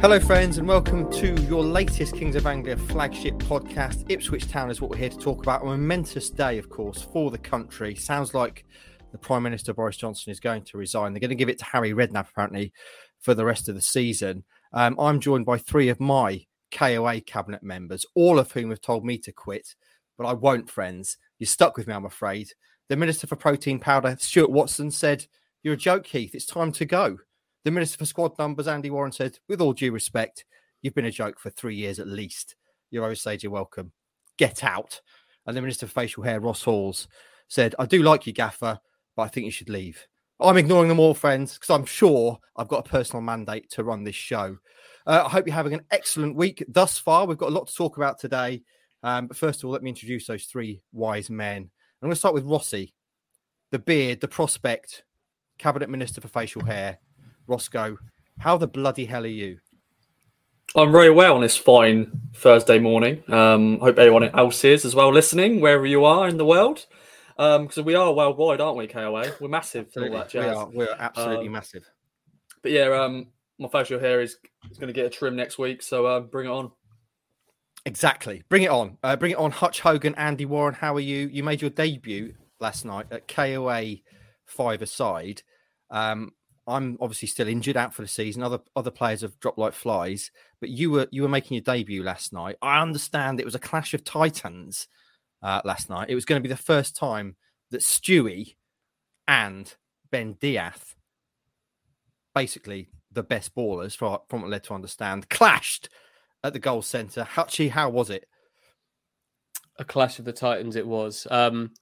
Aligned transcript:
Hello, 0.00 0.18
friends, 0.18 0.56
and 0.56 0.66
welcome 0.66 1.12
to 1.12 1.34
your 1.42 1.62
latest 1.62 2.14
Kings 2.14 2.34
of 2.34 2.46
Anglia 2.46 2.74
flagship 2.74 3.34
podcast. 3.34 4.06
Ipswich 4.08 4.48
Town 4.48 4.70
is 4.70 4.80
what 4.80 4.88
we're 4.88 4.96
here 4.96 5.10
to 5.10 5.18
talk 5.18 5.42
about. 5.42 5.60
A 5.60 5.66
momentous 5.66 6.30
day, 6.30 6.56
of 6.56 6.70
course, 6.70 7.02
for 7.02 7.30
the 7.30 7.36
country. 7.36 7.94
Sounds 7.94 8.32
like 8.32 8.64
the 9.12 9.18
Prime 9.18 9.42
Minister 9.42 9.74
Boris 9.74 9.98
Johnson 9.98 10.30
is 10.30 10.40
going 10.40 10.62
to 10.62 10.78
resign. 10.78 11.12
They're 11.12 11.20
going 11.20 11.28
to 11.28 11.34
give 11.34 11.50
it 11.50 11.58
to 11.58 11.66
Harry 11.66 11.92
Redknapp, 11.92 12.30
apparently, 12.30 12.72
for 13.18 13.34
the 13.34 13.44
rest 13.44 13.68
of 13.68 13.74
the 13.74 13.82
season. 13.82 14.42
Um, 14.72 14.98
I'm 14.98 15.20
joined 15.20 15.44
by 15.44 15.58
three 15.58 15.90
of 15.90 16.00
my 16.00 16.46
KOA 16.72 17.20
cabinet 17.20 17.62
members, 17.62 18.06
all 18.14 18.38
of 18.38 18.52
whom 18.52 18.70
have 18.70 18.80
told 18.80 19.04
me 19.04 19.18
to 19.18 19.32
quit, 19.32 19.74
but 20.16 20.24
I 20.24 20.32
won't, 20.32 20.70
friends. 20.70 21.18
You're 21.38 21.46
stuck 21.46 21.76
with 21.76 21.86
me, 21.86 21.92
I'm 21.92 22.06
afraid. 22.06 22.48
The 22.88 22.96
Minister 22.96 23.26
for 23.26 23.36
Protein 23.36 23.78
Powder, 23.78 24.16
Stuart 24.18 24.50
Watson, 24.50 24.92
said, 24.92 25.26
You're 25.62 25.74
a 25.74 25.76
joke, 25.76 26.04
Keith. 26.04 26.34
It's 26.34 26.46
time 26.46 26.72
to 26.72 26.86
go. 26.86 27.18
The 27.62 27.70
Minister 27.70 27.98
for 27.98 28.06
Squad 28.06 28.38
Numbers, 28.38 28.68
Andy 28.68 28.88
Warren, 28.88 29.12
said, 29.12 29.38
with 29.46 29.60
all 29.60 29.74
due 29.74 29.92
respect, 29.92 30.46
you've 30.80 30.94
been 30.94 31.04
a 31.04 31.10
joke 31.10 31.38
for 31.38 31.50
three 31.50 31.76
years 31.76 31.98
at 31.98 32.06
least. 32.06 32.56
You're 32.90 33.04
Osage, 33.04 33.42
you're 33.42 33.52
welcome. 33.52 33.92
Get 34.38 34.64
out. 34.64 35.02
And 35.46 35.54
the 35.54 35.60
Minister 35.60 35.86
for 35.86 35.92
Facial 35.92 36.22
Hair, 36.22 36.40
Ross 36.40 36.62
Halls, 36.62 37.06
said, 37.48 37.74
I 37.78 37.84
do 37.84 38.02
like 38.02 38.26
you, 38.26 38.32
Gaffer, 38.32 38.80
but 39.14 39.22
I 39.22 39.28
think 39.28 39.44
you 39.44 39.50
should 39.50 39.68
leave. 39.68 40.06
I'm 40.40 40.56
ignoring 40.56 40.88
them 40.88 41.00
all, 41.00 41.12
friends, 41.12 41.54
because 41.54 41.68
I'm 41.68 41.84
sure 41.84 42.38
I've 42.56 42.68
got 42.68 42.86
a 42.86 42.88
personal 42.88 43.20
mandate 43.20 43.68
to 43.72 43.84
run 43.84 44.04
this 44.04 44.14
show. 44.14 44.56
Uh, 45.06 45.24
I 45.26 45.28
hope 45.28 45.46
you're 45.46 45.54
having 45.54 45.74
an 45.74 45.84
excellent 45.90 46.36
week 46.36 46.64
thus 46.66 46.96
far. 46.96 47.26
We've 47.26 47.36
got 47.36 47.50
a 47.50 47.54
lot 47.54 47.66
to 47.66 47.74
talk 47.74 47.98
about 47.98 48.18
today. 48.18 48.62
Um, 49.02 49.26
but 49.26 49.36
first 49.36 49.60
of 49.60 49.66
all, 49.66 49.72
let 49.72 49.82
me 49.82 49.90
introduce 49.90 50.26
those 50.26 50.44
three 50.44 50.80
wise 50.92 51.28
men. 51.28 51.56
I'm 51.58 52.06
going 52.06 52.12
to 52.12 52.16
start 52.16 52.32
with 52.32 52.44
Rossi, 52.44 52.94
the 53.70 53.78
beard, 53.78 54.22
the 54.22 54.28
prospect, 54.28 55.04
Cabinet 55.58 55.90
Minister 55.90 56.22
for 56.22 56.28
Facial 56.28 56.64
Hair, 56.64 56.98
Roscoe, 57.50 57.98
how 58.38 58.56
the 58.56 58.68
bloody 58.68 59.04
hell 59.04 59.24
are 59.24 59.26
you? 59.26 59.58
I'm 60.76 60.92
very 60.92 61.10
well 61.10 61.34
on 61.34 61.40
this 61.40 61.56
fine 61.56 62.12
Thursday 62.32 62.78
morning. 62.78 63.24
Um, 63.28 63.80
hope 63.80 63.98
everyone 63.98 64.24
else 64.30 64.64
is 64.64 64.84
as 64.84 64.94
well 64.94 65.12
listening, 65.12 65.60
wherever 65.60 65.84
you 65.84 66.04
are 66.04 66.28
in 66.28 66.36
the 66.36 66.44
world. 66.44 66.86
Because 67.36 67.78
um, 67.78 67.84
we 67.84 67.96
are 67.96 68.12
worldwide, 68.12 68.60
aren't 68.60 68.76
we, 68.78 68.86
KOA? 68.86 69.32
We're 69.40 69.48
massive. 69.48 69.86
Absolutely. 69.86 70.16
All 70.16 70.22
that 70.22 70.30
jazz. 70.30 70.44
We 70.44 70.54
are. 70.54 70.66
We're 70.68 70.96
absolutely 70.96 71.46
um, 71.48 71.52
massive. 71.52 71.90
But 72.62 72.70
yeah, 72.70 72.84
um, 72.84 73.26
my 73.58 73.68
facial 73.68 73.98
hair 73.98 74.20
is, 74.20 74.36
is 74.70 74.78
going 74.78 74.88
to 74.88 74.92
get 74.92 75.06
a 75.06 75.10
trim 75.10 75.34
next 75.34 75.58
week, 75.58 75.82
so 75.82 76.06
uh, 76.06 76.20
bring 76.20 76.46
it 76.46 76.52
on. 76.52 76.70
Exactly. 77.84 78.44
Bring 78.48 78.62
it 78.62 78.70
on. 78.70 78.98
Uh, 79.02 79.16
bring 79.16 79.32
it 79.32 79.38
on. 79.38 79.50
Hutch 79.50 79.80
Hogan, 79.80 80.14
Andy 80.14 80.44
Warren, 80.44 80.74
how 80.74 80.94
are 80.94 81.00
you? 81.00 81.28
You 81.32 81.42
made 81.42 81.62
your 81.62 81.70
debut 81.70 82.34
last 82.60 82.84
night 82.84 83.06
at 83.10 83.26
KOA 83.26 83.96
five 84.44 84.82
aside. 84.82 85.42
Um, 85.90 86.32
I'm 86.66 86.96
obviously 87.00 87.28
still 87.28 87.48
injured 87.48 87.76
out 87.76 87.94
for 87.94 88.02
the 88.02 88.08
season. 88.08 88.42
Other 88.42 88.60
other 88.76 88.90
players 88.90 89.22
have 89.22 89.38
dropped 89.40 89.58
like 89.58 89.72
flies, 89.72 90.30
but 90.60 90.70
you 90.70 90.90
were 90.90 91.08
you 91.10 91.22
were 91.22 91.28
making 91.28 91.56
your 91.56 91.62
debut 91.62 92.02
last 92.02 92.32
night. 92.32 92.56
I 92.62 92.80
understand 92.80 93.40
it 93.40 93.44
was 93.46 93.54
a 93.54 93.60
clash 93.60 93.94
of 93.94 94.04
titans 94.04 94.88
uh, 95.42 95.62
last 95.64 95.90
night. 95.90 96.10
It 96.10 96.14
was 96.14 96.24
going 96.24 96.40
to 96.40 96.48
be 96.48 96.52
the 96.52 96.60
first 96.60 96.96
time 96.96 97.36
that 97.70 97.80
Stewie 97.80 98.56
and 99.26 99.74
Ben 100.10 100.36
Diath, 100.40 100.94
basically 102.34 102.88
the 103.12 103.22
best 103.22 103.54
ballers 103.54 103.96
from, 103.96 104.18
from 104.28 104.42
what 104.42 104.50
led 104.50 104.64
to 104.64 104.74
understand, 104.74 105.28
clashed 105.28 105.88
at 106.44 106.52
the 106.52 106.58
goal 106.58 106.82
centre. 106.82 107.26
Hutchie, 107.34 107.70
how 107.70 107.90
was 107.90 108.10
it? 108.10 108.26
A 109.78 109.84
clash 109.84 110.18
of 110.18 110.24
the 110.24 110.32
titans. 110.32 110.76
It 110.76 110.86
was. 110.86 111.26
Um, 111.30 111.72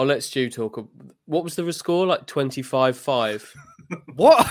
I'll 0.00 0.06
let 0.06 0.22
Stu 0.22 0.48
talk. 0.48 0.88
What 1.26 1.44
was 1.44 1.56
the 1.56 1.70
score? 1.74 2.06
Like 2.06 2.26
25 2.26 2.96
5. 2.96 3.54
what? 4.14 4.46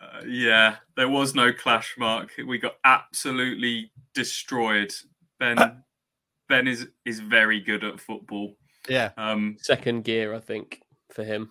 uh, 0.00 0.20
yeah, 0.26 0.76
there 0.98 1.08
was 1.08 1.34
no 1.34 1.50
clash 1.50 1.94
mark. 1.96 2.32
We 2.46 2.58
got 2.58 2.74
absolutely 2.84 3.90
destroyed. 4.12 4.92
Ben 5.40 5.56
Ben 6.50 6.68
is 6.68 6.88
is 7.06 7.20
very 7.20 7.58
good 7.58 7.84
at 7.84 8.00
football. 8.00 8.58
Yeah. 8.86 9.12
Um 9.16 9.56
second 9.62 10.04
gear 10.04 10.34
I 10.34 10.40
think 10.40 10.82
for 11.10 11.24
him. 11.24 11.50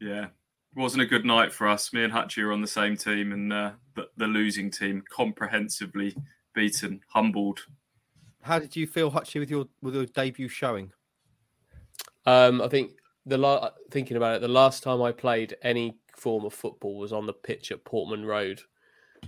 Yeah. 0.00 0.26
It 0.26 0.80
wasn't 0.80 1.02
a 1.02 1.06
good 1.06 1.24
night 1.24 1.52
for 1.52 1.66
us. 1.66 1.92
Me 1.92 2.04
and 2.04 2.12
Hutchie 2.12 2.44
are 2.44 2.52
on 2.52 2.60
the 2.60 2.68
same 2.68 2.96
team 2.96 3.32
and 3.32 3.52
uh, 3.52 3.72
the, 3.96 4.08
the 4.16 4.26
losing 4.26 4.70
team 4.70 5.02
comprehensively 5.08 6.16
beaten, 6.54 7.00
humbled 7.08 7.60
how 8.44 8.58
did 8.58 8.76
you 8.76 8.86
feel, 8.86 9.10
Hutchie, 9.10 9.40
with 9.40 9.50
your 9.50 9.66
with 9.80 9.94
your 9.94 10.04
debut 10.04 10.48
showing? 10.48 10.92
Um, 12.26 12.60
I 12.60 12.68
think 12.68 12.92
the 13.24 13.38
la- 13.38 13.70
thinking 13.90 14.18
about 14.18 14.36
it, 14.36 14.40
the 14.42 14.48
last 14.48 14.82
time 14.82 15.00
I 15.00 15.12
played 15.12 15.56
any 15.62 15.96
form 16.14 16.44
of 16.44 16.52
football 16.52 16.98
was 16.98 17.12
on 17.12 17.26
the 17.26 17.32
pitch 17.32 17.72
at 17.72 17.84
Portman 17.84 18.26
Road 18.26 18.60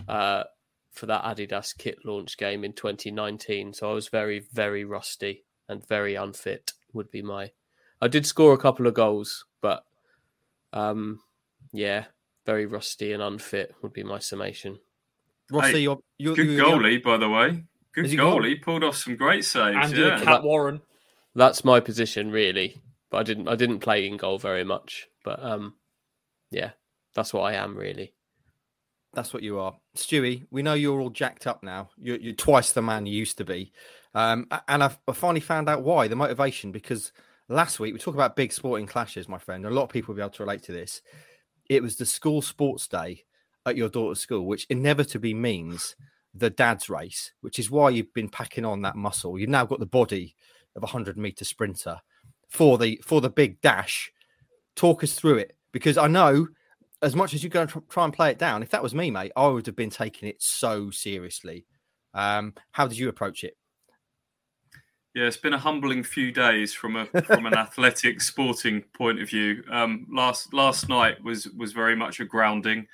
uh, 0.06 0.44
for 0.92 1.06
that 1.06 1.24
Adidas 1.24 1.76
kit 1.76 1.98
launch 2.04 2.36
game 2.36 2.62
in 2.62 2.74
2019. 2.74 3.72
So 3.72 3.90
I 3.90 3.94
was 3.94 4.08
very, 4.08 4.40
very 4.52 4.84
rusty 4.84 5.44
and 5.68 5.86
very 5.88 6.14
unfit. 6.14 6.74
Would 6.92 7.10
be 7.10 7.22
my. 7.22 7.52
I 8.02 8.08
did 8.08 8.26
score 8.26 8.52
a 8.52 8.58
couple 8.58 8.86
of 8.86 8.92
goals, 8.92 9.46
but 9.62 9.84
um, 10.74 11.20
yeah, 11.72 12.04
very 12.44 12.66
rusty 12.66 13.12
and 13.12 13.22
unfit 13.22 13.74
would 13.82 13.94
be 13.94 14.02
my 14.02 14.18
summation. 14.18 14.78
Rossi, 15.50 15.72
hey, 15.72 15.78
you're, 15.80 16.00
you're, 16.18 16.34
good 16.34 16.48
you're, 16.48 16.66
goalie, 16.66 17.02
by 17.02 17.16
the 17.16 17.30
way. 17.30 17.64
Good 17.96 18.06
he 18.06 18.16
goal. 18.16 18.42
He 18.42 18.54
pulled 18.54 18.84
off 18.84 18.96
some 18.96 19.16
great 19.16 19.44
saves. 19.44 19.90
And 19.90 19.96
yeah. 19.96 20.20
Cat 20.22 20.42
Warren. 20.42 20.82
That's 21.34 21.64
my 21.64 21.80
position, 21.80 22.30
really. 22.30 22.80
But 23.10 23.18
I 23.18 23.22
didn't. 23.22 23.48
I 23.48 23.56
didn't 23.56 23.80
play 23.80 24.06
in 24.06 24.18
goal 24.18 24.38
very 24.38 24.64
much. 24.64 25.08
But 25.24 25.42
um, 25.42 25.74
yeah, 26.50 26.70
that's 27.14 27.32
what 27.32 27.42
I 27.42 27.54
am 27.54 27.76
really. 27.76 28.12
That's 29.14 29.32
what 29.32 29.42
you 29.42 29.58
are, 29.58 29.74
Stewie. 29.96 30.46
We 30.50 30.62
know 30.62 30.74
you're 30.74 31.00
all 31.00 31.08
jacked 31.08 31.46
up 31.46 31.62
now. 31.62 31.88
You're, 31.96 32.18
you're 32.18 32.34
twice 32.34 32.72
the 32.72 32.82
man 32.82 33.06
you 33.06 33.16
used 33.16 33.38
to 33.38 33.44
be, 33.44 33.72
um, 34.14 34.46
and 34.68 34.84
I've, 34.84 34.98
I 35.08 35.12
finally 35.12 35.40
found 35.40 35.70
out 35.70 35.82
why. 35.82 36.06
The 36.06 36.16
motivation 36.16 36.70
because 36.70 37.12
last 37.48 37.80
week 37.80 37.94
we 37.94 37.98
talk 37.98 38.14
about 38.14 38.36
big 38.36 38.52
sporting 38.52 38.86
clashes, 38.86 39.26
my 39.26 39.38
friend. 39.38 39.64
A 39.64 39.70
lot 39.70 39.84
of 39.84 39.88
people 39.88 40.12
will 40.12 40.16
be 40.16 40.22
able 40.22 40.32
to 40.32 40.42
relate 40.42 40.62
to 40.64 40.72
this. 40.72 41.00
It 41.70 41.82
was 41.82 41.96
the 41.96 42.04
school 42.04 42.42
sports 42.42 42.86
day 42.88 43.24
at 43.64 43.76
your 43.76 43.88
daughter's 43.88 44.20
school, 44.20 44.44
which 44.44 44.66
inevitably 44.68 45.32
means 45.32 45.96
the 46.38 46.50
dad's 46.50 46.88
race, 46.88 47.32
which 47.40 47.58
is 47.58 47.70
why 47.70 47.90
you've 47.90 48.12
been 48.14 48.28
packing 48.28 48.64
on 48.64 48.82
that 48.82 48.96
muscle. 48.96 49.38
You've 49.38 49.48
now 49.48 49.64
got 49.64 49.80
the 49.80 49.86
body 49.86 50.34
of 50.74 50.82
a 50.82 50.86
hundred 50.86 51.16
meter 51.16 51.44
sprinter 51.44 51.98
for 52.48 52.78
the 52.78 53.00
for 53.04 53.20
the 53.20 53.30
big 53.30 53.60
dash. 53.60 54.12
Talk 54.74 55.02
us 55.02 55.14
through 55.14 55.38
it 55.38 55.56
because 55.72 55.96
I 55.96 56.06
know 56.06 56.48
as 57.02 57.14
much 57.14 57.34
as 57.34 57.42
you're 57.42 57.50
going 57.50 57.68
to 57.68 57.82
try 57.88 58.04
and 58.04 58.12
play 58.12 58.30
it 58.30 58.38
down. 58.38 58.62
If 58.62 58.70
that 58.70 58.82
was 58.82 58.94
me, 58.94 59.10
mate, 59.10 59.32
I 59.36 59.46
would 59.46 59.66
have 59.66 59.76
been 59.76 59.90
taking 59.90 60.28
it 60.28 60.42
so 60.42 60.90
seriously. 60.90 61.66
Um, 62.14 62.54
how 62.72 62.86
did 62.86 62.98
you 62.98 63.08
approach 63.08 63.44
it? 63.44 63.56
Yeah, 65.14 65.24
it's 65.24 65.36
been 65.36 65.54
a 65.54 65.58
humbling 65.58 66.02
few 66.02 66.30
days 66.30 66.74
from 66.74 66.96
a 66.96 67.06
from 67.22 67.46
an 67.46 67.54
athletic 67.56 68.20
sporting 68.20 68.82
point 68.92 69.20
of 69.20 69.28
view. 69.28 69.62
Um, 69.70 70.06
last 70.10 70.52
last 70.52 70.88
night 70.88 71.22
was 71.22 71.46
was 71.48 71.72
very 71.72 71.96
much 71.96 72.20
a 72.20 72.24
grounding 72.24 72.86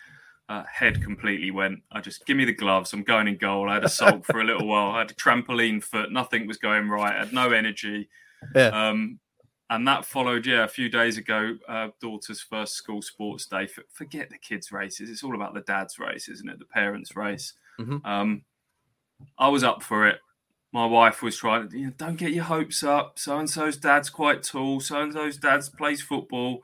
uh, 0.48 0.64
head 0.70 1.02
completely 1.02 1.50
went. 1.50 1.80
I 1.92 2.00
just 2.00 2.26
give 2.26 2.36
me 2.36 2.44
the 2.44 2.52
gloves. 2.52 2.92
I'm 2.92 3.02
going 3.02 3.28
in 3.28 3.36
goal. 3.36 3.68
I 3.70 3.74
had 3.74 3.84
a 3.84 3.88
sulk 3.88 4.24
for 4.26 4.40
a 4.40 4.44
little 4.44 4.66
while. 4.66 4.90
I 4.90 4.98
had 5.00 5.10
a 5.10 5.14
trampoline 5.14 5.82
foot. 5.82 6.12
Nothing 6.12 6.46
was 6.46 6.58
going 6.58 6.88
right. 6.88 7.14
I 7.14 7.20
had 7.20 7.32
no 7.32 7.50
energy. 7.52 8.08
Yeah. 8.54 8.68
Um, 8.68 9.18
and 9.70 9.88
that 9.88 10.04
followed, 10.04 10.44
yeah, 10.44 10.64
a 10.64 10.68
few 10.68 10.90
days 10.90 11.16
ago, 11.16 11.56
uh, 11.66 11.88
daughter's 12.00 12.42
first 12.42 12.74
school 12.74 13.00
sports 13.00 13.46
day. 13.46 13.66
forget 13.90 14.28
the 14.28 14.36
kids' 14.36 14.70
races. 14.70 15.08
It's 15.08 15.22
all 15.22 15.34
about 15.34 15.54
the 15.54 15.62
dad's 15.62 15.98
race, 15.98 16.28
isn't 16.28 16.48
it? 16.48 16.58
The 16.58 16.66
parents' 16.66 17.16
race. 17.16 17.54
Mm-hmm. 17.80 18.04
Um, 18.04 18.42
I 19.38 19.48
was 19.48 19.64
up 19.64 19.82
for 19.82 20.06
it. 20.06 20.18
My 20.72 20.84
wife 20.84 21.22
was 21.22 21.38
trying 21.38 21.68
to, 21.68 21.78
you 21.78 21.86
know, 21.86 21.92
don't 21.96 22.16
get 22.16 22.32
your 22.32 22.44
hopes 22.44 22.82
up. 22.82 23.18
So 23.18 23.38
and 23.38 23.48
so's 23.48 23.76
dad's 23.76 24.10
quite 24.10 24.42
tall. 24.42 24.80
So 24.80 25.00
and 25.00 25.12
so's 25.12 25.38
dad's 25.38 25.68
plays 25.68 26.02
football 26.02 26.62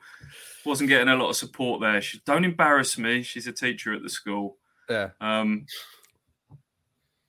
wasn't 0.69 0.89
getting 0.89 1.09
a 1.09 1.15
lot 1.15 1.29
of 1.29 1.35
support 1.35 1.81
there. 1.81 2.01
She 2.01 2.21
don't 2.25 2.45
embarrass 2.45 2.97
me. 2.97 3.23
She's 3.23 3.47
a 3.47 3.51
teacher 3.51 3.93
at 3.93 4.03
the 4.03 4.09
school. 4.09 4.57
Yeah. 4.89 5.09
Um, 5.19 5.65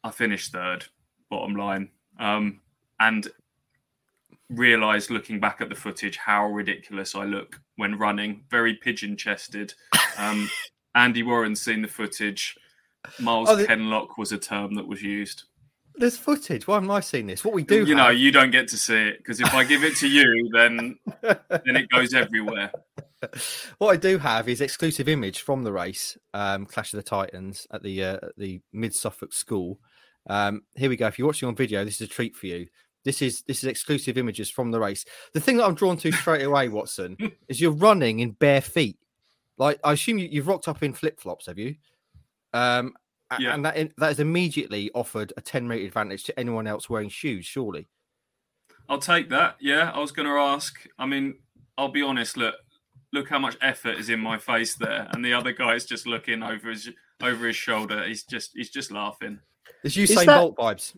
I 0.04 0.10
finished 0.10 0.52
third, 0.52 0.86
bottom 1.28 1.56
line, 1.56 1.90
um, 2.18 2.60
and 3.00 3.28
realised 4.50 5.10
looking 5.10 5.40
back 5.40 5.60
at 5.60 5.68
the 5.68 5.74
footage 5.74 6.16
how 6.16 6.46
ridiculous 6.46 7.14
I 7.14 7.24
look 7.24 7.60
when 7.76 7.98
running. 7.98 8.44
Very 8.50 8.74
pigeon 8.74 9.16
chested. 9.16 9.74
Um, 10.18 10.48
Andy 10.94 11.22
Warren's 11.22 11.60
seen 11.60 11.82
the 11.82 11.88
footage. 11.88 12.56
Miles 13.18 13.48
oh, 13.48 13.56
the... 13.56 13.66
Kenlock 13.66 14.18
was 14.18 14.32
a 14.32 14.38
term 14.38 14.74
that 14.74 14.86
was 14.86 15.02
used. 15.02 15.44
There's 15.96 16.16
footage. 16.16 16.66
Why 16.66 16.74
haven't 16.74 16.90
I 16.90 17.00
seen 17.00 17.26
this? 17.26 17.44
What 17.44 17.54
we 17.54 17.62
do, 17.62 17.84
you 17.84 17.96
have... 17.96 17.96
know, 17.96 18.08
you 18.10 18.32
don't 18.32 18.50
get 18.50 18.68
to 18.68 18.76
see 18.76 19.08
it 19.08 19.18
because 19.18 19.40
if 19.40 19.52
I 19.54 19.64
give 19.64 19.84
it 19.84 19.96
to 19.96 20.08
you, 20.08 20.48
then 20.52 20.98
then 21.22 21.76
it 21.76 21.88
goes 21.90 22.14
everywhere. 22.14 22.70
what 23.78 23.90
I 23.90 23.96
do 23.96 24.18
have 24.18 24.48
is 24.48 24.60
exclusive 24.60 25.08
image 25.08 25.42
from 25.42 25.62
the 25.62 25.72
race, 25.72 26.16
um, 26.34 26.66
Clash 26.66 26.92
of 26.92 26.98
the 26.98 27.02
Titans 27.02 27.66
at 27.72 27.82
the 27.82 28.02
uh, 28.04 28.18
the 28.36 28.60
Mid 28.72 28.94
Suffolk 28.94 29.32
School. 29.32 29.78
Um, 30.28 30.62
here 30.74 30.88
we 30.88 30.96
go. 30.96 31.06
If 31.06 31.18
you're 31.18 31.26
watching 31.26 31.48
on 31.48 31.56
video, 31.56 31.84
this 31.84 32.00
is 32.00 32.08
a 32.08 32.10
treat 32.10 32.36
for 32.36 32.46
you. 32.46 32.66
This 33.04 33.22
is 33.22 33.42
this 33.42 33.58
is 33.58 33.64
exclusive 33.64 34.18
images 34.18 34.50
from 34.50 34.70
the 34.70 34.80
race. 34.80 35.04
The 35.34 35.40
thing 35.40 35.56
that 35.56 35.64
I'm 35.64 35.74
drawn 35.74 35.96
to 35.98 36.12
straight 36.12 36.42
away, 36.44 36.68
Watson, 36.70 37.16
is 37.48 37.60
you're 37.60 37.72
running 37.72 38.20
in 38.20 38.32
bare 38.32 38.60
feet. 38.60 38.98
Like 39.56 39.80
I 39.84 39.92
assume 39.92 40.18
you, 40.18 40.28
you've 40.30 40.48
rocked 40.48 40.68
up 40.68 40.82
in 40.82 40.92
flip 40.92 41.20
flops, 41.20 41.46
have 41.46 41.58
you? 41.58 41.76
Um, 42.52 42.94
Yeah. 43.38 43.54
and 43.54 43.64
that 43.64 43.76
that 43.96 44.06
has 44.06 44.20
immediately 44.20 44.90
offered 44.94 45.32
a 45.36 45.40
ten 45.40 45.66
meter 45.68 45.86
advantage 45.86 46.24
to 46.24 46.38
anyone 46.38 46.66
else 46.66 46.90
wearing 46.90 47.08
shoes. 47.08 47.46
Surely, 47.46 47.88
I'll 48.88 48.98
take 48.98 49.28
that. 49.30 49.56
Yeah, 49.60 49.90
I 49.94 49.98
was 49.98 50.12
going 50.12 50.28
to 50.28 50.34
ask. 50.34 50.86
I 50.98 51.06
mean, 51.06 51.38
I'll 51.78 51.92
be 51.92 52.02
honest. 52.02 52.36
Look, 52.36 52.54
look 53.12 53.28
how 53.28 53.38
much 53.38 53.56
effort 53.60 53.98
is 53.98 54.08
in 54.08 54.20
my 54.20 54.38
face 54.38 54.74
there, 54.74 55.08
and 55.12 55.24
the 55.24 55.32
other 55.32 55.52
guy's 55.52 55.84
just 55.84 56.06
looking 56.06 56.42
over 56.42 56.70
his 56.70 56.88
over 57.22 57.46
his 57.46 57.56
shoulder. 57.56 58.04
He's 58.06 58.22
just 58.24 58.50
he's 58.54 58.70
just 58.70 58.90
laughing. 58.90 59.40
there's 59.82 59.94
Usain 59.96 60.26
that- 60.26 60.38
Bolt 60.38 60.56
vibes. 60.56 60.96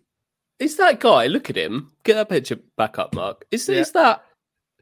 Is 0.59 0.76
that 0.76 1.00
guy? 1.00 1.26
Look 1.26 1.50
at 1.50 1.56
him. 1.56 1.91
Get 2.05 2.14
that 2.14 2.29
picture 2.29 2.59
back 2.76 2.97
up, 2.99 3.14
Mark. 3.17 3.44
Is, 3.50 3.69
Yeah. 3.69 3.76
is 3.81 3.91
that 3.93 4.25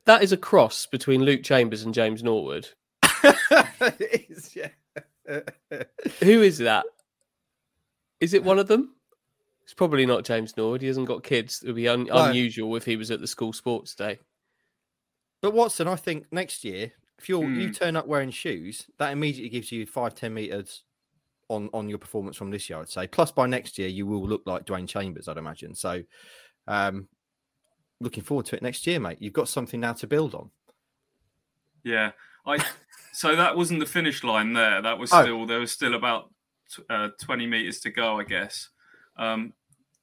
that 0.05 0.23
is 0.23 0.32
a 0.32 0.37
cross 0.37 0.85
between 0.87 1.23
Luke 1.25 1.43
Chambers 1.43 1.82
and 1.85 1.94
James 1.94 2.23
Norwood? 2.23 2.69
it 3.03 4.27
is, 4.29 4.55
yeah. 4.56 4.69
Who 6.21 6.43
is 6.43 6.59
that? 6.59 6.85
Is 8.21 8.35
it 8.35 8.43
uh, 8.43 8.44
one 8.44 8.59
of 8.59 8.67
them? 8.67 8.94
It's 9.62 9.73
probably 9.73 10.05
not 10.05 10.25
James 10.25 10.56
Norwood. 10.56 10.81
He 10.82 10.88
hasn't 10.88 11.06
got 11.06 11.23
kids. 11.23 11.62
It 11.62 11.69
would 11.69 11.77
be 11.77 11.88
un- 11.88 12.05
No. 12.05 12.25
unusual 12.25 12.75
if 12.77 12.85
he 12.85 12.97
was 12.97 13.11
at 13.11 13.21
the 13.21 13.27
school 13.27 13.53
sports 13.53 13.94
day. 13.94 14.19
But 15.41 15.55
Watson, 15.55 15.88
I 15.88 15.97
think 15.97 16.27
next 16.32 16.65
year, 16.65 16.93
if 17.20 17.28
you 17.28 17.43
you 17.49 17.67
Hmm. 17.67 17.72
turn 17.72 17.96
up 17.96 18.06
wearing 18.06 18.31
shoes, 18.31 18.87
that 18.99 19.12
immediately 19.12 19.50
gives 19.50 19.70
you 19.70 19.87
five, 19.87 20.14
ten 20.14 20.32
meters 20.34 20.84
on 21.49 21.69
on 21.72 21.88
your 21.88 21.99
performance 21.99 22.37
from 22.37 22.50
this 22.50 22.69
year. 22.70 22.81
I'd 22.81 22.88
say. 22.88 23.06
Plus, 23.06 23.31
by 23.32 23.46
next 23.46 23.78
year, 23.78 23.88
you 23.88 24.06
will 24.06 24.26
look 24.26 24.43
like 24.46 24.64
Dwain 24.67 24.87
Chambers, 24.88 25.28
I'd 25.28 25.37
imagine. 25.37 25.75
So, 25.75 26.02
um, 26.67 27.08
looking 28.00 28.22
forward 28.22 28.46
to 28.46 28.56
it 28.56 28.62
next 28.62 28.87
year, 28.87 28.99
mate. 29.00 29.19
You've 29.20 29.32
got 29.34 29.49
something 29.49 29.81
now 29.81 29.93
to 29.94 30.06
build 30.06 30.34
on. 30.34 30.50
Yeah, 31.84 32.12
I. 32.46 32.58
So 33.12 33.34
that 33.34 33.56
wasn't 33.56 33.81
the 33.81 33.87
finish 33.87 34.22
line 34.22 34.52
there. 34.52 34.81
That 34.81 34.96
was 34.99 35.12
Oh. 35.12 35.22
still 35.22 35.44
there 35.44 35.58
was 35.58 35.72
still 35.72 35.94
about 35.94 36.32
uh, 36.88 37.08
twenty 37.20 37.44
meters 37.44 37.81
to 37.81 37.90
go, 37.90 38.20
I 38.20 38.25
guess. 38.25 38.69
Um, 39.17 39.52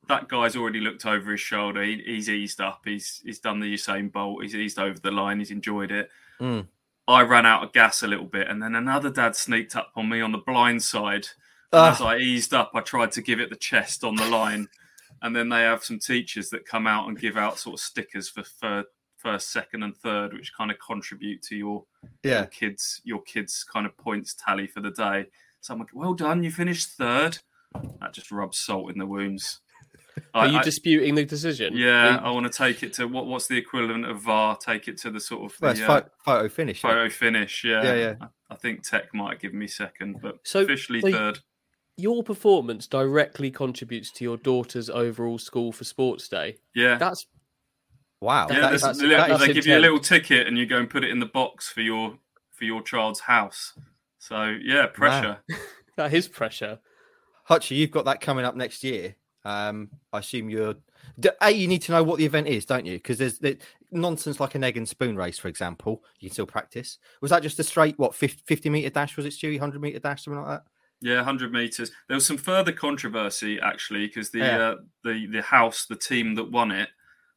that 0.09 0.27
guy's 0.27 0.57
already 0.57 0.81
looked 0.81 1.05
over 1.05 1.31
his 1.31 1.39
shoulder. 1.39 1.81
He, 1.83 2.03
he's 2.05 2.29
eased 2.29 2.59
up. 2.59 2.81
He's 2.83 3.21
he's 3.23 3.39
done 3.39 3.61
the 3.61 3.73
Usain 3.73 4.11
Bolt. 4.11 4.43
He's 4.43 4.55
eased 4.55 4.77
over 4.77 4.99
the 4.99 5.09
line. 5.11 5.39
He's 5.39 5.51
enjoyed 5.51 5.91
it. 5.91 6.09
Mm. 6.41 6.67
I 7.07 7.21
ran 7.21 7.45
out 7.45 7.63
of 7.63 7.73
gas 7.73 8.03
a 8.03 8.07
little 8.07 8.25
bit, 8.25 8.49
and 8.49 8.61
then 8.61 8.75
another 8.75 9.09
dad 9.09 9.35
sneaked 9.35 9.75
up 9.75 9.91
on 9.95 10.09
me 10.09 10.21
on 10.21 10.31
the 10.31 10.39
blind 10.39 10.83
side. 10.83 11.27
Ah. 11.71 11.91
As 11.91 12.01
I 12.01 12.17
eased 12.17 12.53
up, 12.53 12.71
I 12.73 12.81
tried 12.81 13.11
to 13.13 13.21
give 13.21 13.39
it 13.39 13.49
the 13.49 13.55
chest 13.55 14.03
on 14.03 14.15
the 14.15 14.27
line, 14.27 14.67
and 15.21 15.35
then 15.35 15.49
they 15.49 15.61
have 15.61 15.83
some 15.83 15.99
teachers 15.99 16.49
that 16.49 16.65
come 16.65 16.87
out 16.87 17.07
and 17.07 17.19
give 17.19 17.37
out 17.37 17.59
sort 17.59 17.75
of 17.75 17.79
stickers 17.79 18.29
for 18.29 18.43
third, 18.43 18.85
first, 19.17 19.51
second, 19.51 19.83
and 19.83 19.95
third, 19.95 20.33
which 20.33 20.53
kind 20.55 20.71
of 20.71 20.77
contribute 20.85 21.41
to 21.43 21.55
your 21.55 21.85
your 22.23 22.33
Yeah, 22.33 22.45
kids 22.45 23.01
your 23.03 23.21
kids 23.23 23.63
kind 23.63 23.85
of 23.85 23.97
points 23.97 24.35
tally 24.35 24.67
for 24.67 24.81
the 24.81 24.91
day. 24.91 25.25
So 25.61 25.73
I'm 25.73 25.79
like, 25.79 25.89
well 25.93 26.13
done, 26.13 26.43
you 26.43 26.51
finished 26.51 26.89
third. 26.89 27.37
That 27.99 28.13
just 28.13 28.31
rubs 28.31 28.59
salt 28.59 28.91
in 28.91 28.97
the 28.97 29.05
wounds. 29.05 29.61
Are 30.33 30.45
I- 30.45 30.49
you 30.51 30.57
I- 30.57 30.63
disputing 30.63 31.15
the 31.15 31.25
decision? 31.25 31.75
yeah, 31.75 32.17
Are 32.17 32.27
I 32.27 32.31
want 32.31 32.51
to 32.51 32.55
take 32.55 32.83
it 32.83 32.93
to 32.93 33.07
what? 33.07 33.25
What's 33.25 33.47
the 33.47 33.57
equivalent 33.57 34.05
of 34.05 34.21
VAR? 34.21 34.57
Take 34.57 34.87
it 34.87 34.97
to 34.99 35.11
the 35.11 35.19
sort 35.19 35.45
of 35.51 35.57
first 35.57 35.79
the, 35.79 35.85
uh, 35.85 35.87
photo, 35.87 36.09
photo 36.25 36.49
finish. 36.49 36.83
yeah. 36.83 36.89
photo 36.89 37.09
finish. 37.09 37.63
Yeah, 37.63 37.83
Yeah, 37.83 37.93
yeah. 37.95 38.13
I, 38.21 38.27
I 38.53 38.55
think 38.55 38.83
Tech 38.83 39.13
might 39.13 39.39
give 39.39 39.53
me 39.53 39.67
second, 39.67 40.17
but 40.21 40.37
So- 40.43 40.61
officially 40.61 41.01
so 41.01 41.11
third. 41.11 41.39
your 41.97 42.23
performance 42.23 42.87
directly 42.87 43.51
contributes 43.51 44.11
to 44.13 44.23
your 44.23 44.37
daughter's 44.37 44.89
overall 44.89 45.37
school 45.39 45.71
for 45.71 45.83
sports 45.83 46.27
day. 46.27 46.57
Yeah, 46.75 46.97
That's 46.97 47.25
Wow, 48.19 48.47
Yeah, 48.49 48.55
yeah. 48.55 48.61
that 48.61 48.67
there's- 48.69 48.73
is, 48.75 48.81
that's- 48.81 48.97
they, 48.97 49.07
that 49.09 49.31
is 49.31 49.39
they 49.47 49.53
give 49.53 49.67
you 49.67 49.77
a 49.77 49.79
little 49.79 49.99
ticket, 49.99 50.47
and 50.47 50.57
you 50.57 50.65
go 50.65 50.77
and 50.79 50.89
put 50.89 51.03
it 51.03 51.11
in 51.11 51.19
the 51.19 51.27
box 51.27 51.69
for 51.69 51.81
your 51.81 52.17
for 52.51 52.65
your 52.65 52.81
child's 52.81 53.19
house. 53.21 53.73
So 54.17 54.55
yeah, 54.59 54.87
pressure. 54.87 55.37
that 55.97 56.11
is 56.13 56.27
pressure. 56.27 56.79
Hutchie, 57.47 57.77
you've 57.77 57.91
got 57.91 58.05
that 58.05 58.19
coming 58.19 58.43
up 58.43 58.55
next 58.55 58.83
year. 58.83 59.15
Um, 59.47 59.89
I 60.11 60.19
assume 60.19 60.49
you're. 60.49 60.75
A, 61.41 61.51
you 61.51 61.67
need 61.67 61.81
to 61.83 61.93
know 61.93 62.03
what 62.03 62.17
the 62.17 62.25
event 62.25 62.47
is, 62.47 62.65
don't 62.65 62.85
you? 62.85 62.97
Because 62.97 63.17
there's 63.17 63.39
the, 63.39 63.57
nonsense 63.91 64.41
like 64.41 64.55
an 64.55 64.63
egg 64.63 64.75
and 64.75 64.87
spoon 64.87 65.15
race, 65.15 65.39
for 65.39 65.47
example. 65.47 66.03
You 66.19 66.27
can 66.29 66.33
still 66.33 66.45
practice. 66.45 66.97
Was 67.21 67.31
that 67.31 67.43
just 67.43 67.57
a 67.59 67.63
straight 67.63 67.97
what 67.97 68.13
50, 68.13 68.43
50 68.45 68.69
meter 68.69 68.89
dash? 68.89 69.15
Was 69.15 69.25
it 69.25 69.29
Stewie? 69.33 69.59
Hundred 69.59 69.81
meter 69.81 69.99
dash, 69.99 70.25
something 70.25 70.41
like 70.41 70.59
that? 70.59 70.63
Yeah, 70.99 71.23
hundred 71.23 71.53
meters. 71.53 71.91
There 72.07 72.15
was 72.15 72.25
some 72.25 72.37
further 72.37 72.73
controversy 72.73 73.59
actually 73.61 74.07
because 74.07 74.31
the 74.31 74.39
Yeah. 74.39 74.57
uh, 74.57 74.75
the 75.03 75.27
the 75.27 75.41
house, 75.41 75.85
the 75.85 75.95
team 75.95 76.35
that 76.35 76.51
won 76.51 76.71
it, 76.71 76.89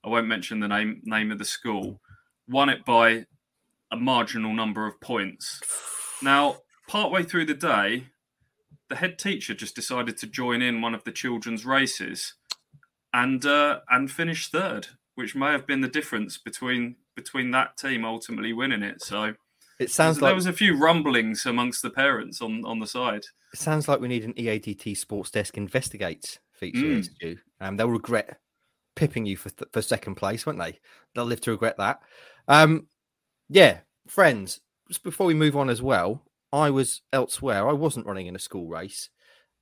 I 0.05 0.09
won't 0.09 0.27
mention 0.27 0.59
the 0.59 0.69
name 0.69 1.03
name 1.05 1.31
of 1.31 1.39
the 1.39 1.45
school, 1.45 2.01
won 2.49 2.71
it 2.71 2.85
by 2.85 3.27
a 3.93 3.97
marginal 3.97 4.53
number 4.53 4.87
of 4.87 5.01
points. 5.01 5.61
Now, 6.23 6.57
partway 6.89 7.23
through 7.23 7.47
the 7.47 7.55
day, 7.55 8.07
the 8.91 8.97
head 8.97 9.19
teacher 9.19 9.55
just 9.55 9.75
decided 9.75 10.19
to 10.19 10.27
join 10.27 10.61
in 10.61 10.83
one 10.83 10.95
of 10.95 11.05
the 11.05 11.13
children's 11.13 11.65
races, 11.65 12.35
and 13.15 13.45
uh, 13.47 13.81
and 13.89 14.11
finish 14.11 14.51
third, 14.51 14.89
which 15.15 15.35
may 15.35 15.53
have 15.53 15.67
been 15.67 15.81
the 15.81 15.89
difference 15.89 16.37
between 16.37 16.97
between 17.17 17.51
that 17.53 17.79
team 17.79 18.05
ultimately 18.05 18.53
winning 18.53 18.83
it. 18.83 19.03
So 19.03 19.35
It 19.79 19.91
sounds 19.91 20.17
there 20.19 20.25
like 20.25 20.31
there 20.31 20.35
was 20.37 20.47
a 20.47 20.53
few 20.53 20.77
rumblings 20.77 21.47
amongst 21.47 21.81
the 21.81 21.91
parents 21.91 22.43
on 22.43 22.65
on 22.67 22.81
the 22.81 22.87
side. 22.87 23.23
it 23.55 23.59
sounds 23.59 23.89
like 23.89 24.01
we 24.01 24.09
need 24.09 24.25
an 24.25 24.35
EADT 24.35 24.97
Sports 24.97 25.31
Desk 25.31 25.57
investigates 25.57 26.39
feature. 26.53 27.01
Mm. 27.23 27.39
Um, 27.61 27.77
they'll 27.77 27.89
regret 27.89 28.39
pipping 28.97 29.25
you 29.25 29.37
for 29.37 29.51
th- 29.51 29.71
for 29.73 29.81
second 29.81 30.17
place, 30.17 30.45
won't 30.45 30.59
they? 30.59 30.79
They'll 31.15 31.25
live 31.25 31.41
to 31.43 31.53
regret 31.53 31.79
that. 31.79 32.01
Um, 32.49 32.89
yeah, 33.49 33.79
friends. 34.09 34.61
Just 34.89 35.05
before 35.05 35.27
we 35.27 35.35
move 35.35 35.57
on 35.57 35.71
as 35.71 35.81
well, 35.81 36.25
I 36.53 36.71
was 36.71 37.03
elsewhere. 37.13 37.69
I 37.69 37.73
wasn't 37.73 38.07
running 38.07 38.27
in 38.27 38.37
a 38.37 38.41
school 38.41 38.69
race. 38.69 39.11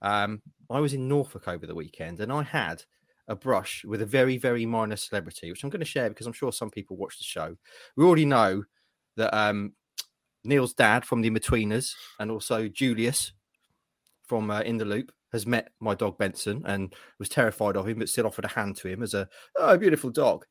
Um, 0.01 0.43
I 0.71 0.81
was 0.81 0.95
in 0.95 1.09
Norfolk 1.09 1.49
over 1.49 1.67
the 1.67 1.75
weekend, 1.75 2.21
and 2.21 2.33
I 2.33 2.43
had 2.43 2.85
a 3.27 3.37
brush 3.37 3.85
with 3.85 4.01
a 4.01 4.07
very, 4.07 4.39
very 4.39 4.65
minor 4.65 4.97
celebrity, 4.97 5.51
which 5.51 5.63
I'm 5.63 5.71
going 5.71 5.81
to 5.81 5.87
share 5.87 6.09
because 6.09 6.27
I'm 6.27 6.33
sure 6.33 6.53
some 6.53 6.71
people 6.71 6.97
watch 6.97 7.19
the 7.19 7.25
show. 7.25 7.57
We 7.97 8.05
already 8.05 8.25
know 8.25 8.65
that 9.17 9.37
um, 9.37 9.75
Neil's 10.45 10.73
dad 10.73 11.05
from 11.05 11.21
the 11.21 11.31
Inbetweeners 11.31 11.95
and 12.19 12.31
also 12.31 12.69
Julius 12.69 13.33
from 14.27 14.51
uh, 14.51 14.61
In 14.61 14.79
the 14.79 14.85
Loop 14.85 15.13
has 15.33 15.47
met 15.47 15.71
my 15.79 15.95
dog 15.95 16.17
Benson 16.17 16.63
and 16.67 16.95
was 17.19 17.29
terrified 17.29 17.77
of 17.77 17.87
him, 17.87 17.99
but 17.99 18.09
still 18.09 18.27
offered 18.27 18.47
a 18.47 18.49
hand 18.49 18.77
to 18.77 18.89
him 18.89 19.03
as 19.03 19.13
a 19.13 19.29
oh, 19.57 19.77
beautiful 19.77 20.11
dog. 20.11 20.47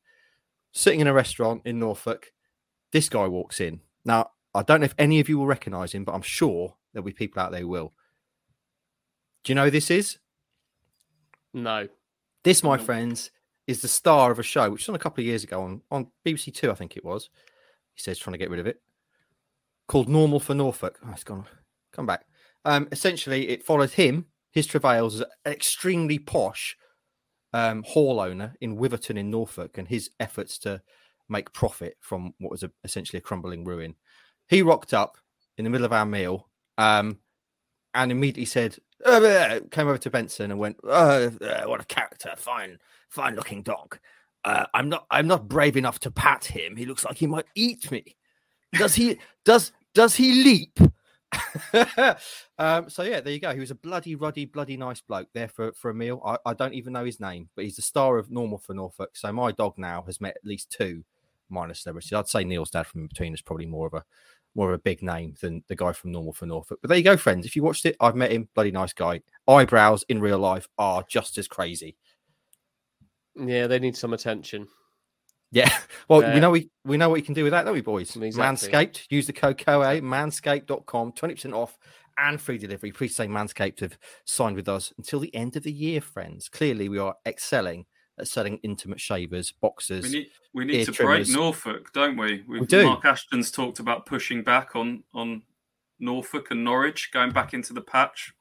Sitting 0.72 1.00
in 1.00 1.08
a 1.08 1.12
restaurant 1.12 1.62
in 1.64 1.80
Norfolk, 1.80 2.30
this 2.92 3.08
guy 3.08 3.26
walks 3.26 3.60
in. 3.60 3.80
Now, 4.04 4.30
I 4.58 4.62
don't 4.62 4.80
know 4.80 4.86
if 4.86 4.94
any 4.98 5.20
of 5.20 5.28
you 5.28 5.38
will 5.38 5.46
recognize 5.46 5.92
him, 5.92 6.04
but 6.04 6.12
I'm 6.12 6.22
sure 6.22 6.76
there'll 6.92 7.06
be 7.06 7.12
people 7.12 7.40
out 7.40 7.52
there 7.52 7.60
who 7.60 7.68
will. 7.68 7.92
Do 9.44 9.52
you 9.52 9.54
know 9.54 9.64
who 9.64 9.70
this 9.70 9.90
is? 9.90 10.18
No. 11.54 11.88
This, 12.44 12.62
my 12.62 12.76
Nope. 12.76 12.86
friends, 12.86 13.30
is 13.66 13.82
the 13.82 13.88
star 13.88 14.30
of 14.30 14.38
a 14.38 14.42
show 14.42 14.70
which 14.70 14.82
was 14.82 14.88
on 14.88 14.94
a 14.94 14.98
couple 14.98 15.22
of 15.22 15.26
years 15.26 15.44
ago 15.44 15.62
on, 15.62 15.82
on 15.90 16.08
BBC 16.26 16.54
Two, 16.54 16.70
I 16.70 16.74
think 16.74 16.96
it 16.96 17.04
was. 17.04 17.28
He 17.94 18.00
says 18.00 18.18
trying 18.18 18.32
to 18.32 18.38
get 18.38 18.50
rid 18.50 18.60
of 18.60 18.66
it. 18.66 18.80
Called 19.86 20.08
Normal 20.08 20.40
for 20.40 20.54
Norfolk. 20.54 20.98
Oh, 21.06 21.10
it's 21.12 21.24
gone. 21.24 21.44
Come 21.92 22.06
back. 22.06 22.24
Um, 22.64 22.88
essentially, 22.92 23.48
it 23.48 23.64
followed 23.64 23.90
him, 23.92 24.26
his 24.50 24.66
travails 24.66 25.16
as 25.16 25.20
an 25.20 25.52
extremely 25.52 26.18
posh 26.18 26.76
um, 27.52 27.82
hall 27.84 28.20
owner 28.20 28.54
in 28.60 28.76
Wiveton 28.76 29.16
in 29.16 29.30
Norfolk, 29.30 29.78
and 29.78 29.88
his 29.88 30.10
efforts 30.18 30.58
to 30.58 30.82
make 31.28 31.52
profit 31.52 31.96
from 32.00 32.34
what 32.38 32.50
was 32.50 32.62
a, 32.62 32.70
essentially 32.84 33.18
a 33.18 33.22
crumbling 33.22 33.64
ruin. 33.64 33.94
He 34.48 34.62
rocked 34.62 34.94
up 34.94 35.18
in 35.56 35.64
the 35.64 35.70
middle 35.70 35.84
of 35.84 35.92
our 35.92 36.06
meal 36.06 36.48
um, 36.78 37.18
and 37.94 38.10
immediately 38.10 38.46
said, 38.46 38.78
uh, 39.04 39.60
came 39.70 39.86
over 39.86 39.98
to 39.98 40.10
Benson 40.10 40.50
and 40.50 40.58
went, 40.58 40.76
uh, 40.84 41.30
uh, 41.40 41.64
"What 41.66 41.80
a 41.80 41.84
character! 41.84 42.32
Fine, 42.36 42.78
fine 43.08 43.36
looking 43.36 43.62
dog. 43.62 43.98
Uh, 44.44 44.66
I'm 44.74 44.88
not, 44.88 45.06
I'm 45.10 45.26
not 45.26 45.48
brave 45.48 45.76
enough 45.76 46.00
to 46.00 46.10
pat 46.10 46.44
him. 46.44 46.76
He 46.76 46.84
looks 46.84 47.04
like 47.04 47.16
he 47.16 47.26
might 47.26 47.46
eat 47.54 47.90
me. 47.90 48.16
Does 48.72 48.94
he? 48.94 49.18
does 49.44 49.72
does 49.94 50.16
he 50.16 50.42
leap?" 50.42 50.80
um, 52.58 52.88
so 52.88 53.02
yeah, 53.02 53.20
there 53.20 53.32
you 53.32 53.40
go. 53.40 53.52
He 53.52 53.60
was 53.60 53.70
a 53.70 53.76
bloody, 53.76 54.14
ruddy, 54.14 54.46
bloody 54.46 54.76
nice 54.76 55.00
bloke 55.00 55.28
there 55.34 55.48
for, 55.48 55.72
for 55.72 55.90
a 55.90 55.94
meal. 55.94 56.22
I, 56.24 56.38
I 56.46 56.54
don't 56.54 56.74
even 56.74 56.92
know 56.92 57.04
his 57.04 57.20
name, 57.20 57.48
but 57.54 57.64
he's 57.64 57.76
the 57.76 57.82
star 57.82 58.18
of 58.18 58.30
Normal 58.30 58.58
for 58.58 58.74
Norfolk. 58.74 59.10
So 59.14 59.32
my 59.32 59.52
dog 59.52 59.74
now 59.76 60.02
has 60.02 60.20
met 60.20 60.36
at 60.36 60.44
least 60.44 60.70
two 60.70 61.04
minor 61.50 61.74
celebrities. 61.74 62.12
I'd 62.12 62.28
say 62.28 62.44
Neil's 62.44 62.70
dad 62.70 62.86
from 62.86 63.06
between 63.06 63.34
is 63.34 63.42
probably 63.42 63.66
more 63.66 63.86
of 63.86 63.94
a 63.94 64.04
more 64.58 64.68
of 64.72 64.74
a 64.74 64.82
big 64.82 65.02
name 65.02 65.34
than 65.40 65.62
the 65.68 65.76
guy 65.76 65.92
from 65.92 66.12
Normal 66.12 66.32
for 66.32 66.44
Norfolk. 66.44 66.80
But 66.82 66.88
there 66.88 66.98
you 66.98 67.04
go, 67.04 67.16
friends. 67.16 67.46
If 67.46 67.54
you 67.56 67.62
watched 67.62 67.86
it, 67.86 67.96
I've 68.00 68.16
met 68.16 68.32
him. 68.32 68.48
Bloody 68.54 68.72
nice 68.72 68.92
guy. 68.92 69.22
Eyebrows 69.46 70.04
in 70.08 70.20
real 70.20 70.38
life 70.38 70.68
are 70.76 71.04
just 71.08 71.38
as 71.38 71.46
crazy. 71.48 71.96
Yeah, 73.36 73.68
they 73.68 73.78
need 73.78 73.96
some 73.96 74.12
attention. 74.12 74.68
Yeah. 75.50 75.70
Well, 76.08 76.22
Yeah. 76.22 76.32
we 76.32 76.38
uh, 76.38 76.40
know 76.40 76.50
we 76.50 76.70
we 76.84 76.96
know 76.96 77.10
what 77.10 77.16
you 77.16 77.22
can 77.22 77.34
do 77.34 77.44
with 77.44 77.52
that, 77.52 77.64
don't 77.66 77.74
we, 77.74 77.82
boys? 77.82 78.16
Exactly. 78.16 78.70
Manscaped. 78.70 79.06
Use 79.10 79.26
the 79.26 79.32
code 79.34 79.62
KOA, 79.62 80.00
manscaped.com, 80.00 81.12
20% 81.12 81.52
off 81.54 81.76
and 82.16 82.40
free 82.40 82.56
delivery. 82.56 82.92
Please 82.92 83.14
say 83.14 83.26
Manscaped 83.26 83.80
have 83.80 83.98
signed 84.24 84.56
with 84.56 84.70
us 84.70 84.92
until 84.96 85.20
the 85.20 85.34
end 85.34 85.54
of 85.56 85.64
the 85.64 85.72
year, 85.72 86.00
friends. 86.00 86.48
Clearly, 86.48 86.88
we 86.88 86.98
are 86.98 87.14
excelling 87.26 87.84
selling 88.26 88.58
intimate 88.62 89.00
shavers, 89.00 89.52
boxers. 89.52 90.04
We 90.04 90.10
need 90.10 90.30
we 90.54 90.64
need 90.64 90.84
to 90.86 90.92
trimmers. 90.92 91.28
break 91.28 91.36
Norfolk, 91.36 91.92
don't 91.92 92.16
we? 92.16 92.44
We've, 92.48 92.66
do. 92.66 92.84
Mark 92.84 93.04
Ashton's 93.04 93.50
talked 93.50 93.78
about 93.78 94.06
pushing 94.06 94.42
back 94.42 94.74
on 94.76 95.02
on 95.14 95.42
Norfolk 96.00 96.50
and 96.50 96.64
Norwich 96.64 97.10
going 97.12 97.32
back 97.32 97.54
into 97.54 97.72
the 97.72 97.80
patch. 97.80 98.32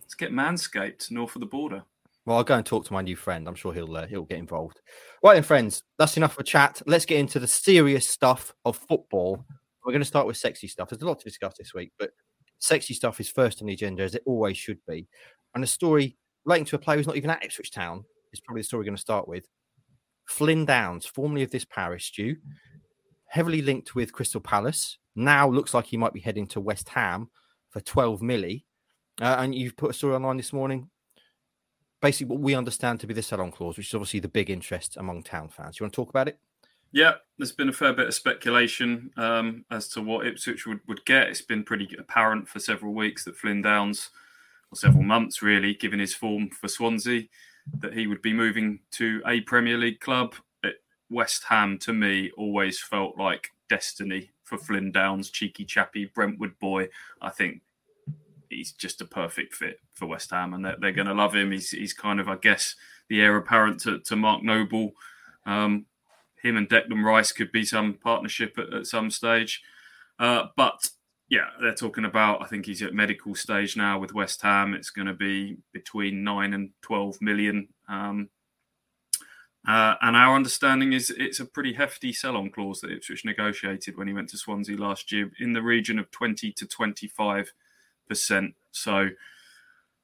Let's 0.00 0.14
get 0.14 0.32
Manscaped 0.32 1.10
north 1.10 1.34
of 1.36 1.40
the 1.40 1.46
border. 1.46 1.84
Well, 2.24 2.36
I'll 2.36 2.44
go 2.44 2.54
and 2.54 2.64
talk 2.64 2.84
to 2.86 2.92
my 2.92 3.02
new 3.02 3.16
friend. 3.16 3.48
I'm 3.48 3.54
sure 3.54 3.72
he'll 3.72 3.96
uh, 3.96 4.06
he'll 4.06 4.24
get 4.24 4.38
involved. 4.38 4.80
Right 5.24 5.34
then, 5.34 5.42
friends, 5.42 5.82
that's 5.98 6.16
enough 6.16 6.34
for 6.34 6.42
chat. 6.42 6.80
Let's 6.86 7.06
get 7.06 7.18
into 7.18 7.40
the 7.40 7.48
serious 7.48 8.06
stuff 8.06 8.54
of 8.64 8.76
football. 8.76 9.44
We're 9.84 9.92
going 9.92 10.02
to 10.02 10.06
start 10.06 10.26
with 10.26 10.36
sexy 10.36 10.68
stuff. 10.68 10.88
There's 10.88 11.02
a 11.02 11.06
lot 11.06 11.18
to 11.18 11.24
discuss 11.24 11.54
this 11.58 11.74
week, 11.74 11.92
but 11.98 12.10
sexy 12.58 12.94
stuff 12.94 13.18
is 13.18 13.28
first 13.28 13.60
on 13.60 13.66
the 13.66 13.72
agenda, 13.72 14.04
as 14.04 14.14
it 14.14 14.22
always 14.24 14.56
should 14.56 14.78
be. 14.86 15.08
And 15.54 15.64
a 15.64 15.66
story 15.66 16.16
relating 16.44 16.66
to 16.66 16.76
a 16.76 16.78
player 16.78 16.98
who's 16.98 17.06
not 17.06 17.16
even 17.16 17.30
at 17.30 17.44
Ipswich 17.44 17.72
Town 17.72 18.04
is 18.32 18.40
probably 18.40 18.60
the 18.60 18.66
story 18.66 18.80
we're 18.80 18.86
going 18.86 18.96
to 18.96 19.00
start 19.00 19.28
with. 19.28 19.46
Flynn 20.26 20.64
Downes, 20.64 21.06
formerly 21.06 21.42
of 21.42 21.50
this 21.50 21.64
parish, 21.64 22.06
Stu, 22.06 22.36
heavily 23.26 23.62
linked 23.62 23.94
with 23.94 24.12
Crystal 24.12 24.40
Palace. 24.40 24.98
Now 25.14 25.48
looks 25.48 25.74
like 25.74 25.86
he 25.86 25.96
might 25.96 26.12
be 26.12 26.20
heading 26.20 26.46
to 26.48 26.60
West 26.60 26.88
Ham 26.90 27.28
for 27.70 27.80
12 27.80 28.20
milli. 28.20 28.64
Uh, 29.20 29.36
and 29.38 29.54
you've 29.54 29.76
put 29.76 29.90
a 29.90 29.94
story 29.94 30.14
online 30.14 30.36
this 30.36 30.52
morning. 30.52 30.88
Basically, 32.00 32.26
what 32.26 32.40
we 32.40 32.54
understand 32.54 33.00
to 33.00 33.06
be 33.06 33.14
the 33.14 33.22
sell-on 33.22 33.52
clause, 33.52 33.76
which 33.76 33.88
is 33.88 33.94
obviously 33.94 34.20
the 34.20 34.28
big 34.28 34.50
interest 34.50 34.96
among 34.96 35.22
town 35.22 35.48
fans. 35.48 35.78
You 35.78 35.84
want 35.84 35.92
to 35.92 35.96
talk 35.96 36.08
about 36.08 36.28
it? 36.28 36.38
Yeah, 36.92 37.14
there's 37.38 37.52
been 37.52 37.70
a 37.70 37.72
fair 37.72 37.94
bit 37.94 38.08
of 38.08 38.14
speculation 38.14 39.10
um, 39.16 39.64
as 39.70 39.88
to 39.90 40.02
what 40.02 40.26
Ipswich 40.26 40.66
would, 40.66 40.80
would 40.88 41.04
get. 41.06 41.28
It's 41.28 41.40
been 41.40 41.64
pretty 41.64 41.88
apparent 41.98 42.48
for 42.48 42.58
several 42.58 42.92
weeks 42.92 43.24
that 43.24 43.36
Flynn 43.36 43.62
Downes, 43.62 44.10
or 44.70 44.76
several 44.76 45.02
months 45.02 45.40
really, 45.40 45.74
given 45.74 46.00
his 46.00 46.14
form 46.14 46.50
for 46.50 46.68
Swansea, 46.68 47.28
that 47.78 47.94
he 47.94 48.06
would 48.06 48.22
be 48.22 48.32
moving 48.32 48.80
to 48.92 49.22
a 49.26 49.40
Premier 49.42 49.78
League 49.78 50.00
club. 50.00 50.34
West 51.12 51.44
Ham, 51.44 51.78
to 51.78 51.92
me, 51.92 52.30
always 52.36 52.80
felt 52.80 53.18
like 53.18 53.50
destiny 53.68 54.30
for 54.44 54.56
Flynn 54.58 54.90
Downes, 54.90 55.30
cheeky 55.30 55.64
chappy 55.64 56.06
Brentwood 56.06 56.58
boy. 56.58 56.88
I 57.20 57.28
think 57.28 57.60
he's 58.48 58.72
just 58.72 59.00
a 59.00 59.04
perfect 59.04 59.54
fit 59.54 59.78
for 59.94 60.06
West 60.06 60.30
Ham, 60.30 60.54
and 60.54 60.64
they're, 60.64 60.76
they're 60.80 60.92
going 60.92 61.06
to 61.06 61.14
love 61.14 61.34
him. 61.34 61.52
He's, 61.52 61.70
he's 61.70 61.92
kind 61.92 62.18
of, 62.18 62.28
I 62.28 62.36
guess, 62.36 62.74
the 63.08 63.20
heir 63.20 63.36
apparent 63.36 63.80
to, 63.80 63.98
to 64.00 64.16
Mark 64.16 64.42
Noble. 64.42 64.92
Um, 65.44 65.86
him 66.42 66.56
and 66.56 66.68
Declan 66.68 67.04
Rice 67.04 67.30
could 67.30 67.52
be 67.52 67.64
some 67.64 67.94
partnership 67.94 68.58
at, 68.58 68.72
at 68.72 68.86
some 68.86 69.10
stage. 69.10 69.62
Uh, 70.18 70.46
but 70.56 70.90
yeah, 71.32 71.48
they're 71.62 71.74
talking 71.74 72.04
about. 72.04 72.42
I 72.42 72.46
think 72.46 72.66
he's 72.66 72.82
at 72.82 72.92
medical 72.92 73.34
stage 73.34 73.74
now 73.74 73.98
with 73.98 74.12
West 74.12 74.42
Ham. 74.42 74.74
It's 74.74 74.90
going 74.90 75.06
to 75.06 75.14
be 75.14 75.56
between 75.72 76.22
nine 76.22 76.52
and 76.52 76.72
twelve 76.82 77.22
million. 77.22 77.68
Um, 77.88 78.28
uh, 79.66 79.94
and 80.02 80.14
our 80.14 80.36
understanding 80.36 80.92
is 80.92 81.08
it's 81.08 81.40
a 81.40 81.46
pretty 81.46 81.72
hefty 81.72 82.12
sell-on 82.12 82.50
clause 82.50 82.82
that 82.82 82.92
Ipswich 82.92 83.24
negotiated 83.24 83.96
when 83.96 84.08
he 84.08 84.12
went 84.12 84.28
to 84.28 84.36
Swansea 84.36 84.76
last 84.76 85.10
year, 85.10 85.30
in 85.40 85.54
the 85.54 85.62
region 85.62 85.98
of 85.98 86.10
twenty 86.10 86.52
to 86.52 86.66
twenty-five 86.66 87.54
percent. 88.06 88.54
So 88.70 89.08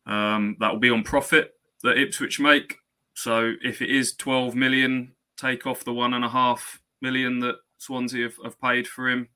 um, 0.07 0.57
that 0.61 0.73
will 0.73 0.81
be 0.81 0.89
on 0.89 1.03
profit 1.03 1.53
that 1.83 1.99
Ipswich 1.99 2.41
make. 2.41 2.79
So 3.13 3.53
if 3.63 3.83
it 3.83 3.91
is 3.91 4.15
twelve 4.15 4.55
million, 4.55 5.13
take 5.37 5.67
off 5.67 5.85
the 5.85 5.93
one 5.93 6.15
and 6.15 6.25
a 6.25 6.31
half 6.31 6.81
million 7.03 7.41
that 7.41 7.57
Swansea 7.77 8.23
have, 8.23 8.37
have 8.43 8.59
paid 8.63 8.89
for 8.89 9.11
him. 9.11 9.29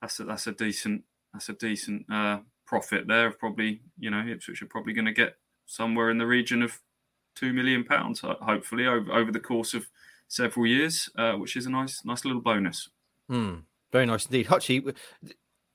That's 0.00 0.18
a, 0.18 0.24
that's 0.24 0.48
a 0.48 0.52
decent 0.52 1.04
that's 1.32 1.48
a 1.48 1.54
decent 1.54 2.06
uh, 2.10 2.40
profit 2.66 3.06
there. 3.06 3.28
of 3.28 3.38
Probably 3.38 3.82
you 3.98 4.10
know 4.10 4.24
Ipswich 4.26 4.62
are 4.62 4.66
probably 4.66 4.92
going 4.92 5.06
to 5.06 5.12
get 5.12 5.36
somewhere 5.66 6.10
in 6.10 6.18
the 6.18 6.26
region 6.26 6.62
of 6.62 6.80
two 7.34 7.52
million 7.52 7.84
pounds, 7.84 8.20
hopefully 8.20 8.86
over 8.86 9.12
over 9.12 9.32
the 9.32 9.40
course 9.40 9.74
of 9.74 9.88
several 10.28 10.66
years, 10.66 11.08
uh, 11.16 11.32
which 11.32 11.56
is 11.56 11.66
a 11.66 11.70
nice 11.70 12.04
nice 12.04 12.24
little 12.24 12.40
bonus. 12.40 12.88
Mm, 13.30 13.62
very 13.92 14.06
nice 14.06 14.26
indeed. 14.26 14.46
Hutchie, 14.46 14.94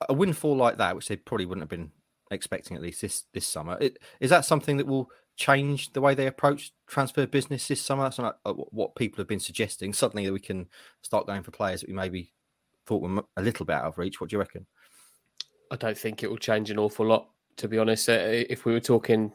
a 0.08 0.14
windfall 0.14 0.56
like 0.56 0.78
that, 0.78 0.96
which 0.96 1.08
they 1.08 1.16
probably 1.16 1.46
wouldn't 1.46 1.64
have 1.64 1.70
been 1.70 1.92
expecting 2.32 2.76
at 2.76 2.84
least 2.84 3.02
this 3.02 3.24
this 3.34 3.48
summer, 3.48 3.78
it, 3.80 4.00
is 4.20 4.30
that 4.30 4.46
something 4.46 4.78
that 4.78 4.88
will 4.88 5.10
change 5.38 5.92
the 5.92 6.02
way 6.02 6.16
they 6.16 6.28
approach 6.28 6.72
transfer 6.88 7.28
business 7.28 7.68
this 7.68 7.82
summer? 7.82 8.04
That's 8.04 8.20
not 8.20 8.40
what 8.44 8.96
people 8.96 9.18
have 9.18 9.28
been 9.28 9.40
suggesting. 9.40 9.94
Suddenly, 9.94 10.26
that 10.26 10.34
we 10.34 10.40
can 10.40 10.68
start 11.02 11.28
going 11.28 11.44
for 11.44 11.52
players 11.52 11.82
that 11.82 11.90
we 11.90 11.96
maybe 11.96 12.34
thought 12.86 13.02
were 13.02 13.24
a 13.36 13.42
little 13.42 13.66
bit 13.66 13.76
out 13.76 13.86
of 13.86 13.98
reach. 13.98 14.22
What 14.22 14.30
do 14.30 14.36
you 14.36 14.40
reckon? 14.40 14.66
I 15.72 15.76
don't 15.76 15.98
think 15.98 16.24
it 16.24 16.30
will 16.30 16.38
change 16.38 16.70
an 16.70 16.80
awful 16.80 17.06
lot, 17.06 17.28
to 17.58 17.68
be 17.68 17.78
honest. 17.78 18.10
Uh, 18.10 18.18
if 18.20 18.66
we 18.66 18.74
were 18.74 18.80
talking 18.80 19.32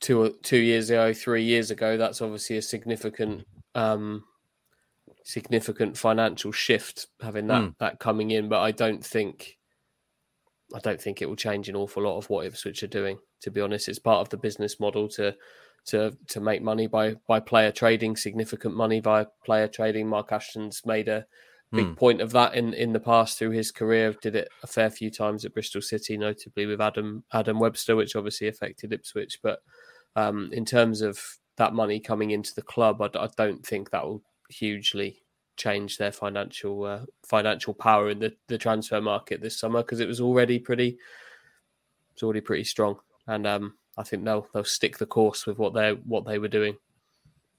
two 0.00 0.36
two 0.42 0.58
years 0.58 0.90
ago, 0.90 1.12
three 1.12 1.42
years 1.42 1.70
ago, 1.70 1.96
that's 1.96 2.20
obviously 2.20 2.56
a 2.56 2.62
significant 2.62 3.46
um, 3.74 4.24
significant 5.24 5.96
financial 5.96 6.52
shift 6.52 7.06
having 7.20 7.46
that 7.48 7.62
mm. 7.62 7.74
that 7.78 7.98
coming 7.98 8.30
in. 8.30 8.48
But 8.48 8.60
I 8.60 8.70
don't 8.70 9.04
think 9.04 9.58
I 10.74 10.78
don't 10.80 11.00
think 11.00 11.20
it 11.20 11.28
will 11.28 11.36
change 11.36 11.68
an 11.68 11.76
awful 11.76 12.02
lot 12.02 12.18
of 12.18 12.28
what 12.30 12.46
Ipswich 12.46 12.82
are 12.82 12.88
doing. 12.88 13.18
To 13.42 13.50
be 13.50 13.60
honest, 13.60 13.88
it's 13.88 13.98
part 13.98 14.20
of 14.20 14.28
the 14.28 14.36
business 14.36 14.80
model 14.80 15.08
to 15.10 15.34
to 15.86 16.16
to 16.28 16.40
make 16.40 16.62
money 16.62 16.86
by 16.86 17.14
by 17.26 17.40
player 17.40 17.72
trading, 17.72 18.16
significant 18.16 18.76
money 18.76 19.00
by 19.00 19.26
player 19.44 19.68
trading. 19.68 20.08
Mark 20.08 20.32
Ashton's 20.32 20.82
made 20.84 21.08
a 21.08 21.26
big 21.72 21.86
mm. 21.86 21.96
point 21.96 22.20
of 22.20 22.32
that 22.32 22.54
in 22.54 22.72
in 22.74 22.92
the 22.92 23.00
past 23.00 23.38
through 23.38 23.50
his 23.50 23.70
career. 23.70 24.14
Did 24.22 24.36
it 24.36 24.48
a 24.62 24.66
fair 24.66 24.90
few 24.90 25.10
times 25.10 25.44
at 25.44 25.54
Bristol 25.54 25.82
City, 25.82 26.16
notably 26.16 26.66
with 26.66 26.80
Adam 26.80 27.24
Adam 27.32 27.58
Webster, 27.58 27.96
which 27.96 28.16
obviously 28.16 28.48
affected 28.48 28.92
Ipswich. 28.92 29.40
But 29.42 29.60
um, 30.16 30.50
in 30.52 30.64
terms 30.64 31.02
of 31.02 31.20
that 31.56 31.74
money 31.74 32.00
coming 32.00 32.30
into 32.30 32.54
the 32.54 32.62
club, 32.62 33.02
I, 33.02 33.10
I 33.18 33.28
don't 33.36 33.64
think 33.64 33.90
that 33.90 34.04
will 34.04 34.22
hugely 34.48 35.22
change 35.56 35.98
their 35.98 36.12
financial 36.12 36.84
uh, 36.84 37.00
financial 37.26 37.74
power 37.74 38.10
in 38.10 38.20
the, 38.20 38.34
the 38.46 38.56
transfer 38.58 39.00
market 39.00 39.42
this 39.42 39.58
summer 39.58 39.82
because 39.82 40.00
it 40.00 40.08
was 40.08 40.20
already 40.20 40.58
pretty 40.58 40.98
it's 42.12 42.22
already 42.22 42.40
pretty 42.40 42.64
strong, 42.64 42.98
and 43.26 43.46
um, 43.46 43.74
I 43.98 44.04
think 44.04 44.24
they'll 44.24 44.46
they'll 44.54 44.64
stick 44.64 44.98
the 44.98 45.06
course 45.06 45.46
with 45.46 45.58
what 45.58 45.74
they 45.74 45.92
what 45.92 46.24
they 46.24 46.38
were 46.38 46.48
doing. 46.48 46.76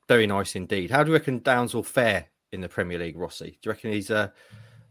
Very 0.07 0.25
nice 0.25 0.55
indeed. 0.55 0.89
How 0.89 1.03
do 1.03 1.11
you 1.11 1.13
reckon 1.13 1.39
Downes 1.39 1.75
will 1.75 1.83
fare 1.83 2.25
in 2.51 2.61
the 2.61 2.69
Premier 2.69 2.99
League, 2.99 3.17
Rossi? 3.17 3.51
Do 3.51 3.57
you 3.63 3.71
reckon 3.71 3.91
he's 3.91 4.09
a 4.09 4.33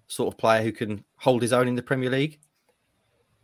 sort 0.07 0.33
of 0.33 0.38
player 0.38 0.62
who 0.62 0.73
can 0.73 1.05
hold 1.17 1.43
his 1.43 1.53
own 1.53 1.69
in 1.69 1.75
the 1.75 1.83
Premier 1.83 2.11
League? 2.11 2.38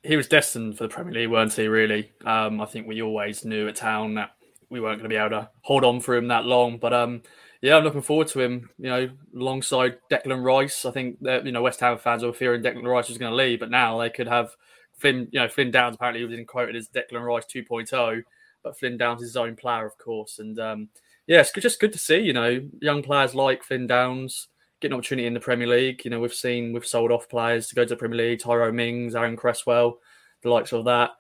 he 0.05 0.17
was 0.17 0.29
destined 0.29 0.77
for 0.77 0.85
the 0.85 0.95
Premier 0.95 1.15
League, 1.15 1.31
weren't 1.31 1.55
he? 1.55 1.67
Really, 1.67 2.13
um, 2.25 2.61
I 2.61 2.67
think 2.67 2.87
we 2.87 3.03
always 3.03 3.45
knew 3.45 3.67
at 3.67 3.77
Town 3.77 4.15
that 4.15 4.33
we 4.69 4.81
weren't 4.81 4.99
going 4.99 5.09
to 5.11 5.15
be 5.15 5.19
able 5.19 5.31
to 5.31 5.51
hold 5.63 5.85
on 5.85 6.01
for 6.01 6.15
him 6.15 6.29
that 6.29 6.45
long. 6.45 6.79
But 6.79 6.93
um, 6.93 7.23
yeah, 7.63 7.77
I'm 7.77 7.85
looking 7.85 8.03
forward 8.03 8.29
to 8.29 8.41
him. 8.41 8.69
You 8.79 8.91
know, 8.91 9.11
alongside 9.35 9.97
Declan 10.11 10.45
Rice, 10.45 10.85
I 10.85 10.91
think 10.91 11.21
that 11.23 11.47
you 11.47 11.53
know 11.53 11.63
West 11.63 11.81
Ham 11.81 11.99
fans 11.99 12.23
were 12.23 12.35
fearing 12.35 12.63
Declan 12.63 12.87
Rice 12.87 13.09
was 13.09 13.19
going 13.19 13.31
to 13.31 13.37
leave, 13.37 13.61
but 13.61 13.71
now 13.71 13.99
they 13.99 14.11
could 14.11 14.29
have 14.29 14.55
Flynn. 14.93 15.29
You 15.33 15.41
know, 15.41 15.49
Flynn 15.49 15.71
Downes 15.71 15.97
apparently 15.97 16.25
was 16.25 16.39
quoted 16.47 16.77
as 16.77 16.89
Declan 16.89 17.25
Rice 17.25 17.47
2.0, 17.47 18.23
but 18.63 18.79
Flynn 18.79 18.99
Downes 18.99 19.23
is 19.23 19.31
his 19.31 19.37
own 19.37 19.57
player, 19.57 19.87
of 19.87 19.97
course. 19.97 20.39
And 20.39 20.59
um, 20.61 20.91
yeah, 21.27 21.41
it's 21.41 21.53
just 21.53 21.81
good 21.81 21.93
to 21.93 21.99
see. 21.99 22.19
You 22.19 22.33
know, 22.33 22.61
young 22.81 23.03
players 23.03 23.35
like 23.35 23.63
Flynn 23.63 23.87
Downes 23.87 24.49
get 24.81 24.91
an 24.91 24.95
opportunity 24.95 25.27
in 25.27 25.35
the 25.35 25.41
Premier 25.41 25.67
League. 25.67 26.05
You 26.05 26.11
know, 26.11 26.21
we've 26.21 26.35
seen 26.35 26.73
we've 26.73 26.87
sold 26.87 27.11
off 27.11 27.29
players 27.29 27.69
to 27.69 27.75
go 27.75 27.85
to 27.85 27.89
the 27.89 27.97
Premier 27.97 28.19
League, 28.19 28.41
Tyrone 28.41 28.77
Mings, 28.77 29.15
Aaron 29.15 29.37
Cresswell, 29.37 29.99
the 30.43 30.51
likes 30.51 30.73
of 30.73 30.85
that. 30.85 31.13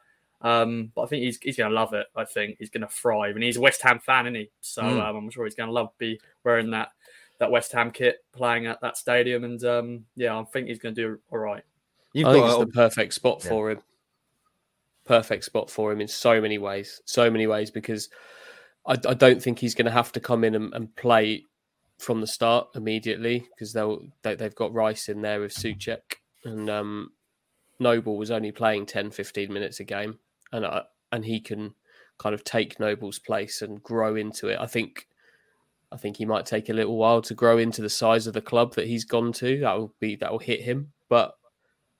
Um, 0.42 0.92
but 0.94 1.02
I 1.02 1.06
think 1.06 1.22
he's 1.22 1.38
he's 1.40 1.56
going 1.56 1.70
to 1.70 1.74
love 1.74 1.94
it. 1.94 2.06
I 2.14 2.24
think 2.24 2.56
he's 2.58 2.70
going 2.70 2.82
to 2.82 2.88
thrive, 2.88 3.34
and 3.34 3.42
he's 3.42 3.56
a 3.56 3.62
West 3.62 3.80
Ham 3.82 3.98
fan, 3.98 4.26
isn't 4.26 4.34
he? 4.34 4.50
So 4.60 4.82
mm. 4.82 5.02
um, 5.02 5.16
I'm 5.16 5.30
sure 5.30 5.44
he's 5.44 5.54
going 5.54 5.68
to 5.68 5.72
love 5.72 5.90
be 5.98 6.20
wearing 6.44 6.70
that 6.72 6.90
that 7.38 7.50
West 7.50 7.72
Ham 7.72 7.90
kit, 7.90 8.18
playing 8.32 8.66
at 8.66 8.80
that 8.82 8.98
stadium, 8.98 9.44
and 9.44 9.64
um, 9.64 10.04
yeah, 10.16 10.38
I 10.38 10.44
think 10.44 10.68
he's 10.68 10.78
going 10.78 10.94
to 10.94 11.00
do 11.00 11.18
all 11.32 11.38
right. 11.38 11.64
You've 12.12 12.28
I 12.28 12.32
think 12.34 12.46
it's 12.46 12.58
the 12.58 12.66
perfect 12.66 13.14
spot 13.14 13.40
yeah. 13.42 13.48
for 13.48 13.70
him. 13.70 13.80
Perfect 15.06 15.44
spot 15.44 15.70
for 15.70 15.90
him 15.90 16.00
in 16.00 16.08
so 16.08 16.40
many 16.40 16.58
ways, 16.58 17.00
so 17.06 17.30
many 17.30 17.46
ways 17.46 17.70
because 17.70 18.08
I, 18.86 18.92
I 18.92 19.14
don't 19.14 19.42
think 19.42 19.58
he's 19.58 19.74
going 19.74 19.86
to 19.86 19.92
have 19.92 20.12
to 20.12 20.20
come 20.20 20.44
in 20.44 20.54
and, 20.54 20.74
and 20.74 20.94
play 20.96 21.44
from 21.98 22.20
the 22.20 22.26
start 22.26 22.68
immediately 22.74 23.46
because 23.50 23.72
they'll 23.72 24.02
they, 24.22 24.34
they 24.34 24.44
have 24.44 24.54
got 24.54 24.74
Rice 24.74 25.08
in 25.08 25.22
there 25.22 25.40
with 25.40 25.54
Soucek 25.54 26.16
and 26.44 26.68
um, 26.68 27.12
Noble 27.80 28.16
was 28.16 28.30
only 28.30 28.52
playing 28.52 28.86
10, 28.86 29.10
15 29.10 29.52
minutes 29.52 29.80
a 29.80 29.84
game, 29.84 30.18
and 30.52 30.64
uh, 30.64 30.84
and 31.10 31.24
he 31.24 31.40
can 31.40 31.74
kind 32.18 32.34
of 32.34 32.44
take 32.44 32.78
Noble's 32.78 33.18
place 33.18 33.62
and 33.62 33.82
grow 33.82 34.16
into 34.16 34.48
it. 34.48 34.58
I 34.60 34.66
think 34.66 35.08
I 35.90 35.96
think 35.96 36.16
he 36.16 36.24
might 36.24 36.46
take 36.46 36.68
a 36.68 36.74
little 36.74 36.96
while 36.96 37.22
to 37.22 37.34
grow 37.34 37.58
into 37.58 37.82
the 37.82 37.90
size 37.90 38.26
of 38.26 38.34
the 38.34 38.40
club 38.40 38.74
that 38.74 38.86
he's 38.86 39.04
gone 39.04 39.32
to. 39.34 39.60
That 39.60 39.78
will 39.78 39.94
be 40.00 40.16
that 40.16 40.30
will 40.30 40.38
hit 40.38 40.62
him, 40.62 40.92
but 41.08 41.34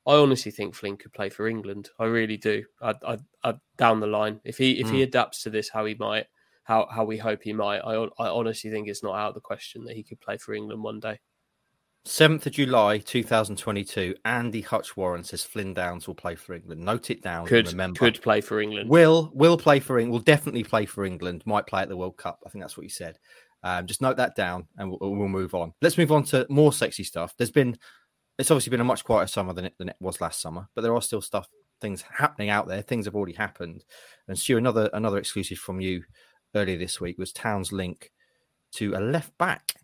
I 0.06 0.14
honestly 0.14 0.52
think 0.52 0.74
Flynn 0.74 0.96
could 0.96 1.12
play 1.12 1.30
for 1.30 1.48
England. 1.48 1.90
I 1.98 2.04
really 2.04 2.36
do. 2.36 2.64
I, 2.82 2.94
I, 3.06 3.18
I 3.42 3.54
down 3.78 4.00
the 4.00 4.06
line, 4.06 4.40
if 4.44 4.58
he 4.58 4.80
if 4.80 4.88
mm. 4.88 4.94
he 4.94 5.02
adapts 5.02 5.42
to 5.42 5.50
this, 5.50 5.70
how 5.70 5.84
he 5.86 5.94
might, 5.94 6.26
how 6.64 6.86
how 6.90 7.04
we 7.04 7.16
hope 7.16 7.42
he 7.42 7.52
might, 7.52 7.78
I 7.78 7.94
I 8.18 8.28
honestly 8.28 8.70
think 8.70 8.88
it's 8.88 9.02
not 9.02 9.14
out 9.14 9.28
of 9.28 9.34
the 9.34 9.40
question 9.40 9.84
that 9.84 9.96
he 9.96 10.02
could 10.02 10.20
play 10.20 10.36
for 10.36 10.54
England 10.54 10.82
one 10.82 11.00
day. 11.00 11.20
7th 12.06 12.44
of 12.44 12.52
July 12.52 12.98
2022, 12.98 14.14
Andy 14.26 14.60
Hutch 14.60 14.94
Warren 14.94 15.24
says 15.24 15.42
Flynn 15.42 15.72
Downes 15.72 16.06
will 16.06 16.14
play 16.14 16.34
for 16.34 16.52
England. 16.54 16.82
Note 16.82 17.08
it 17.08 17.22
down. 17.22 17.46
Could, 17.46 17.68
remember. 17.68 17.98
could 17.98 18.20
play 18.20 18.42
for 18.42 18.60
England. 18.60 18.90
Will 18.90 19.30
will 19.32 19.56
play 19.56 19.80
for 19.80 19.98
England. 19.98 20.12
Will 20.12 20.24
definitely 20.24 20.64
play 20.64 20.84
for 20.84 21.06
England. 21.06 21.42
Might 21.46 21.66
play 21.66 21.80
at 21.80 21.88
the 21.88 21.96
World 21.96 22.18
Cup. 22.18 22.40
I 22.46 22.50
think 22.50 22.62
that's 22.62 22.76
what 22.76 22.84
you 22.84 22.90
said. 22.90 23.18
Um, 23.62 23.86
just 23.86 24.02
note 24.02 24.18
that 24.18 24.36
down 24.36 24.68
and 24.76 24.90
we'll, 24.90 24.98
we'll, 25.00 25.28
move 25.28 25.54
on. 25.54 25.72
Let's 25.80 25.96
move 25.96 26.12
on 26.12 26.24
to 26.24 26.46
more 26.50 26.70
sexy 26.70 27.02
stuff. 27.02 27.32
There's 27.38 27.50
been, 27.50 27.78
it's 28.38 28.50
obviously 28.50 28.70
been 28.70 28.82
a 28.82 28.84
much 28.84 29.04
quieter 29.04 29.26
summer 29.26 29.54
than 29.54 29.64
it, 29.64 29.74
than 29.78 29.88
it 29.88 29.96
was 30.00 30.20
last 30.20 30.42
summer, 30.42 30.68
but 30.74 30.82
there 30.82 30.94
are 30.94 31.00
still 31.00 31.22
stuff 31.22 31.48
things 31.80 32.02
happening 32.02 32.50
out 32.50 32.68
there. 32.68 32.82
Things 32.82 33.06
have 33.06 33.14
already 33.14 33.32
happened. 33.32 33.82
And 34.28 34.38
Stu, 34.38 34.58
another 34.58 34.90
another 34.92 35.16
exclusive 35.16 35.56
from 35.56 35.80
you 35.80 36.02
earlier 36.54 36.78
this 36.78 37.00
week 37.00 37.18
was 37.18 37.32
Town's 37.32 37.72
link 37.72 38.10
to 38.72 38.94
a 38.94 39.00
left 39.00 39.36
back 39.38 39.74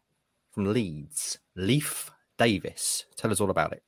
from 0.53 0.73
Leeds, 0.73 1.39
Leif 1.57 2.11
Davis. 2.39 3.05
Tell 3.17 3.31
us 3.31 3.41
all 3.41 3.51
about 3.51 3.73
it. 3.73 3.83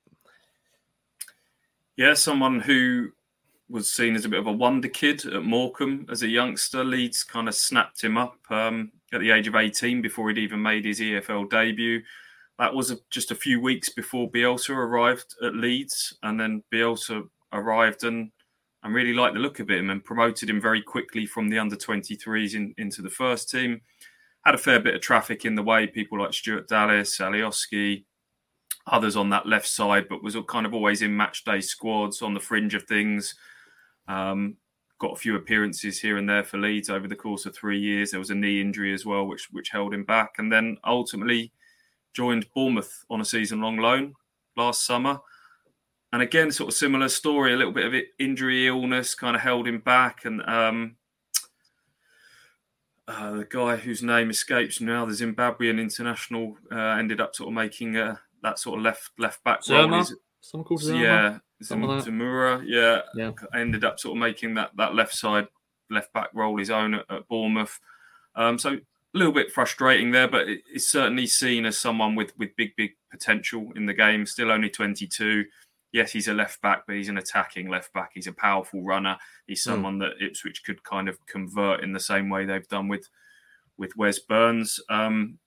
Yeah, 1.97 2.15
someone 2.15 2.61
who 2.61 3.11
was 3.69 3.91
seen 3.91 4.15
as 4.15 4.25
a 4.25 4.29
bit 4.29 4.39
of 4.39 4.47
a 4.47 4.53
wonder 4.53 4.89
kid 4.89 5.25
at 5.27 5.45
Morecambe 5.45 6.07
as 6.11 6.23
a 6.23 6.29
youngster. 6.29 6.85
Leeds 6.85 7.25
kind 7.25 7.49
of 7.49 7.55
snapped 7.55 8.03
him 8.03 8.19
up 8.19 8.39
um, 8.51 8.93
at 9.12 9.21
the 9.21 9.31
age 9.31 9.49
of 9.49 9.57
18 9.57 10.03
before 10.03 10.29
he'd 10.29 10.39
even 10.39 10.61
made 10.61 10.85
his 10.85 11.01
EFL 11.01 11.49
debut. 11.49 12.03
That 12.59 12.75
was 12.75 12.91
a, 12.91 12.99
just 13.11 13.31
a 13.31 13.37
few 13.37 13.61
weeks 13.61 13.89
before 13.89 14.31
Bielsa 14.31 14.71
arrived 14.71 15.35
at 15.43 15.55
Leeds, 15.55 16.17
and 16.23 16.39
then 16.39 16.62
Bielsa 16.73 17.29
arrived 17.53 18.05
and 18.05 18.31
and 18.83 18.95
really 18.95 19.12
liked 19.12 19.35
the 19.35 19.41
look 19.41 19.61
of 19.61 19.71
him 19.71 19.91
and 19.91 20.05
promoted 20.05 20.51
him 20.51 20.61
very 20.61 20.83
quickly 20.83 21.27
from 21.27 21.49
the 21.49 21.59
under 21.59 21.77
23s 21.77 22.55
in, 22.55 22.75
into 22.79 23.03
the 23.03 23.11
first 23.11 23.51
team. 23.51 23.81
Had 24.45 24.55
a 24.55 24.59
fair 24.59 24.81
bit 24.81 24.95
of 24.95 25.01
traffic 25.01 25.45
in 25.45 25.55
the 25.55 25.62
way, 25.62 25.87
people 25.87 26.19
like 26.19 26.33
Stuart 26.33 26.69
Dallas, 26.69 27.19
Alioski, 27.19 28.05
others 28.87 29.17
on 29.17 29.31
that 29.31 29.47
left 29.47 29.69
side, 29.69 30.09
but 30.09 30.23
was 30.23 30.37
kind 30.49 30.67
of 30.67 30.75
always 30.75 31.03
in 31.03 31.17
match 31.17 31.45
day 31.45 31.61
squads 31.61 32.23
on 32.23 32.35
the 32.35 32.41
fringe 32.41 32.75
of 32.75 32.83
things. 32.85 33.35
Um, 34.09 34.57
got 34.99 35.12
a 35.12 35.17
few 35.17 35.37
appearances 35.37 36.01
here 36.01 36.17
and 36.17 36.29
there 36.29 36.45
for 36.45 36.59
Leeds 36.59 36.91
over 36.91 37.09
the 37.09 37.17
course 37.17 37.47
of 37.47 37.55
three 37.55 37.79
years. 37.79 38.11
There 38.11 38.21
was 38.21 38.31
a 38.31 38.35
knee 38.35 38.61
injury 38.61 38.93
as 38.93 39.07
well, 39.07 39.27
which 39.27 39.49
which 39.53 39.71
held 39.71 39.95
him 39.95 40.05
back, 40.05 40.35
and 40.39 40.51
then 40.51 40.77
ultimately 40.85 41.53
joined 42.15 42.47
Bournemouth 42.55 43.05
on 43.11 43.21
a 43.21 43.25
season 43.25 43.61
long 43.61 43.79
loan 43.79 44.15
last 44.57 44.85
summer. 44.85 45.19
And 46.12 46.21
again, 46.21 46.52
sort 46.52 46.69
of 46.69 46.75
similar 46.75 47.09
story, 47.09 47.54
a 47.54 47.57
little 47.57 47.73
bit 47.73 47.87
of 47.87 47.95
injury, 48.19 48.66
illness 48.66 49.14
kind 49.14 49.35
of 49.35 49.42
held 49.42 49.66
him 49.66 49.78
back. 49.78 50.26
And 50.26 50.42
um, 50.42 50.97
uh, 53.09 53.33
the 53.33 53.45
guy 53.45 53.76
whose 53.76 54.02
name 54.02 54.28
escapes 54.28 54.81
now, 54.81 55.07
the 55.07 55.12
Zimbabwean 55.12 55.81
international, 55.81 56.57
uh, 56.71 56.76
ended 56.76 57.21
up 57.21 57.35
sort 57.35 57.49
of 57.49 57.54
making 57.54 57.97
uh, 57.97 58.16
that 58.42 58.59
sort 58.59 58.78
of 58.78 58.85
left 58.85 59.11
left 59.19 59.42
back 59.42 59.61
role. 59.69 60.04
Someone 60.42 60.66
called 60.66 60.81
Zerma? 60.81 61.00
Yeah, 61.02 61.38
Zemura, 61.62 62.62
yeah, 62.66 63.02
yeah, 63.14 63.31
ended 63.54 63.85
up 63.85 64.00
sort 64.00 64.16
of 64.16 64.21
making 64.21 64.54
that 64.54 64.71
that 64.76 64.95
left 64.95 65.14
side 65.14 65.47
left 65.88 66.12
back 66.12 66.28
role 66.35 66.59
his 66.59 66.71
own 66.71 66.95
at, 66.95 67.07
at 67.09 67.28
Bournemouth. 67.28 67.78
Um, 68.35 68.59
so 68.59 68.71
a 68.75 68.78
little 69.19 69.33
bit 69.33 69.52
frustrating 69.52 70.11
there, 70.11 70.28
but 70.28 70.47
it's 70.49 70.88
certainly 70.88 71.26
seen 71.26 71.66
as 71.66 71.78
someone 71.78 72.14
with 72.14 72.37
with 72.38 72.57
big 72.57 72.75
big 72.76 72.92
potential 73.11 73.73
in 73.76 73.87
the 73.87 73.95
game. 73.95 74.26
Still 74.26 74.50
only 74.50 74.71
22. 74.71 75.45
Yes, 75.92 76.11
he's 76.11 76.28
a 76.28 76.34
left 76.34 76.61
back, 76.62 76.84
but 76.87 76.96
he's 76.96 77.08
an 77.08 77.18
attacking 77.18 77.68
left 77.68 77.92
back. 77.92 78.11
He's 78.14 78.26
a 78.26 78.32
powerful 78.32 78.82
runner. 78.82 79.16
He's 79.46 79.62
hmm. 79.62 79.70
someone 79.70 79.96
mm. 79.96 80.00
that 80.00 80.25
Ipswich 80.25 80.64
could 80.64 80.82
kind 80.84 81.08
of 81.08 81.18
convert 81.26 81.84
in 81.84 81.92
the 81.92 82.00
same 82.00 82.28
way 82.28 82.44
they've 82.44 82.68
done 82.68 82.88
with 82.88 83.08
with 83.76 83.96
Wes 83.96 84.18
Burns. 84.18 84.80
Um, 84.88 85.38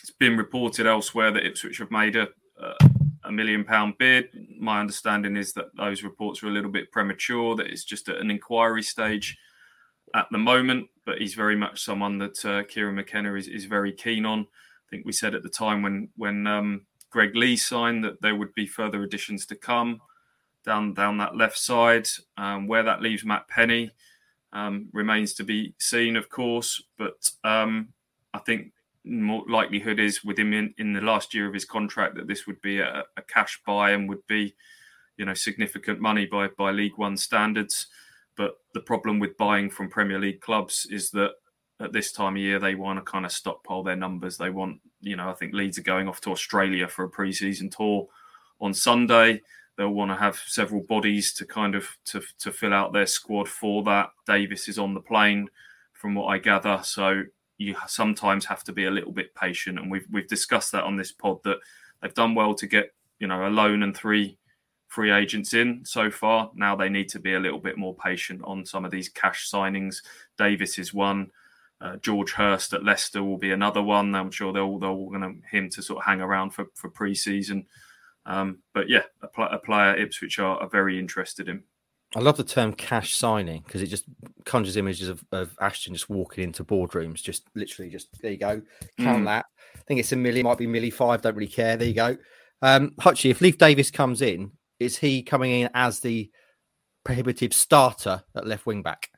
it's 0.00 0.10
been 0.12 0.36
reported 0.36 0.86
elsewhere 0.86 1.30
that 1.30 1.44
Ipswich 1.44 1.78
have 1.78 1.90
made 1.90 2.16
a, 2.16 2.28
a 2.58 2.74
a 3.24 3.32
million 3.32 3.64
pound 3.64 3.94
bid. 3.98 4.28
My 4.58 4.80
understanding 4.80 5.36
is 5.36 5.52
that 5.54 5.74
those 5.76 6.02
reports 6.02 6.42
are 6.42 6.48
a 6.48 6.52
little 6.52 6.70
bit 6.70 6.90
premature, 6.90 7.54
that 7.56 7.66
it's 7.66 7.84
just 7.84 8.08
at 8.08 8.18
an 8.18 8.30
inquiry 8.30 8.82
stage 8.82 9.38
at 10.14 10.26
the 10.30 10.38
moment, 10.38 10.88
but 11.06 11.18
he's 11.18 11.34
very 11.34 11.56
much 11.56 11.84
someone 11.84 12.18
that 12.18 12.44
uh, 12.44 12.64
Kieran 12.64 12.96
McKenna 12.96 13.34
is, 13.34 13.46
is 13.46 13.64
very 13.64 13.92
keen 13.92 14.26
on. 14.26 14.40
I 14.40 14.86
think 14.90 15.06
we 15.06 15.12
said 15.12 15.34
at 15.34 15.42
the 15.42 15.48
time 15.48 15.82
when 15.82 16.08
when 16.16 16.46
um, 16.46 16.86
Greg 17.10 17.34
Leigh 17.34 17.56
signed 17.56 18.04
that 18.04 18.22
there 18.22 18.36
would 18.36 18.54
be 18.54 18.66
further 18.66 19.02
additions 19.02 19.44
to 19.46 19.56
come 19.56 20.00
down 20.64 20.94
down 20.94 21.18
that 21.18 21.36
left 21.36 21.58
side. 21.58 22.08
Um, 22.36 22.66
where 22.66 22.82
that 22.82 23.02
leaves 23.02 23.24
Matt 23.24 23.48
Penney 23.48 23.90
um, 24.52 24.88
remains 24.92 25.34
to 25.34 25.44
be 25.44 25.74
seen, 25.78 26.16
of 26.16 26.28
course. 26.28 26.82
But 26.98 27.30
um, 27.44 27.88
I 28.34 28.38
think 28.38 28.72
more 29.04 29.44
likelihood 29.48 29.98
is 29.98 30.22
with 30.24 30.38
him 30.38 30.52
in, 30.52 30.74
in 30.78 30.92
the 30.92 31.00
last 31.00 31.34
year 31.34 31.46
of 31.46 31.54
his 31.54 31.64
contract 31.64 32.16
that 32.16 32.28
this 32.28 32.46
would 32.46 32.60
be 32.60 32.78
a, 32.80 33.04
a 33.16 33.22
cash 33.22 33.60
buy 33.66 33.90
and 33.90 34.08
would 34.08 34.26
be, 34.26 34.54
you 35.16 35.24
know, 35.24 35.34
significant 35.34 36.00
money 36.00 36.26
by 36.26 36.48
by 36.56 36.70
League 36.70 36.96
One 36.96 37.16
standards. 37.16 37.86
But 38.36 38.56
the 38.74 38.80
problem 38.80 39.18
with 39.18 39.36
buying 39.36 39.70
from 39.70 39.90
Premier 39.90 40.18
League 40.18 40.40
clubs 40.40 40.86
is 40.90 41.10
that 41.10 41.32
at 41.80 41.92
this 41.92 42.12
time 42.12 42.36
of 42.36 42.42
year 42.42 42.58
they 42.58 42.74
want 42.74 42.98
to 42.98 43.10
kind 43.10 43.24
of 43.24 43.32
stockpile 43.32 43.82
their 43.82 43.96
numbers. 43.96 44.36
They 44.36 44.50
want, 44.50 44.80
you 45.00 45.16
know, 45.16 45.28
I 45.28 45.34
think 45.34 45.54
Leeds 45.54 45.78
are 45.78 45.82
going 45.82 46.08
off 46.08 46.20
to 46.22 46.30
Australia 46.30 46.86
for 46.86 47.04
a 47.04 47.10
pre-season 47.10 47.70
tour 47.70 48.06
on 48.60 48.74
Sunday. 48.74 49.40
They'll 49.76 49.90
want 49.90 50.10
to 50.10 50.16
have 50.16 50.36
several 50.46 50.82
bodies 50.82 51.32
to 51.34 51.46
kind 51.46 51.74
of 51.74 51.88
to 52.06 52.22
to 52.40 52.52
fill 52.52 52.74
out 52.74 52.92
their 52.92 53.06
squad 53.06 53.48
for 53.48 53.82
that. 53.84 54.10
Davis 54.26 54.68
is 54.68 54.78
on 54.78 54.92
the 54.92 55.00
plane, 55.00 55.48
from 56.00 56.14
what 56.14 56.26
I 56.26 56.38
gather. 56.38 56.80
So 56.82 57.24
you 57.58 57.76
sometimes 57.86 58.46
have 58.46 58.64
to 58.64 58.72
be 58.72 58.86
a 58.86 58.90
little 58.90 59.12
bit 59.12 59.34
patient, 59.34 59.78
and 59.78 59.90
we've 59.90 60.06
we've 60.10 60.26
discussed 60.26 60.72
that 60.72 60.84
on 60.84 60.96
this 60.96 61.12
pod 61.12 61.42
that 61.44 61.58
they've 62.00 62.14
done 62.14 62.34
well 62.34 62.54
to 62.54 62.66
get 62.66 62.94
you 63.18 63.26
know 63.26 63.46
a 63.46 63.50
loan 63.50 63.82
and 63.82 63.96
three 63.96 64.38
free 64.88 65.12
agents 65.12 65.54
in 65.54 65.84
so 65.84 66.10
far. 66.10 66.50
Now 66.54 66.74
they 66.74 66.88
need 66.88 67.08
to 67.10 67.20
be 67.20 67.34
a 67.34 67.40
little 67.40 67.60
bit 67.60 67.78
more 67.78 67.94
patient 67.94 68.40
on 68.44 68.66
some 68.66 68.84
of 68.84 68.90
these 68.90 69.08
cash 69.08 69.48
signings. 69.50 70.02
Davis 70.36 70.78
is 70.78 70.92
one. 70.92 71.30
Uh, 71.80 71.96
George 71.96 72.32
Hirst 72.32 72.74
at 72.74 72.84
Leicester 72.84 73.22
will 73.22 73.38
be 73.38 73.52
another 73.52 73.82
one. 73.82 74.14
I'm 74.14 74.30
sure 74.30 74.52
they'll 74.52 74.78
they'll 74.78 74.96
want 74.96 75.44
him 75.50 75.70
to 75.70 75.82
sort 75.82 75.98
of 75.98 76.04
hang 76.04 76.20
around 76.20 76.50
for 76.50 76.66
for 76.74 76.90
pre-season. 76.90 77.66
Um, 78.26 78.58
but 78.74 78.88
yeah, 78.88 79.02
a, 79.22 79.28
pl- 79.28 79.48
a 79.50 79.58
player 79.58 79.96
Ipswich 79.96 80.38
are, 80.38 80.58
are 80.58 80.68
very 80.68 80.98
interested 80.98 81.48
in. 81.48 81.62
I 82.14 82.20
love 82.20 82.36
the 82.36 82.44
term 82.44 82.72
cash 82.72 83.14
signing 83.14 83.62
because 83.64 83.82
it 83.82 83.86
just 83.86 84.04
conjures 84.44 84.76
images 84.76 85.08
of, 85.08 85.24
of, 85.30 85.56
Ashton 85.60 85.94
just 85.94 86.10
walking 86.10 86.42
into 86.42 86.64
boardrooms, 86.64 87.22
just 87.22 87.44
literally 87.54 87.90
just 87.90 88.08
there 88.20 88.32
you 88.32 88.36
go, 88.36 88.62
count 88.98 89.22
mm. 89.22 89.26
that. 89.26 89.46
I 89.76 89.80
think 89.86 90.00
it's 90.00 90.12
a 90.12 90.16
million, 90.16 90.44
might 90.44 90.58
be 90.58 90.66
milli 90.66 90.92
five, 90.92 91.22
don't 91.22 91.36
really 91.36 91.50
care. 91.50 91.76
There 91.76 91.86
you 91.86 91.94
go. 91.94 92.16
Um, 92.62 92.90
Hutchie, 93.00 93.30
if 93.30 93.40
Leif 93.40 93.58
Davis 93.58 93.92
comes 93.92 94.22
in, 94.22 94.52
is 94.80 94.98
he 94.98 95.22
coming 95.22 95.52
in 95.52 95.70
as 95.72 96.00
the 96.00 96.30
prohibitive 97.04 97.54
starter 97.54 98.24
at 98.34 98.46
left 98.46 98.66
wing 98.66 98.82
back? 98.82 99.08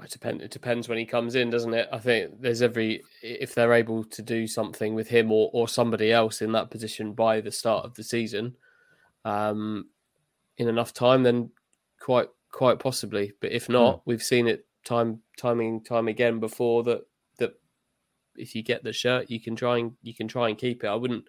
It 0.00 0.10
depends. 0.10 0.42
It 0.42 0.50
depends 0.50 0.88
when 0.88 0.98
he 0.98 1.04
comes 1.04 1.34
in, 1.34 1.50
doesn't 1.50 1.74
it? 1.74 1.88
I 1.92 1.98
think 1.98 2.40
there's 2.40 2.62
every 2.62 3.02
if 3.22 3.54
they're 3.54 3.74
able 3.74 4.04
to 4.04 4.22
do 4.22 4.46
something 4.46 4.94
with 4.94 5.08
him 5.08 5.30
or 5.30 5.50
or 5.52 5.68
somebody 5.68 6.10
else 6.10 6.40
in 6.40 6.52
that 6.52 6.70
position 6.70 7.12
by 7.12 7.40
the 7.40 7.52
start 7.52 7.84
of 7.84 7.94
the 7.94 8.02
season, 8.02 8.56
um, 9.24 9.88
in 10.56 10.68
enough 10.68 10.94
time, 10.94 11.22
then 11.22 11.50
quite 12.00 12.28
quite 12.50 12.78
possibly. 12.78 13.32
But 13.40 13.52
if 13.52 13.68
not, 13.68 13.98
mm. 13.98 14.02
we've 14.06 14.22
seen 14.22 14.48
it 14.48 14.66
time 14.84 15.20
timing 15.36 15.84
time 15.84 16.08
again 16.08 16.40
before 16.40 16.82
that 16.84 17.02
that 17.38 17.52
if 18.36 18.54
you 18.54 18.62
get 18.62 18.82
the 18.82 18.94
shirt, 18.94 19.30
you 19.30 19.40
can 19.40 19.54
try 19.54 19.78
and 19.78 19.92
you 20.02 20.14
can 20.14 20.26
try 20.26 20.48
and 20.48 20.56
keep 20.56 20.84
it. 20.84 20.88
I 20.88 20.94
wouldn't 20.94 21.24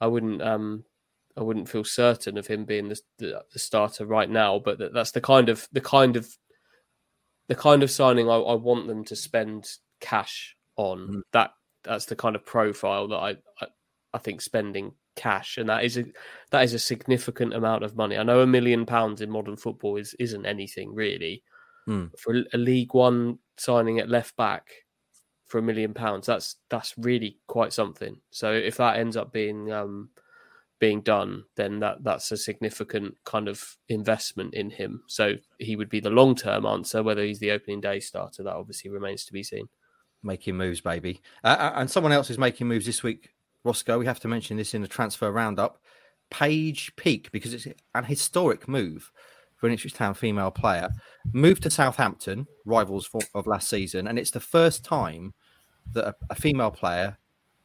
I 0.00 0.08
wouldn't 0.08 0.42
um 0.42 0.84
I 1.36 1.42
wouldn't 1.42 1.68
feel 1.68 1.84
certain 1.84 2.38
of 2.38 2.46
him 2.46 2.64
being 2.64 2.88
the, 2.88 3.00
the, 3.18 3.44
the 3.52 3.58
starter 3.58 4.06
right 4.06 4.30
now, 4.30 4.60
but 4.60 4.78
that, 4.78 4.92
that's 4.92 5.10
the 5.10 5.20
kind 5.20 5.48
of 5.48 5.68
the 5.72 5.80
kind 5.80 6.16
of 6.16 6.28
the 7.48 7.54
kind 7.54 7.82
of 7.82 7.90
signing 7.90 8.28
I, 8.28 8.34
I 8.34 8.54
want 8.54 8.86
them 8.86 9.04
to 9.04 9.16
spend 9.16 9.68
cash 10.00 10.56
on. 10.76 10.98
Mm. 11.08 11.20
That 11.32 11.50
that's 11.82 12.06
the 12.06 12.16
kind 12.16 12.36
of 12.36 12.46
profile 12.46 13.08
that 13.08 13.16
I, 13.16 13.30
I 13.60 13.66
I 14.14 14.18
think 14.18 14.40
spending 14.40 14.92
cash, 15.16 15.58
and 15.58 15.68
that 15.68 15.84
is 15.84 15.98
a 15.98 16.04
that 16.50 16.64
is 16.64 16.74
a 16.74 16.78
significant 16.78 17.54
amount 17.54 17.84
of 17.84 17.96
money. 17.96 18.16
I 18.16 18.22
know 18.22 18.40
a 18.40 18.46
million 18.46 18.86
pounds 18.86 19.20
in 19.20 19.30
modern 19.30 19.56
football 19.56 19.96
is 19.96 20.14
isn't 20.14 20.46
anything 20.46 20.94
really. 20.94 21.42
Mm. 21.88 22.10
For 22.18 22.44
a, 22.52 22.56
League 22.56 22.94
One 22.94 23.38
signing 23.58 23.98
at 23.98 24.08
left 24.08 24.36
back 24.36 24.68
for 25.46 25.58
a 25.58 25.62
million 25.62 25.94
pounds, 25.94 26.26
that's 26.26 26.56
that's 26.70 26.94
really 26.96 27.38
quite 27.46 27.72
something. 27.72 28.16
So 28.30 28.52
if 28.52 28.76
that 28.78 28.98
ends 28.98 29.16
up 29.16 29.32
being 29.32 29.70
um, 29.70 30.08
being 30.80 31.00
done, 31.00 31.44
then 31.56 31.80
that 31.80 32.02
that's 32.02 32.32
a 32.32 32.36
significant 32.36 33.16
kind 33.24 33.48
of 33.48 33.76
investment 33.88 34.54
in 34.54 34.70
him. 34.70 35.02
So 35.06 35.34
he 35.58 35.76
would 35.76 35.88
be 35.88 36.00
the 36.00 36.10
long 36.10 36.34
term 36.34 36.66
answer. 36.66 37.02
Whether 37.02 37.22
he's 37.24 37.40
the 37.40 37.52
opening 37.52 37.80
day 37.80 38.00
starter, 38.00 38.42
that 38.42 38.56
obviously 38.56 38.90
remains 38.90 39.24
to 39.26 39.32
be 39.32 39.42
seen. 39.42 39.68
Making 40.22 40.56
moves, 40.56 40.80
baby. 40.80 41.20
Uh, 41.42 41.56
uh 41.58 41.72
and 41.76 41.90
someone 41.90 42.12
else 42.12 42.30
is 42.30 42.38
making 42.38 42.66
moves 42.66 42.86
this 42.86 43.02
week 43.02 43.34
Roscoe, 43.64 43.98
we 43.98 44.06
have 44.06 44.20
to 44.20 44.28
mention 44.28 44.58
this 44.58 44.74
in 44.74 44.82
the 44.82 44.88
transfer 44.88 45.32
roundup. 45.32 45.78
Paige 46.30 46.94
Peake, 46.96 47.32
because 47.32 47.54
it's 47.54 47.66
an 47.94 48.04
historic 48.04 48.68
move 48.68 49.10
for 49.56 49.66
an 49.66 49.72
Ipswich 49.72 49.94
Town 49.94 50.14
female 50.14 50.50
player, 50.50 50.90
moved 51.32 51.62
to 51.62 51.70
Southampton, 51.70 52.46
rivals 52.66 53.06
for, 53.06 53.20
of 53.34 53.46
last 53.46 53.68
season, 53.68 54.06
and 54.06 54.18
it's 54.18 54.30
the 54.30 54.40
first 54.40 54.84
time 54.84 55.32
that 55.92 56.06
a, 56.06 56.14
a 56.30 56.34
female 56.34 56.70
player 56.70 57.18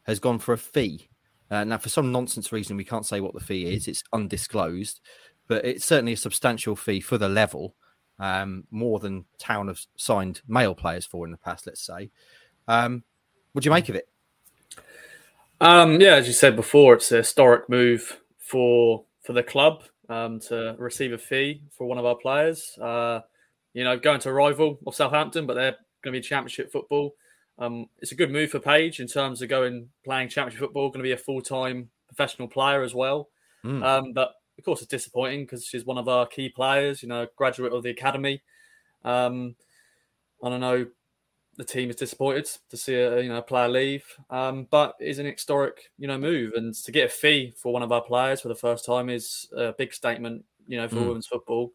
has 0.03 0.19
gone 0.19 0.39
for 0.39 0.53
a 0.53 0.57
fee. 0.57 1.08
Uh, 1.51 1.63
now, 1.63 1.77
for 1.77 1.89
some 1.89 2.11
nonsense 2.11 2.51
reason, 2.51 2.77
we 2.77 2.85
can't 2.85 3.05
say 3.05 3.21
what 3.21 3.33
the 3.33 3.39
fee 3.39 3.73
is; 3.73 3.87
it's 3.87 4.03
undisclosed, 4.13 5.01
but 5.47 5.65
it's 5.65 5.85
certainly 5.85 6.13
a 6.13 6.17
substantial 6.17 6.75
fee 6.75 6.99
for 6.99 7.17
the 7.17 7.29
level, 7.29 7.75
um, 8.19 8.65
more 8.71 8.99
than 8.99 9.25
Town 9.39 9.67
have 9.67 9.79
signed 9.95 10.41
male 10.47 10.75
players 10.75 11.05
for 11.05 11.25
in 11.25 11.31
the 11.31 11.37
past. 11.37 11.65
Let's 11.65 11.81
say. 11.81 12.11
Um, 12.67 13.03
what 13.53 13.63
do 13.63 13.67
you 13.67 13.73
make 13.73 13.89
of 13.89 13.95
it? 13.95 14.07
Um, 15.59 15.99
yeah, 15.99 16.15
as 16.15 16.27
you 16.27 16.33
said 16.33 16.55
before, 16.55 16.93
it's 16.93 17.11
a 17.11 17.17
historic 17.17 17.69
move 17.69 18.21
for 18.37 19.05
for 19.21 19.33
the 19.33 19.43
club. 19.43 19.83
um, 20.09 20.39
to 20.39 20.75
receive 20.77 21.13
a 21.13 21.17
fee 21.17 21.61
for 21.71 21.87
one 21.87 21.97
of 21.97 22.05
our 22.05 22.15
players. 22.15 22.77
Uh, 22.81 23.21
you 23.73 23.83
know, 23.83 23.97
going 23.97 24.19
to 24.19 24.29
a 24.29 24.33
rival 24.33 24.79
of 24.85 24.95
Southampton, 24.95 25.45
but 25.45 25.53
they're 25.53 25.77
going 26.03 26.13
to 26.13 26.19
be 26.19 26.21
Championship 26.21 26.71
football. 26.71 27.13
Um, 27.59 27.87
it's 27.99 28.13
a 28.13 28.15
good 28.15 28.31
move 28.31 28.51
for 28.51 28.59
Paige 28.59 28.99
in 28.99 29.07
terms 29.07 29.41
of 29.41 29.49
going 29.49 29.89
playing 30.05 30.29
Championship 30.29 30.61
football. 30.61 30.89
Going 30.89 30.99
to 30.99 31.07
be 31.07 31.11
a 31.11 31.17
full 31.17 31.41
time 31.41 31.89
professional 32.07 32.47
player 32.47 32.81
as 32.81 32.95
well. 32.95 33.29
Mm. 33.63 33.83
Um, 33.83 34.13
but 34.13 34.31
of 34.57 34.63
course, 34.63 34.81
it's 34.81 34.89
disappointing 34.89 35.43
because 35.43 35.65
she's 35.65 35.85
one 35.85 35.97
of 35.97 36.07
our 36.07 36.25
key 36.25 36.49
players. 36.49 37.03
You 37.03 37.09
know, 37.09 37.27
graduate 37.35 37.73
of 37.73 37.83
the 37.83 37.89
academy. 37.89 38.41
Um, 39.03 39.55
I 40.43 40.49
don't 40.49 40.61
know. 40.61 40.87
The 41.57 41.65
team 41.65 41.89
is 41.89 41.97
disappointed 41.97 42.49
to 42.69 42.77
see 42.77 42.95
a 42.95 43.19
you 43.19 43.27
know 43.27 43.39
a 43.39 43.41
player 43.41 43.67
leave, 43.67 44.05
um, 44.29 44.67
but 44.71 44.95
it's 44.99 45.19
an 45.19 45.25
historic 45.25 45.91
you 45.97 46.07
know 46.07 46.17
move, 46.17 46.53
and 46.55 46.73
to 46.73 46.91
get 46.93 47.07
a 47.07 47.09
fee 47.09 47.53
for 47.57 47.73
one 47.73 47.83
of 47.83 47.91
our 47.91 48.01
players 48.01 48.39
for 48.39 48.47
the 48.47 48.55
first 48.55 48.85
time 48.85 49.09
is 49.09 49.49
a 49.57 49.73
big 49.73 49.93
statement, 49.93 50.45
you 50.67 50.77
know, 50.77 50.87
for 50.87 50.95
mm. 50.95 51.07
women's 51.07 51.27
football. 51.27 51.73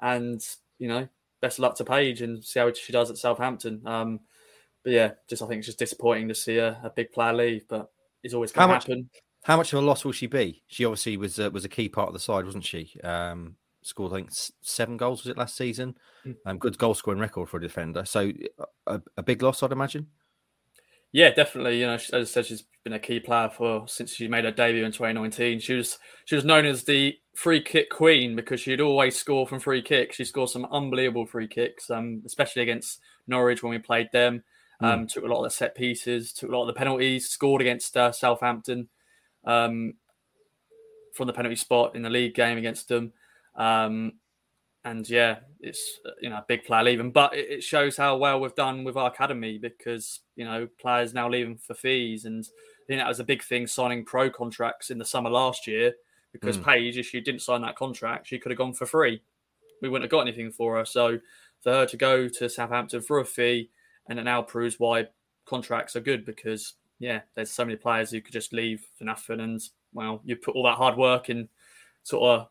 And 0.00 0.40
you 0.78 0.86
know, 0.86 1.08
best 1.40 1.58
of 1.58 1.62
luck 1.62 1.76
to 1.76 1.84
Paige 1.84 2.22
and 2.22 2.44
see 2.44 2.60
how 2.60 2.72
she 2.72 2.92
does 2.92 3.10
at 3.10 3.18
Southampton. 3.18 3.82
Um, 3.84 4.20
but 4.84 4.92
yeah, 4.92 5.12
just 5.28 5.42
I 5.42 5.46
think 5.46 5.58
it's 5.58 5.66
just 5.66 5.78
disappointing 5.78 6.28
to 6.28 6.34
see 6.34 6.58
a, 6.58 6.78
a 6.84 6.92
big 6.94 7.10
player 7.10 7.32
leave, 7.32 7.66
but 7.68 7.90
it's 8.22 8.34
always 8.34 8.52
going 8.52 8.68
to 8.68 8.74
happen. 8.74 9.10
How 9.42 9.56
much 9.56 9.72
of 9.72 9.82
a 9.82 9.86
loss 9.86 10.04
will 10.04 10.12
she 10.12 10.26
be? 10.26 10.62
She 10.66 10.84
obviously 10.84 11.16
was 11.16 11.40
uh, 11.40 11.50
was 11.50 11.64
a 11.64 11.68
key 11.68 11.88
part 11.88 12.08
of 12.08 12.14
the 12.14 12.20
side, 12.20 12.44
wasn't 12.44 12.64
she? 12.64 12.98
Um, 13.02 13.56
scored 13.82 14.12
I 14.12 14.16
think 14.16 14.30
seven 14.62 14.96
goals 14.96 15.24
was 15.24 15.30
it 15.30 15.38
last 15.38 15.56
season? 15.56 15.96
Mm. 16.26 16.36
Um, 16.46 16.58
good 16.58 16.78
goal 16.78 16.94
scoring 16.94 17.20
record 17.20 17.48
for 17.48 17.58
a 17.58 17.60
defender. 17.60 18.04
So 18.04 18.32
a, 18.86 19.00
a, 19.16 19.22
big 19.22 19.42
loss, 19.42 19.62
I'd 19.62 19.72
imagine. 19.72 20.06
Yeah, 21.12 21.30
definitely. 21.30 21.80
You 21.80 21.86
know, 21.86 21.94
as 21.94 22.12
I 22.12 22.24
said, 22.24 22.46
she's 22.46 22.64
been 22.82 22.94
a 22.94 22.98
key 22.98 23.20
player 23.20 23.50
for 23.50 23.86
since 23.86 24.14
she 24.14 24.28
made 24.28 24.44
her 24.44 24.50
debut 24.50 24.84
in 24.84 24.92
2019. 24.92 25.60
She 25.60 25.74
was 25.74 25.98
she 26.24 26.34
was 26.34 26.44
known 26.44 26.66
as 26.66 26.84
the 26.84 27.14
free 27.34 27.62
kick 27.62 27.90
queen 27.90 28.34
because 28.36 28.60
she'd 28.60 28.80
always 28.80 29.16
score 29.16 29.46
from 29.46 29.60
free 29.60 29.82
kicks. 29.82 30.16
She 30.16 30.24
scored 30.24 30.50
some 30.50 30.66
unbelievable 30.72 31.26
free 31.26 31.48
kicks, 31.48 31.90
um, 31.90 32.22
especially 32.26 32.62
against 32.62 33.00
Norwich 33.26 33.62
when 33.62 33.70
we 33.70 33.78
played 33.78 34.08
them. 34.12 34.42
Um, 34.84 35.06
mm. 35.06 35.08
Took 35.08 35.24
a 35.24 35.28
lot 35.28 35.38
of 35.38 35.44
the 35.44 35.50
set 35.50 35.74
pieces, 35.74 36.32
took 36.32 36.50
a 36.50 36.52
lot 36.52 36.62
of 36.62 36.66
the 36.68 36.78
penalties, 36.78 37.28
scored 37.28 37.60
against 37.62 37.96
uh, 37.96 38.12
Southampton 38.12 38.88
um, 39.44 39.94
from 41.14 41.26
the 41.26 41.32
penalty 41.32 41.56
spot 41.56 41.94
in 41.94 42.02
the 42.02 42.10
league 42.10 42.34
game 42.34 42.58
against 42.58 42.88
them. 42.88 43.12
Um, 43.54 44.14
and 44.84 45.08
yeah, 45.08 45.36
it's 45.60 46.00
you 46.20 46.28
know 46.28 46.36
a 46.36 46.44
big 46.46 46.64
player 46.64 46.82
leaving, 46.82 47.10
but 47.10 47.34
it, 47.34 47.62
shows 47.62 47.96
how 47.96 48.16
well 48.16 48.40
we've 48.40 48.54
done 48.54 48.84
with 48.84 48.96
our 48.96 49.10
academy 49.10 49.56
because 49.58 50.20
you 50.36 50.44
know 50.44 50.68
players 50.78 51.14
now 51.14 51.28
leaving 51.28 51.56
for 51.56 51.74
fees, 51.74 52.26
and 52.26 52.44
I 52.44 52.84
think 52.86 53.00
that 53.00 53.08
was 53.08 53.20
a 53.20 53.24
big 53.24 53.42
thing 53.42 53.66
signing 53.66 54.04
pro 54.04 54.28
contracts 54.28 54.90
in 54.90 54.98
the 54.98 55.04
summer 55.04 55.30
last 55.30 55.66
year 55.66 55.94
because 56.32 56.58
mm. 56.58 56.64
Paige, 56.64 56.98
if 56.98 57.06
she 57.06 57.20
didn't 57.20 57.40
sign 57.40 57.62
that 57.62 57.76
contract, 57.76 58.26
she 58.26 58.38
could 58.38 58.50
have 58.50 58.58
gone 58.58 58.74
for 58.74 58.86
free. 58.86 59.22
We 59.80 59.88
wouldn't 59.88 60.04
have 60.04 60.10
got 60.10 60.26
anything 60.28 60.50
for 60.50 60.76
her. 60.76 60.84
So 60.84 61.18
for 61.62 61.72
her 61.72 61.86
to 61.86 61.96
go 61.96 62.28
to 62.28 62.48
Southampton 62.48 63.00
for 63.00 63.20
a 63.20 63.24
fee, 63.24 63.70
and 64.08 64.18
it 64.18 64.24
now 64.24 64.42
proves 64.42 64.78
why 64.78 65.06
contracts 65.46 65.96
are 65.96 66.00
good 66.00 66.24
because 66.24 66.74
yeah, 66.98 67.20
there's 67.34 67.50
so 67.50 67.64
many 67.64 67.76
players 67.76 68.10
who 68.10 68.20
could 68.20 68.32
just 68.32 68.52
leave 68.52 68.86
for 68.96 69.04
nothing, 69.04 69.40
and 69.40 69.60
well, 69.92 70.20
you 70.24 70.36
put 70.36 70.54
all 70.54 70.64
that 70.64 70.76
hard 70.76 70.96
work 70.96 71.28
in 71.28 71.48
sort 72.02 72.22
of 72.22 72.48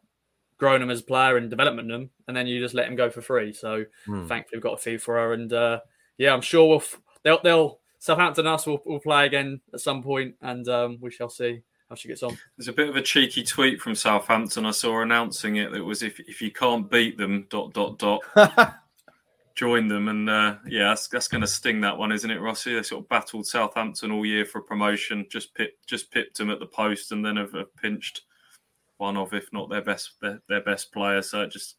growing 0.58 0.80
them 0.80 0.89
as 0.89 1.02
a 1.02 1.04
player 1.04 1.38
and 1.38 1.50
developing 1.50 1.88
them, 1.88 2.10
and 2.28 2.36
then 2.36 2.48
you 2.48 2.60
just 2.60 2.76
let 2.76 2.86
them 2.86 2.96
go 2.96 3.10
for 3.10 3.22
free. 3.22 3.54
So 3.54 3.86
mm. 4.08 4.28
thankfully, 4.28 4.58
we've 4.58 4.63
got 4.63 4.74
a 4.74 4.78
fee 4.78 4.98
for 4.98 5.16
her, 5.16 5.34
and 5.34 5.52
uh, 5.52 5.80
yeah, 6.18 6.34
I'm 6.34 6.42
sure 6.42 6.68
we'll 6.68 6.78
f- 6.78 7.02
they'll, 7.24 7.42
they'll 7.42 7.80
Southampton 8.00 8.48
us 8.48 8.66
will, 8.66 8.82
will 8.86 9.00
play 9.00 9.26
again 9.26 9.62
at 9.74 9.80
some 9.80 10.04
point, 10.04 10.36
and 10.42 10.68
um, 10.68 10.98
we 11.00 11.10
shall 11.10 11.30
see 11.30 11.62
how 11.89 11.96
she 11.96 12.10
gets 12.10 12.24
on. 12.24 12.38
There's 12.58 12.68
a 12.68 12.74
bit 12.74 12.89
of 12.89 12.96
a 12.96 13.02
cheeky 13.02 13.44
tweet 13.44 13.82
from 13.82 13.96
Southampton 13.96 14.66
I 14.66 14.72
saw 14.72 15.02
announcing 15.02 15.56
it. 15.56 15.72
That 15.72 15.84
was 15.84 16.04
if 16.04 16.20
if 16.20 16.42
you 16.42 16.52
can't 16.52 16.89
beat 16.89 17.18
them, 17.18 17.48
dot 17.50 17.74
dot 17.74 17.98
dot. 17.98 18.76
join 19.56 19.88
them, 19.88 20.08
and 20.08 20.30
uh, 20.30 20.56
yeah, 20.68 20.89
that's, 20.89 21.08
that's 21.08 21.28
going 21.28 21.42
to 21.42 21.48
sting 21.48 21.82
that 21.82 21.98
one, 21.98 22.12
isn't 22.12 22.30
it, 22.30 22.42
Rossi? 22.42 22.74
They 22.74 22.84
sort 22.84 23.04
of 23.04 23.10
battled 23.10 23.46
Southampton 23.46 24.12
all 24.12 24.26
year 24.26 24.46
for 24.46 24.62
promotion, 24.62 25.26
just 25.30 25.54
pit, 25.54 25.78
just 25.88 26.12
pipped 26.12 26.38
them 26.38 26.50
at 26.50 26.60
the 26.60 26.66
post, 26.66 27.12
and 27.12 27.24
then 27.24 27.38
have, 27.38 27.54
have 27.54 27.76
pinched 27.76 28.22
one 28.98 29.18
of, 29.18 29.34
if 29.34 29.52
not 29.52 29.70
their 29.70 29.82
best 29.82 30.12
their, 30.22 30.42
their 30.50 30.62
best 30.62 30.92
player. 30.92 31.22
So 31.22 31.46
just 31.46 31.76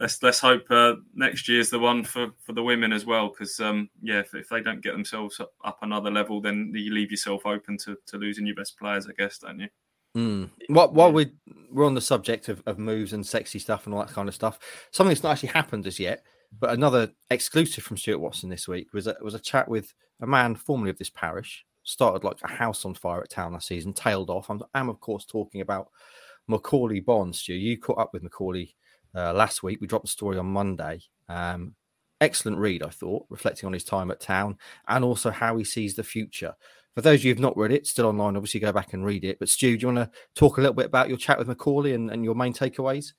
let's 0.00 0.22
let's 0.22 0.40
hope 0.40 0.64
uh, 0.70 0.94
next 1.14 1.48
year's 1.48 1.70
the 1.70 1.78
one 1.78 2.02
for, 2.04 2.28
for 2.42 2.52
the 2.52 2.62
women 2.62 2.92
as 2.92 3.04
well. 3.04 3.28
Because 3.28 3.58
um, 3.60 3.88
yeah, 4.02 4.20
if, 4.20 4.34
if, 4.34 4.48
they 4.48 4.60
don't 4.60 4.82
get 4.82 4.92
themselves 4.92 5.38
up, 5.40 5.52
up, 5.64 5.78
another 5.82 6.10
level, 6.10 6.40
then 6.40 6.72
you 6.74 6.92
leave 6.92 7.10
yourself 7.10 7.46
open 7.46 7.78
to, 7.78 7.96
to 8.06 8.16
losing 8.16 8.46
your 8.46 8.56
best 8.56 8.78
players, 8.78 9.06
I 9.06 9.12
guess, 9.12 9.38
don't 9.38 9.60
you? 9.60 9.68
Mm. 10.16 10.50
While, 10.68 10.92
while 10.92 11.12
we 11.12 11.32
we're 11.70 11.84
on 11.84 11.94
the 11.94 12.00
subject 12.00 12.48
of, 12.48 12.62
of 12.66 12.78
moves 12.78 13.12
and 13.12 13.26
sexy 13.26 13.58
stuff 13.58 13.84
and 13.84 13.94
all 13.94 14.00
that 14.00 14.14
kind 14.14 14.28
of 14.28 14.34
stuff, 14.34 14.58
something 14.90 15.10
that's 15.10 15.22
not 15.22 15.32
actually 15.32 15.50
happened 15.50 15.86
as 15.86 16.00
yet, 16.00 16.24
but 16.58 16.70
another 16.70 17.10
exclusive 17.30 17.84
from 17.84 17.96
Stuart 17.96 18.18
Watson 18.18 18.48
this 18.48 18.68
week 18.68 18.92
was 18.92 19.06
a, 19.06 19.16
was 19.20 19.34
a 19.34 19.40
chat 19.40 19.68
with 19.68 19.94
a 20.20 20.26
man 20.26 20.54
formerly 20.54 20.90
of 20.90 20.98
this 20.98 21.10
parish. 21.10 21.64
Started 21.82 22.24
like 22.24 22.38
a 22.42 22.48
house 22.48 22.84
on 22.84 22.94
fire 22.94 23.22
at 23.22 23.30
town 23.30 23.52
last 23.52 23.68
season, 23.68 23.92
tailed 23.92 24.30
off. 24.30 24.50
I'm, 24.50 24.62
I'm 24.74 24.88
of 24.88 25.00
course 25.00 25.24
talking 25.24 25.60
about 25.60 25.88
Macauley 26.50 27.04
Bonne. 27.04 27.32
Stu, 27.32 27.54
you 27.54 27.78
caught 27.78 27.98
up 27.98 28.12
with 28.12 28.24
Macauley 28.24 28.74
uh, 29.14 29.32
last 29.32 29.62
week. 29.62 29.80
We 29.80 29.86
dropped 29.86 30.06
the 30.06 30.10
story 30.10 30.36
on 30.36 30.46
Monday. 30.46 31.02
Um, 31.28 31.74
excellent 32.20 32.58
read, 32.58 32.82
I 32.82 32.88
thought, 32.88 33.26
reflecting 33.28 33.66
on 33.66 33.72
his 33.72 33.84
time 33.84 34.10
at 34.10 34.20
town 34.20 34.58
and 34.88 35.04
also 35.04 35.30
how 35.30 35.56
he 35.56 35.64
sees 35.64 35.94
the 35.94 36.02
future. 36.02 36.54
For 36.94 37.02
those 37.02 37.20
of 37.20 37.24
you 37.24 37.32
who've 37.32 37.40
not 37.40 37.56
read 37.56 37.72
it, 37.72 37.86
still 37.86 38.06
online, 38.06 38.36
obviously 38.36 38.58
go 38.58 38.72
back 38.72 38.94
and 38.94 39.04
read 39.04 39.24
it. 39.24 39.38
But 39.38 39.50
Stu, 39.50 39.76
do 39.76 39.82
you 39.82 39.94
want 39.94 40.10
to 40.10 40.18
talk 40.34 40.56
a 40.56 40.60
little 40.60 40.74
bit 40.74 40.86
about 40.86 41.08
your 41.08 41.18
chat 41.18 41.38
with 41.38 41.48
Macauley 41.48 41.94
and, 41.94 42.10
and 42.10 42.24
your 42.24 42.34
main 42.34 42.54
takeaways? 42.54 43.12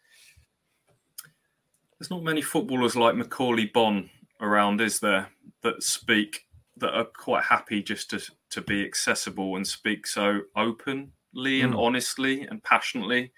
There's 1.99 2.11
not 2.11 2.23
many 2.23 2.41
footballers 2.41 2.95
like 2.95 3.15
Macauley 3.15 3.71
Bonne 3.71 4.09
around, 4.39 4.81
is 4.81 4.99
there, 4.99 5.29
that 5.63 5.83
speak 5.83 6.45
that 6.77 6.93
are 6.95 7.05
quite 7.05 7.43
happy 7.43 7.81
just 7.81 8.09
to 8.11 8.21
to 8.49 8.61
be 8.61 8.85
accessible 8.85 9.55
and 9.55 9.67
speak 9.67 10.07
so 10.07 10.41
openly 10.55 11.09
mm. 11.43 11.63
and 11.63 11.75
honestly 11.75 12.43
and 12.43 12.63
passionately 12.63 13.31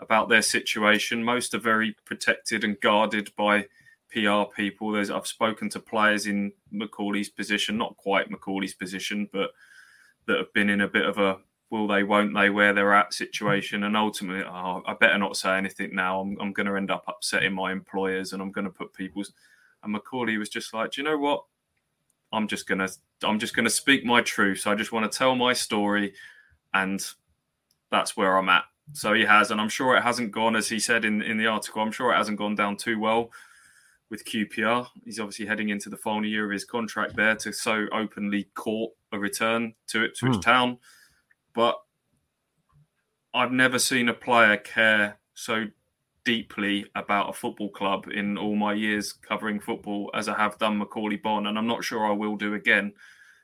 about 0.00 0.28
their 0.28 0.42
situation. 0.42 1.24
Most 1.24 1.54
are 1.54 1.58
very 1.58 1.94
protected 2.04 2.64
and 2.64 2.80
guarded 2.80 3.30
by 3.36 3.66
PR 4.10 4.44
people. 4.54 4.92
There's, 4.92 5.10
I've 5.10 5.26
spoken 5.26 5.68
to 5.70 5.80
players 5.80 6.26
in 6.26 6.52
Macauley's 6.72 7.30
position, 7.30 7.78
not 7.78 7.96
quite 7.96 8.30
Macauley's 8.30 8.74
position, 8.74 9.28
but 9.32 9.50
that 10.26 10.38
have 10.38 10.52
been 10.52 10.70
in 10.70 10.80
a 10.80 10.88
bit 10.88 11.06
of 11.06 11.18
a 11.18 11.38
will 11.74 11.88
they, 11.88 12.04
won't 12.04 12.34
they, 12.34 12.50
where 12.50 12.72
they're 12.72 12.94
at 12.94 13.12
situation. 13.12 13.84
And 13.84 13.96
ultimately, 13.96 14.44
oh, 14.44 14.82
I 14.86 14.94
better 14.94 15.18
not 15.18 15.36
say 15.36 15.56
anything 15.56 15.94
now. 15.94 16.20
I'm, 16.20 16.36
I'm 16.40 16.52
going 16.52 16.66
to 16.66 16.76
end 16.76 16.90
up 16.90 17.04
upsetting 17.08 17.52
my 17.52 17.72
employers 17.72 18.32
and 18.32 18.40
I'm 18.40 18.52
going 18.52 18.66
to 18.66 18.70
put 18.70 18.94
people's. 18.94 19.32
And 19.82 19.94
Macauley 19.94 20.38
was 20.38 20.48
just 20.48 20.72
like, 20.72 20.92
do 20.92 21.02
you 21.02 21.08
know 21.08 21.18
what? 21.18 21.44
I'm 22.32 22.48
just 22.48 22.66
gonna 22.66 22.88
I'm 23.22 23.38
just 23.38 23.54
gonna 23.54 23.70
speak 23.70 24.04
my 24.04 24.20
truth. 24.20 24.60
So 24.60 24.72
I 24.72 24.74
just 24.74 24.92
want 24.92 25.10
to 25.10 25.16
tell 25.16 25.36
my 25.36 25.52
story, 25.52 26.14
and 26.72 27.00
that's 27.90 28.16
where 28.16 28.36
I'm 28.36 28.48
at. 28.48 28.64
So 28.92 29.14
he 29.14 29.24
has, 29.24 29.50
and 29.50 29.60
I'm 29.60 29.68
sure 29.68 29.96
it 29.96 30.02
hasn't 30.02 30.32
gone, 30.32 30.56
as 30.56 30.68
he 30.68 30.80
said 30.80 31.04
in, 31.04 31.22
in 31.22 31.38
the 31.38 31.46
article, 31.46 31.80
I'm 31.80 31.92
sure 31.92 32.12
it 32.12 32.16
hasn't 32.16 32.38
gone 32.38 32.54
down 32.54 32.76
too 32.76 32.98
well 32.98 33.30
with 34.10 34.24
QPR. 34.24 34.88
He's 35.04 35.20
obviously 35.20 35.46
heading 35.46 35.68
into 35.68 35.88
the 35.88 35.96
final 35.96 36.28
year 36.28 36.44
of 36.44 36.50
his 36.50 36.64
contract 36.64 37.14
there 37.14 37.36
to 37.36 37.52
so 37.52 37.86
openly 37.92 38.48
court 38.54 38.92
a 39.12 39.18
return 39.18 39.74
to 39.88 40.04
Ipswich 40.04 40.32
mm. 40.32 40.42
Town. 40.42 40.78
But 41.54 41.76
I've 43.32 43.52
never 43.52 43.78
seen 43.78 44.08
a 44.08 44.14
player 44.14 44.56
care 44.56 45.18
so 45.34 45.66
deeply 46.24 46.86
about 46.94 47.30
a 47.30 47.32
football 47.32 47.68
club 47.68 48.06
in 48.12 48.38
all 48.38 48.56
my 48.56 48.72
years 48.72 49.12
covering 49.12 49.60
football 49.60 50.10
as 50.14 50.28
I 50.28 50.36
have 50.36 50.58
done 50.58 50.78
Macauley 50.78 51.22
Bonne, 51.22 51.46
and 51.46 51.58
I'm 51.58 51.66
not 51.66 51.84
sure 51.84 52.06
I 52.06 52.12
will 52.12 52.36
do 52.36 52.54
again. 52.54 52.92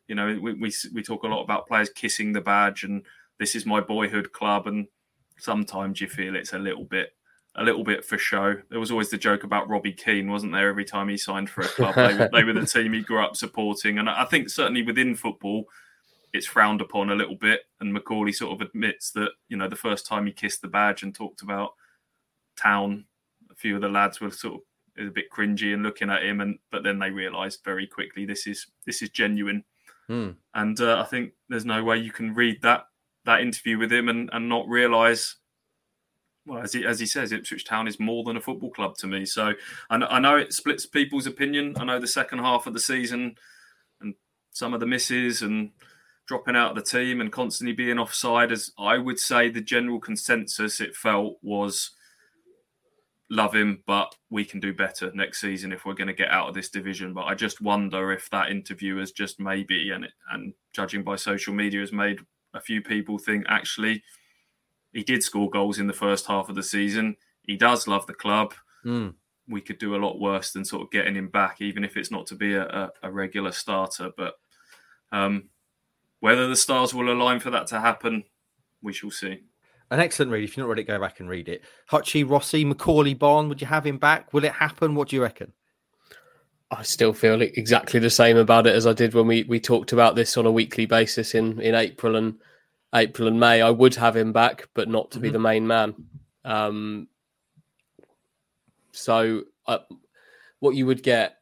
You 0.08 0.14
know, 0.14 0.38
we, 0.40 0.54
we, 0.54 0.72
we 0.94 1.02
talk 1.02 1.22
a 1.22 1.28
lot 1.28 1.42
about 1.42 1.68
players 1.68 1.90
kissing 1.90 2.32
the 2.32 2.40
badge 2.40 2.84
and 2.84 3.04
this 3.40 3.54
is 3.54 3.66
my 3.66 3.80
boyhood 3.80 4.32
club, 4.32 4.68
and 4.68 4.86
sometimes 5.38 6.00
you 6.00 6.06
feel 6.06 6.36
it's 6.36 6.52
a 6.52 6.58
little 6.58 6.84
bit 6.84 7.14
a 7.56 7.64
little 7.64 7.82
bit 7.82 8.04
for 8.04 8.16
show. 8.16 8.54
There 8.68 8.78
was 8.78 8.92
always 8.92 9.10
the 9.10 9.18
joke 9.18 9.42
about 9.42 9.68
Robbie 9.68 9.92
Keane, 9.92 10.30
wasn't 10.30 10.52
there? 10.52 10.68
Every 10.68 10.84
time 10.84 11.08
he 11.08 11.16
signed 11.16 11.50
for 11.50 11.62
a 11.62 11.68
club, 11.68 11.96
they, 11.96 12.14
were, 12.14 12.30
they 12.32 12.44
were 12.44 12.52
the 12.52 12.64
team 12.66 12.92
he 12.92 13.00
grew 13.00 13.24
up 13.24 13.34
supporting, 13.34 13.98
and 13.98 14.08
I 14.08 14.24
think 14.26 14.50
certainly 14.50 14.82
within 14.82 15.16
football, 15.16 15.64
it's 16.32 16.46
frowned 16.46 16.80
upon 16.80 17.10
a 17.10 17.14
little 17.14 17.36
bit. 17.36 17.62
And 17.80 17.94
Macauley 17.94 18.34
sort 18.34 18.52
of 18.52 18.66
admits 18.66 19.10
that 19.12 19.30
you 19.48 19.56
know 19.56 19.68
the 19.68 19.76
first 19.76 20.06
time 20.06 20.26
he 20.26 20.32
kissed 20.32 20.62
the 20.62 20.68
badge 20.68 21.02
and 21.02 21.14
talked 21.14 21.42
about 21.42 21.72
town, 22.56 23.04
a 23.50 23.54
few 23.54 23.76
of 23.76 23.82
the 23.82 23.88
lads 23.88 24.20
were 24.20 24.30
sort 24.30 24.54
of 24.54 25.06
a 25.06 25.10
bit 25.10 25.30
cringy 25.30 25.72
and 25.72 25.82
looking 25.82 26.10
at 26.10 26.22
him, 26.22 26.40
and 26.40 26.58
but 26.70 26.82
then 26.82 26.98
they 26.98 27.10
realised 27.10 27.60
very 27.64 27.86
quickly 27.86 28.24
this 28.26 28.46
is 28.46 28.66
this 28.86 29.02
is 29.02 29.10
genuine. 29.10 29.64
Hmm. 30.08 30.30
And 30.54 30.80
uh, 30.80 31.00
I 31.00 31.04
think 31.04 31.32
there's 31.48 31.64
no 31.64 31.84
way 31.84 31.98
you 31.98 32.10
can 32.10 32.34
read 32.34 32.62
that 32.62 32.86
that 33.24 33.40
interview 33.40 33.78
with 33.78 33.92
him 33.92 34.08
and, 34.08 34.30
and 34.32 34.48
not 34.48 34.68
realise, 34.68 35.36
well, 36.46 36.62
as 36.62 36.72
he, 36.72 36.86
as 36.86 36.98
he 36.98 37.06
says, 37.06 37.32
Ipswich 37.32 37.64
Town 37.64 37.86
is 37.86 38.00
more 38.00 38.24
than 38.24 38.36
a 38.36 38.40
football 38.40 38.70
club 38.70 38.96
to 38.98 39.06
me. 39.06 39.26
So 39.26 39.52
I, 39.90 39.96
I 39.96 40.18
know 40.18 40.36
it 40.36 40.52
splits 40.52 40.86
people's 40.86 41.26
opinion. 41.26 41.74
I 41.78 41.84
know 41.84 42.00
the 42.00 42.06
second 42.06 42.38
half 42.40 42.66
of 42.66 42.72
the 42.72 42.80
season 42.80 43.36
and 44.00 44.14
some 44.52 44.74
of 44.74 44.80
the 44.80 44.86
misses 44.86 45.42
and 45.42 45.70
dropping 46.30 46.54
out 46.54 46.70
of 46.70 46.76
the 46.76 46.88
team 46.98 47.20
and 47.20 47.32
constantly 47.32 47.74
being 47.74 47.98
offside, 47.98 48.52
as 48.52 48.70
I 48.78 48.98
would 48.98 49.18
say 49.18 49.48
the 49.48 49.60
general 49.60 49.98
consensus 49.98 50.80
it 50.80 50.94
felt 50.94 51.38
was 51.42 51.90
love 53.28 53.52
him, 53.52 53.82
but 53.84 54.14
we 54.30 54.44
can 54.44 54.60
do 54.60 54.72
better 54.72 55.10
next 55.12 55.40
season 55.40 55.72
if 55.72 55.84
we're 55.84 55.94
going 55.94 56.06
to 56.06 56.14
get 56.14 56.30
out 56.30 56.48
of 56.48 56.54
this 56.54 56.68
division. 56.68 57.12
But 57.14 57.24
I 57.24 57.34
just 57.34 57.60
wonder 57.60 58.12
if 58.12 58.30
that 58.30 58.48
interview 58.48 58.98
has 58.98 59.10
just 59.10 59.40
maybe, 59.40 59.90
and 59.90 60.06
and 60.30 60.54
judging 60.72 61.02
by 61.02 61.16
social 61.16 61.52
media, 61.52 61.80
has 61.80 61.92
made 61.92 62.20
a 62.54 62.60
few 62.60 62.80
people 62.80 63.18
think 63.18 63.44
actually 63.48 64.00
he 64.92 65.02
did 65.02 65.24
score 65.24 65.50
goals 65.50 65.80
in 65.80 65.88
the 65.88 65.92
first 65.92 66.26
half 66.26 66.48
of 66.48 66.54
the 66.54 66.62
season. 66.62 67.16
He 67.42 67.56
does 67.56 67.88
love 67.88 68.06
the 68.06 68.14
club. 68.14 68.54
Mm. 68.86 69.14
We 69.48 69.62
could 69.62 69.78
do 69.78 69.96
a 69.96 70.02
lot 70.04 70.20
worse 70.20 70.52
than 70.52 70.64
sort 70.64 70.82
of 70.82 70.92
getting 70.92 71.16
him 71.16 71.26
back, 71.26 71.60
even 71.60 71.82
if 71.82 71.96
it's 71.96 72.12
not 72.12 72.28
to 72.28 72.36
be 72.36 72.54
a, 72.54 72.66
a, 72.68 72.92
a 73.02 73.10
regular 73.10 73.50
starter. 73.50 74.12
But 74.16 74.34
um, 75.10 75.48
whether 76.20 76.46
the 76.46 76.56
stars 76.56 76.94
will 76.94 77.12
align 77.12 77.40
for 77.40 77.50
that 77.50 77.66
to 77.68 77.80
happen, 77.80 78.24
we 78.82 78.92
shall 78.92 79.10
see. 79.10 79.40
An 79.90 79.98
excellent 79.98 80.30
read. 80.30 80.44
If 80.44 80.56
you're 80.56 80.64
not 80.64 80.70
ready, 80.70 80.84
go 80.84 81.00
back 81.00 81.18
and 81.18 81.28
read 81.28 81.48
it. 81.48 81.62
Hutchie, 81.90 82.28
Rossi, 82.28 82.64
Macauley, 82.64 83.18
Bonne, 83.18 83.48
would 83.48 83.60
you 83.60 83.66
have 83.66 83.84
him 83.84 83.98
back? 83.98 84.32
Will 84.32 84.44
it 84.44 84.52
happen? 84.52 84.94
What 84.94 85.08
do 85.08 85.16
you 85.16 85.22
reckon? 85.22 85.52
I 86.70 86.82
still 86.82 87.12
feel 87.12 87.42
exactly 87.42 87.98
the 87.98 88.10
same 88.10 88.36
about 88.36 88.68
it 88.68 88.76
as 88.76 88.86
I 88.86 88.92
did 88.92 89.14
when 89.14 89.26
we, 89.26 89.42
we 89.42 89.58
talked 89.58 89.92
about 89.92 90.14
this 90.14 90.36
on 90.36 90.46
a 90.46 90.52
weekly 90.52 90.86
basis 90.86 91.34
in, 91.34 91.60
in 91.60 91.74
April 91.74 92.14
and 92.14 92.36
April 92.94 93.26
and 93.26 93.40
May. 93.40 93.60
I 93.60 93.70
would 93.70 93.96
have 93.96 94.16
him 94.16 94.32
back, 94.32 94.68
but 94.74 94.88
not 94.88 95.10
to 95.10 95.16
mm-hmm. 95.16 95.22
be 95.22 95.30
the 95.30 95.38
main 95.40 95.66
man. 95.66 95.94
Um, 96.44 97.08
so 98.92 99.42
uh, 99.66 99.78
what 100.60 100.76
you 100.76 100.86
would 100.86 101.02
get, 101.02 101.38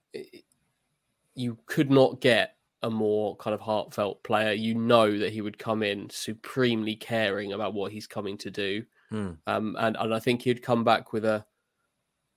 you 1.34 1.58
could 1.66 1.90
not 1.90 2.22
get 2.22 2.54
a 2.82 2.90
more 2.90 3.36
kind 3.36 3.54
of 3.54 3.60
heartfelt 3.60 4.22
player. 4.22 4.52
You 4.52 4.74
know 4.74 5.18
that 5.18 5.32
he 5.32 5.40
would 5.40 5.58
come 5.58 5.82
in 5.82 6.10
supremely 6.10 6.94
caring 6.94 7.52
about 7.52 7.74
what 7.74 7.92
he's 7.92 8.06
coming 8.06 8.38
to 8.38 8.50
do, 8.50 8.84
hmm. 9.10 9.32
um, 9.46 9.76
and 9.78 9.96
and 9.96 10.14
I 10.14 10.18
think 10.18 10.42
he'd 10.42 10.62
come 10.62 10.84
back 10.84 11.12
with 11.12 11.24
a 11.24 11.44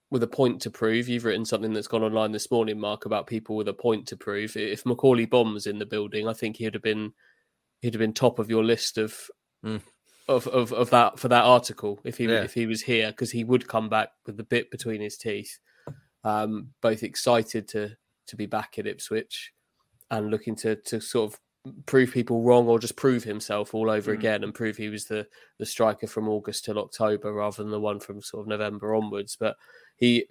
with 0.09 0.23
a 0.23 0.27
point 0.27 0.61
to 0.61 0.71
prove. 0.71 1.07
You've 1.07 1.25
written 1.25 1.45
something 1.45 1.73
that's 1.73 1.87
gone 1.87 2.03
online 2.03 2.31
this 2.31 2.51
morning, 2.51 2.79
Mark, 2.79 3.05
about 3.05 3.27
people 3.27 3.55
with 3.55 3.67
a 3.67 3.73
point 3.73 4.07
to 4.07 4.17
prove. 4.17 4.57
If 4.57 4.83
Macauley 4.83 5.29
was 5.31 5.67
in 5.67 5.79
the 5.79 5.85
building, 5.85 6.27
I 6.27 6.33
think 6.33 6.57
he'd 6.57 6.73
have 6.73 6.83
been 6.83 7.13
he'd 7.81 7.93
have 7.93 7.99
been 7.99 8.13
top 8.13 8.39
of 8.39 8.49
your 8.49 8.63
list 8.63 8.97
of 8.97 9.29
hmm. 9.63 9.77
of, 10.27 10.47
of 10.47 10.73
of 10.73 10.89
that 10.89 11.19
for 11.19 11.27
that 11.29 11.45
article 11.45 11.99
if 12.03 12.17
he 12.17 12.25
Yeah. 12.25 12.43
if 12.43 12.53
he 12.53 12.65
was 12.65 12.81
here 12.81 13.11
because 13.11 13.31
he 13.31 13.43
would 13.43 13.67
come 13.67 13.89
back 13.89 14.09
with 14.25 14.37
the 14.37 14.43
bit 14.43 14.71
between 14.71 15.01
his 15.01 15.17
teeth, 15.17 15.59
um, 16.23 16.69
both 16.81 17.03
excited 17.03 17.67
to 17.69 17.95
to 18.27 18.35
be 18.35 18.47
back 18.47 18.79
at 18.79 18.87
Ipswich 18.87 19.51
and 20.11 20.29
looking 20.29 20.55
to 20.57 20.75
to 20.75 21.01
sort 21.01 21.33
of 21.33 21.39
prove 21.85 22.11
people 22.11 22.41
wrong 22.41 22.67
or 22.67 22.79
just 22.79 22.95
prove 22.95 23.23
himself 23.23 23.75
all 23.75 23.89
over 23.89 24.11
Mm. 24.11 24.17
again 24.17 24.43
and 24.43 24.53
prove 24.53 24.77
he 24.77 24.89
was 24.89 25.05
the 25.05 25.27
the 25.57 25.65
striker 25.65 26.07
from 26.07 26.27
August 26.29 26.65
till 26.65 26.77
October 26.79 27.33
rather 27.33 27.63
than 27.63 27.71
the 27.71 27.79
one 27.79 27.99
from 27.99 28.21
sort 28.21 28.41
of 28.41 28.47
November 28.47 28.93
onwards. 28.95 29.35
But 29.39 29.57
he 29.95 30.27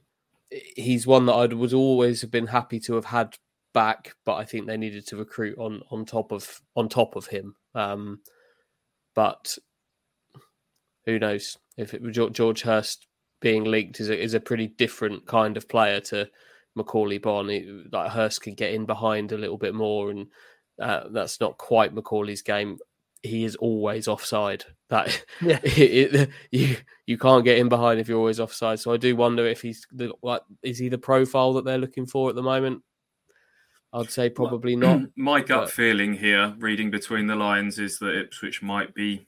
he's 0.77 1.07
one 1.07 1.27
that 1.27 1.35
I 1.35 1.47
would 1.47 1.73
always 1.75 2.21
have 2.23 2.31
been 2.31 2.49
happy 2.49 2.81
to 2.81 2.95
have 2.95 3.05
had 3.05 3.37
back, 3.73 4.14
but 4.25 4.35
I 4.35 4.45
think 4.45 4.66
they 4.66 4.77
needed 4.77 5.07
to 5.09 5.16
recruit 5.16 5.57
on 5.59 5.83
on 5.90 6.05
top 6.05 6.33
of 6.33 6.61
on 6.77 6.88
top 6.88 7.16
of 7.16 7.27
him. 7.27 7.55
Um, 7.75 8.21
but 9.14 9.57
who 11.07 11.19
knows 11.19 11.57
if 11.77 11.95
it 11.95 12.03
was 12.03 12.14
George, 12.14 12.33
George 12.33 12.62
Hirst 12.62 13.07
being 13.40 13.64
linked 13.64 14.01
is 14.01 14.11
a, 14.11 14.21
is 14.21 14.35
a 14.35 14.40
pretty 14.40 14.66
different 14.66 15.27
kind 15.27 15.57
of 15.57 15.69
player 15.69 16.01
to 16.01 16.29
Macauley 16.83 17.21
Bonne. 17.21 17.49
He- 17.49 17.85
Like 17.93 18.11
Hirst 18.11 18.43
can 18.43 18.55
get 18.55 18.73
in 18.75 18.87
behind 18.87 19.33
a 19.33 19.38
little 19.38 19.59
bit 19.59 19.75
more, 19.75 20.11
and 20.11 20.27
uh, 20.81 21.09
that's 21.11 21.40
not 21.40 21.59
quite 21.59 21.95
Macauley's 21.95 22.43
game. 22.43 22.79
He 23.23 23.45
is 23.45 23.55
always 23.57 24.09
offside. 24.09 24.64
That 24.88 25.25
Yeah. 25.43 25.59
it- 25.64 26.14
it- 26.14 26.31
you 26.51 26.77
you 27.07 27.19
can't 27.19 27.45
get 27.45 27.59
in 27.59 27.69
behind 27.69 28.01
if 28.01 28.09
you're 28.09 28.19
always 28.19 28.40
offside. 28.40 28.81
So 28.81 28.93
I 28.93 28.97
do 28.97 29.14
wonder 29.16 29.47
if 29.47 29.61
he's 29.62 29.87
the 29.93 30.12
like 30.23 30.43
is 30.62 30.79
he 30.79 30.88
the 30.88 30.99
profile 30.99 31.53
that 31.55 31.64
they're 31.64 31.79
looking 31.79 32.07
for 32.07 32.29
at 32.31 32.35
the 32.35 32.43
moment? 32.43 32.83
I'd 33.93 34.11
say 34.11 34.31
probably 34.31 34.77
not. 34.87 35.01
My 35.16 35.40
gut 35.40 35.64
but- 35.64 35.71
feeling 35.73 36.14
here, 36.14 36.55
reading 36.59 36.90
between 36.90 37.27
the 37.27 37.37
lines, 37.37 37.79
is 37.79 37.99
that 37.99 38.16
Ipswich 38.19 38.62
might 38.62 38.95
be 38.95 39.27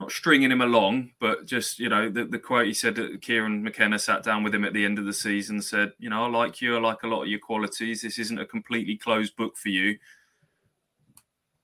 not 0.00 0.12
stringing 0.12 0.52
him 0.52 0.60
along, 0.60 1.10
but 1.18 1.46
just 1.46 1.78
you 1.78 1.88
know 1.88 2.08
the, 2.08 2.24
the 2.24 2.38
quote 2.38 2.66
he 2.66 2.74
said 2.74 2.94
that 2.96 3.20
Kieran 3.20 3.62
McKenna 3.62 3.98
sat 3.98 4.22
down 4.22 4.44
with 4.44 4.54
him 4.54 4.64
at 4.64 4.72
the 4.72 4.84
end 4.84 4.98
of 4.98 5.06
the 5.06 5.12
season, 5.12 5.60
said, 5.60 5.92
you 5.98 6.08
know, 6.08 6.24
I 6.24 6.28
like 6.28 6.60
you, 6.60 6.76
I 6.76 6.80
like 6.80 7.02
a 7.02 7.08
lot 7.08 7.22
of 7.22 7.28
your 7.28 7.40
qualities. 7.40 8.02
This 8.02 8.18
isn't 8.18 8.38
a 8.38 8.46
completely 8.46 8.96
closed 8.96 9.36
book 9.36 9.56
for 9.56 9.70
you. 9.70 9.98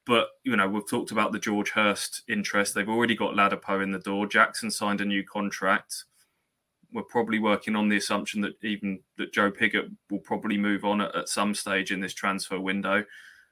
But 0.05 0.29
you 0.43 0.57
know, 0.57 0.69
we've 0.69 0.89
talked 0.89 1.13
about 1.13 1.33
the 1.33 1.39
George 1.39 1.71
Hirst 1.71 2.23
interest. 2.29 2.75
They've 2.75 2.89
already 2.89 3.15
got 3.15 3.35
Ladapo 3.35 3.83
in 3.83 3.93
the 3.93 4.01
door. 4.01 4.27
Jackson 4.27 4.71
signed 4.71 5.01
a 5.01 5.05
new 5.05 5.25
contract. 5.25 6.05
We're 6.93 7.03
probably 7.03 7.39
working 7.39 7.77
on 7.77 7.89
the 7.89 7.97
assumption 7.97 8.41
that 8.43 8.63
even 8.63 9.01
that 9.17 9.33
Joe 9.33 9.51
Pigott 9.51 9.91
will 10.11 10.19
probably 10.19 10.59
move 10.59 10.85
on 10.85 11.01
at, 11.01 11.15
at 11.15 11.29
some 11.29 11.55
stage 11.55 11.93
in 11.93 12.01
this 12.01 12.15
transfer 12.15 12.61
window. 12.61 13.05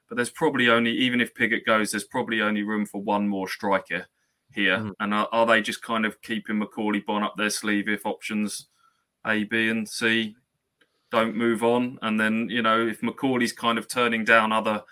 But 0.09 0.15
there's 0.15 0.29
probably 0.29 0.69
only, 0.69 0.91
even 0.91 1.21
if 1.21 1.33
Pigott 1.33 1.65
goes, 1.65 1.91
there's 1.91 2.03
probably 2.03 2.41
only 2.41 2.63
room 2.63 2.85
for 2.85 3.01
one 3.01 3.27
more 3.27 3.47
striker 3.47 4.07
here. 4.53 4.77
Mm. 4.77 4.91
And 4.99 5.13
are, 5.13 5.27
are 5.31 5.45
they 5.45 5.61
just 5.61 5.81
kind 5.81 6.05
of 6.05 6.21
keeping 6.21 6.59
Macauley 6.59 7.05
Bonne 7.05 7.23
up 7.23 7.35
their 7.37 7.49
sleeve 7.49 7.87
if 7.87 8.05
options 8.05 8.67
A, 9.25 9.43
B, 9.43 9.69
and 9.69 9.87
C 9.87 10.35
don't 11.11 11.35
move 11.35 11.63
on? 11.63 11.99
And 12.01 12.19
then, 12.19 12.49
you 12.49 12.61
know, 12.61 12.85
if 12.87 13.01
Macauley's 13.01 13.53
kind 13.53 13.77
of 13.77 13.87
turning 13.87 14.23
down 14.23 14.51
other 14.51 14.83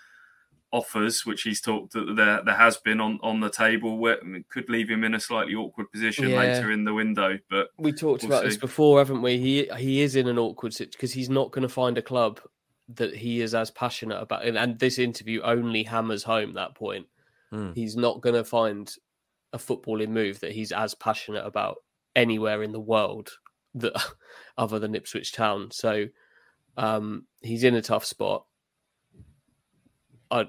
offers, 0.72 1.26
which 1.26 1.42
he's 1.42 1.60
talked 1.60 1.92
that 1.92 2.16
there 2.16 2.42
there 2.44 2.56
has 2.56 2.78
been 2.78 3.00
on, 3.00 3.18
on 3.22 3.40
the 3.40 3.50
table, 3.50 3.98
where 3.98 4.14
it 4.14 4.48
could 4.48 4.68
leave 4.68 4.88
him 4.88 5.04
in 5.04 5.14
a 5.14 5.20
slightly 5.20 5.54
awkward 5.54 5.92
position 5.92 6.30
Yeah. 6.30 6.38
later 6.38 6.72
in 6.72 6.84
the 6.84 6.94
window. 6.94 7.38
But 7.50 7.68
We 7.78 7.92
talked 7.92 8.22
We'll 8.22 8.32
about 8.32 8.44
this 8.44 8.56
before, 8.56 8.98
haven't 8.98 9.22
we? 9.22 9.38
He 9.38 9.70
he 9.76 10.00
is 10.00 10.16
in 10.16 10.28
an 10.28 10.38
awkward 10.38 10.72
situation 10.72 10.92
because 10.92 11.12
he's 11.12 11.30
not 11.30 11.52
going 11.52 11.62
to 11.62 11.68
find 11.68 11.98
a 11.98 12.02
club 12.02 12.40
that 12.88 13.14
he 13.14 13.40
is 13.40 13.54
as 13.54 13.70
passionate 13.70 14.18
about. 14.18 14.44
And, 14.44 14.58
and 14.58 14.78
this 14.78 14.98
interview 14.98 15.40
only 15.42 15.82
hammers 15.82 16.24
home 16.24 16.54
that 16.54 16.74
point. 16.74 17.06
Mm. 17.52 17.74
He's 17.74 17.96
not 17.96 18.20
going 18.20 18.34
to 18.34 18.44
find 18.44 18.92
a 19.52 19.58
footballing 19.58 20.08
move 20.08 20.40
that 20.40 20.52
he's 20.52 20.72
as 20.72 20.94
passionate 20.94 21.44
about 21.44 21.78
anywhere 22.16 22.62
in 22.62 22.72
the 22.72 22.80
world 22.80 23.30
that 23.74 23.92
other 24.58 24.78
than 24.78 24.94
Ipswich 24.94 25.32
Town. 25.32 25.70
So 25.70 26.06
um, 26.76 27.26
he's 27.40 27.64
in 27.64 27.74
a 27.74 27.82
tough 27.82 28.04
spot. 28.04 28.44
I'd, 30.30 30.48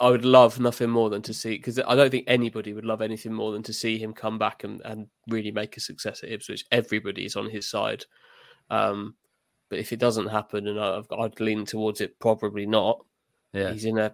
I 0.00 0.10
would 0.10 0.24
love 0.24 0.60
nothing 0.60 0.90
more 0.90 1.10
than 1.10 1.22
to 1.22 1.34
see 1.34 1.56
because 1.56 1.78
I 1.78 1.96
don't 1.96 2.10
think 2.10 2.24
anybody 2.26 2.72
would 2.72 2.84
love 2.84 3.02
anything 3.02 3.32
more 3.32 3.52
than 3.52 3.62
to 3.64 3.72
see 3.72 3.98
him 3.98 4.12
come 4.12 4.38
back 4.38 4.62
and, 4.62 4.80
and 4.84 5.08
really 5.28 5.50
make 5.50 5.76
a 5.76 5.80
success 5.80 6.22
at 6.22 6.30
Ipswich. 6.30 6.64
Everybody's 6.70 7.34
on 7.34 7.50
his 7.50 7.68
side. 7.68 8.04
Um, 8.70 9.14
but 9.70 9.78
if 9.78 9.92
it 9.92 9.98
doesn't 9.98 10.28
happen, 10.28 10.68
and 10.68 10.78
I've, 10.78 11.10
I'd 11.12 11.40
lean 11.40 11.64
towards 11.64 12.00
it, 12.00 12.18
probably 12.20 12.64
not. 12.64 13.04
Yeah. 13.52 13.72
He's 13.72 13.84
in 13.84 13.98
a 13.98 14.12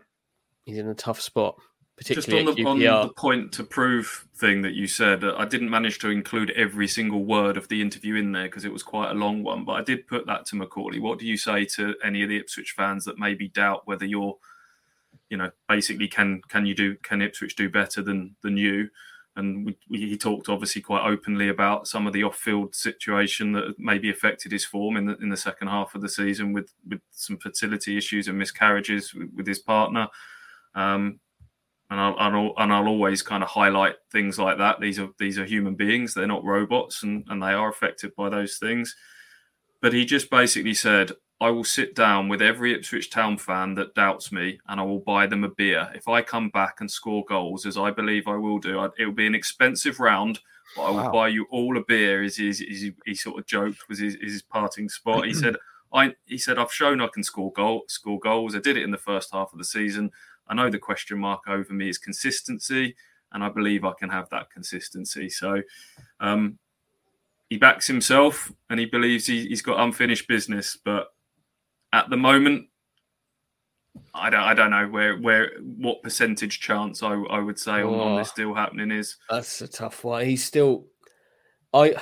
he's 0.64 0.79
in 0.79 0.88
a 0.88 0.94
tough 0.94 1.20
spot, 1.20 1.57
just 2.02 2.33
on 2.33 2.46
the, 2.46 2.64
on 2.64 2.78
the 2.78 3.12
point 3.16 3.52
to 3.52 3.64
prove 3.64 4.26
thing 4.35 4.62
that 4.62 4.74
you 4.74 4.87
said, 4.87 5.22
uh, 5.22 5.37
I 5.38 5.44
didn't 5.44 5.70
manage 5.70 6.00
to 6.00 6.11
include 6.11 6.50
every 6.50 6.88
single 6.88 7.24
word 7.24 7.57
of 7.57 7.68
the 7.68 7.80
interview 7.80 8.16
in 8.16 8.33
there 8.33 8.44
because 8.44 8.64
it 8.64 8.72
was 8.72 8.83
quite 8.83 9.11
a 9.11 9.14
long 9.14 9.44
one. 9.44 9.64
But 9.64 9.72
I 9.74 9.83
did 9.83 10.07
put 10.09 10.26
that 10.26 10.44
to 10.46 10.57
Macauley. 10.57 11.00
What 11.00 11.18
do 11.18 11.26
you 11.26 11.37
say 11.37 11.64
to 11.66 11.94
any 12.02 12.22
of 12.22 12.28
the 12.28 12.37
Ipswich 12.37 12.72
fans 12.72 13.04
that 13.04 13.18
maybe 13.18 13.48
doubt 13.48 13.87
whether 13.87 14.04
you're, 14.04 14.37
you 15.30 15.37
know, 15.37 15.50
basically 15.68 16.09
can 16.09 16.42
can 16.48 16.66
you 16.66 16.74
do 16.74 16.96
can 16.96 17.22
Ipswich 17.22 17.54
do 17.54 17.68
better 17.68 18.02
than 18.02 18.35
than 18.42 18.57
you? 18.57 18.90
And 19.37 19.66
we, 19.66 19.76
we, 19.88 19.98
he 19.98 20.16
talked 20.16 20.48
obviously 20.48 20.80
quite 20.80 21.04
openly 21.04 21.48
about 21.48 21.88
some 21.88 22.07
of 22.07 22.12
the 22.12 22.22
off-field 22.22 22.72
situation 22.72 23.50
that 23.52 23.74
maybe 23.78 24.09
affected 24.09 24.52
his 24.52 24.64
form 24.64 24.96
in 24.96 25.07
the 25.07 25.16
in 25.18 25.28
the 25.28 25.37
second 25.37 25.68
half 25.68 25.94
of 25.94 26.02
the 26.02 26.09
season 26.09 26.52
with 26.52 26.72
with 26.88 27.00
some 27.12 27.38
fertility 27.38 27.96
issues 27.96 28.26
and 28.26 28.38
miscarriages 28.38 29.14
with, 29.14 29.30
with 29.35 29.46
his 29.46 29.61
partner. 29.61 30.09
Um, 30.74 31.20
and 31.94 32.00
I'll, 32.00 32.16
and 32.26 32.37
I'll 32.37 32.54
and 32.59 32.72
I'll 32.72 32.88
always 32.88 33.22
kind 33.22 33.42
of 33.44 33.48
highlight 33.48 33.94
things 34.11 34.37
like 34.38 34.59
that. 34.59 34.80
These 34.80 34.98
are 34.98 35.09
these 35.18 35.38
are 35.38 35.44
human 35.44 35.74
beings; 35.76 36.12
they're 36.12 36.26
not 36.26 36.44
robots, 36.44 37.02
and 37.04 37.24
and 37.28 37.40
they 37.42 37.52
are 37.52 37.68
affected 37.70 38.14
by 38.16 38.28
those 38.28 38.59
things. 38.59 38.94
But 39.80 39.92
he 39.92 40.04
just 40.04 40.28
basically 40.30 40.74
said, 40.74 41.12
"I 41.40 41.50
will 41.50 41.64
sit 41.64 41.94
down 41.94 42.28
with 42.28 42.42
every 42.42 42.74
Ipswich 42.74 43.11
Town 43.11 43.38
fan 43.38 43.74
that 43.74 43.94
doubts 43.94 44.33
me, 44.33 44.59
and 44.68 44.80
I 44.80 44.83
will 44.83 45.00
buy 45.00 45.26
them 45.26 45.44
a 45.44 45.48
beer 45.50 45.90
if 45.94 46.09
I 46.09 46.22
come 46.22 46.48
back 46.50 46.80
and 46.80 46.90
score 46.90 47.24
goals, 47.26 47.64
as 47.66 47.76
I 47.76 47.90
believe 47.92 48.26
I 48.26 48.37
will 48.37 48.59
do. 48.59 48.80
I, 48.80 48.88
it 48.98 49.07
will 49.07 49.12
be 49.12 49.26
an 49.26 49.35
expensive 49.35 50.00
round." 50.00 50.40
But 50.74 50.83
I 50.87 50.90
will 50.90 50.96
Wow. 51.04 51.12
buy 51.12 51.28
you 51.28 51.46
all 51.50 51.76
a 51.78 51.85
beer. 51.85 52.24
Is 52.24 52.40
is, 52.40 52.61
is 52.61 52.80
he, 52.83 52.92
he 53.07 53.14
sort 53.14 53.38
of 53.38 53.46
joked 53.46 53.88
was 53.88 54.00
his, 54.00 54.16
his 54.20 54.42
parting 54.42 54.88
spot. 54.88 55.26
He 55.26 55.33
said, 55.42 55.57
"I." 55.92 56.14
He 56.26 56.38
said, 56.38 56.59
"I've 56.59 56.72
shown 56.72 57.00
I 57.00 57.07
can 57.07 57.22
score 57.22 57.52
goal 57.52 57.85
score 57.88 58.18
goals. 58.18 58.57
I 58.57 58.59
did 58.59 58.76
it 58.76 58.83
in 58.83 58.90
the 58.90 58.98
first 58.98 59.30
half 59.33 59.52
of 59.52 59.59
the 59.59 59.64
season. 59.64 60.11
I 60.48 60.54
know 60.54 60.70
the 60.70 60.78
question 60.78 61.18
mark 61.18 61.42
over 61.48 61.72
me 61.72 61.88
is 61.88 61.98
consistency, 61.98 62.94
and 63.33 63.42
I 63.42 63.48
believe 63.48 63.85
I 63.85 63.92
can 63.98 64.11
have 64.11 64.28
that 64.30 64.50
consistency. 64.50 65.28
So 65.28 65.62
um, 66.20 66.59
he 67.48 67.57
backs 67.57 67.87
himself 67.87 68.52
and 68.70 68.78
he 68.78 68.87
believes 68.87 69.26
he, 69.26 69.46
he's 69.48 69.62
got 69.62 69.80
unfinished 69.80 70.28
business. 70.28 70.78
But 70.85 71.09
at 71.92 72.11
the 72.11 72.16
moment, 72.16 72.66
I 74.12 74.30
don't, 74.30 74.40
I 74.40 74.54
don't 74.54 74.70
know 74.70 74.88
where, 74.88 75.16
where, 75.18 75.52
what 75.61 76.02
percentage 76.02 76.61
chance 76.61 77.02
I, 77.02 77.14
I 77.14 77.38
would 77.38 77.59
say 77.59 77.83
on, 77.83 77.94
on 77.94 78.16
this 78.16 78.33
deal 78.33 78.54
happening 78.54 78.90
is. 78.90 79.16
That's 79.30 79.61
a 79.61 79.68
tough 79.68 80.04
one. 80.04 80.24
He's 80.24 80.44
still, 80.44 80.87
I, 81.72 81.94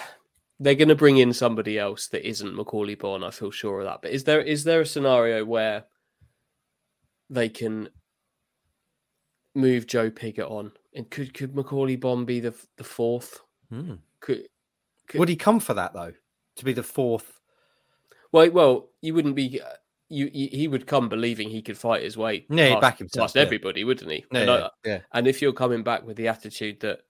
they're 0.58 0.74
going 0.74 0.88
to 0.88 0.94
bring 0.94 1.18
in 1.18 1.32
somebody 1.32 1.78
else 1.78 2.08
that 2.08 2.26
isn't 2.26 2.54
Macauley 2.56 2.98
Bonne. 2.98 3.24
I 3.24 3.30
feel 3.30 3.50
sure 3.50 3.80
of 3.80 3.86
that. 3.86 4.00
But 4.02 4.12
is 4.12 4.24
there 4.24 4.40
is 4.40 4.64
there 4.64 4.82
a 4.82 4.86
scenario 4.86 5.44
where 5.44 5.84
they 7.28 7.48
can 7.48 7.88
move 9.54 9.86
Joe 9.86 10.10
Pigott 10.10 10.50
on? 10.50 10.72
And 10.94 11.08
could 11.10 11.34
could 11.34 11.54
Macauley 11.54 11.98
Bonne 11.98 12.24
be 12.24 12.40
the 12.40 12.54
the 12.76 12.84
fourth? 12.84 13.40
Hmm. 13.70 13.94
Could, 14.20 14.46
could 15.08 15.18
Would 15.20 15.28
he 15.28 15.36
come 15.36 15.60
for 15.60 15.74
that 15.74 15.92
though? 15.94 16.12
To 16.56 16.64
be 16.64 16.72
the 16.72 16.82
fourth? 16.82 17.40
well, 18.32 18.50
well, 18.50 18.88
you 19.00 19.14
wouldn't 19.14 19.34
be. 19.36 19.60
uh, 19.60 19.66
You, 20.08 20.30
you 20.32 20.48
he 20.52 20.68
would 20.68 20.86
come 20.86 21.08
believing 21.08 21.48
he 21.48 21.62
could 21.62 21.78
fight 21.78 22.02
his 22.02 22.16
way. 22.18 22.44
Yeah, 22.50 22.70
past, 22.72 22.80
back 22.82 22.98
himself, 22.98 23.24
past 23.28 23.36
yeah. 23.36 23.42
everybody, 23.42 23.84
wouldn't 23.84 24.10
he? 24.10 24.24
Yeah, 24.30 24.40
I 24.40 24.44
yeah, 24.44 24.68
yeah. 24.84 24.98
And 25.12 25.26
if 25.26 25.40
you're 25.40 25.54
coming 25.54 25.82
back 25.82 26.04
with 26.06 26.16
the 26.18 26.28
attitude 26.28 26.80
that 26.80 27.00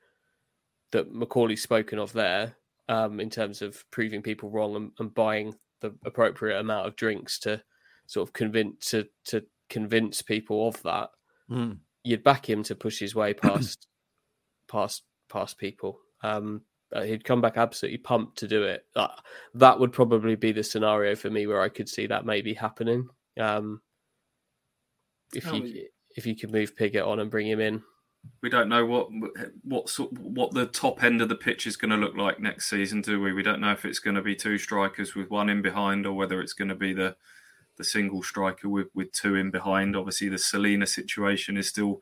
that 0.93 1.13
Macauley's 1.13 1.63
spoken 1.63 1.99
of 1.99 2.13
there, 2.13 2.55
um, 2.89 3.19
in 3.19 3.31
terms 3.31 3.63
of 3.63 3.85
proving 3.91 4.23
people 4.23 4.51
wrong 4.51 4.77
and, 4.77 4.93
and 5.01 5.13
buying 5.15 5.55
the 5.81 5.93
appropriate 6.05 6.61
amount 6.61 6.87
of 6.87 6.95
drinks 6.95 7.39
to 7.41 7.61
sort 8.07 8.29
of 8.29 8.33
convince 8.33 8.91
to 8.91 9.09
to 9.25 9.43
convince 9.69 10.23
people 10.23 10.69
of 10.69 10.81
that, 10.83 11.11
Hmm. 11.49 11.73
You'd 12.05 12.25
back 12.25 12.49
him 12.49 12.63
to 12.65 12.75
push 12.75 12.99
his 12.99 13.15
way 13.15 13.35
past 13.35 13.87
past 14.69 15.03
past 15.29 15.59
people. 15.59 15.99
Um, 16.23 16.63
uh, 16.93 17.03
he'd 17.03 17.25
come 17.25 17.41
back 17.41 17.57
absolutely 17.57 17.99
pumped 17.99 18.39
to 18.39 18.49
do 18.49 18.65
it. 18.65 18.85
That 18.95 19.11
that 19.55 19.79
would 19.81 19.93
probably 19.93 20.35
be 20.37 20.53
the 20.53 20.63
scenario 20.63 21.15
for 21.17 21.31
me 21.31 21.47
where 21.47 21.63
I 21.63 21.69
could 21.71 21.89
see 21.89 22.07
that 22.09 22.27
maybe 22.27 22.55
happening. 22.55 23.09
Um, 23.39 23.81
if 25.33 25.47
Oh, 25.49 25.55
you 25.55 25.87
if 26.17 26.27
you 26.27 26.37
could 26.37 26.53
move 26.53 26.77
Pigott 26.77 27.07
on 27.07 27.21
and 27.21 27.31
bring 27.31 27.47
him 27.47 27.61
in, 27.61 27.83
We 28.43 28.51
don't 28.51 28.69
know 28.69 28.85
what 28.85 29.09
what 29.63 29.89
sort 29.89 30.13
what 30.13 30.53
the 30.53 30.67
top 30.67 31.03
end 31.03 31.23
of 31.23 31.29
the 31.31 31.35
pitch 31.37 31.67
is 31.67 31.77
going 31.77 31.91
to 31.91 31.97
look 31.97 32.15
like 32.15 32.39
next 32.41 32.69
season, 32.69 33.01
do 33.01 33.21
we? 33.21 33.33
We 33.33 33.43
don't 33.43 33.61
know 33.61 33.73
if 33.73 33.85
it's 33.87 33.99
going 33.99 34.17
to 34.17 34.23
be 34.23 34.37
two 34.37 34.59
strikers 34.59 35.15
with 35.15 35.31
one 35.31 35.49
in 35.49 35.63
behind, 35.63 36.07
or 36.07 36.13
whether 36.13 36.41
it's 36.43 36.53
going 36.53 36.69
to 36.69 36.75
be 36.75 36.93
the 36.93 37.17
the 37.77 37.85
single 37.85 38.23
striker 38.23 38.69
with 38.69 38.89
with 38.95 39.11
two 39.13 39.37
in 39.37 39.51
behind. 39.51 39.97
Obviously, 39.97 40.29
the 40.29 40.39
Celina 40.39 40.87
situation 40.87 41.57
is 41.57 41.69
still 41.69 42.01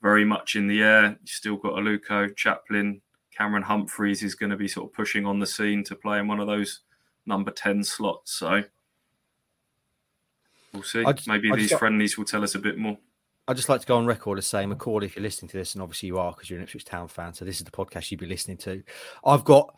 very 0.00 0.24
much 0.24 0.56
in 0.56 0.66
the 0.66 0.82
air. 0.82 1.10
You 1.10 1.26
still 1.26 1.56
got 1.56 1.74
Aluko, 1.74 2.34
Chaplin, 2.36 3.00
Cameron 3.36 3.62
Humphreys 3.62 4.22
is 4.22 4.34
going 4.34 4.50
to 4.50 4.56
be 4.56 4.68
sort 4.68 4.90
of 4.90 4.94
pushing 4.94 5.26
on 5.26 5.38
the 5.38 5.46
scene 5.46 5.84
to 5.84 5.94
play 5.94 6.18
in 6.18 6.26
one 6.28 6.40
of 6.40 6.46
those 6.46 6.80
number 7.26 7.50
ten 7.50 7.84
slots. 7.84 8.32
So 8.32 8.62
we'll 10.72 10.82
see. 10.82 11.04
Just- 11.04 11.28
Maybe 11.28 11.50
these 11.52 11.70
got- 11.70 11.78
friendlies 11.78 12.16
will 12.18 12.24
tell 12.24 12.42
us 12.42 12.54
a 12.54 12.58
bit 12.58 12.78
more. 12.78 12.98
I'd 13.48 13.56
just 13.56 13.68
like 13.68 13.80
to 13.80 13.86
go 13.88 13.96
on 13.96 14.06
record 14.06 14.38
as 14.38 14.46
saying, 14.46 14.70
McCord, 14.70 15.02
if 15.02 15.16
you're 15.16 15.22
listening 15.22 15.48
to 15.48 15.56
this, 15.56 15.74
and 15.74 15.82
obviously 15.82 16.06
you 16.06 16.16
are 16.18 16.30
because 16.32 16.48
you're 16.48 16.58
an 16.60 16.62
Ipswich 16.62 16.84
Town 16.84 17.08
fan, 17.08 17.34
so 17.34 17.44
this 17.44 17.58
is 17.58 17.64
the 17.64 17.72
podcast 17.72 18.08
you'd 18.10 18.20
be 18.20 18.26
listening 18.26 18.56
to. 18.58 18.84
I've 19.24 19.42
got 19.44 19.74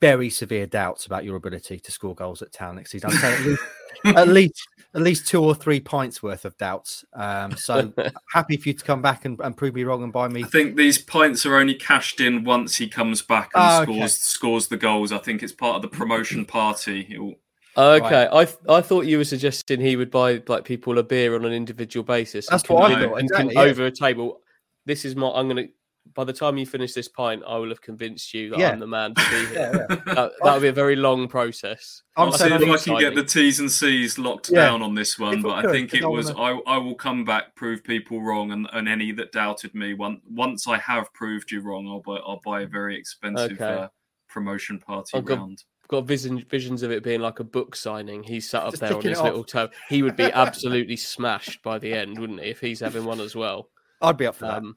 very 0.00 0.30
severe 0.30 0.66
doubts 0.66 1.06
about 1.06 1.24
your 1.24 1.36
ability 1.36 1.78
to 1.80 1.92
score 1.92 2.14
goals 2.14 2.42
at 2.42 2.52
Town 2.52 2.76
next 2.76 2.90
season. 2.92 3.10
I'd 3.12 3.18
say 3.20 3.32
at 3.34 3.40
least, 3.44 3.62
at 4.04 4.28
least, 4.28 4.68
at 4.94 5.00
least 5.02 5.26
two 5.26 5.42
or 5.42 5.54
three 5.54 5.80
pints 5.80 6.22
worth 6.22 6.44
of 6.44 6.56
doubts. 6.58 7.04
Um, 7.14 7.56
so 7.56 7.92
happy 8.32 8.56
for 8.56 8.68
you 8.68 8.74
to 8.74 8.84
come 8.84 9.02
back 9.02 9.24
and, 9.24 9.38
and 9.40 9.56
prove 9.56 9.74
me 9.74 9.84
wrong 9.84 10.02
and 10.02 10.12
buy 10.12 10.28
me. 10.28 10.44
I 10.44 10.46
think 10.48 10.76
these 10.76 10.98
pints 10.98 11.44
are 11.46 11.56
only 11.56 11.74
cashed 11.74 12.20
in 12.20 12.44
once 12.44 12.76
he 12.76 12.88
comes 12.88 13.22
back 13.22 13.50
and 13.54 13.62
Oh, 13.64 13.82
okay. 13.82 13.92
scores 13.92 14.18
scores 14.18 14.68
the 14.68 14.76
goals. 14.76 15.12
I 15.12 15.18
think 15.18 15.42
it's 15.42 15.52
part 15.52 15.76
of 15.76 15.82
the 15.82 15.88
promotion 15.96 16.44
party. 16.44 17.04
He'll, 17.04 17.34
Okay, 17.78 18.26
I 18.32 18.46
th- 18.46 18.56
I 18.70 18.80
thought 18.80 19.04
you 19.04 19.18
were 19.18 19.24
suggesting 19.24 19.80
he 19.82 19.96
would 19.96 20.10
buy 20.10 20.42
like 20.48 20.64
people 20.64 20.96
a 20.98 21.02
beer 21.02 21.34
on 21.34 21.44
an 21.44 21.52
individual 21.52 22.04
basis. 22.04 22.46
That's 22.48 22.66
what 22.70 22.84
I 22.84 22.94
convin- 22.94 23.10
thought, 23.10 23.18
and 23.20 23.30
con- 23.30 23.40
exactly, 23.48 23.54
yeah. 23.66 23.70
over 23.70 23.84
a 23.84 23.90
table. 23.90 24.40
This 24.86 25.04
is 25.04 25.14
my. 25.14 25.28
I'm 25.32 25.46
gonna. 25.46 25.66
By 26.14 26.24
the 26.24 26.32
time 26.32 26.56
you 26.56 26.64
finish 26.66 26.92
this 26.94 27.08
pint, 27.08 27.42
I 27.46 27.56
will 27.58 27.68
have 27.68 27.80
convinced 27.82 28.32
you 28.32 28.50
that 28.50 28.58
Yeah. 28.58 28.70
I'm 28.70 28.78
the 28.80 28.86
man 28.86 29.14
to 29.14 29.22
be 29.30 29.36
here. 29.54 29.54
Yeah, 29.54 29.96
yeah. 30.06 30.14
that 30.14 30.32
that 30.42 30.52
would 30.54 30.62
be 30.62 30.68
a 30.68 30.72
very 30.72 30.96
long 30.96 31.28
process. 31.28 32.02
I'm 32.16 32.26
I'll 32.28 32.32
see 32.32 32.48
saying 32.48 32.62
if 32.62 32.68
I 32.68 32.72
I 32.72 32.78
can 32.78 32.98
get 32.98 33.14
the 33.14 33.24
T's 33.24 33.60
and 33.60 33.70
C's 33.70 34.18
locked 34.18 34.50
Yeah. 34.50 34.66
down 34.66 34.82
on 34.82 34.94
this 34.94 35.18
one. 35.18 35.38
If 35.38 35.44
we 35.44 35.50
But 35.50 35.64
I 35.66 35.70
think 35.72 35.92
it 35.94 36.00
don't 36.00 36.12
was 36.12 36.32
wanna- 36.32 36.60
I, 36.66 36.74
I 36.76 36.78
will 36.78 36.94
come 36.94 37.24
back, 37.24 37.54
prove 37.56 37.84
people 37.84 38.22
wrong, 38.22 38.52
and, 38.52 38.68
and 38.72 38.88
any 38.88 39.12
that 39.12 39.32
doubted 39.32 39.74
me. 39.74 39.94
One, 39.94 40.20
once 40.30 40.66
I 40.68 40.78
have 40.78 41.12
proved 41.12 41.50
you 41.50 41.60
wrong, 41.60 41.86
I'll 41.88 42.00
buy 42.00 42.20
I'll 42.26 42.40
buy 42.44 42.62
a 42.62 42.66
very 42.66 42.96
expensive 42.98 43.52
Okay. 43.52 43.64
uh, 43.82 43.88
promotion 44.28 44.78
party 44.78 45.18
I've 45.18 45.26
round. 45.26 45.64
I've 45.84 45.88
got 45.88 46.04
vision, 46.06 46.44
visions 46.50 46.82
of 46.82 46.90
it 46.90 47.04
being 47.04 47.20
like 47.20 47.38
a 47.38 47.44
book 47.44 47.76
signing. 47.76 48.22
He's 48.24 48.50
sat 48.50 48.64
up 48.64 48.70
Just 48.72 48.80
there 48.80 48.94
on 48.96 49.02
his 49.02 49.20
little 49.20 49.40
off. 49.40 49.46
toe. 49.46 49.68
He 49.88 50.02
would 50.02 50.16
be 50.16 50.24
absolutely 50.32 50.96
smashed 50.96 51.62
by 51.62 51.78
the 51.78 51.92
end, 51.92 52.18
wouldn't 52.18 52.40
he? 52.42 52.50
If 52.50 52.58
he's 52.60 52.80
having 52.80 53.04
one 53.04 53.20
as 53.20 53.36
well. 53.36 53.68
I'd 54.02 54.16
be 54.16 54.26
up 54.26 54.34
for 54.34 54.46
that. 54.46 54.58
Um, 54.58 54.76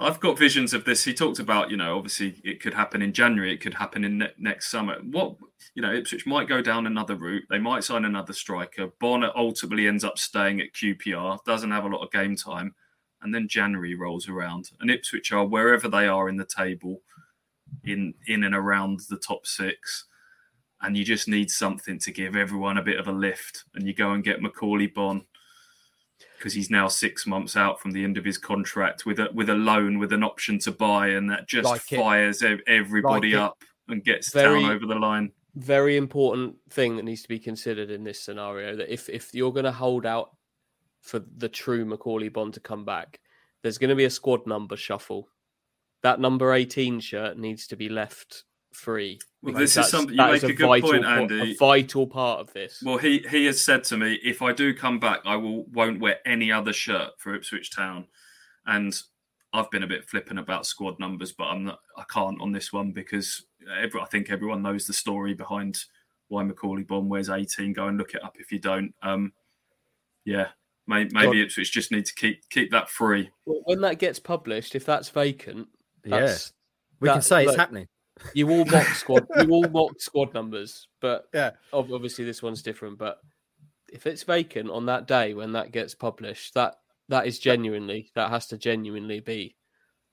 I've 0.00 0.18
got 0.18 0.38
visions 0.38 0.72
of 0.72 0.86
this. 0.86 1.04
He 1.04 1.12
talked 1.12 1.38
about, 1.38 1.70
you 1.70 1.76
know, 1.76 1.98
obviously 1.98 2.40
it 2.42 2.60
could 2.62 2.72
happen 2.72 3.02
in 3.02 3.12
January, 3.12 3.52
it 3.52 3.60
could 3.60 3.74
happen 3.74 4.02
in 4.02 4.18
ne- 4.18 4.32
next 4.38 4.70
summer. 4.70 4.96
What, 5.02 5.36
you 5.74 5.82
know, 5.82 5.92
Ipswich 5.92 6.26
might 6.26 6.48
go 6.48 6.62
down 6.62 6.86
another 6.86 7.16
route. 7.16 7.44
They 7.50 7.58
might 7.58 7.84
sign 7.84 8.06
another 8.06 8.32
striker. 8.32 8.88
Bonner 8.98 9.30
ultimately 9.36 9.86
ends 9.86 10.02
up 10.02 10.18
staying 10.18 10.60
at 10.60 10.72
QPR, 10.72 11.44
doesn't 11.44 11.70
have 11.70 11.84
a 11.84 11.88
lot 11.88 12.02
of 12.02 12.10
game 12.10 12.34
time, 12.34 12.74
and 13.20 13.34
then 13.34 13.46
January 13.46 13.94
rolls 13.94 14.26
around, 14.26 14.70
and 14.80 14.90
Ipswich 14.90 15.32
are 15.32 15.44
wherever 15.44 15.86
they 15.86 16.08
are 16.08 16.30
in 16.30 16.38
the 16.38 16.46
table, 16.46 17.02
in 17.84 18.14
in 18.26 18.44
and 18.44 18.54
around 18.54 19.00
the 19.10 19.18
top 19.18 19.46
six. 19.46 20.06
And 20.80 20.96
you 20.96 21.04
just 21.04 21.28
need 21.28 21.50
something 21.50 21.98
to 21.98 22.10
give 22.10 22.34
everyone 22.34 22.78
a 22.78 22.82
bit 22.82 22.98
of 22.98 23.06
a 23.06 23.12
lift, 23.12 23.64
and 23.74 23.86
you 23.86 23.92
go 23.92 24.12
and 24.12 24.24
get 24.24 24.40
Macauley 24.40 24.92
Bonne 24.92 25.26
because 26.40 26.54
he's 26.54 26.70
now 26.70 26.88
six 26.88 27.26
months 27.26 27.54
out 27.54 27.78
from 27.80 27.90
the 27.90 28.02
end 28.02 28.16
of 28.16 28.24
his 28.24 28.38
contract 28.38 29.04
with 29.04 29.20
a 29.20 29.28
with 29.34 29.50
a 29.50 29.54
loan 29.54 29.98
with 29.98 30.10
an 30.12 30.22
option 30.24 30.58
to 30.60 30.72
buy, 30.72 31.08
and 31.08 31.28
that 31.30 31.46
just 31.46 31.66
Like 31.68 31.82
fires 31.82 32.42
ev- 32.42 32.62
everybody 32.66 33.28
Like 33.32 33.34
it. 33.34 33.38
up 33.38 33.58
and 33.88 34.02
gets 34.02 34.32
Very- 34.32 34.62
down 34.62 34.70
over 34.72 34.86
the 34.86 34.94
line. 34.94 35.32
very 35.56 35.96
important 35.96 36.54
thing 36.70 36.96
that 36.96 37.02
needs 37.04 37.22
to 37.22 37.28
be 37.28 37.38
considered 37.38 37.90
in 37.90 38.04
this 38.04 38.22
scenario 38.22 38.74
that 38.76 38.92
if 38.92 39.08
if 39.10 39.34
you're 39.34 39.52
going 39.52 39.64
to 39.64 39.72
hold 39.72 40.06
out 40.06 40.34
for 41.02 41.18
the 41.36 41.48
true 41.48 41.84
Macauley 41.84 42.32
Bonne 42.32 42.52
to 42.52 42.60
come 42.60 42.84
back, 42.84 43.20
there's 43.62 43.78
going 43.78 43.90
to 43.90 43.96
be 43.96 44.04
a 44.04 44.10
squad 44.10 44.46
number 44.46 44.76
shuffle. 44.76 45.28
That 46.02 46.20
number 46.20 46.52
18 46.54 47.00
shirt 47.00 47.36
needs 47.38 47.66
to 47.66 47.76
be 47.76 47.88
left 47.90 48.44
free. 48.72 49.18
Well, 49.42 49.54
this 49.54 49.76
is 49.76 49.88
something 49.88 50.16
you 50.16 50.24
make 50.24 50.36
is 50.36 50.44
a 50.44 50.52
good 50.52 50.66
vital 50.66 50.90
point, 50.90 51.04
Andy. 51.04 51.52
A 51.52 51.56
vital 51.56 52.06
part 52.06 52.40
of 52.40 52.52
this. 52.52 52.82
Well, 52.84 52.98
he 52.98 53.24
he 53.30 53.46
has 53.46 53.60
said 53.60 53.84
to 53.84 53.96
me, 53.96 54.18
if 54.22 54.42
I 54.42 54.52
do 54.52 54.74
come 54.74 54.98
back, 54.98 55.20
I 55.24 55.36
will 55.36 55.64
won't 55.66 56.00
wear 56.00 56.18
any 56.26 56.52
other 56.52 56.72
shirt 56.72 57.10
for 57.18 57.34
Ipswich 57.34 57.70
Town, 57.74 58.06
and 58.66 58.98
I've 59.52 59.70
been 59.70 59.82
a 59.82 59.88
bit 59.88 60.08
flippant 60.08 60.38
about 60.38 60.66
squad 60.66 60.98
numbers, 60.98 61.32
but 61.32 61.44
I'm 61.44 61.64
not. 61.64 61.80
I 61.96 62.04
can't 62.12 62.40
on 62.40 62.52
this 62.52 62.72
one 62.72 62.92
because 62.92 63.44
every, 63.78 64.00
I 64.00 64.06
think 64.06 64.30
everyone 64.30 64.62
knows 64.62 64.86
the 64.86 64.92
story 64.92 65.34
behind 65.34 65.78
why 66.28 66.44
Macauley 66.44 66.86
Bonne 66.86 67.08
wears 67.08 67.28
18. 67.28 67.72
Go 67.72 67.88
and 67.88 67.98
look 67.98 68.14
it 68.14 68.22
up 68.22 68.36
if 68.38 68.52
you 68.52 68.58
don't. 68.58 68.94
Um, 69.02 69.32
yeah, 70.24 70.48
may, 70.86 71.08
maybe 71.12 71.42
Ipswich 71.42 71.72
just 71.72 71.90
need 71.90 72.06
to 72.06 72.14
keep 72.14 72.48
keep 72.50 72.70
that 72.70 72.90
free. 72.90 73.30
Well, 73.46 73.62
when 73.64 73.80
that 73.80 73.98
gets 73.98 74.18
published, 74.18 74.74
if 74.74 74.84
that's 74.84 75.08
vacant, 75.08 75.68
yeah, 76.04 76.20
that's, 76.20 76.52
we 77.00 77.08
can 77.08 77.18
that- 77.18 77.24
say 77.24 77.42
it's 77.42 77.48
look, 77.48 77.58
happening. 77.58 77.88
You 78.34 78.50
all 78.50 78.64
mock 78.64 78.86
squad. 78.94 79.26
you 79.38 79.50
all 79.50 79.68
mock 79.68 80.00
squad 80.00 80.34
numbers, 80.34 80.88
but 81.00 81.28
Yeah. 81.34 81.52
obviously 81.72 82.24
this 82.24 82.42
one's 82.42 82.62
different. 82.62 82.98
But 82.98 83.18
if 83.92 84.06
it's 84.06 84.22
vacant 84.22 84.70
on 84.70 84.86
that 84.86 85.06
day 85.06 85.34
when 85.34 85.52
that 85.52 85.72
gets 85.72 85.94
published, 85.94 86.54
that 86.54 86.76
that 87.08 87.26
is 87.26 87.38
genuinely 87.38 88.10
that 88.14 88.30
has 88.30 88.46
to 88.48 88.58
genuinely 88.58 89.20
be 89.20 89.56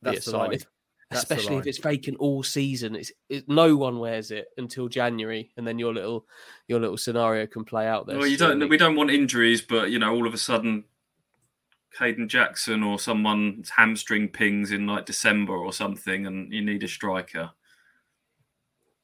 be 0.03 0.09
a 0.09 0.13
That's 0.13 0.25
the 0.25 0.31
sign. 0.31 0.39
line. 0.39 0.53
If, 0.53 0.65
the 1.09 1.17
especially 1.17 1.55
if 1.57 1.67
it's 1.67 1.77
vacant 1.77 2.17
all 2.19 2.43
season, 2.43 2.95
it's 2.95 3.11
it, 3.29 3.47
no 3.47 3.77
one 3.77 3.99
wears 3.99 4.31
it 4.31 4.47
until 4.57 4.89
January, 4.89 5.51
and 5.55 5.65
then 5.65 5.79
your 5.79 5.93
little 5.93 6.25
your 6.67 6.79
little 6.81 6.97
scenario 6.97 7.45
can 7.47 7.63
play 7.63 7.87
out 7.87 8.07
there. 8.07 8.17
Well, 8.17 8.27
you 8.27 8.35
don't. 8.35 8.67
We 8.67 8.77
don't 8.77 8.95
want 8.95 9.11
injuries, 9.11 9.61
but 9.61 9.89
you 9.89 9.99
know, 9.99 10.13
all 10.13 10.27
of 10.27 10.33
a 10.33 10.37
sudden, 10.37 10.83
Caden 11.97 12.27
Jackson 12.27 12.83
or 12.83 12.99
someone's 12.99 13.69
hamstring 13.69 14.27
pings 14.27 14.71
in 14.71 14.85
like 14.85 15.05
December 15.05 15.55
or 15.55 15.71
something, 15.71 16.27
and 16.27 16.51
you 16.51 16.61
need 16.61 16.83
a 16.83 16.87
striker. 16.87 17.51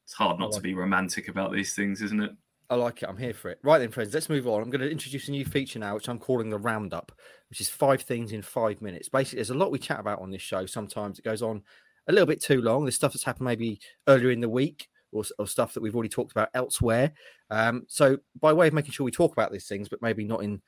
It's 0.05 0.13
hard 0.13 0.39
not 0.39 0.51
to 0.53 0.61
be 0.61 0.73
romantic 0.73 1.27
about 1.27 1.51
these 1.51 1.73
things, 1.73 2.01
isn't 2.01 2.21
it? 2.21 2.31
I 2.69 2.75
like 2.75 3.03
it. 3.03 3.09
I'm 3.09 3.17
here 3.17 3.33
for 3.33 3.49
it. 3.49 3.59
Right 3.63 3.77
then, 3.77 3.91
friends, 3.91 4.13
let's 4.13 4.29
move 4.29 4.47
on. 4.47 4.61
I'm 4.61 4.69
going 4.69 4.81
to 4.81 4.89
introduce 4.89 5.27
a 5.27 5.31
new 5.31 5.45
feature 5.45 5.79
now, 5.79 5.95
which 5.95 6.07
I'm 6.07 6.19
calling 6.19 6.49
the 6.49 6.57
Roundup, 6.57 7.11
which 7.49 7.61
is 7.61 7.69
five 7.69 8.01
things 8.01 8.31
in 8.31 8.41
five 8.41 8.81
minutes. 8.81 9.09
Basically, 9.09 9.37
there's 9.37 9.49
a 9.49 9.55
lot 9.55 9.71
we 9.71 9.79
chat 9.79 9.99
about 9.99 10.21
on 10.21 10.31
this 10.31 10.41
show. 10.41 10.65
Sometimes 10.65 11.19
it 11.19 11.25
goes 11.25 11.41
on 11.41 11.61
a 12.07 12.11
little 12.11 12.25
bit 12.25 12.41
too 12.41 12.61
long. 12.61 12.83
There's 12.83 12.95
stuff 12.95 13.13
that's 13.13 13.23
happened 13.23 13.45
maybe 13.45 13.79
earlier 14.07 14.31
in 14.31 14.41
the 14.41 14.49
week 14.49 14.87
or, 15.11 15.23
or 15.39 15.47
stuff 15.47 15.73
that 15.73 15.81
we've 15.81 15.95
already 15.95 16.09
talked 16.09 16.31
about 16.31 16.49
elsewhere. 16.53 17.11
Um, 17.49 17.83
so, 17.87 18.17
by 18.39 18.53
way 18.53 18.67
of 18.67 18.73
making 18.73 18.91
sure 18.91 19.03
we 19.03 19.11
talk 19.11 19.33
about 19.33 19.51
these 19.51 19.67
things, 19.67 19.89
but 19.89 20.01
maybe 20.01 20.23
not 20.23 20.43
in 20.43 20.61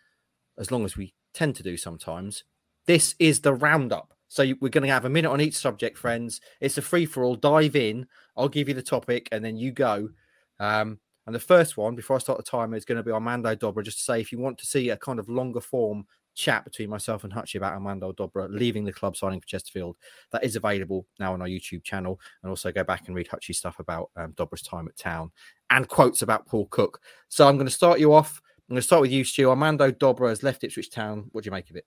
as 0.58 0.72
long 0.72 0.86
as 0.86 0.96
we 0.96 1.14
tend 1.34 1.56
to 1.56 1.64
do 1.64 1.76
sometimes, 1.76 2.44
this 2.86 3.16
is 3.20 3.42
the 3.42 3.54
Roundup. 3.54 4.15
So, 4.36 4.44
we're 4.60 4.68
going 4.68 4.86
to 4.86 4.94
have 4.94 5.06
a 5.06 5.10
minute 5.10 5.32
on 5.32 5.40
each 5.40 5.56
subject, 5.56 5.98
friends. 5.98 6.42
It's 6.60 6.78
a 6.78 6.82
free 6.82 7.06
for 7.06 7.24
all. 7.24 7.36
Dive 7.36 7.78
in. 7.78 8.06
I'll 8.36 8.50
give 8.50 8.68
you 8.68 8.74
the 8.74 8.82
topic 8.82 9.30
and 9.32 9.44
then 9.44 9.56
you 9.56 9.72
go. 9.72 10.10
Um, 10.60 11.00
and 11.26 11.34
the 11.34 11.40
first 11.40 11.78
one, 11.78 11.96
before 11.96 12.18
I 12.18 12.20
start 12.20 12.38
the 12.38 12.44
timer, 12.44 12.76
is 12.76 12.84
going 12.84 12.98
to 12.98 13.04
be 13.04 13.12
Armando 13.12 13.56
Dobra. 13.56 13.82
Just 13.82 14.00
to 14.00 14.04
say, 14.04 14.20
if 14.20 14.34
you 14.34 14.40
want 14.40 14.58
to 14.58 14.66
see 14.66 14.90
a 14.90 14.98
kind 14.98 15.20
of 15.20 15.30
longer 15.30 15.62
form 15.62 16.06
chat 16.36 16.66
between 16.66 16.90
myself 16.90 17.24
and 17.24 17.32
Hutchie 17.32 17.56
about 17.56 17.74
Armando 17.76 18.12
Dobra 18.12 18.48
leaving 18.50 18.84
the 18.84 18.92
club, 18.92 19.16
signing 19.16 19.40
for 19.40 19.48
Chesterfield. 19.48 19.96
That 20.32 20.44
is 20.44 20.58
available 20.58 21.08
now 21.18 21.32
on 21.32 21.42
our 21.42 21.48
YouTube 21.48 21.84
channel, 21.84 22.20
and 22.44 22.50
also 22.50 22.74
go 22.74 22.84
back 22.84 23.08
and 23.08 23.16
read 23.16 23.30
Hutchie's 23.30 23.58
stuff 23.58 23.80
about 23.80 24.12
um, 24.18 24.34
Dobra's 24.34 24.62
time 24.62 24.88
at 24.90 24.98
Town 24.98 25.32
and 25.70 25.88
quotes 25.88 26.22
about 26.22 26.46
Paul 26.46 26.68
Cook. 26.68 27.02
So 27.30 27.48
I'm 27.48 27.56
going 27.56 27.68
to 27.68 27.72
start 27.72 28.00
you 28.00 28.14
off. 28.14 28.42
I'm 28.68 28.74
going 28.74 28.82
to 28.82 28.86
start 28.86 29.02
with 29.02 29.12
you, 29.12 29.24
Stu. 29.24 29.50
Armando 29.50 29.92
Dobra 29.92 30.28
has 30.28 30.44
left 30.44 30.64
Ipswich 30.64 30.92
Town. 30.92 31.30
What 31.32 31.44
do 31.44 31.48
you 31.48 31.52
make 31.52 31.70
of 31.70 31.78
it? 31.78 31.86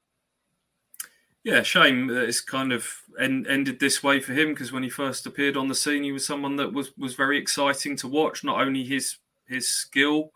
Yeah, 1.49 1.63
shame 1.63 2.09
that 2.09 2.25
it's 2.25 2.43
kind 2.43 2.75
of 2.75 2.87
en- 3.19 3.47
ended 3.49 3.81
this 3.81 4.03
way 4.03 4.21
for 4.21 4.35
him 4.35 4.51
because 4.51 4.71
when 4.71 4.83
he 4.83 4.91
first 4.91 5.25
appeared 5.25 5.57
on 5.57 5.67
the 5.67 5.75
scene, 5.75 6.03
he 6.03 6.13
was 6.13 6.27
someone 6.27 6.57
that 6.57 6.75
was 6.75 6.95
was 6.99 7.15
very 7.15 7.39
exciting 7.39 7.97
to 7.97 8.07
watch. 8.07 8.45
Not 8.45 8.61
only 8.61 8.85
his 8.85 9.17
his 9.47 9.67
skill, 9.67 10.33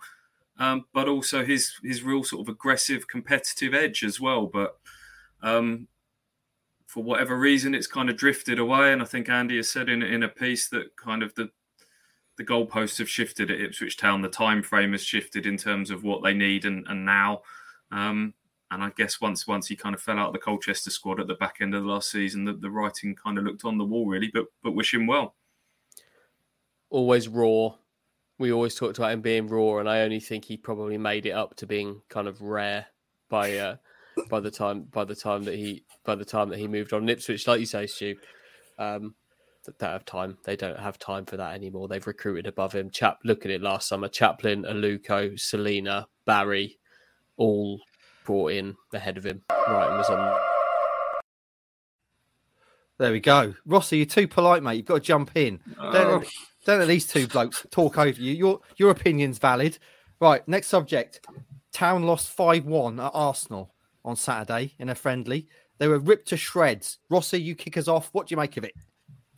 um, 0.57 0.87
but 0.95 1.09
also 1.09 1.45
his 1.45 1.75
his 1.85 2.03
real 2.03 2.25
sort 2.25 2.41
of 2.41 2.55
aggressive, 2.55 3.09
competitive 3.09 3.75
edge 3.75 4.03
as 4.03 4.23
well. 4.23 4.47
But 4.47 4.79
um, 5.43 5.87
for 6.87 7.03
whatever 7.03 7.39
reason, 7.39 7.75
it's 7.75 7.87
kind 7.87 8.09
of 8.09 8.17
drifted 8.17 8.59
away. 8.59 8.91
And 8.91 9.03
I 9.03 9.05
think 9.05 9.29
Andy 9.29 9.57
has 9.57 9.71
said 9.71 9.91
in 9.91 10.03
in 10.03 10.23
a 10.23 10.31
piece 10.31 10.71
that 10.71 10.97
kind 10.97 11.23
of 11.23 11.35
the 11.35 11.51
the 12.39 12.45
goalposts 12.45 12.97
have 12.97 13.11
shifted 13.11 13.51
at 13.51 13.61
Ipswich 13.61 13.99
Town. 13.99 14.23
The 14.23 14.31
time 14.31 14.63
frame 14.63 14.93
has 14.93 15.05
shifted 15.05 15.45
in 15.45 15.59
terms 15.59 15.91
of 15.91 16.05
what 16.05 16.23
they 16.23 16.33
need 16.33 16.65
and 16.65 16.87
and 16.89 17.05
now. 17.05 17.43
Um, 17.91 18.33
and 18.73 18.83
I 18.83 18.91
guess 18.97 19.21
once 19.21 19.47
once 19.47 19.67
he 19.67 19.77
kind 19.77 19.95
of 19.95 20.01
fell 20.01 20.19
out 20.19 20.29
of 20.29 20.33
the 20.33 20.39
Colchester 20.39 20.91
squad 20.91 21.21
at 21.21 21.27
the 21.27 21.35
back 21.35 21.57
end 21.61 21.75
of 21.75 21.83
the 21.83 21.89
last 21.89 22.11
season, 22.11 22.45
the, 22.45 22.55
the 22.55 22.71
writing 22.71 23.15
kind 23.15 23.37
of 23.37 23.45
looked 23.45 23.65
on 23.65 23.77
the 23.77 23.85
wall 23.85 24.07
really. 24.07 24.31
But 24.33 24.47
but 24.63 24.73
wish 24.73 24.95
him 24.95 25.07
well. 25.07 25.35
Always 26.89 27.29
raw. 27.29 27.75
We 28.39 28.51
always 28.51 28.75
talked 28.75 28.99
about 28.99 29.13
him 29.13 29.21
being 29.21 29.47
raw, 29.47 29.79
and 29.79 29.89
I 29.89 30.01
only 30.01 30.21
think 30.21 30.47
he 30.47 30.57
probably 30.57 30.97
made 30.97 31.27
it 31.27 31.33
up 31.33 31.55
to 31.57 31.67
being 31.67 32.01
kind 32.09 32.27
of 32.27 32.41
rare 32.41 32.87
by 33.29 33.57
uh, 33.59 33.77
by 34.31 34.41
the 34.41 34.51
time 34.51 34.85
by 34.91 35.05
the 35.05 35.15
time 35.15 35.45
that 35.45 35.55
he 35.55 35.85
by 36.05 36.15
the 36.15 36.25
time 36.25 36.49
that 36.49 36.59
he 36.59 36.67
moved 36.67 36.95
on. 36.95 37.09
Ipswich, 37.09 37.47
like 37.47 37.61
you 37.61 37.67
say, 37.67 37.87
Stu, 37.87 38.17
um, 38.79 39.15
that 39.67 39.79
don't 39.79 39.93
have 39.93 40.05
time. 40.07 40.39
They 40.45 40.57
don't 40.57 40.79
have 40.79 40.99
time 40.99 41.27
for 41.27 41.37
that 41.37 41.55
anymore. 41.55 41.89
They've 41.89 42.07
recruited 42.07 42.47
above 42.47 42.73
him. 42.73 42.91
Chap, 42.91 43.19
look 43.23 43.45
at 43.45 43.51
it 43.51 43.61
last 43.61 43.87
summer. 43.87 44.09
Chaplin, 44.09 44.65
Aluko, 44.65 45.39
Celina, 45.39 46.09
Barry, 46.25 46.79
all 47.37 47.79
brought 48.25 48.53
in 48.53 48.77
ahead 48.93 49.17
of 49.17 49.25
him. 49.25 49.43
Right, 49.51 49.97
was 49.97 50.09
on. 50.11 50.41
There 52.99 53.13
we 53.13 53.21
go. 53.21 53.55
Rossi, 53.67 53.97
you're 53.97 54.07
too 54.07 54.29
polite, 54.29 54.63
mate. 54.63 54.77
You've 54.77 54.87
got 54.87 54.95
to 54.95 55.01
jump 55.01 55.37
in. 55.37 55.61
Don't, 55.77 55.93
let, 55.93 56.29
don't 56.65 56.79
let 56.79 56.89
these 56.89 57.07
two 57.07 57.27
blokes 57.27 57.67
talk 57.71 57.99
over 57.99 58.21
you. 58.21 58.33
Your 58.33 58.61
your 58.77 58.91
opinion's 58.91 59.39
valid. 59.39 59.79
Right, 60.21 60.47
next 60.47 60.69
subject. 60.69 61.27
Town 61.73 62.05
lost 62.05 62.29
5 62.29 62.67
1 62.67 63.01
at 63.01 63.11
Arsenal 63.15 63.75
on 64.05 64.15
Saturday 64.15 64.75
in 64.79 64.89
a 64.89 64.95
friendly. 64.95 65.49
They 65.79 65.89
were 65.89 65.99
ripped 65.99 66.29
to 66.29 66.37
shreds. 66.37 66.99
Rossi, 67.11 67.41
you 67.41 67.55
kick 67.55 67.77
us 67.77 67.89
off. 67.89 68.11
What 68.13 68.29
do 68.29 68.35
you 68.35 68.37
make 68.37 68.57
of 68.57 68.65
it? 68.65 68.75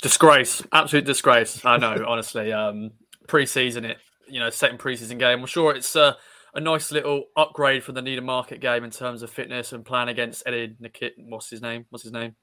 Disgrace, 0.03 0.63
absolute 0.73 1.07
disgrace. 1.07 1.65
I 1.65 1.79
know, 1.79 2.05
honestly. 2.09 2.53
Um, 2.53 2.91
pre-season, 3.29 3.87
it 3.87 3.99
you 4.29 4.41
know, 4.41 4.51
second 4.51 4.79
pre-season 4.79 5.19
game. 5.19 5.41
I'm 5.41 5.47
sure 5.47 5.75
it's 5.75 5.97
uh, 5.97 6.15
a 6.55 6.61
nice 6.61 6.93
little 6.93 7.25
upgrade 7.37 7.83
from 7.83 7.95
the 7.95 8.03
Needham 8.03 8.25
Market 8.25 8.61
game 8.61 8.85
in 8.85 8.91
terms 8.91 9.23
of 9.23 9.31
fitness 9.31 9.73
and 9.73 9.85
plan 9.85 10.09
against 10.09 10.43
Eddie 10.47 10.77
Nikit. 10.81 11.15
What's 11.19 11.51
his 11.51 11.61
name? 11.61 11.87
What's 11.91 12.05
his 12.05 12.13
name? 12.13 12.37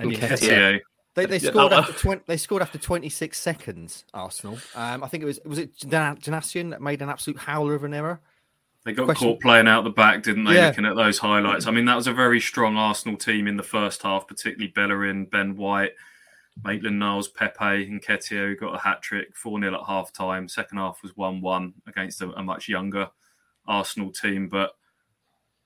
Nketiah. 0.00 0.80
They, 1.14 1.26
they 1.26 1.40
scored 1.40 1.72
oh, 1.72 1.78
after 1.78 1.92
20, 1.92 2.22
they 2.26 2.36
scored 2.36 2.62
after 2.62 2.78
26 2.78 3.36
seconds. 3.36 4.04
Arsenal. 4.14 4.58
Um, 4.76 5.02
I 5.02 5.08
think 5.08 5.24
it 5.24 5.26
was 5.26 5.40
was 5.44 5.58
it 5.58 5.76
Jan- 5.76 6.18
Janasian 6.18 6.70
that 6.70 6.80
made 6.80 7.02
an 7.02 7.08
absolute 7.08 7.38
howler 7.38 7.74
of 7.74 7.82
an 7.82 7.92
error. 7.92 8.20
They 8.84 8.92
got 8.92 9.06
Question- 9.06 9.28
caught 9.30 9.40
playing 9.40 9.66
out 9.66 9.82
the 9.82 9.90
back, 9.90 10.22
didn't 10.22 10.44
they? 10.44 10.54
Yeah. 10.54 10.68
Looking 10.68 10.84
at 10.84 10.94
those 10.94 11.18
highlights. 11.18 11.66
I 11.66 11.72
mean, 11.72 11.86
that 11.86 11.96
was 11.96 12.06
a 12.06 12.12
very 12.12 12.38
strong 12.38 12.76
Arsenal 12.76 13.16
team 13.16 13.48
in 13.48 13.56
the 13.56 13.64
first 13.64 14.02
half, 14.02 14.28
particularly 14.28 14.70
Bellerin, 14.70 15.24
Ben 15.24 15.56
White, 15.56 15.92
Maitland 16.62 17.00
Niles, 17.00 17.26
Pepe, 17.26 17.88
and 17.88 18.00
Ketia, 18.00 18.46
who 18.46 18.56
got 18.56 18.76
a 18.76 18.78
hat 18.78 19.02
trick, 19.02 19.36
4 19.36 19.60
0 19.60 19.74
at 19.74 19.86
half 19.86 20.12
time. 20.12 20.46
Second 20.46 20.78
half 20.78 21.02
was 21.02 21.16
1 21.16 21.40
1 21.40 21.74
against 21.88 22.22
a, 22.22 22.30
a 22.30 22.42
much 22.44 22.68
younger 22.68 23.08
Arsenal 23.68 24.10
team. 24.10 24.48
But 24.48 24.72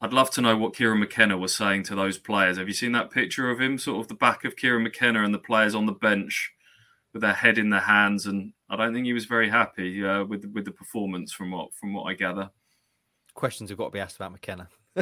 I'd 0.01 0.13
love 0.13 0.31
to 0.33 0.41
know 0.41 0.57
what 0.57 0.75
Kieran 0.75 0.99
McKenna 0.99 1.39
was 1.39 1.55
saying 1.55 1.85
to 1.85 1.95
those 1.95 2.19
players. 2.19 2.59
Have 2.59 2.69
you 2.69 2.75
seen 2.75 2.93
that 2.93 3.11
picture 3.11 3.51
of 3.51 3.61
him? 3.61 3.79
Sort 3.79 4.01
of 4.01 4.09
the 4.09 4.15
back 4.15 4.45
of 4.45 4.57
Kieran 4.57 4.83
McKenna 4.83 5.23
and 5.23 5.33
the 5.33 5.39
players 5.39 5.75
on 5.75 5.87
the 5.87 5.93
bench 5.93 6.53
with 7.13 7.23
their 7.23 7.33
head 7.35 7.57
in 7.57 7.71
their 7.71 7.81
hands. 7.81 8.27
And 8.27 8.53
I 8.69 8.77
don't 8.77 8.93
think 8.93 9.07
he 9.07 9.13
was 9.13 9.27
very 9.27 9.49
happy 9.49 10.05
uh, 10.05 10.25
with, 10.25 10.45
with 10.53 10.65
the 10.65 10.73
performance 10.73 11.33
from 11.33 11.53
what, 11.53 11.73
from 11.75 11.95
what 11.95 12.05
I 12.05 12.15
gather. 12.15 12.51
Questions 13.35 13.71
have 13.71 13.79
got 13.79 13.87
to 13.87 13.93
be 13.93 14.01
asked 14.01 14.17
about 14.17 14.33
McKenna. 14.33 14.69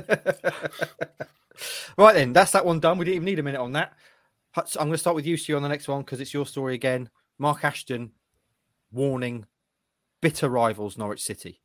right 1.96 2.14
then, 2.14 2.32
that's 2.32 2.52
that 2.52 2.66
one 2.66 2.78
done. 2.78 2.98
We 2.98 3.06
didn't 3.06 3.16
even 3.16 3.24
need 3.24 3.38
a 3.38 3.42
minute 3.42 3.60
on 3.60 3.72
that. 3.72 3.94
I'm 4.56 4.64
going 4.74 4.92
to 4.92 4.98
start 4.98 5.16
with 5.16 5.26
you, 5.26 5.36
Stu, 5.36 5.56
on 5.56 5.62
the 5.62 5.68
next 5.68 5.88
one 5.88 6.02
because 6.02 6.20
it's 6.20 6.34
your 6.34 6.46
story 6.46 6.74
again. 6.74 7.08
Mark 7.38 7.64
Ashton 7.64 8.10
warning 8.92 9.46
bitter 10.20 10.48
rivals 10.48 10.98
Norwich 10.98 11.22
City. 11.22 11.60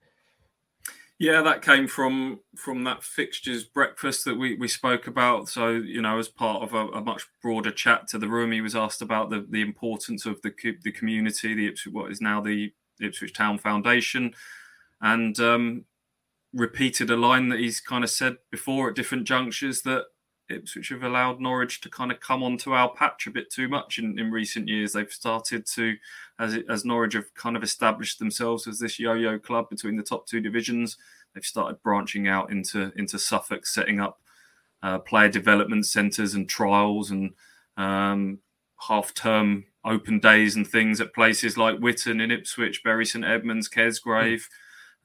Yeah, 1.18 1.41
that 1.43 1.61
came 1.61 1.88
from 1.88 2.41
from 2.57 2.84
that 2.84 3.01
fixtures 3.01 3.63
breakfast 3.63 4.26
that 4.26 4.36
we, 4.36 4.55
we 4.55 4.68
spoke 4.68 5.07
about. 5.07 5.47
So 5.47 5.70
you 5.70 6.01
know, 6.01 6.20
as 6.20 6.28
part 6.28 6.61
of 6.61 6.74
a, 6.74 6.88
a 6.97 7.01
much 7.01 7.26
broader 7.41 7.72
chat 7.72 8.07
to 8.09 8.18
the 8.18 8.28
room, 8.28 8.51
he 8.51 8.61
was 8.61 8.76
asked 8.76 9.01
about 9.01 9.30
the, 9.30 9.45
the 9.49 9.61
importance 9.61 10.26
of 10.26 10.41
the 10.41 10.53
the 10.84 10.91
community, 10.91 11.53
the 11.53 11.68
Ipswich, 11.68 11.93
what 11.93 12.11
is 12.11 12.20
now 12.20 12.41
the 12.41 12.74
Ipswich 12.99 13.34
Town 13.34 13.57
Foundation, 13.57 14.34
and 15.01 15.39
um, 15.39 15.86
repeated 16.53 17.09
a 17.09 17.16
line 17.16 17.47
that 17.49 17.59
he's 17.59 17.80
kind 17.80 18.03
of 18.03 18.09
said 18.09 18.38
before 18.51 18.89
at 18.89 18.95
different 18.95 19.26
junctures 19.26 19.84
that 19.84 20.05
Ipswich 20.49 20.89
have 20.89 21.03
allowed 21.03 21.39
Norwich 21.39 21.81
to 21.81 21.89
kind 21.89 22.11
of 22.11 22.19
come 22.19 22.43
onto 22.43 22.73
our 22.73 22.93
patch 22.93 23.27
a 23.27 23.31
bit 23.31 23.49
too 23.51 23.67
much 23.67 23.97
in, 23.97 24.17
in 24.19 24.31
recent 24.31 24.67
years. 24.67 24.93
They've 24.93 25.11
started 25.11 25.65
to, 25.67 25.95
as 26.39 26.57
as 26.69 26.85
Norwich 26.85 27.13
have 27.13 27.33
kind 27.33 27.55
of 27.55 27.63
established 27.63 28.19
themselves 28.19 28.67
as 28.67 28.79
this 28.79 28.99
yo-yo 28.99 29.39
club 29.39 29.69
between 29.69 29.95
the 29.95 30.03
top 30.03 30.27
two 30.27 30.41
divisions. 30.41 30.97
They've 31.33 31.43
started 31.43 31.81
branching 31.81 32.27
out 32.27 32.51
into 32.51 32.91
into 32.95 33.17
Suffolk, 33.17 33.65
setting 33.65 33.99
up 33.99 34.21
uh, 34.83 34.99
player 34.99 35.29
development 35.29 35.85
centres 35.87 36.35
and 36.35 36.47
trials 36.47 37.11
and 37.11 37.33
um, 37.77 38.39
half-term 38.79 39.65
open 39.83 40.19
days 40.19 40.55
and 40.55 40.67
things 40.67 41.01
at 41.01 41.13
places 41.13 41.57
like 41.57 41.79
Whitton 41.79 42.21
in 42.21 42.31
Ipswich, 42.31 42.83
Bury 42.83 43.05
St 43.05 43.25
Edmunds, 43.25 43.69
Kesgrave 43.69 44.43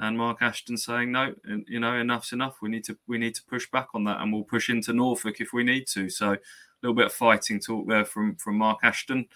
and 0.01 0.17
Mark 0.19 0.39
Ashton 0.43 0.77
saying 0.77 1.13
no, 1.13 1.35
en- 1.49 1.65
you 1.69 1.79
know, 1.79 1.93
enough's 2.01 2.33
enough. 2.33 2.57
We 2.63 2.69
need 2.71 2.85
to 2.85 2.99
we 3.07 3.19
need 3.19 3.35
to 3.37 3.45
push 3.45 3.71
back 3.71 3.89
on 3.95 4.03
that, 4.05 4.21
and 4.21 4.33
we'll 4.33 4.43
push 4.43 4.69
into 4.69 4.93
Norfolk 4.93 5.41
if 5.41 5.53
we 5.53 5.63
need 5.63 5.87
to. 5.89 6.09
So 6.11 6.33
a 6.33 6.39
little 6.83 6.95
bit 6.97 7.07
of 7.07 7.13
fighting 7.13 7.61
talk 7.61 7.87
there 7.89 8.05
from 8.05 8.35
from 8.37 8.57
Mark 8.57 8.79
Ashton. 8.83 9.27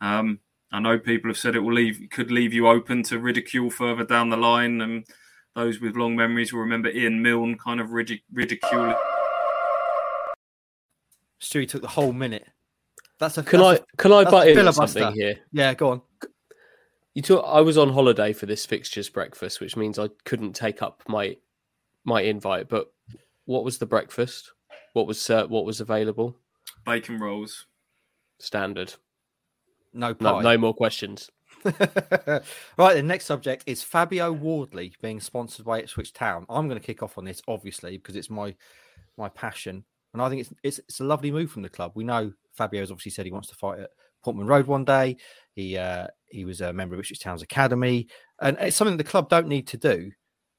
Um, 0.00 0.38
I 0.70 0.80
know 0.80 0.98
people 0.98 1.30
have 1.30 1.38
said 1.38 1.54
it 1.56 1.60
will 1.60 1.74
leave 1.74 2.06
could 2.10 2.30
leave 2.30 2.52
you 2.54 2.68
open 2.68 3.02
to 3.04 3.18
ridicule 3.18 3.70
further 3.70 4.04
down 4.04 4.28
the 4.30 4.36
line, 4.36 4.80
and 4.82 5.04
those 5.54 5.80
with 5.80 5.96
long 5.96 6.14
memories 6.16 6.52
will 6.52 6.60
remember 6.60 6.88
Ian 6.90 7.20
Milne 7.22 7.56
kind 7.58 7.80
of 7.80 7.88
ridic- 7.88 8.22
ridiculing. 8.32 8.94
Stewie 11.40 11.68
took 11.68 11.82
the 11.82 11.88
whole 11.88 12.12
minute. 12.12 12.46
That's 13.18 13.38
a 13.38 13.42
Can 13.42 13.60
I 13.60 13.72
that's 13.74 13.84
a- 13.92 13.96
can 13.96 14.12
I 14.12 14.24
butt 14.24 14.48
in 14.48 14.72
something 14.72 15.12
here? 15.12 15.40
yeah, 15.52 15.74
go 15.74 15.90
on. 15.90 16.02
You 17.14 17.22
took. 17.22 17.44
I 17.46 17.60
was 17.60 17.76
on 17.76 17.92
holiday 17.92 18.32
for 18.32 18.46
this 18.46 18.64
fixtures 18.64 19.08
breakfast, 19.08 19.60
which 19.60 19.76
means 19.76 19.98
I 19.98 20.08
couldn't 20.24 20.54
take 20.54 20.82
up 20.82 21.02
my 21.08 21.36
my 22.04 22.22
invite. 22.22 22.68
But 22.68 22.92
what 23.44 23.64
was 23.64 23.78
the 23.78 23.86
breakfast? 23.86 24.52
What 24.94 25.06
was 25.06 25.28
uh, 25.28 25.46
what 25.46 25.64
was 25.64 25.80
available? 25.80 26.36
Bacon 26.86 27.18
rolls. 27.18 27.66
Standard. 28.38 28.94
No 29.92 30.14
No, 30.20 30.34
pie. 30.34 30.42
no 30.42 30.58
more 30.58 30.74
questions. 30.74 31.30
right, 31.64 32.94
the 32.94 33.02
next 33.02 33.26
subject 33.26 33.62
is 33.66 33.82
Fabio 33.84 34.32
Wardley 34.32 34.92
being 35.00 35.20
sponsored 35.20 35.64
by 35.64 35.80
Ipswich 35.80 36.12
Town. 36.12 36.44
I'm 36.48 36.66
going 36.66 36.80
to 36.80 36.84
kick 36.84 37.02
off 37.02 37.18
on 37.18 37.24
this, 37.24 37.40
obviously, 37.46 37.98
because 37.98 38.16
it's 38.16 38.30
my 38.30 38.54
my 39.16 39.28
passion, 39.28 39.84
and 40.12 40.22
I 40.22 40.28
think 40.28 40.40
it's 40.40 40.52
it's, 40.62 40.78
it's 40.78 41.00
a 41.00 41.04
lovely 41.04 41.30
move 41.30 41.50
from 41.50 41.62
the 41.62 41.68
club. 41.68 41.92
We 41.94 42.04
know 42.04 42.32
Fabio's 42.52 42.90
obviously 42.90 43.12
said 43.12 43.26
he 43.26 43.32
wants 43.32 43.48
to 43.48 43.54
fight 43.54 43.80
at 43.80 43.90
Portman 44.22 44.46
Road 44.46 44.66
one 44.66 44.84
day. 44.84 45.16
He 45.54 45.76
uh, 45.76 46.08
he 46.28 46.44
was 46.44 46.60
a 46.60 46.72
member 46.72 46.94
of 46.94 47.00
Ipswich 47.00 47.20
Town's 47.20 47.42
academy, 47.42 48.08
and 48.40 48.56
it's 48.60 48.76
something 48.76 48.96
the 48.96 49.04
club 49.04 49.28
don't 49.28 49.48
need 49.48 49.66
to 49.68 49.76
do. 49.76 50.10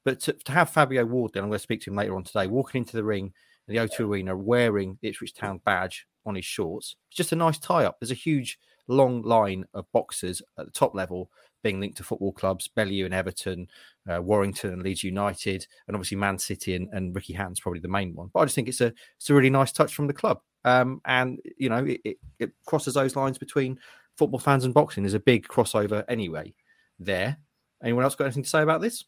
But 0.04 0.20
to, 0.20 0.32
to 0.32 0.52
have 0.52 0.70
Fabio 0.70 1.04
Ward, 1.04 1.32
then 1.32 1.42
I'm 1.42 1.48
going 1.48 1.58
to 1.58 1.62
speak 1.62 1.80
to 1.82 1.90
him 1.90 1.96
later 1.96 2.14
on 2.14 2.24
today, 2.24 2.46
walking 2.46 2.80
into 2.80 2.96
the 2.96 3.04
ring 3.04 3.32
in 3.66 3.74
the 3.74 3.80
O2 3.80 4.00
Arena 4.00 4.36
wearing 4.36 4.98
the 5.00 5.08
Ipswich 5.08 5.34
Town 5.34 5.60
badge 5.64 6.06
on 6.26 6.34
his 6.34 6.44
shorts, 6.44 6.96
it's 7.08 7.16
just 7.16 7.32
a 7.32 7.36
nice 7.36 7.58
tie 7.58 7.84
up. 7.84 7.98
There's 8.00 8.10
a 8.10 8.14
huge 8.14 8.58
long 8.88 9.22
line 9.22 9.64
of 9.74 9.90
boxers 9.92 10.42
at 10.58 10.66
the 10.66 10.72
top 10.72 10.94
level 10.94 11.30
being 11.62 11.80
linked 11.80 11.96
to 11.96 12.02
football 12.02 12.32
clubs, 12.32 12.68
Bellew 12.68 13.06
and 13.06 13.14
Everton, 13.14 13.66
uh, 14.08 14.20
Warrington 14.20 14.74
and 14.74 14.82
Leeds 14.82 15.02
United, 15.02 15.66
and 15.86 15.96
obviously 15.96 16.18
Man 16.18 16.38
City 16.38 16.74
and, 16.74 16.88
and 16.92 17.14
Ricky 17.14 17.32
Hatton's 17.32 17.60
probably 17.60 17.80
the 17.80 17.88
main 17.88 18.14
one. 18.14 18.30
But 18.32 18.40
I 18.40 18.44
just 18.44 18.54
think 18.54 18.68
it's 18.68 18.82
a 18.82 18.92
it's 19.16 19.30
a 19.30 19.34
really 19.34 19.50
nice 19.50 19.72
touch 19.72 19.94
from 19.94 20.06
the 20.06 20.12
club. 20.12 20.40
Um, 20.64 21.00
and 21.04 21.40
you 21.58 21.68
know, 21.68 21.84
it, 21.84 22.00
it, 22.04 22.16
it 22.38 22.52
crosses 22.66 22.94
those 22.94 23.16
lines 23.16 23.38
between 23.38 23.78
football 24.16 24.40
fans 24.40 24.64
and 24.64 24.74
boxing. 24.74 25.02
There's 25.02 25.14
a 25.14 25.20
big 25.20 25.46
crossover 25.46 26.04
anyway 26.08 26.54
there. 26.98 27.38
Anyone 27.82 28.04
else 28.04 28.14
got 28.14 28.24
anything 28.24 28.44
to 28.44 28.48
say 28.48 28.62
about 28.62 28.80
this? 28.80 29.04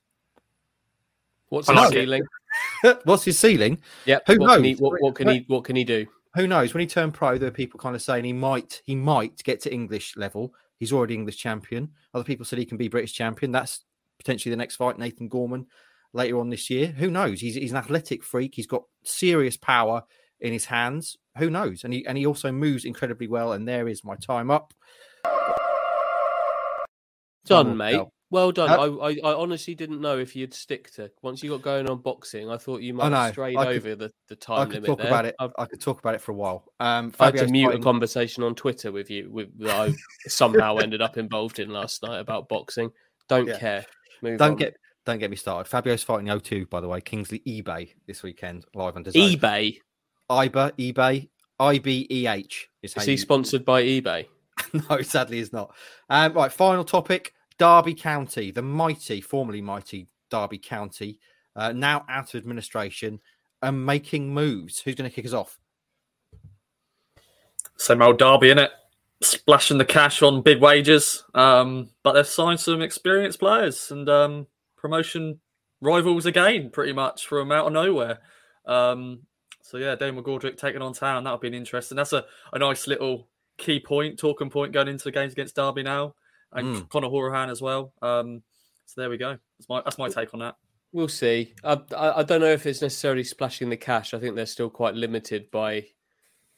What's 1.49 1.69
I 1.69 1.75
the 1.75 1.81
like 1.81 1.93
ceiling? 1.93 2.23
What's 3.05 3.25
his 3.25 3.39
ceiling? 3.39 3.81
Yeah. 4.05 4.19
Who 4.27 4.39
what 4.39 4.57
Can 4.57 4.65
he, 4.65 4.73
knows? 4.73 4.81
what, 4.81 5.01
what 5.01 5.15
can 5.15 5.29
he? 5.29 5.45
What 5.47 5.65
can 5.65 5.77
he 5.77 5.85
do? 5.85 6.07
Who 6.35 6.47
knows? 6.47 6.75
When 6.75 6.83
he 6.83 6.87
turned 6.87 7.15
pro, 7.15 7.39
there 7.39 7.49
were 7.49 7.55
people 7.55 7.81
kind 7.81 7.97
of 7.97 8.03
saying 8.03 8.25
he 8.25 8.33
might, 8.35 8.83
he 8.85 8.95
might 8.95 9.43
get 9.43 9.61
to 9.63 9.73
English 9.73 10.17
level. 10.19 10.53
He's 10.79 10.93
already 10.93 11.15
English 11.15 11.39
champion. 11.39 11.91
Other 12.13 12.25
people 12.25 12.45
said 12.45 12.59
he 12.59 12.67
can 12.67 12.77
be 12.77 12.89
British 12.89 13.15
champion. 13.15 13.53
That's 13.53 13.85
potentially 14.19 14.51
the 14.51 14.59
next 14.59 14.77
fight, 14.77 14.99
Nathan 14.99 15.29
Gorman, 15.29 15.67
later 16.13 16.39
on 16.39 16.51
this 16.51 16.69
year. 16.69 16.89
Who 16.89 17.11
knows? 17.11 17.41
He's, 17.41 17.55
he's 17.55 17.71
an 17.71 17.79
athletic 17.79 18.23
freak. 18.23 18.55
He's 18.55 18.67
got 18.67 18.83
serious 19.03 19.57
power 19.57 20.03
in 20.41 20.53
his 20.53 20.66
hands. 20.66 21.16
Who 21.39 21.51
knows? 21.51 21.84
And 21.84 21.93
he 21.93 22.07
and 22.07 22.16
he 22.18 22.26
also 22.26 22.51
moves 22.53 22.84
incredibly 22.84 23.28
well. 23.28 23.53
And 23.53 23.66
there 23.68 23.89
is 23.89 24.05
my 24.05 24.16
time 24.16 24.51
up. 24.51 24.72
Done, 27.47 27.66
Final 27.66 27.74
mate. 27.76 27.93
bell. 27.93 28.12
Well 28.28 28.51
done. 28.51 28.70
Uh, 28.70 28.97
I, 28.97 29.11
I, 29.11 29.16
I 29.22 29.34
honestly 29.37 29.76
didn't 29.76 30.01
know 30.01 30.18
if 30.18 30.34
you'd 30.34 30.53
stick 30.53 30.93
to 30.95 31.12
once 31.22 31.45
you 31.45 31.51
got 31.51 31.62
going 31.62 31.89
on 31.89 31.99
boxing. 31.99 32.51
I 32.51 32.57
thought 32.57 32.82
you 32.82 32.93
might 32.93 33.12
have 33.12 33.32
strayed 33.32 33.57
I 33.57 33.66
could- 33.66 33.76
over 33.76 33.95
the, 33.95 34.11
the 34.28 34.34
I 34.49 34.57
time 34.57 34.66
could 34.66 34.74
limit 34.82 34.87
talk 34.89 34.99
there. 34.99 35.07
about 35.07 35.26
it. 35.26 35.37
I've, 35.39 35.53
I 35.57 35.64
could 35.66 35.80
talk 35.80 36.01
about 36.01 36.16
it 36.16 36.20
for 36.20 36.32
a 36.32 36.34
while. 36.34 36.64
Um, 36.80 37.12
I 37.20 37.26
had 37.26 37.37
to 37.37 37.47
mute 37.47 37.72
a 37.74 37.78
conversation 37.78 38.43
on 38.43 38.57
Twitter 38.57 38.91
with 38.91 39.11
you 39.11 39.30
with, 39.30 39.57
that 39.61 39.91
I 39.91 39.95
somehow 40.26 40.76
ended 40.82 41.03
up 41.03 41.18
involved 41.18 41.61
in 41.61 41.70
last 41.70 42.03
night 42.03 42.18
about 42.18 42.49
boxing. 42.49 42.91
Don't 43.28 43.47
Yeah. 43.47 43.59
care. 43.59 43.87
Move 44.22 44.39
Don't 44.39 44.53
on. 44.53 44.57
get 44.57 44.76
don't 45.05 45.18
get 45.20 45.30
me 45.30 45.37
started. 45.37 45.70
Fabio's 45.70 46.03
fighting 46.03 46.26
O2, 46.26 46.68
by 46.68 46.80
the 46.80 46.89
way. 46.89 47.01
Kingsley 47.01 47.41
Ibeh 47.47 47.91
this 48.09 48.24
weekend 48.24 48.64
live 48.74 48.97
on 48.97 49.05
eBay. 49.05 49.78
IBA, 50.31 50.93
eBay, 50.93 51.29
I 51.59 51.79
B 51.79 52.07
E 52.11 52.27
H 52.27 52.68
is 52.83 52.97
Is 52.97 53.05
he 53.05 53.16
sponsored 53.16 53.64
by 53.64 53.83
eBay? 53.83 54.27
no, 54.91 55.03
sadly, 55.03 55.39
is 55.39 55.53
not. 55.53 55.74
Um, 56.11 56.33
right, 56.35 56.53
final 56.53 56.85
topic: 56.85 57.33
Derby 57.59 57.95
County, 57.95 58.51
the 58.51 58.62
mighty, 58.62 59.20
formerly 59.20 59.62
mighty 59.62 60.07
Derby 60.31 60.59
County, 60.59 61.18
uh, 61.55 61.72
now 61.72 62.05
out 62.09 62.35
of 62.35 62.41
administration 62.41 63.20
and 63.62 63.87
making 63.87 64.33
moves. 64.33 64.81
Who's 64.81 64.95
going 64.95 65.09
to 65.09 65.14
kick 65.14 65.27
us 65.27 65.33
off? 65.33 65.59
Same 67.79 68.03
old 68.03 68.18
Derby 68.18 68.51
in 68.51 68.59
it, 68.59 68.70
splashing 69.22 69.79
the 69.79 69.85
cash 69.85 70.22
on 70.22 70.43
big 70.43 70.61
wages. 70.61 71.24
Um, 71.35 71.91
but 72.03 72.12
they've 72.12 72.27
signed 72.27 72.61
some 72.61 72.83
experienced 72.83 73.39
players 73.39 73.91
and 73.91 74.09
um, 74.09 74.47
promotion 74.77 75.41
rivals 75.81 76.27
again, 76.27 76.70
pretty 76.70 76.93
much 76.93 77.27
from 77.27 77.53
out 77.53 77.66
of 77.66 77.72
nowhere. 77.72 78.20
Um, 78.66 79.20
so 79.67 79.79
yeah, 79.79 79.95
Dave 79.97 80.14
McGoldrick 80.14 80.57
taking 80.57 80.83
on 80.83 80.93
town. 80.93 81.25
That'll 81.25 81.39
be 81.39 81.49
an 81.49 81.55
interesting. 81.55 81.97
That's 81.97 82.12
a, 82.12 82.25
a 82.53 82.59
nice 82.59 82.87
little 82.87 83.29
key 83.59 83.81
point, 83.81 84.19
talking 84.19 84.51
point 84.51 84.73
going 84.73 84.89
into 84.89 85.05
the 85.05 85.11
games 85.12 85.33
against 85.33 85.57
Derby 85.57 85.83
now, 85.83 86.14
and 86.53 86.67
Mm. 86.77 86.89
Conor 86.89 87.09
Hourihane 87.09 87.51
as 87.51 87.61
well. 87.61 87.93
Um, 88.03 88.43
so 88.87 89.01
there 89.01 89.11
we 89.11 89.17
go. 89.17 89.39
That's 89.59 89.69
my 89.69 89.83
that's 89.83 89.99
my 89.99 90.09
take 90.09 90.33
on 90.35 90.41
that. 90.41 90.57
We'll 90.93 91.09
see. 91.09 91.55
I, 91.64 91.81
I 91.97 92.21
I 92.21 92.23
don't 92.23 92.41
know 92.41 92.53
if 92.53 92.64
it's 92.67 92.83
necessarily 92.83 93.25
splashing 93.25 93.69
the 93.69 93.77
cash. 93.77 94.14
I 94.14 94.19
think 94.19 94.37
they're 94.37 94.47
still 94.47 94.71
quite 94.71 94.95
limited 94.95 95.51
by 95.51 95.87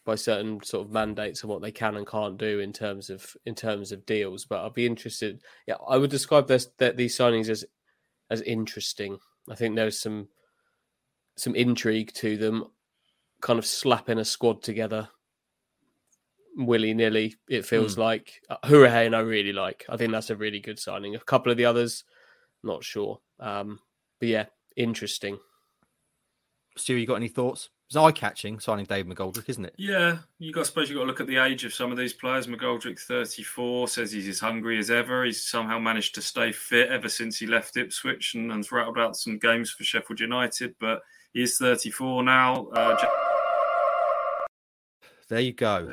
by 0.05 0.15
certain 0.15 0.63
sort 0.63 0.87
of 0.87 0.93
mandates 0.93 1.43
and 1.43 1.51
what 1.51 1.61
they 1.61 1.71
can 1.73 1.97
and 1.97 2.07
can't 2.07 2.39
do 2.39 2.61
in 2.61 2.73
terms 2.73 3.11
of 3.11 3.35
in 3.47 3.55
terms 3.55 3.93
of 3.93 4.07
deals. 4.07 4.45
But 4.45 4.65
I'd 4.65 4.75
be 4.75 4.87
interested. 4.87 5.41
Yeah, 5.67 5.77
I 5.89 5.97
would 5.97 6.11
describe 6.11 6.47
this 6.47 6.67
that 6.79 6.97
these 6.97 7.17
signings 7.17 7.49
as 7.49 7.65
as 8.31 8.43
interesting. 8.43 9.19
I 9.51 9.55
think 9.55 9.75
there's 9.77 9.99
some 10.01 10.29
some 11.37 11.55
intrigue 11.55 12.13
to 12.15 12.37
them, 12.37 12.65
kind 13.41 13.59
of 13.59 13.67
slapping 13.67 14.19
a 14.19 14.25
squad 14.25 14.63
together 14.63 15.09
willy 16.59 16.93
nilly. 16.93 17.37
It 17.49 17.65
feels 17.65 17.97
like 17.97 18.43
uh, 18.51 18.57
Hourihane 18.65 19.15
I 19.15 19.21
really 19.21 19.53
like. 19.53 19.87
I 19.89 19.97
think 19.97 20.13
that's 20.13 20.31
a 20.31 20.37
really 20.37 20.61
good 20.61 20.79
signing. 20.79 21.15
A 21.15 21.21
couple 21.21 21.53
of 21.53 21.59
the 21.59 21.65
others, 21.65 22.05
not 22.63 22.85
sure. 22.85 23.21
Um, 23.41 23.79
but 24.19 24.29
yeah, 24.29 24.47
interesting. 24.77 25.39
Stu, 26.77 26.97
you 26.97 27.07
got 27.07 27.15
any 27.15 27.29
thoughts? 27.29 27.71
It's 27.87 27.97
eye 27.97 28.13
catching 28.13 28.61
signing 28.61 28.85
Dave 28.85 29.07
McGoldrick, 29.07 29.49
isn't 29.49 29.65
it? 29.65 29.75
Yeah, 29.79 30.19
you 30.39 30.53
got. 30.53 30.67
suppose 30.67 30.91
you 30.91 30.97
got 30.97 31.03
to 31.03 31.07
look 31.07 31.23
at 31.23 31.27
the 31.27 31.39
age 31.39 31.65
of 31.65 31.73
some 31.73 31.91
of 31.91 31.97
these 31.97 32.13
players. 32.13 32.47
McGoldrick, 32.47 33.01
thirty-four, 33.01 33.89
says 33.89 34.13
he's 34.13 34.29
as 34.29 34.39
hungry 34.39 34.79
as 34.79 34.91
ever. 34.91 35.25
He's 35.25 35.47
somehow 35.47 35.79
managed 35.79 36.15
to 36.17 36.23
stay 36.23 36.53
fit 36.53 36.91
ever 36.91 37.09
since 37.09 37.39
he 37.39 37.47
left 37.47 37.79
Ipswich 37.79 38.35
and, 38.35 38.53
and 38.53 38.71
rattled 38.71 38.99
out 38.99 39.17
some 39.17 39.39
games 39.39 39.71
for 39.71 39.85
Sheffield 39.85 40.21
United. 40.21 40.75
But 40.79 41.01
he 41.33 41.43
is 41.43 41.57
thirty-four 41.57 42.23
now. 42.25 42.67
Uh, 42.67 42.97
There 45.29 45.41
you 45.41 45.53
go. 45.53 45.93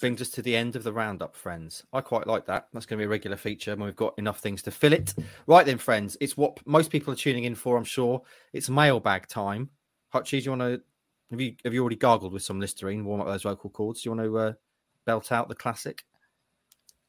Brings 0.00 0.20
us 0.20 0.30
to 0.30 0.42
the 0.42 0.56
end 0.56 0.74
of 0.74 0.82
the 0.82 0.92
roundup, 0.92 1.36
friends. 1.36 1.84
I 1.92 2.00
quite 2.00 2.26
like 2.26 2.46
that. 2.46 2.66
That's 2.72 2.86
going 2.86 2.98
to 2.98 3.02
be 3.02 3.06
a 3.06 3.08
regular 3.08 3.36
feature 3.36 3.70
when 3.76 3.86
we've 3.86 3.94
got 3.94 4.18
enough 4.18 4.40
things 4.40 4.60
to 4.62 4.70
fill 4.72 4.92
it. 4.92 5.14
Right 5.46 5.64
then, 5.64 5.78
friends, 5.78 6.16
it's 6.20 6.36
what 6.36 6.58
most 6.66 6.90
people 6.90 7.12
are 7.12 7.16
tuning 7.16 7.44
in 7.44 7.54
for, 7.54 7.76
I'm 7.76 7.84
sure. 7.84 8.22
It's 8.52 8.68
mailbag 8.68 9.28
time. 9.28 9.70
Hutchie, 10.12 10.30
do 10.30 10.38
you 10.38 10.50
want 10.50 10.62
to 10.62 10.80
have 11.30 11.40
you 11.40 11.54
have 11.64 11.72
you 11.74 11.80
already 11.80 11.96
gargled 11.96 12.32
with 12.32 12.42
some 12.42 12.60
Listerine, 12.60 13.04
warm 13.04 13.20
up 13.20 13.26
those 13.28 13.42
vocal 13.42 13.70
cords? 13.70 14.02
Do 14.02 14.08
you 14.10 14.16
want 14.16 14.28
to 14.28 14.38
uh, 14.38 14.52
belt 15.04 15.30
out 15.32 15.48
the 15.48 15.54
classic? 15.54 16.04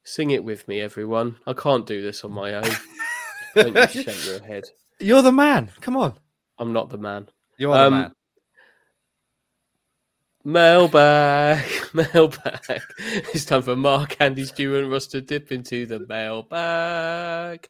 Sing 0.04 0.32
it 0.32 0.44
with 0.44 0.68
me, 0.68 0.80
everyone. 0.82 1.38
I 1.48 1.54
can't 1.54 1.86
do 1.86 2.02
this 2.02 2.24
on 2.24 2.32
my 2.32 2.54
own. 2.56 2.70
Don't 3.56 3.76
you 3.96 4.04
shake 4.04 4.26
your 4.26 4.42
head. 4.44 4.66
You're 5.00 5.22
the 5.22 5.32
man. 5.32 5.72
Come 5.82 5.98
on. 5.98 6.14
I'm 6.60 6.74
not 6.74 6.90
the 6.90 6.98
man. 6.98 7.28
You 7.58 7.72
are 7.72 7.86
Um, 7.88 7.94
the 7.94 8.00
man. 8.00 8.12
Mailbag, 10.48 11.62
mailbag. 11.94 12.82
It's 13.34 13.44
time 13.44 13.64
for 13.64 13.76
Mark, 13.76 14.16
Andy, 14.22 14.46
Stu, 14.46 14.78
and 14.78 14.90
Russ 14.90 15.08
to 15.08 15.20
dip 15.20 15.52
into 15.52 15.86
the 15.86 16.00
mailbag. 16.08 17.68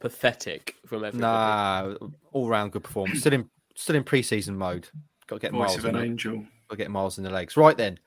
Pathetic 0.00 0.76
from 0.86 1.04
everybody. 1.04 1.18
Nah, 1.20 1.94
all 2.32 2.48
round 2.48 2.72
good 2.72 2.82
performance. 2.82 3.20
Still 3.20 3.34
in 3.34 3.50
still 3.76 3.96
in 3.96 4.02
preseason 4.02 4.54
mode. 4.54 4.88
Got 5.26 5.36
to 5.36 5.40
get 5.40 5.52
Voice 5.52 5.58
miles 5.58 5.76
of 5.76 5.84
an 5.84 5.96
it. 5.96 6.04
angel. 6.06 6.36
Got 6.36 6.46
to 6.70 6.76
get 6.76 6.90
miles 6.90 7.18
in 7.18 7.24
the 7.24 7.30
legs. 7.30 7.58
Right 7.58 7.76
then, 7.76 7.98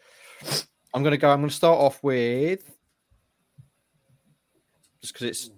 I'm 0.95 1.03
going 1.03 1.11
to 1.11 1.19
go. 1.19 1.29
I'm 1.29 1.41
going 1.41 1.49
to 1.49 1.55
start 1.55 1.77
off 1.77 2.01
with 2.01 2.63
just 5.01 5.13
because 5.13 5.27
it's 5.27 5.51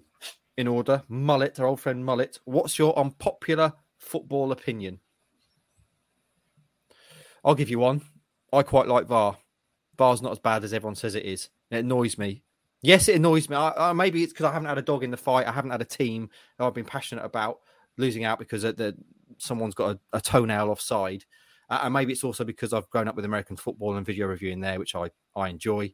in 0.58 0.68
order. 0.68 1.04
Mullet, 1.08 1.58
our 1.62 1.68
old 1.68 1.80
friend 1.80 2.04
Mullet. 2.04 2.38
What's 2.44 2.78
your 2.78 3.00
unpopular 3.00 3.72
football 3.98 4.52
opinion? 4.52 5.00
I'll 7.46 7.56
give 7.56 7.70
you 7.70 7.80
one. 7.80 8.02
I 8.52 8.64
quite 8.64 8.88
like 8.88 9.06
VAR. 9.06 9.38
VAR's 9.98 10.22
not 10.22 10.32
as 10.32 10.40
bad 10.40 10.64
as 10.64 10.74
everyone 10.74 10.96
says 10.96 11.16
it 11.16 11.24
is. 11.24 11.50
It 11.70 11.78
annoys 11.78 12.18
me. 12.18 12.44
Yes, 12.82 13.08
it 13.08 13.16
annoys 13.16 13.50
me. 13.50 13.56
I, 13.56 13.90
I, 13.90 13.94
maybe 13.94 14.24
it's 14.24 14.34
because 14.34 14.46
I 14.46 14.52
haven't 14.52 14.68
had 14.68 14.78
a 14.78 14.82
dog 14.82 15.04
in 15.04 15.12
the 15.12 15.18
fight. 15.18 15.48
I 15.48 15.52
haven't 15.52 15.72
had 15.72 15.82
a 15.82 15.86
team 15.86 16.30
that 16.58 16.66
I've 16.66 16.74
been 16.74 16.86
passionate 16.86 17.24
about 17.24 17.60
losing 17.98 18.24
out 18.24 18.40
because 18.40 18.64
the, 18.64 18.96
someone's 19.38 19.76
got 19.76 19.96
a, 19.96 20.18
a 20.18 20.22
toenail 20.22 20.70
offside. 20.70 21.24
Uh, 21.70 21.82
and 21.84 21.94
maybe 21.94 22.14
it's 22.14 22.24
also 22.24 22.44
because 22.44 22.74
I've 22.74 22.90
grown 22.90 23.08
up 23.08 23.16
with 23.16 23.26
American 23.26 23.56
football 23.56 23.96
and 23.96 24.06
video 24.06 24.28
reviewing 24.28 24.60
there, 24.60 24.80
which 24.80 24.96
I, 24.96 25.10
I 25.36 25.50
enjoy. 25.50 25.94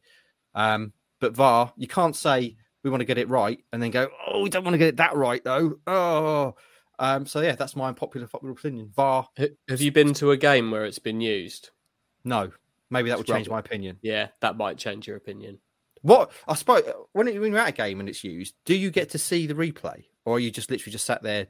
Um, 0.55 0.93
but 1.19 1.35
VAR, 1.35 1.73
you 1.77 1.87
can't 1.87 2.15
say 2.15 2.55
we 2.83 2.89
want 2.89 3.01
to 3.01 3.05
get 3.05 3.17
it 3.17 3.29
right 3.29 3.63
and 3.71 3.81
then 3.81 3.91
go, 3.91 4.09
oh, 4.27 4.41
we 4.41 4.49
don't 4.49 4.63
want 4.63 4.73
to 4.73 4.79
get 4.79 4.89
it 4.89 4.97
that 4.97 5.15
right, 5.15 5.43
though. 5.43 5.79
Oh, 5.85 6.55
um, 7.01 7.25
so 7.25 7.41
yeah, 7.41 7.55
that's 7.55 7.75
my 7.75 7.89
unpopular 7.89 8.27
football 8.27 8.51
opinion. 8.51 8.91
VAR, 8.95 9.27
H- 9.37 9.51
Have 9.67 9.81
you 9.81 9.91
been 9.91 10.13
to 10.13 10.31
a 10.31 10.37
game 10.37 10.71
where 10.71 10.85
it's 10.85 10.99
been 10.99 11.19
used? 11.19 11.71
no. 12.23 12.51
Maybe 12.89 13.07
that 13.09 13.19
It's 13.19 13.29
would 13.29 13.33
change 13.35 13.47
rubbish. 13.47 13.51
my 13.51 13.59
opinion. 13.59 13.99
Yeah, 14.01 14.27
that 14.41 14.57
might 14.57 14.77
change 14.77 15.07
your 15.07 15.15
opinion. 15.15 15.59
What 16.01 16.29
I 16.45 16.55
suppose 16.55 16.83
when, 17.13 17.27
when 17.39 17.51
you're 17.53 17.59
at 17.61 17.69
a 17.69 17.71
game 17.71 18.01
and 18.01 18.09
it's 18.09 18.21
used, 18.21 18.53
do 18.65 18.75
you 18.75 18.91
get 18.91 19.11
to 19.11 19.17
see 19.17 19.47
the 19.47 19.53
replay, 19.53 20.03
or 20.25 20.35
are 20.35 20.39
you 20.39 20.51
just 20.51 20.69
literally 20.69 20.91
just 20.91 21.05
sat 21.05 21.23
there? 21.23 21.47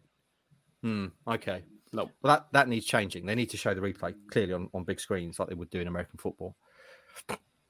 Hmm. 0.84 1.08
Okay. 1.28 1.64
No. 1.94 2.12
Well, 2.22 2.36
that 2.36 2.46
that 2.52 2.68
needs 2.68 2.86
changing. 2.86 3.26
They 3.26 3.34
need 3.34 3.50
to 3.50 3.58
show 3.58 3.74
the 3.74 3.82
replay 3.82 4.14
clearly 4.30 4.54
on, 4.54 4.70
on 4.74 4.84
big 4.84 5.00
screens 5.00 5.40
like 5.40 5.50
they 5.50 5.56
would 5.56 5.72
do 5.72 5.80
in 5.80 5.88
American 5.88 6.20
football. 6.20 6.56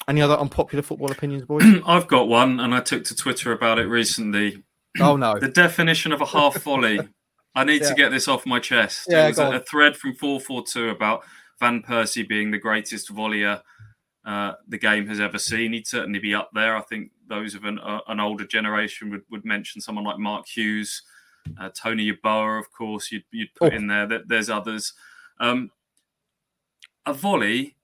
Any 0.07 0.21
other 0.21 0.36
unpopular 0.36 0.82
football 0.82 1.11
opinions, 1.11 1.45
boys? 1.45 1.63
I've 1.86 2.07
got 2.07 2.27
one, 2.27 2.59
and 2.59 2.73
I 2.75 2.82
took 2.82 3.03
to 3.05 3.15
Twitter 3.15 3.51
about 3.53 3.79
it 3.79 3.86
recently. 3.86 4.63
oh 4.99 5.15
no. 5.15 5.39
The 5.39 5.47
definition 5.47 6.11
of 6.11 6.19
a 6.21 6.25
half 6.25 6.61
volley. 6.63 6.99
I 7.56 7.64
need 7.64 7.82
Yeah. 7.82 7.89
to 7.89 7.95
get 7.95 8.10
this 8.12 8.28
off 8.28 8.45
my 8.45 8.60
chest. 8.60 9.08
Yeah, 9.10 9.26
it 9.26 9.30
was 9.30 9.39
a, 9.39 9.52
a 9.54 9.60
thread 9.60 9.97
from 9.97 10.14
442 10.16 10.89
about 10.89 11.24
Van 11.60 11.82
Persie 11.82 12.28
being 12.28 12.52
the 12.52 12.58
greatest 12.58 13.14
volleyer 13.14 13.62
uh, 14.26 14.54
the 14.68 14.78
game 14.78 15.08
has 15.08 15.20
ever 15.20 15.38
seen. 15.38 15.74
He'd 15.74 15.88
certainly 15.88 16.20
be 16.20 16.34
up 16.34 16.49
there. 16.54 16.76
I 16.78 16.82
think 16.82 17.12
those 17.28 17.56
of 17.56 17.66
an, 17.66 17.80
uh, 17.80 17.99
an 18.08 18.20
older 18.20 18.45
generation 18.45 19.10
would, 19.10 19.24
would 19.30 19.43
mention 19.45 19.82
someone 19.82 20.06
like 20.06 20.18
Mark 20.20 20.47
Hughes, 20.47 21.02
uh, 21.60 21.70
Tony 21.76 22.12
Yeboah, 22.12 22.60
of 22.60 22.72
course, 22.72 23.12
you'd, 23.12 23.24
you'd 23.32 23.54
put 23.56 23.74
Oh. 23.74 23.76
in 23.76 23.88
there. 23.88 24.06
There- 24.08 24.24
There's 24.26 24.49
others. 24.49 24.93
Um, 25.39 25.72
a 27.06 27.14
volley 27.14 27.76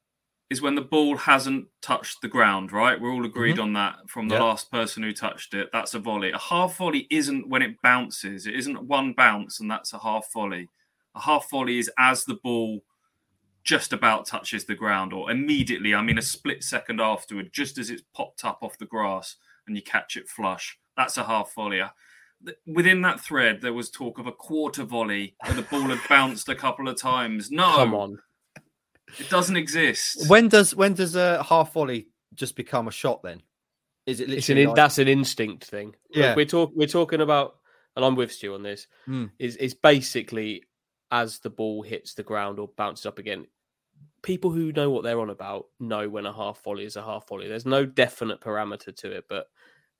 is 0.49 0.61
when 0.61 0.75
the 0.75 0.81
ball 0.81 1.17
hasn't 1.17 1.67
touched 1.81 2.21
the 2.21 2.27
ground, 2.27 2.71
right? 2.71 2.99
We're 2.99 3.11
all 3.11 3.25
agreed 3.25 3.55
mm-hmm. 3.55 3.63
on 3.63 3.73
that 3.73 4.09
from 4.09 4.29
the 4.29 4.35
Yep. 4.35 4.41
last 4.41 4.71
person 4.71 5.03
who 5.03 5.11
touched 5.11 5.53
it. 5.53 5.69
That's 5.73 5.93
a 5.93 5.99
volley. 5.99 6.31
A 6.31 6.37
half 6.37 6.77
volley 6.77 7.05
isn't 7.09 7.49
when 7.49 7.61
it 7.61 7.81
bounces, 7.81 8.47
it 8.47 8.55
isn't 8.55 8.83
one 8.83 9.13
bounce, 9.13 9.59
and 9.59 9.69
that's 9.69 9.93
a 9.93 9.99
half 9.99 10.31
volley. 10.31 10.69
A 11.15 11.21
half 11.21 11.49
volley 11.49 11.79
is 11.79 11.91
as 11.97 12.23
the 12.23 12.35
ball 12.35 12.81
just 13.67 13.91
about 13.91 14.25
touches 14.25 14.63
the 14.63 14.75
ground 14.75 15.11
or 15.11 15.29
immediately, 15.29 15.93
I 15.93 16.01
mean, 16.01 16.17
a 16.17 16.21
split 16.21 16.63
second 16.63 17.01
afterward, 17.01 17.51
just 17.51 17.77
as 17.77 17.89
it's 17.89 18.03
popped 18.13 18.45
up 18.45 18.59
off 18.61 18.77
the 18.77 18.85
grass 18.85 19.35
and 19.67 19.75
you 19.75 19.81
catch 19.81 20.15
it 20.15 20.29
flush. 20.29 20.79
That's 20.95 21.17
a 21.17 21.25
half 21.25 21.53
volley. 21.53 21.81
Uh, 21.81 21.89
within 22.65 23.01
that 23.01 23.19
thread, 23.19 23.59
there 23.61 23.73
was 23.73 23.89
talk 23.89 24.19
of 24.19 24.27
a 24.27 24.31
quarter 24.31 24.83
volley 24.83 25.35
where 25.43 25.55
the 25.55 25.63
ball 25.63 25.81
had 25.81 25.99
bounced 26.07 26.47
a 26.47 26.55
couple 26.55 26.87
of 26.87 26.97
times. 26.97 27.51
No, 27.51 27.75
Come 27.75 27.93
on. 27.93 28.19
It 29.19 29.29
doesn't 29.29 29.55
exist. 29.57 30.29
When 30.29 30.47
does 30.49 30.75
when 30.75 30.93
does 30.93 31.15
a 31.15 31.43
half 31.43 31.73
volley 31.73 32.09
just 32.35 32.55
become 32.55 32.87
a 32.87 32.91
shot? 32.91 33.23
Then 33.23 33.41
is 34.05 34.19
it 34.19 34.29
It's 34.29 34.49
an 34.49 34.63
like- 34.65 34.75
that's 34.75 34.97
an 34.99 35.07
instinct 35.07 35.65
thing. 35.65 35.87
Look, 35.87 35.95
Yeah. 36.23 36.35
we're 36.35 36.45
talk 36.45 36.71
we're 36.75 36.87
talking 36.87 37.21
about, 37.21 37.57
and 37.95 38.03
I'm 38.05 38.15
with 38.15 38.31
Stu 38.31 38.53
on 38.53 38.63
this. 38.63 38.87
Mm. 39.07 39.31
Is 39.39 39.55
is 39.57 39.73
basically 39.73 40.63
as 41.11 41.39
the 41.39 41.49
ball 41.49 41.81
hits 41.83 42.13
the 42.13 42.23
ground 42.23 42.59
or 42.59 42.67
bounces 42.67 43.05
up 43.05 43.17
again. 43.19 43.47
People 44.23 44.51
who 44.51 44.71
know 44.73 44.89
what 44.89 45.03
they're 45.03 45.19
on 45.19 45.29
about 45.29 45.67
know 45.79 46.09
when 46.09 46.25
a 46.25 46.33
half 46.33 46.61
volley 46.63 46.83
is 46.83 46.95
a 46.97 47.03
half 47.03 47.27
volley. 47.27 47.47
There's 47.47 47.65
no 47.65 47.85
definite 47.85 48.41
parameter 48.41 48.93
to 48.97 49.11
it, 49.11 49.25
but 49.29 49.47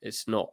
it's 0.02 0.28
not. 0.28 0.52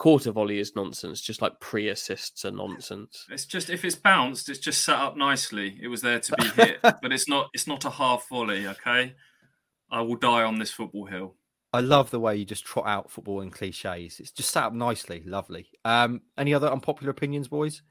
Quarter 0.00 0.32
volley 0.32 0.58
is 0.58 0.74
nonsense, 0.74 1.20
just 1.20 1.42
like 1.42 1.60
pre 1.60 1.90
assists 1.90 2.46
are 2.46 2.50
nonsense. 2.50 3.26
It's 3.28 3.44
just 3.44 3.68
if 3.68 3.84
it's 3.84 3.96
bounced, 3.96 4.48
it's 4.48 4.58
just 4.58 4.82
set 4.82 4.96
up 4.96 5.14
nicely. 5.14 5.78
It 5.78 5.88
was 5.88 6.00
there 6.00 6.18
to 6.18 6.36
be 6.36 6.46
hit, 6.46 6.78
but 6.82 7.12
it's 7.12 7.28
not. 7.28 7.50
It's 7.52 7.66
not 7.66 7.84
a 7.84 7.90
half 7.90 8.26
volley. 8.30 8.66
Okay, 8.66 9.14
I 9.90 10.00
will 10.00 10.16
die 10.16 10.42
on 10.42 10.58
this 10.58 10.70
football 10.70 11.04
hill. 11.04 11.34
I 11.74 11.80
love 11.80 12.10
the 12.10 12.18
way 12.18 12.34
you 12.34 12.46
just 12.46 12.64
trot 12.64 12.86
out 12.86 13.10
football 13.10 13.42
in 13.42 13.50
cliches. 13.50 14.20
It's 14.20 14.30
just 14.30 14.50
set 14.50 14.64
up 14.64 14.72
nicely, 14.72 15.22
lovely. 15.26 15.66
Um, 15.84 16.22
any 16.38 16.54
other 16.54 16.68
unpopular 16.68 17.10
opinions, 17.10 17.48
boys? 17.48 17.82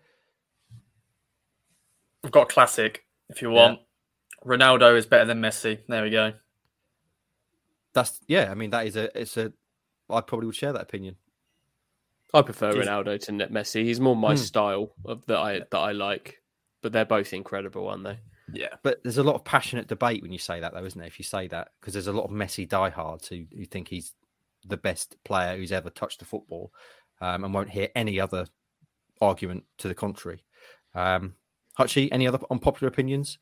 I've 2.24 2.32
got 2.32 2.50
a 2.50 2.52
classic 2.52 3.06
if 3.30 3.44
you 3.44 3.52
want. 3.52 3.82
Ronaldo 4.44 4.98
is 4.98 5.06
better 5.06 5.26
than 5.26 5.42
Messi. 5.42 5.78
There 5.88 6.02
we 6.02 6.10
go. 6.10 6.34
That's 7.94 8.20
yeah. 8.28 8.50
I 8.50 8.56
mean, 8.56 8.72
that 8.72 8.88
is 8.88 8.96
a. 8.96 9.16
It's 9.16 9.38
a. 9.38 9.54
I 10.10 10.22
probably 10.22 10.48
would 10.48 10.56
share 10.56 10.74
that 10.74 10.82
opinion. 10.82 11.16
I 12.34 12.42
prefer 12.42 12.74
He's- 12.74 12.86
Ronaldo 12.86 13.20
to 13.26 13.32
Net 13.32 13.52
Messi. 13.52 13.84
He's 13.84 14.00
more 14.00 14.16
my 14.16 14.32
Hmm. 14.34 14.38
style 14.38 14.92
of 15.06 15.26
that 15.28 15.38
I 15.40 15.60
that 15.60 15.74
I 15.78 15.92
like. 15.94 16.42
But 16.82 16.94
they're 16.94 17.06
both 17.06 17.34
incredible, 17.34 17.88
aren't 17.90 18.04
they? 18.06 18.20
Yeah. 18.54 18.76
But 18.84 19.04
there's 19.04 19.18
a 19.18 19.24
lot 19.24 19.36
of 19.36 19.44
passionate 19.44 19.88
debate 19.88 20.22
when 20.22 20.32
you 20.32 20.40
say 20.40 20.60
that, 20.62 20.74
though, 20.74 20.86
isn't 20.86 20.98
there? 20.98 21.08
If 21.08 21.20
you 21.20 21.26
say 21.26 21.48
that, 21.50 21.72
because 21.80 21.94
there's 21.94 22.08
a 22.08 22.14
lot 22.14 22.24
of 22.24 22.32
Messi 22.32 22.68
diehards 22.68 23.28
who, 23.28 23.46
who 23.56 23.66
think 23.66 23.90
he's 23.90 24.14
the 24.66 24.78
best 24.78 25.22
player 25.24 25.58
who's 25.58 25.72
ever 25.72 25.90
touched 25.90 26.20
the 26.20 26.26
football, 26.26 26.72
um, 27.22 27.44
and 27.44 27.54
won't 27.54 27.70
hear 27.72 27.90
any 27.96 28.20
other 28.20 28.48
argument 29.22 29.66
to 29.80 29.88
the 29.90 29.96
contrary. 29.96 30.44
Um, 30.96 31.36
Hutchie, 31.78 32.08
any 32.12 32.28
other 32.28 32.40
unpopular 32.50 32.88
opinions? 32.88 33.38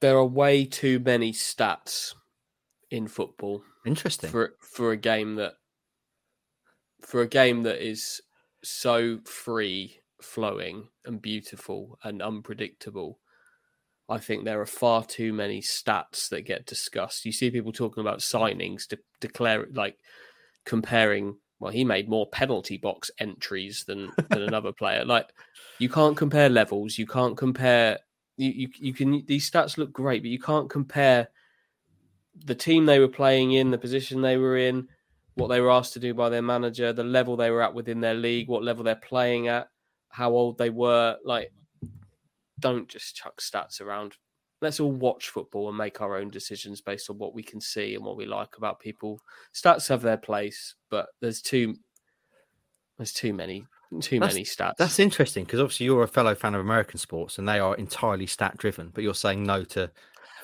There 0.00 0.16
are 0.16 0.24
way 0.26 0.64
too 0.64 0.98
many 0.98 1.32
stats 1.32 2.14
in 2.90 3.06
football 3.08 3.62
Interesting. 3.84 4.30
for 4.30 4.56
for 4.60 4.90
a 4.92 4.96
game 4.96 5.36
that 5.36 5.57
for 7.00 7.20
a 7.20 7.28
game 7.28 7.62
that 7.62 7.84
is 7.86 8.20
so 8.62 9.18
free 9.24 10.00
flowing 10.20 10.88
and 11.04 11.22
beautiful 11.22 11.98
and 12.02 12.20
unpredictable 12.20 13.20
i 14.08 14.18
think 14.18 14.44
there 14.44 14.60
are 14.60 14.66
far 14.66 15.04
too 15.04 15.32
many 15.32 15.60
stats 15.60 16.28
that 16.28 16.42
get 16.42 16.66
discussed. 16.66 17.24
You 17.24 17.32
see 17.32 17.50
people 17.50 17.72
talking 17.72 18.00
about 18.00 18.18
signings 18.18 18.86
to 18.88 18.98
declare 19.20 19.66
like 19.72 19.96
comparing 20.64 21.36
well 21.60 21.72
he 21.72 21.84
made 21.84 22.08
more 22.08 22.26
penalty 22.26 22.78
box 22.78 23.10
entries 23.18 23.84
than 23.86 24.10
than 24.30 24.42
another 24.48 24.72
player. 24.72 25.04
Like 25.04 25.28
you 25.78 25.88
can't 25.88 26.16
compare 26.16 26.48
levels 26.48 26.98
you 26.98 27.06
can't 27.06 27.36
compare 27.36 27.98
you, 28.36 28.50
you 28.50 28.68
you 28.78 28.92
can 28.92 29.24
these 29.26 29.48
stats 29.48 29.78
look 29.78 29.92
great 29.92 30.22
but 30.22 30.30
you 30.30 30.40
can't 30.40 30.68
compare 30.68 31.28
the 32.44 32.54
team 32.54 32.86
they 32.86 32.98
were 32.98 33.08
playing 33.08 33.52
in, 33.52 33.70
the 33.70 33.78
position 33.78 34.20
they 34.20 34.36
were 34.36 34.56
in, 34.56 34.88
what 35.38 35.48
they 35.48 35.60
were 35.60 35.70
asked 35.70 35.92
to 35.94 36.00
do 36.00 36.12
by 36.14 36.28
their 36.28 36.42
manager, 36.42 36.92
the 36.92 37.04
level 37.04 37.36
they 37.36 37.50
were 37.50 37.62
at 37.62 37.72
within 37.74 38.00
their 38.00 38.14
league, 38.14 38.48
what 38.48 38.64
level 38.64 38.84
they're 38.84 38.96
playing 38.96 39.48
at, 39.48 39.68
how 40.10 40.30
old 40.30 40.58
they 40.58 40.70
were. 40.70 41.16
Like, 41.24 41.52
don't 42.60 42.88
just 42.88 43.14
chuck 43.14 43.40
stats 43.40 43.80
around. 43.80 44.14
Let's 44.60 44.80
all 44.80 44.90
watch 44.90 45.28
football 45.28 45.68
and 45.68 45.78
make 45.78 46.00
our 46.00 46.16
own 46.16 46.30
decisions 46.30 46.80
based 46.80 47.08
on 47.08 47.18
what 47.18 47.34
we 47.34 47.44
can 47.44 47.60
see 47.60 47.94
and 47.94 48.04
what 48.04 48.16
we 48.16 48.26
like 48.26 48.56
about 48.56 48.80
people. 48.80 49.20
Stats 49.54 49.88
have 49.88 50.02
their 50.02 50.16
place, 50.16 50.74
but 50.90 51.06
there's 51.20 51.40
too 51.40 51.76
there's 52.96 53.12
too 53.12 53.32
many 53.32 53.64
too 54.00 54.18
That's- 54.18 54.34
many 54.34 54.44
stats. 54.44 54.74
That's 54.76 54.98
interesting 54.98 55.44
because 55.44 55.60
obviously 55.60 55.86
you're 55.86 56.02
a 56.02 56.08
fellow 56.08 56.34
fan 56.34 56.54
of 56.54 56.60
American 56.60 56.98
sports 56.98 57.38
and 57.38 57.48
they 57.48 57.60
are 57.60 57.74
entirely 57.76 58.26
stat 58.26 58.56
driven, 58.56 58.90
but 58.92 59.04
you're 59.04 59.14
saying 59.14 59.44
no 59.44 59.62
to. 59.64 59.90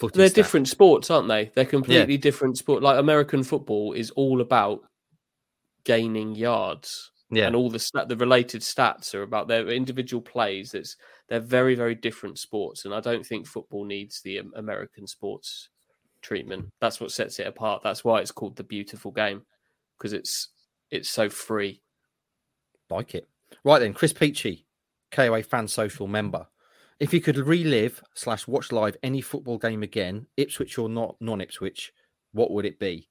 They're 0.01 0.29
stat. 0.29 0.35
different 0.35 0.69
sports, 0.69 1.11
aren't 1.11 1.29
they? 1.29 1.51
They're 1.55 1.65
completely 1.65 2.17
different 2.17 2.59
sport. 2.59 2.83
Like 2.83 2.99
American 2.99 3.43
football 3.43 3.93
is 3.93 4.11
all 4.11 4.41
about 4.41 4.81
gaining 5.85 6.35
yards, 6.35 7.11
Yeah. 7.31 7.47
and 7.47 7.57
all 7.57 7.71
the 7.71 7.79
stat, 7.79 8.09
the 8.09 8.17
related 8.17 8.63
stats 8.63 9.15
are 9.15 9.23
about 9.23 9.49
their 9.49 9.69
individual 9.69 10.21
plays. 10.23 10.75
It's 10.75 10.97
they're 11.29 11.41
very 11.41 11.75
very 11.75 11.95
different 11.95 12.39
sports, 12.39 12.85
and 12.85 12.95
I 12.95 13.01
don't 13.01 13.25
think 13.25 13.47
football 13.47 13.85
needs 13.85 14.21
the 14.23 14.41
um, 14.41 14.53
American 14.57 15.07
sports 15.07 15.69
treatment. 16.23 16.67
That's 16.81 17.01
what 17.01 17.11
sets 17.13 17.39
it 17.39 17.47
apart. 17.47 17.83
That's 17.83 18.05
why 18.05 18.21
it's 18.21 18.33
called 18.33 18.57
the 18.57 18.65
beautiful 18.65 19.11
game 19.11 19.43
because 19.99 20.13
it's 20.13 20.49
it's 20.91 21.09
so 21.09 21.29
free. 21.29 21.81
Like 22.91 23.15
it. 23.15 23.29
Right 23.65 23.79
then, 23.79 23.95
Chris 23.95 24.13
Peachy, 24.13 24.67
KOA 25.11 25.43
fan 25.43 25.69
social 25.69 26.07
member. 26.07 26.47
If 27.01 27.13
you 27.13 27.21
could 27.21 27.37
relive 27.37 28.03
slash 28.15 28.47
watch 28.47 28.73
live 28.73 28.97
any 29.03 29.21
football 29.21 29.59
game 29.59 29.83
again, 29.83 30.27
Ipswich 30.37 30.79
or 30.79 30.89
not 30.89 31.17
non 31.21 31.41
Ipswich, 31.41 31.93
what 32.33 32.51
would 32.51 32.65
it 32.65 32.79
be? 32.79 33.09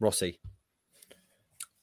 Rossi. 0.00 0.38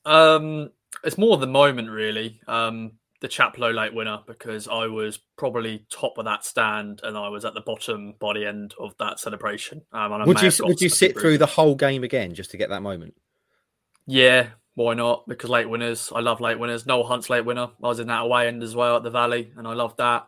Um, 0.05 0.71
it's 1.03 1.17
more 1.17 1.37
the 1.37 1.47
moment, 1.47 1.89
really. 1.89 2.39
Um, 2.47 2.93
the 3.21 3.27
Chaplow 3.27 3.73
late 3.73 3.93
winner 3.93 4.19
because 4.27 4.67
I 4.67 4.87
was 4.87 5.17
probably 5.37 5.85
top 5.89 6.17
of 6.17 6.25
that 6.25 6.45
stand 6.45 7.01
and 7.03 7.17
I 7.17 7.29
was 7.29 7.45
at 7.45 7.53
the 7.53 7.61
bottom 7.61 8.13
by 8.19 8.33
the 8.33 8.45
end 8.45 8.75
of 8.79 8.95
that 8.99 9.19
celebration. 9.19 9.81
Um, 9.91 10.11
and 10.11 10.23
I 10.23 10.25
Would 10.25 10.41
you 10.41 10.51
would 10.59 10.81
you 10.81 10.89
sit 10.89 11.19
through 11.19 11.39
the 11.39 11.45
whole 11.45 11.75
game 11.75 12.03
again 12.03 12.33
just 12.33 12.51
to 12.51 12.57
get 12.57 12.69
that 12.69 12.81
moment? 12.81 13.15
Yeah, 14.05 14.49
why 14.75 14.93
not? 14.93 15.27
Because 15.27 15.49
late 15.49 15.69
winners, 15.69 16.11
I 16.13 16.19
love 16.19 16.41
late 16.41 16.59
winners. 16.59 16.85
Noel 16.85 17.05
Hunt's 17.05 17.29
late 17.29 17.45
winner. 17.45 17.69
I 17.81 17.87
was 17.87 17.99
in 17.99 18.07
that 18.07 18.21
away 18.21 18.47
end 18.47 18.61
as 18.61 18.75
well 18.75 18.97
at 18.97 19.03
the 19.03 19.09
Valley, 19.09 19.51
and 19.57 19.67
I 19.67 19.73
loved 19.73 19.97
that. 19.97 20.27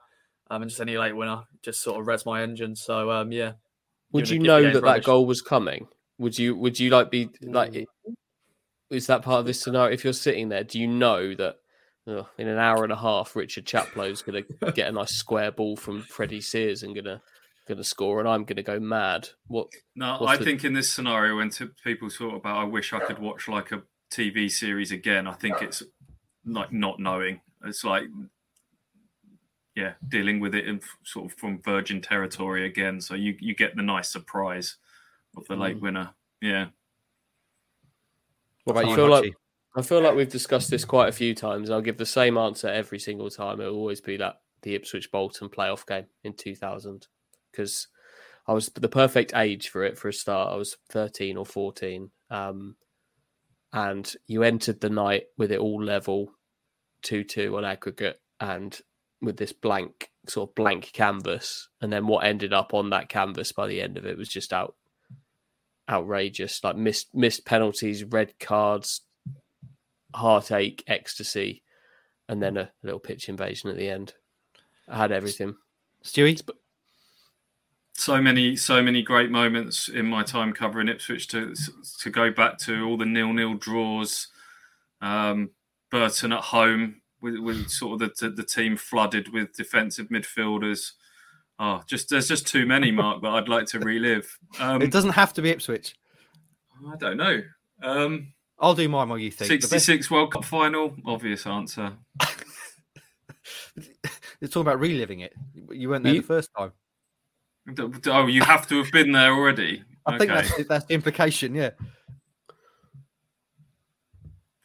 Um, 0.49 0.61
and 0.61 0.69
just 0.69 0.81
any 0.81 0.97
late 0.97 1.15
winner 1.15 1.43
just 1.61 1.81
sort 1.81 1.99
of 1.99 2.07
revs 2.07 2.25
my 2.25 2.41
engine. 2.41 2.75
So 2.75 3.11
um, 3.11 3.31
yeah. 3.31 3.53
Would 4.11 4.29
you 4.29 4.39
know 4.39 4.61
game's 4.61 4.75
that 4.75 4.83
that 4.83 5.03
goal 5.03 5.25
was 5.25 5.41
coming? 5.41 5.87
Would 6.17 6.39
you 6.39 6.55
would 6.55 6.79
you 6.79 6.89
like 6.89 7.11
be 7.11 7.29
like 7.41 7.87
is 8.89 9.07
that 9.07 9.21
part 9.21 9.39
of 9.39 9.45
this 9.45 9.61
scenario? 9.61 9.93
If 9.93 10.03
you're 10.03 10.13
sitting 10.13 10.49
there, 10.49 10.63
do 10.63 10.79
you 10.79 10.87
know 10.87 11.35
that 11.35 11.57
oh, 12.07 12.27
in 12.37 12.47
an 12.47 12.57
hour 12.57 12.83
and 12.83 12.93
a 12.93 12.97
half, 12.97 13.35
Richard 13.35 13.65
Chaplow's 13.65 14.21
going 14.21 14.45
to 14.63 14.71
get 14.71 14.87
a 14.87 14.91
nice 14.91 15.11
square 15.11 15.51
ball 15.51 15.75
from 15.75 16.01
Freddie 16.03 16.41
Sears 16.41 16.83
and 16.83 16.95
gonna 16.95 17.21
gonna 17.67 17.83
score, 17.83 18.19
and 18.19 18.27
I'm 18.27 18.45
going 18.45 18.57
to 18.57 18.63
go 18.63 18.79
mad? 18.79 19.29
What? 19.47 19.67
No, 19.95 20.25
I 20.25 20.37
the- 20.37 20.45
think 20.45 20.63
in 20.63 20.73
this 20.73 20.91
scenario, 20.91 21.37
when 21.37 21.49
t- 21.49 21.67
people 21.83 22.09
talk 22.09 22.35
about, 22.35 22.57
I 22.57 22.63
wish 22.63 22.93
I 22.93 22.99
could 22.99 23.19
watch 23.19 23.47
like 23.47 23.71
a 23.71 23.83
TV 24.11 24.49
series 24.49 24.91
again. 24.91 25.27
I 25.27 25.33
think 25.33 25.61
it's 25.61 25.83
like 26.45 26.71
not 26.71 26.99
knowing. 26.99 27.41
It's 27.65 27.83
like, 27.83 28.03
yeah, 29.77 29.93
dealing 30.09 30.39
with 30.39 30.55
it 30.55 30.67
in 30.67 30.81
sort 31.03 31.31
of 31.31 31.37
from 31.37 31.61
virgin 31.61 32.01
territory 32.01 32.65
again. 32.65 32.99
So 32.99 33.13
you 33.13 33.37
you 33.39 33.53
get 33.55 33.75
the 33.75 33.83
nice 33.83 34.09
surprise 34.09 34.77
of 35.37 35.45
the 35.47 35.55
late 35.55 35.79
winner. 35.79 36.09
Yeah, 36.41 36.67
What 38.63 38.73
about 38.73 38.85
I 38.85 38.89
you, 38.89 38.95
feel 38.95 39.09
like- 39.09 39.33
I 39.75 39.83
feel 39.83 40.01
like 40.01 40.15
we've 40.15 40.27
discussed 40.27 40.71
this 40.71 40.83
quite 40.85 41.09
a 41.09 41.11
few 41.11 41.35
times. 41.35 41.69
I'll 41.69 41.81
give 41.81 41.97
the 41.97 42.05
same 42.05 42.35
answer 42.35 42.67
every 42.67 42.97
single 42.97 43.29
time. 43.29 43.61
It'll 43.61 43.75
always 43.75 44.01
be 44.01 44.17
that 44.17 44.41
the 44.63 44.73
Ipswich 44.73 45.11
Bolton 45.11 45.49
playoff 45.49 45.85
game 45.85 46.07
in 46.23 46.33
2000 46.33 47.05
because 47.51 47.87
I 48.47 48.53
was 48.53 48.69
the 48.69 48.89
perfect 48.89 49.33
age 49.35 49.69
for 49.69 49.83
it 49.83 49.95
for 49.95 50.07
a 50.07 50.13
start. 50.13 50.51
I 50.51 50.55
was 50.55 50.77
13 50.89 51.37
or 51.37 51.45
14. 51.45 52.09
Um, 52.31 52.75
and 53.71 54.11
you 54.25 54.41
entered 54.41 54.81
the 54.81 54.89
night 54.89 55.25
with 55.37 55.51
it 55.51 55.59
all 55.59 55.83
level 55.83 56.31
2 57.03 57.23
2 57.23 57.55
on 57.57 57.63
aggregate 57.63 58.19
and 58.39 58.81
with 59.21 59.37
this 59.37 59.53
blank, 59.53 60.09
sort 60.27 60.49
of 60.49 60.55
blank 60.55 60.91
canvas. 60.93 61.69
And 61.81 61.91
then 61.91 62.07
what 62.07 62.25
ended 62.25 62.53
up 62.53 62.73
on 62.73 62.89
that 62.91 63.09
canvas 63.09 63.51
by 63.51 63.67
the 63.67 63.81
end 63.81 63.97
of 63.97 64.05
it 64.05 64.17
was 64.17 64.29
just 64.29 64.53
out 64.53 64.75
outrageous 65.89 66.61
like 66.65 66.75
missed 66.75 67.15
missed 67.15 67.45
penalties 67.45 68.03
red 68.03 68.37
cards 68.41 69.03
heartache, 70.13 70.83
ecstasy, 70.87 71.63
and 72.27 72.41
then 72.41 72.57
a 72.57 72.71
little 72.83 72.99
pitch 72.99 73.29
invasion 73.29 73.69
at 73.69 73.77
the 73.77 73.89
end. 73.89 74.13
I 74.87 74.97
had 74.97 75.11
everything. 75.11 75.55
Stewie? 76.03 76.41
so 77.93 78.21
many 78.21 78.55
so 78.55 78.81
many 78.81 79.01
great 79.01 79.31
moments 79.31 79.89
in 79.89 80.05
my 80.05 80.21
time 80.21 80.53
covering 80.53 80.87
Ipswich 80.87 81.27
to 81.29 81.53
to 81.99 82.09
go 82.09 82.31
back 82.31 82.57
to 82.59 82.83
all 82.85 82.97
the 82.97 83.05
nil 83.05 83.33
nil 83.33 83.55
draws, 83.55 84.27
um, 85.01 85.49
Burton 85.89 86.31
at 86.31 86.43
home 86.43 87.01
with, 87.21 87.37
with 87.39 87.69
sort 87.69 88.01
of 88.01 88.15
the, 88.17 88.29
the 88.29 88.43
team 88.43 88.77
flooded 88.77 89.31
with 89.33 89.55
defensive 89.55 90.09
midfielders. 90.09 90.91
Oh, 91.59 91.81
just 91.87 92.09
there's 92.09 92.27
just 92.27 92.45
too 92.47 92.65
many, 92.65 92.91
Mark, 92.91 93.21
that 93.23 93.29
I'd 93.29 93.49
like 93.49 93.65
to 93.67 93.79
relive. 93.79 94.37
Um, 94.59 94.81
it 94.81 94.91
doesn't 94.91 95.11
have 95.11 95.33
to 95.33 95.41
be 95.41 95.49
Ipswich. 95.49 95.95
I 96.87 96.95
don't 96.97 97.17
know. 97.17 97.41
Um, 97.81 98.33
I'll 98.59 98.75
do 98.75 98.87
mine 98.87 99.09
while 99.09 99.17
you 99.17 99.31
think. 99.31 99.49
The 99.49 99.55
best- 99.57 99.69
66 99.85 100.11
World 100.11 100.33
Cup 100.33 100.45
final, 100.45 100.95
obvious 101.05 101.47
answer. 101.47 101.93
You're 104.39 104.49
talking 104.49 104.61
about 104.61 104.79
reliving 104.79 105.21
it. 105.21 105.33
You 105.71 105.89
weren't 105.89 106.03
there 106.03 106.13
You- 106.13 106.21
the 106.21 106.27
first 106.27 106.49
time. 106.57 106.71
Oh, 108.05 108.27
you 108.27 108.43
have 108.43 108.65
to 108.67 108.81
have 108.81 108.91
been 108.93 109.11
there 109.11 109.33
already. 109.33 109.83
I 110.05 110.17
think 110.17 110.31
that's 110.31 110.67
that's 110.67 110.85
the 110.85 110.93
implication. 110.93 111.53
Yeah, 111.53 111.71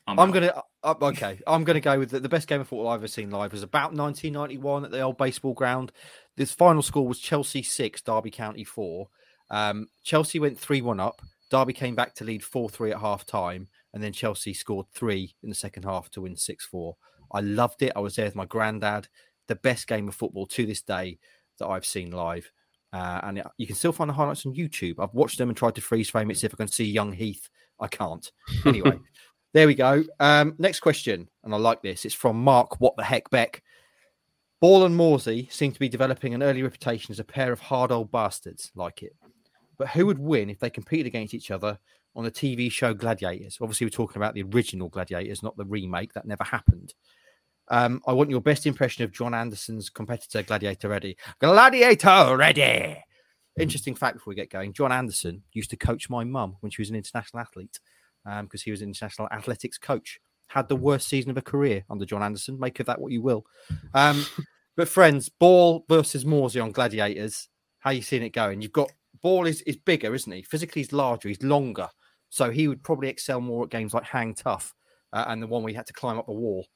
I'm 0.07 0.21
I'm 0.21 0.31
gonna. 0.31 0.53
Uh, 0.85 0.95
okay, 1.03 1.41
I'm 1.47 1.65
gonna 1.65 1.81
go 1.81 1.99
with 1.99 2.11
the, 2.11 2.21
the 2.21 2.29
best 2.29 2.49
game 2.49 2.61
of 2.61 2.69
football 2.69 2.89
I've 2.89 3.01
ever 3.01 3.09
seen 3.09 3.31
live 3.31 3.53
was 3.53 3.63
about 3.63 3.95
1991 3.95 4.85
at 4.85 4.91
the 4.91 5.01
old 5.01 5.17
baseball 5.17 5.55
ground. 5.55 5.93
This 6.37 6.53
final 6.53 6.83
score 6.83 7.07
was 7.07 7.21
Chelsea 7.21 7.63
six, 7.63 8.03
Derby 8.03 8.31
County 8.31 8.65
four. 8.65 9.09
Um, 9.51 9.89
Chelsea 10.03 10.39
went 10.39 10.59
three 10.59 10.83
one 10.83 10.99
up. 10.99 11.23
Derby 11.51 11.73
came 11.73 11.95
back 11.95 12.15
to 12.17 12.25
lead 12.25 12.43
four 12.43 12.69
three 12.69 12.91
at 12.91 13.01
half 13.01 13.25
time, 13.25 13.69
and 13.95 14.03
then 14.03 14.13
Chelsea 14.13 14.55
scored 14.55 14.87
three 14.93 15.37
in 15.43 15.49
the 15.49 15.55
second 15.55 15.85
half 15.85 16.11
to 16.11 16.23
win 16.23 16.37
six 16.37 16.65
four. 16.65 16.97
I 17.33 17.41
loved 17.41 17.83
it. 17.83 17.93
I 17.95 18.01
was 18.01 18.17
there 18.17 18.27
with 18.27 18.35
my 18.35 18.47
granddad. 18.47 19.09
The 19.49 19.57
best 19.57 19.87
game 19.87 20.09
of 20.09 20.15
football 20.15 20.47
to 20.47 20.67
this 20.67 20.83
day 20.83 21.19
that 21.59 21.69
I've 21.69 21.87
seen 21.87 22.11
live. 22.11 22.51
Uh, 22.93 23.21
and 23.23 23.43
you 23.57 23.67
can 23.67 23.77
still 23.77 23.93
find 23.93 24.11
the 24.11 24.15
highlights 24.15 24.45
on 24.45 24.55
YouTube. 24.55 24.97
I've 24.99 25.15
watched 25.15 25.39
them 25.39 25.49
and 25.49 25.57
tried 25.57 25.75
to 25.77 25.81
freeze 25.81 26.11
frame 26.11 26.31
it, 26.31 26.39
see 26.39 26.47
if 26.47 26.55
I 26.55 26.59
can 26.59 26.69
see 26.69 26.85
young 26.85 27.13
Heath. 27.13 27.49
I 27.81 27.89
can't. 27.89 28.31
Anyway, 28.67 28.99
there 29.53 29.67
we 29.67 29.75
go. 29.75 30.05
Um, 30.19 30.55
next 30.59 30.81
question, 30.81 31.29
and 31.45 31.55
I 31.55 31.59
like 31.59 31.83
this. 31.83 32.05
It's 32.05 32.15
from 32.15 32.43
Mark. 32.43 32.81
What 32.81 32.97
the 32.97 33.05
heck, 33.05 33.31
Beck? 33.31 33.63
Ball 34.61 34.85
and 34.85 34.97
Morsy 34.97 35.53
seem 35.53 35.73
to 35.73 35.81
be 35.81 35.89
developing 35.89 36.35
an 36.35 36.43
early 36.43 36.63
reputation 36.63 37.11
as 37.13 37.19
a 37.19 37.25
pair 37.25 37.53
of 37.53 37.61
hard 37.61 37.91
old 37.91 38.13
bastards. 38.13 38.71
Like 38.75 39.03
it, 39.03 39.15
but 39.77 39.89
who 39.89 40.07
would 40.07 40.19
win 40.19 40.49
if 40.49 40.61
they 40.61 40.71
competed 40.71 41.07
against 41.07 41.35
each 41.35 41.51
other 41.51 41.79
on 42.15 42.25
the 42.25 42.31
TV 42.31 42.71
show 42.71 42.95
Gladiators? 42.95 43.59
Obviously, 43.61 43.87
we're 43.87 43.91
talking 43.91 44.23
about 44.23 44.35
the 44.35 44.45
original 44.45 44.89
Gladiators, 44.89 45.43
not 45.43 45.57
the 45.57 45.65
remake. 45.65 46.13
That 46.15 46.27
never 46.27 46.45
happened. 46.45 46.95
Um, 47.69 48.01
I 48.07 48.13
want 48.13 48.31
your 48.31 48.41
best 48.41 48.67
impression 48.67 49.05
of 49.05 49.13
John 49.13 49.35
Anderson's 49.35 49.91
competitor, 49.91 50.43
Gladiator 50.43 50.89
Ready. 50.89 51.17
Gladiator 51.41 52.37
Ready. 52.37 53.03
Interesting 53.59 53.95
fact 53.95 54.15
before 54.15 54.31
we 54.31 54.37
get 54.37 54.51
going: 54.51 54.73
John 54.73 54.93
Anderson 54.93 55.43
used 55.53 55.71
to 55.71 55.77
coach 55.77 56.09
my 56.09 56.25
mum 56.25 56.57
when 56.61 56.71
she 56.71 56.83
was 56.83 56.91
an 56.91 56.97
international 56.97 57.41
athlete, 57.41 57.81
because 58.25 58.63
he 58.63 58.71
was 58.71 58.83
an 58.83 58.89
international 58.89 59.29
athletics 59.31 59.79
coach. 59.79 60.21
Had 60.49 60.69
the 60.69 60.77
worst 60.77 61.09
season 61.09 61.31
of 61.31 61.39
a 61.39 61.43
career 61.43 61.85
under 61.89 62.05
John 62.05 62.23
Anderson. 62.23 62.59
Make 62.59 62.79
of 62.81 62.87
that 62.87 63.01
what 63.01 63.13
you 63.13 63.23
will. 63.23 63.47
Um, 63.95 64.27
but 64.77 64.89
friends, 64.89 65.29
Ball 65.31 65.85
versus 65.89 66.25
Morsy 66.25 66.63
on 66.63 66.73
Gladiators. 66.73 67.49
How 67.79 67.91
you 67.91 68.03
seeing 68.03 68.23
it 68.23 68.35
going? 68.35 68.61
You've 68.61 68.73
got 68.73 68.93
Ball 69.23 69.47
is 69.47 69.63
is 69.63 69.77
bigger, 69.77 70.15
isn't 70.15 70.33
he? 70.33 70.43
Physically, 70.43 70.83
he's 70.83 70.93
larger. 70.93 71.29
He's 71.29 71.43
longer, 71.43 71.89
so 72.29 72.51
he 72.51 72.69
would 72.69 72.83
probably 72.83 73.09
excel 73.09 73.41
more 73.41 73.65
at 73.65 73.71
games 73.71 73.95
like 73.95 74.05
Hang 74.05 74.35
Tough 74.35 74.75
uh, 75.13 75.25
and 75.29 75.43
the 75.43 75.47
one 75.47 75.63
where 75.63 75.71
you 75.71 75.77
had 75.77 75.87
to 75.87 75.93
climb 75.93 76.19
up 76.19 76.29
a 76.29 76.33
wall. 76.33 76.67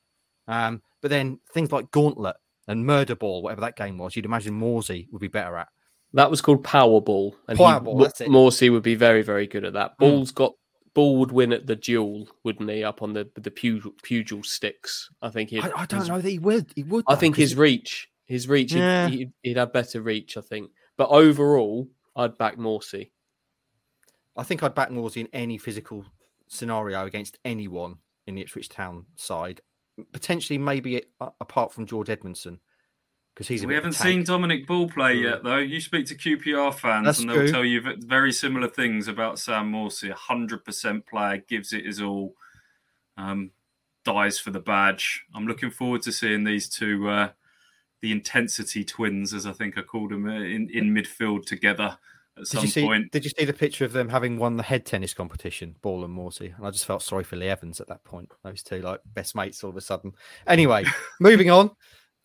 Um, 0.49 0.83
but 1.03 1.11
then 1.11 1.41
things 1.53 1.73
like 1.73 1.91
Gauntlet 1.91 2.37
and 2.69 2.85
Murder 2.85 3.17
Ball, 3.17 3.43
whatever 3.43 3.61
that 3.63 3.77
game 3.77 3.99
was, 3.99 4.17
you'd 4.17 4.25
imagine 4.25 4.59
Morsy 4.59 5.07
would 5.11 5.21
be 5.21 5.29
better 5.29 5.57
at. 5.57 5.69
That 6.13 6.31
was 6.31 6.41
called 6.41 6.65
Powerball, 6.65 7.35
and 7.49 7.59
Powerball, 7.59 7.99
he, 7.99 8.05
that's 8.05 8.21
it. 8.23 8.29
Morsy 8.29 8.71
would 8.71 8.83
be 8.83 8.95
very, 8.95 9.23
very 9.23 9.47
good 9.47 9.65
at 9.65 9.75
that. 9.75 9.93
Hmm. 9.99 10.05
Ball's 10.05 10.31
got 10.31 10.55
Ball 10.97 11.19
would 11.19 11.31
win 11.31 11.53
at 11.53 11.67
the 11.67 11.77
duel, 11.77 12.27
wouldn't 12.43 12.71
he? 12.71 12.83
Up 12.83 13.03
on 13.03 13.13
the 13.13 13.29
the 13.35 13.51
pugil, 13.51 13.93
pugil 14.03 14.43
sticks, 14.45 15.11
I 15.21 15.29
think. 15.29 15.51
He'd, 15.51 15.61
I, 15.63 15.83
I 15.83 15.85
don't 15.87 16.01
his- 16.01 16.09
know 16.09 16.21
that 16.23 16.29
he 16.31 16.39
would. 16.39 16.73
He 16.75 16.85
would. 16.85 17.05
I 17.07 17.15
though, 17.15 17.21
think 17.21 17.35
'cause 17.35 17.43
his 17.43 17.51
he- 17.53 17.59
reach, 17.59 18.09
his 18.25 18.49
reach, 18.49 18.73
he'd- 18.73 18.81
Yeah. 18.81 19.09
he'd, 19.09 19.33
he'd 19.43 19.57
have 19.59 19.75
better 19.75 20.01
reach. 20.01 20.39
I 20.39 20.41
think, 20.41 20.71
but 20.97 21.11
overall, 21.11 21.87
I'd 22.17 22.39
back 22.39 22.57
Morsy. 22.57 23.11
I 24.39 24.43
think 24.43 24.63
I'd 24.63 24.75
back 24.75 24.89
Morsy 24.91 25.19
in 25.19 25.29
any 25.35 25.59
physical 25.59 26.05
scenario 26.49 27.05
against 27.05 27.39
anyone 27.45 27.97
in 28.27 28.35
the 28.35 28.41
Ipswich 28.41 28.71
Town 28.71 29.05
side. 29.17 29.61
Potentially, 30.13 30.59
maybe 30.59 31.03
apart 31.21 31.73
from 31.75 31.85
George 31.85 32.09
Edmundson, 32.09 32.59
because 33.37 33.49
he's. 33.49 33.67
We 33.67 33.75
haven't 33.75 33.93
seen. 33.93 34.25
Dominic 34.25 34.67
Ball 34.67 34.89
play 34.89 35.17
Mm. 35.17 35.23
yet, 35.23 35.45
though. 35.45 35.59
You 35.59 35.79
speak 35.81 36.07
to 36.07 36.15
QPR 36.15 36.73
fans, 36.73 37.05
That's 37.05 37.19
and 37.21 37.29
they'll 37.29 37.37
true. 37.41 37.51
tell 37.53 37.65
you 37.65 37.83
very 37.99 38.33
similar 38.33 38.67
things 38.69 39.07
about 39.09 39.39
Sam 39.39 39.71
Morsy. 39.71 40.11
Hundred 40.11 40.65
percent 40.65 41.07
player, 41.07 41.45
gives 41.47 41.73
it 41.75 41.85
his 41.85 42.01
all, 42.01 42.35
um, 43.19 43.51
dies 44.05 44.39
for 44.39 44.51
the 44.51 44.61
badge. 44.61 45.25
I'm 45.35 45.47
looking 45.47 45.71
forward 45.71 46.01
to 46.03 46.13
seeing 46.13 46.45
these 46.45 46.69
two, 46.69 47.09
uh, 47.11 47.31
the 48.01 48.11
intensity 48.13 48.85
twins, 48.85 49.35
as 49.35 49.47
I 49.47 49.53
think 49.53 49.77
I 49.77 49.83
called 49.83 50.13
them, 50.13 50.27
uh, 50.27 50.33
in 50.41 50.71
in 50.71 50.95
midfield 50.95 51.45
together 51.45 51.99
at 52.37 52.41
Did 52.41 52.47
some 52.47 52.65
you 52.65 52.71
see? 52.71 52.85
point. 52.87 53.13
Did 53.13 53.25
you 53.25 53.31
see 53.37 53.45
the 53.45 53.53
picture 53.53 53.85
of 53.85 53.93
them 53.93 54.09
having 54.11 54.39
won 54.39 54.57
the 54.57 54.63
head 54.63 54.85
tennis 54.87 55.13
competition, 55.15 55.77
Ball 55.83 56.05
and 56.05 56.17
Morsy? 56.17 56.57
And 56.57 56.67
I 56.67 56.71
just 56.71 56.85
felt 56.87 57.03
sorry 57.03 57.25
for 57.25 57.37
Lee 57.37 57.49
Evans 57.49 57.81
at 57.81 57.89
that 57.89 58.05
point. 58.05 58.31
Those 58.45 58.63
two 58.63 58.81
like 58.81 59.01
best 59.15 59.35
mates 59.35 59.63
all 59.65 59.71
of 59.71 59.77
a 59.77 59.81
sudden. 59.81 60.13
Anyway, 60.47 60.85
moving 61.21 61.51
on. 61.51 61.71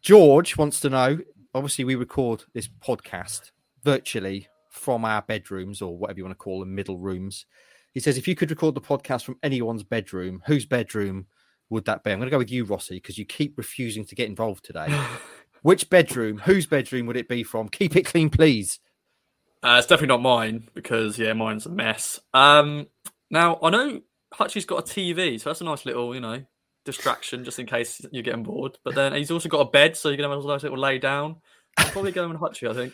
George 0.02 0.58
wants 0.58 0.80
to 0.80 0.89
know. 0.89 1.20
Obviously, 1.54 1.86
we 1.86 1.95
record 1.95 2.43
this 2.54 2.68
podcast 2.68 3.52
virtually 3.84 4.47
from 4.70 5.06
our 5.06 5.22
bedrooms 5.22 5.82
or 5.82 5.97
whatever 5.97 6.18
you 6.18 6.24
want 6.24 6.38
to 6.38 6.43
call 6.43 6.60
them, 6.60 6.74
middle 6.74 6.97
rooms. 6.97 7.45
He 7.93 7.99
says, 7.99 8.18
if 8.18 8.28
you 8.28 8.36
could 8.36 8.49
record 8.49 8.74
the 8.74 8.82
podcast 8.82 9.26
from 9.26 9.38
anyone's 9.43 9.84
bedroom, 9.84 10.41
whose 10.47 10.66
bedroom 10.66 11.28
would 11.70 11.86
that 11.86 12.04
be? 12.04 12.12
I'm 12.12 12.20
going 12.20 12.28
to 12.28 12.32
go 12.32 12.38
with 12.38 12.52
you, 12.52 12.64
Rossi, 12.64 12.95
because 12.95 13.18
you 13.18 13.26
keep 13.26 13.58
refusing 13.58 14.06
to 14.06 14.16
get 14.16 14.30
involved 14.30 14.64
today. 14.64 14.88
Which 15.62 15.89
bedroom? 15.89 16.39
Whose 16.39 16.66
bedroom 16.66 17.06
would 17.06 17.18
it 17.18 17.30
be 17.30 17.43
from? 17.43 17.70
Keep 17.70 17.95
it 17.95 18.06
clean, 18.06 18.30
please. 18.30 18.80
Uh, 19.62 19.76
it's 19.78 19.88
definitely 19.88 20.08
not 20.08 20.22
mine 20.24 20.70
because 20.74 21.20
yeah, 21.20 21.34
mine's 21.34 21.68
a 21.68 21.70
mess. 21.70 22.20
Um, 22.34 22.88
now 23.30 23.60
I 23.62 23.70
know 23.70 24.02
Hutchie's 24.34 24.66
got 24.66 24.80
a 24.80 24.93
TV, 24.93 25.39
so 25.39 25.49
that's 25.49 25.62
a 25.62 25.66
nice 25.66 25.86
little, 25.86 26.16
you 26.16 26.22
know, 26.22 26.43
distraction 26.86 27.43
just 27.43 27.59
in 27.59 27.65
case 27.65 28.01
you're 28.11 28.23
getting 28.23 28.43
bored. 28.43 28.77
But 28.84 28.95
then 28.95 29.13
he's 29.13 29.32
also 29.32 29.49
got 29.49 29.59
a 29.61 29.69
bed, 29.69 29.95
so 29.97 30.09
you 30.09 30.17
can 30.17 30.29
have 30.29 30.39
a 30.39 30.47
nice 30.47 30.63
little 30.63 30.77
lay 30.79 30.97
down. 30.99 31.38
I'm 31.77 31.88
probably 31.89 32.11
going 32.11 32.29
with 32.32 32.39
Hutchie. 32.41 32.69
I 32.69 32.73
think. 32.73 32.93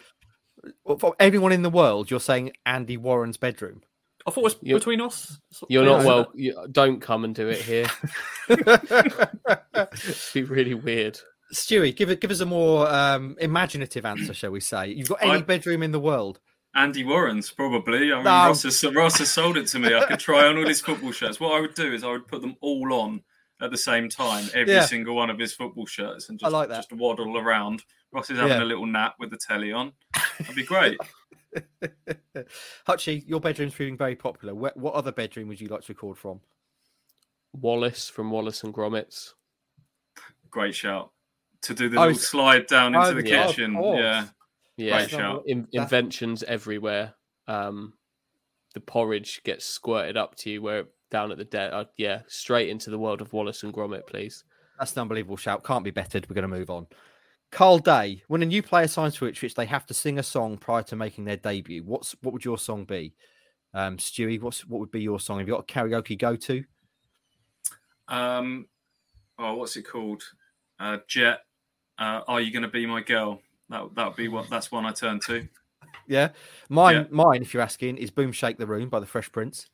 Well, 0.83 0.97
For 0.97 1.15
everyone 1.19 1.51
in 1.51 1.61
the 1.61 1.69
world, 1.69 2.09
you're 2.11 2.19
saying 2.19 2.51
Andy 2.65 2.97
Warren's 2.97 3.37
bedroom. 3.37 3.81
I 4.25 4.31
thought 4.31 4.41
it 4.41 4.43
was 4.43 4.57
You're- 4.61 4.79
between 4.79 4.99
us. 5.01 5.39
You're 5.69 5.83
yeah, 5.85 5.89
not 5.89 6.01
so 6.01 6.07
well. 6.07 6.31
You, 6.35 6.67
don't 6.71 6.99
come 6.99 7.23
and 7.23 7.33
do 7.33 7.47
it 7.47 7.61
here. 7.61 7.85
It'd 8.49 10.33
be 10.33 10.43
really 10.43 10.73
weird. 10.73 11.19
Stewie, 11.53 11.95
give 11.95 12.09
it, 12.09 12.19
give 12.19 12.31
us 12.31 12.41
a 12.41 12.45
more 12.45 12.89
um, 12.91 13.37
imaginative 13.39 14.05
answer, 14.05 14.33
shall 14.33 14.51
we 14.51 14.59
say? 14.59 14.89
You've 14.89 15.07
got 15.09 15.21
any 15.23 15.31
I- 15.33 15.41
bedroom 15.41 15.81
in 15.83 15.91
the 15.91 15.99
world. 15.99 16.39
Andy 16.75 17.03
Warren's 17.03 17.49
probably. 17.49 18.11
I 18.11 18.15
mean, 18.15 18.23
No. 18.25 18.29
Ross, 18.31 18.63
has, 18.63 18.83
Ross 18.93 19.17
has 19.17 19.31
sold 19.31 19.57
it 19.57 19.65
to 19.67 19.79
me. 19.79 19.95
I 19.95 20.05
could 20.05 20.19
try 20.19 20.45
on 20.45 20.57
all 20.57 20.67
his 20.67 20.81
football 20.81 21.11
shirts. 21.11 21.39
What 21.39 21.53
I 21.53 21.61
would 21.61 21.73
do 21.73 21.91
is 21.91 22.03
I 22.03 22.11
would 22.11 22.27
put 22.27 22.41
them 22.41 22.55
all 22.61 22.93
on 22.93 23.21
at 23.61 23.71
the 23.71 23.77
same 23.77 24.07
time, 24.09 24.45
every 24.53 24.73
Yeah. 24.73 24.85
single 24.85 25.15
one 25.15 25.29
of 25.29 25.39
his 25.39 25.53
football 25.53 25.85
shirts, 25.85 26.29
and 26.29 26.39
I 26.43 26.45
just, 26.45 26.53
like 26.53 26.69
that. 26.69 26.75
just 26.77 26.93
waddle 26.93 27.37
around. 27.37 27.83
Ross 28.11 28.29
is 28.29 28.37
having 28.37 28.57
Yeah. 28.57 28.63
a 28.63 28.65
little 28.65 28.85
nap 28.85 29.15
with 29.19 29.31
the 29.31 29.37
telly 29.37 29.71
on. 29.71 29.93
That'd 30.39 30.55
be 30.55 30.63
great. 30.63 30.97
Hutchie, 32.87 33.27
your 33.27 33.39
bedroom's 33.39 33.73
proving 33.73 33.97
very 33.97 34.15
popular. 34.15 34.53
What, 34.55 34.77
what 34.77 34.93
other 34.93 35.11
bedroom 35.11 35.47
would 35.47 35.59
you 35.59 35.67
like 35.67 35.81
to 35.81 35.91
record 35.93 36.17
from? 36.17 36.39
Wallace 37.53 38.09
from 38.09 38.29
Wallace 38.31 38.63
and 38.63 38.73
Gromit's. 38.73 39.33
great 40.49 40.75
shout. 40.75 41.11
To 41.63 41.73
do 41.73 41.89
the 41.89 41.97
Oh, 41.97 42.01
little 42.07 42.17
slide 42.19 42.67
down 42.67 42.95
into 42.95 43.07
Oh, 43.07 43.13
the 43.13 43.27
yeah, 43.27 43.47
kitchen. 43.47 43.73
Yeah. 43.73 44.27
Yeah, 44.77 44.97
Great 44.99 45.09
shout. 45.09 45.43
in, 45.47 45.67
inventions 45.71 46.43
everywhere. 46.43 47.15
Um, 47.47 47.93
the 48.75 48.79
porridge 48.79 49.41
gets 49.43 49.65
squirted 49.65 50.15
up 50.17 50.35
to 50.35 50.51
you 50.51 50.61
where 50.61 50.85
down 51.09 51.31
at 51.31 51.37
the 51.37 51.45
deck. 51.45 51.71
Uh, 51.73 51.85
yeah, 51.97 52.21
straight 52.27 52.69
into 52.69 52.89
the 52.89 52.99
world 52.99 53.21
of 53.21 53.33
Wallace 53.33 53.63
and 53.63 53.73
Gromit, 53.73 54.05
please. 54.07 54.43
That's 54.79 54.93
an 54.95 55.01
unbelievable 55.01 55.37
shout. 55.37 55.63
Can't 55.63 55.83
be 55.83 55.91
bettered. 55.91 56.29
We're 56.29 56.35
going 56.35 56.49
to 56.49 56.57
move 56.57 56.69
on. 56.69 56.87
Carl 57.51 57.79
Day, 57.79 58.23
when 58.27 58.43
a 58.43 58.45
new 58.45 58.61
player 58.61 58.87
signs 58.87 59.15
for 59.15 59.27
Ipswich, 59.27 59.55
they 59.55 59.65
have 59.65 59.85
to 59.87 59.93
sing 59.93 60.19
a 60.19 60.23
song 60.23 60.57
prior 60.57 60.83
to 60.83 60.95
making 60.95 61.25
their 61.25 61.37
debut. 61.37 61.83
What's 61.83 62.15
what 62.21 62.33
would 62.33 62.43
your 62.45 62.57
song 62.57 62.83
be? 62.85 63.13
Um, 63.73 63.97
Stewie, 63.97 64.39
what's 64.41 64.65
what 64.67 64.79
would 64.79 64.91
be 64.91 65.01
your 65.01 65.19
song? 65.19 65.39
Have 65.39 65.47
you 65.47 65.53
got 65.53 65.69
a 65.69 65.73
karaoke 65.73 66.17
go 66.17 66.35
to? 66.35 66.63
Um, 68.07 68.67
oh, 69.39 69.55
what's 69.55 69.75
it 69.77 69.83
called? 69.83 70.23
Uh, 70.79 70.97
Jet. 71.07 71.39
Uh, 71.97 72.21
Are 72.27 72.41
you 72.41 72.51
going 72.51 72.63
to 72.63 72.67
be 72.69 72.85
my 72.85 73.01
girl? 73.01 73.41
That 73.69 73.95
that 73.95 74.07
would 74.07 74.15
be 74.15 74.27
what. 74.27 74.49
That's 74.49 74.71
one 74.71 74.85
I 74.85 74.91
turn 74.91 75.19
to. 75.27 75.47
Yeah, 76.09 76.29
mine, 76.69 76.95
Yeah. 76.95 77.03
mine. 77.09 77.41
If 77.41 77.53
you're 77.53 77.63
asking, 77.63 77.97
is 77.97 78.11
"Boom 78.11 78.31
Shake 78.31 78.57
the 78.57 78.65
Room" 78.65 78.87
by 78.87 79.01
the 79.01 79.05
Fresh 79.05 79.29
Prince. 79.33 79.67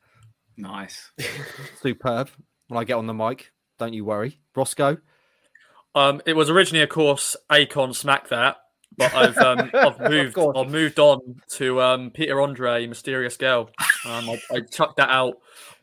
Nice. 0.56 1.10
Superb. 1.82 2.30
When 2.68 2.78
I 2.80 2.84
get 2.84 2.94
on 2.96 3.06
the 3.06 3.14
mic, 3.14 3.52
don't 3.78 3.92
you 3.92 4.04
worry. 4.04 4.40
Roscoe. 4.56 4.98
Um, 5.94 6.20
it 6.26 6.34
was 6.34 6.50
originally, 6.50 6.82
of 6.82 6.88
course, 6.88 7.36
Akon 7.50 7.94
Smack 7.94 8.28
That, 8.28 8.56
but 8.96 9.14
I've 9.14 9.36
um, 9.38 9.70
I've 9.74 10.00
moved. 10.00 10.38
I've 10.38 10.70
moved 10.70 10.98
on 10.98 11.20
to 11.52 11.80
um, 11.80 12.10
Peter 12.10 12.40
Andre, 12.40 12.86
Mysterious 12.86 13.36
Girl. 13.36 13.70
Um, 14.06 14.30
I, 14.30 14.40
I 14.52 14.60
chucked 14.60 14.96
that 14.96 15.10
out 15.10 15.34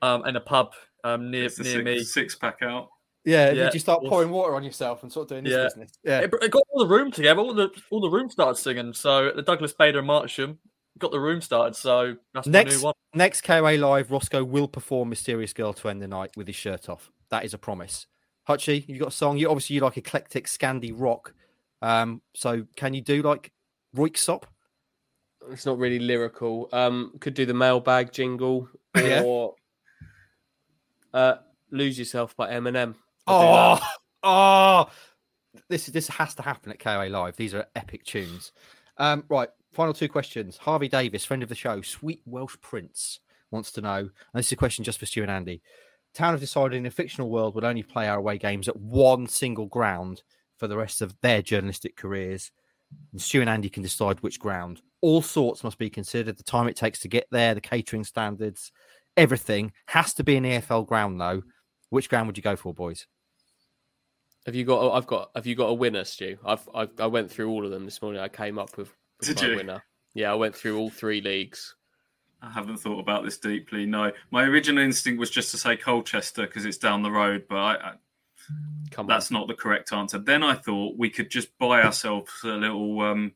um, 0.02 0.26
in 0.26 0.36
a 0.36 0.42
pub 0.42 0.74
um, 1.04 1.32
near 1.32 1.46
It's 1.46 1.60
near 1.60 1.74
six, 1.74 1.84
me. 1.86 2.04
six 2.04 2.36
pack 2.36 2.58
out. 2.62 2.90
Yeah, 3.24 3.52
Yeah, 3.52 3.66
did 3.66 3.76
you 3.76 3.80
start 3.80 4.04
pouring 4.04 4.32
water 4.32 4.56
on 4.56 4.64
yourself 4.64 5.04
and 5.04 5.14
sort 5.14 5.26
of 5.26 5.30
doing 5.30 5.44
this 5.44 5.54
Yeah. 5.54 5.64
business? 5.66 5.92
Yeah. 6.04 6.20
It, 6.22 6.34
it 6.42 6.50
got 6.52 6.64
all 6.74 6.80
the 6.84 6.90
room 6.90 7.12
together. 7.12 7.40
All 7.40 7.54
the 7.54 7.70
all 7.92 8.02
the 8.02 8.10
room 8.10 8.30
started 8.32 8.56
singing. 8.60 8.94
So 8.94 9.32
the 9.36 9.44
Douglas 9.44 9.74
Bader 9.74 10.00
and 10.00 10.08
Marcham, 10.08 10.58
got 11.00 11.12
the 11.12 11.20
room 11.20 11.42
started, 11.42 11.76
so 11.76 12.16
that's 12.34 12.48
my 12.48 12.52
Next, 12.52 12.78
new 12.80 12.84
one. 12.86 12.94
next 13.14 13.42
KOA 13.42 13.78
Live, 13.78 14.12
Roscoe 14.12 14.44
will 14.44 14.68
perform 14.68 15.10
Mysterious 15.10 15.54
Girl 15.54 15.74
to 15.74 15.90
end 15.90 16.02
the 16.02 16.08
night 16.08 16.32
with 16.36 16.48
his 16.48 16.56
shirt 16.56 16.90
off. 16.90 17.10
That 17.30 17.46
is 17.46 17.54
a 17.54 17.58
promise. 17.58 18.08
Hutchie, 18.48 18.88
you 18.88 19.00
got 19.00 19.10
a 19.10 19.12
song? 19.12 19.38
You 19.38 19.50
obviously 19.50 19.76
you 19.76 19.82
like 19.82 19.98
eclectic 19.98 20.48
Scandi 20.48 20.94
rock. 20.96 21.34
Um, 21.82 22.22
so 22.36 22.66
can 22.76 22.94
you 22.94 23.02
do 23.02 23.22
like 23.22 23.52
Röyksopp? 23.96 24.44
It's 25.52 25.66
not 25.66 25.78
really 25.80 26.00
lyrical. 26.00 26.70
Um, 26.72 27.14
could 27.20 27.34
do 27.34 27.46
the 27.46 27.54
mailbag 27.54 28.12
jingle 28.12 28.70
Yeah. 28.96 29.24
or 29.24 29.56
uh, 31.14 31.36
"Lose 31.72 31.98
Yourself" 31.98 32.36
by 32.36 32.52
Eminem. 32.52 32.96
I'll 33.28 33.80
Oh, 33.82 33.88
oh, 34.24 35.60
this 35.70 35.88
this 35.88 36.08
has 36.10 36.36
to 36.36 36.42
happen 36.44 36.72
at 36.72 36.80
KOA 36.80 37.10
Live. 37.10 37.36
These 37.38 37.54
are 37.54 37.66
epic 37.76 38.04
tunes. 38.04 38.52
Um, 38.98 39.24
right, 39.30 39.50
final 39.72 39.94
two 39.94 40.10
questions. 40.10 40.58
Harvey 40.58 40.88
Davis, 40.88 41.26
friend 41.26 41.44
of 41.44 41.50
the 41.50 41.56
show, 41.56 41.82
sweet 41.82 42.22
Welsh 42.26 42.56
prince, 42.62 43.20
wants 43.52 43.72
to 43.74 43.82
know, 43.82 43.98
and 44.00 44.10
this 44.34 44.48
is 44.48 44.52
a 44.54 44.58
question 44.58 44.84
just 44.84 45.00
for 45.00 45.06
Stu 45.06 45.22
and 45.22 45.32
Andy. 45.32 45.62
Town 46.14 46.34
have 46.34 46.42
decided 46.42 46.78
in 46.78 46.86
a 46.86 46.92
fictional 46.92 47.30
world 47.30 47.56
would 47.56 47.64
only 47.64 47.84
play 47.84 48.08
our 48.08 48.18
away 48.18 48.38
games 48.38 48.68
at 48.68 48.76
one 48.76 49.28
single 49.28 49.68
ground 49.68 50.24
for 50.58 50.68
the 50.68 50.78
rest 50.78 51.02
of 51.02 51.16
their 51.22 51.42
journalistic 51.42 51.96
careers. 51.96 52.52
And 53.14 53.22
Stu 53.22 53.40
and 53.40 53.50
Andy 53.50 53.70
can 53.70 53.84
decide 53.84 54.20
which 54.20 54.40
ground. 54.40 54.82
All 55.00 55.22
sorts 55.22 55.64
must 55.64 55.78
be 55.78 55.90
considered. 55.90 56.38
The 56.38 56.44
time 56.44 56.68
it 56.68 56.76
takes 56.76 57.00
to 57.00 57.08
get 57.08 57.28
there, 57.32 57.56
the 57.56 57.62
catering 57.62 58.04
standards, 58.04 58.72
everything 59.16 59.72
has 59.88 60.14
to 60.16 60.24
be 60.24 60.36
an 60.36 60.44
EFL 60.44 60.86
ground 60.86 61.20
though. 61.20 61.44
Which 61.90 62.10
ground 62.10 62.28
would 62.28 62.38
you 62.38 62.44
go 62.44 62.58
for, 62.58 62.74
boys? 62.74 63.08
Have 64.46 64.56
you 64.56 64.66
got? 64.66 64.92
I've 64.94 65.08
got. 65.08 65.30
Have 65.36 65.46
you 65.46 65.56
got 65.56 65.68
a 65.68 65.74
winner, 65.74 66.04
Stu? 66.04 66.38
I've. 66.44 66.68
I, 66.74 66.88
I 67.00 67.08
went 67.08 67.30
through 67.30 67.50
all 67.50 67.64
of 67.64 67.72
them 67.72 67.86
this 67.86 68.02
morning. 68.02 68.22
I 68.22 68.28
came 68.28 68.58
up 68.58 68.76
with 68.76 68.92
Did 69.22 69.42
my 69.42 69.48
you? 69.48 69.56
winner. 69.56 69.84
Yeah, 70.14 70.32
I 70.32 70.36
went 70.36 70.56
through 70.56 70.78
all 70.78 70.90
three 70.90 71.22
leagues. 71.22 71.76
I 72.42 72.50
haven't 72.50 72.78
thought 72.78 73.00
about 73.00 73.24
this 73.24 73.38
deeply. 73.38 73.86
No, 73.86 74.12
my 74.32 74.44
original 74.44 74.84
instinct 74.84 75.20
was 75.20 75.30
just 75.30 75.52
to 75.52 75.58
say 75.58 75.78
Colchester 75.78 76.48
because 76.48 76.66
it's 76.66 76.78
down 76.78 77.04
the 77.04 77.12
road, 77.12 77.46
but 77.48 77.56
I, 77.56 77.74
I, 77.74 77.94
Come 78.90 79.06
that's 79.08 79.30
not 79.30 79.48
the 79.48 79.54
correct 79.54 79.94
answer. 79.94 80.18
Then 80.18 80.42
I 80.42 80.56
thought 80.56 80.98
we 80.98 81.10
could 81.10 81.30
just 81.30 81.56
buy 81.60 81.84
ourselves 81.84 82.32
a 82.44 82.48
little, 82.48 83.00
um, 83.02 83.34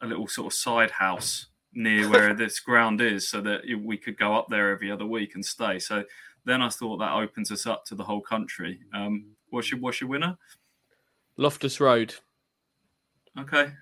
a 0.00 0.06
little 0.06 0.26
sort 0.26 0.52
of 0.52 0.58
side 0.58 0.90
house 0.90 1.46
near 1.72 2.08
where 2.08 2.34
this 2.34 2.58
ground 2.58 3.00
is, 3.00 3.28
so 3.28 3.40
that 3.40 3.62
we 3.82 3.96
could 3.96 4.18
go 4.18 4.34
up 4.34 4.48
there 4.50 4.70
every 4.70 4.90
other 4.90 5.06
week 5.06 5.36
and 5.36 5.46
stay. 5.46 5.78
So 5.78 6.04
then 6.44 6.60
I 6.60 6.68
thought 6.70 6.98
that 6.98 7.12
opens 7.12 7.52
us 7.52 7.66
up 7.66 7.84
to 7.86 7.94
the 7.94 8.04
whole 8.04 8.20
country. 8.20 8.80
Um, 8.92 9.26
what's 9.50 9.70
your 9.70 9.78
what's 9.78 10.00
your 10.00 10.10
winner? 10.10 10.36
Loftus 11.36 11.80
Road. 11.80 12.14
Okay, 13.38 13.72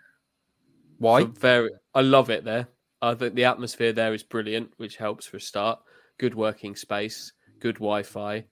Why? 1.00 1.24
Very. 1.24 1.70
I 1.94 2.02
love 2.02 2.30
it 2.30 2.44
there. 2.44 2.68
I 3.02 3.14
think 3.14 3.34
the 3.34 3.44
atmosphere 3.44 3.92
there 3.92 4.12
is 4.12 4.22
brilliant, 4.22 4.72
which 4.76 4.96
helps 4.96 5.26
for 5.26 5.38
a 5.38 5.40
start. 5.40 5.80
Good 6.18 6.34
working 6.34 6.76
space, 6.76 7.32
good 7.58 7.76
Wi-Fi, 7.76 8.44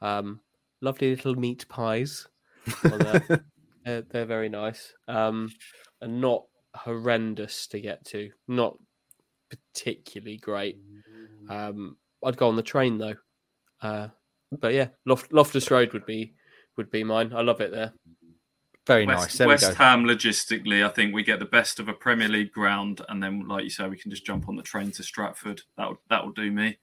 um, 0.00 0.40
lovely 0.80 1.10
little 1.10 1.36
meat 1.36 1.64
pies. 1.68 2.26
they're, 2.82 4.02
they're 4.02 4.26
very 4.26 4.48
nice, 4.48 4.92
um, 5.06 5.48
and 6.00 6.20
not 6.20 6.42
horrendous 6.74 7.68
to 7.68 7.80
get 7.80 8.04
to. 8.06 8.30
Not 8.48 8.76
particularly 9.48 10.38
great. 10.38 10.78
Um, 11.48 11.96
I'd 12.24 12.36
go 12.36 12.48
on 12.48 12.56
the 12.56 12.62
train 12.62 12.98
though. 12.98 13.14
Uh, 13.80 14.08
but 14.60 14.74
yeah, 14.74 14.88
Loft, 15.06 15.32
Loftus 15.32 15.70
Road 15.70 15.92
would 15.92 16.06
be 16.06 16.34
would 16.76 16.90
be 16.90 17.04
mine. 17.04 17.32
I 17.32 17.42
love 17.42 17.60
it 17.60 17.70
there. 17.70 17.92
Very 18.86 19.06
West, 19.06 19.20
nice. 19.20 19.38
There 19.38 19.48
West 19.48 19.68
we. 19.68 19.74
Ham 19.76 20.04
logistically, 20.04 20.84
I 20.84 20.88
think 20.88 21.14
we 21.14 21.22
get 21.22 21.38
the 21.38 21.44
best 21.44 21.78
of 21.78 21.88
a 21.88 21.92
Premier 21.92 22.28
League 22.28 22.52
ground, 22.52 23.00
and 23.08 23.22
then, 23.22 23.46
like 23.46 23.64
you 23.64 23.70
say, 23.70 23.88
we 23.88 23.96
can 23.96 24.10
just 24.10 24.26
jump 24.26 24.48
on 24.48 24.56
the 24.56 24.62
train 24.62 24.90
to 24.92 25.02
Stratford. 25.02 25.60
That 25.76 25.88
would 25.88 25.98
that 26.10 26.24
will 26.24 26.32
do 26.32 26.50
me. 26.50 26.78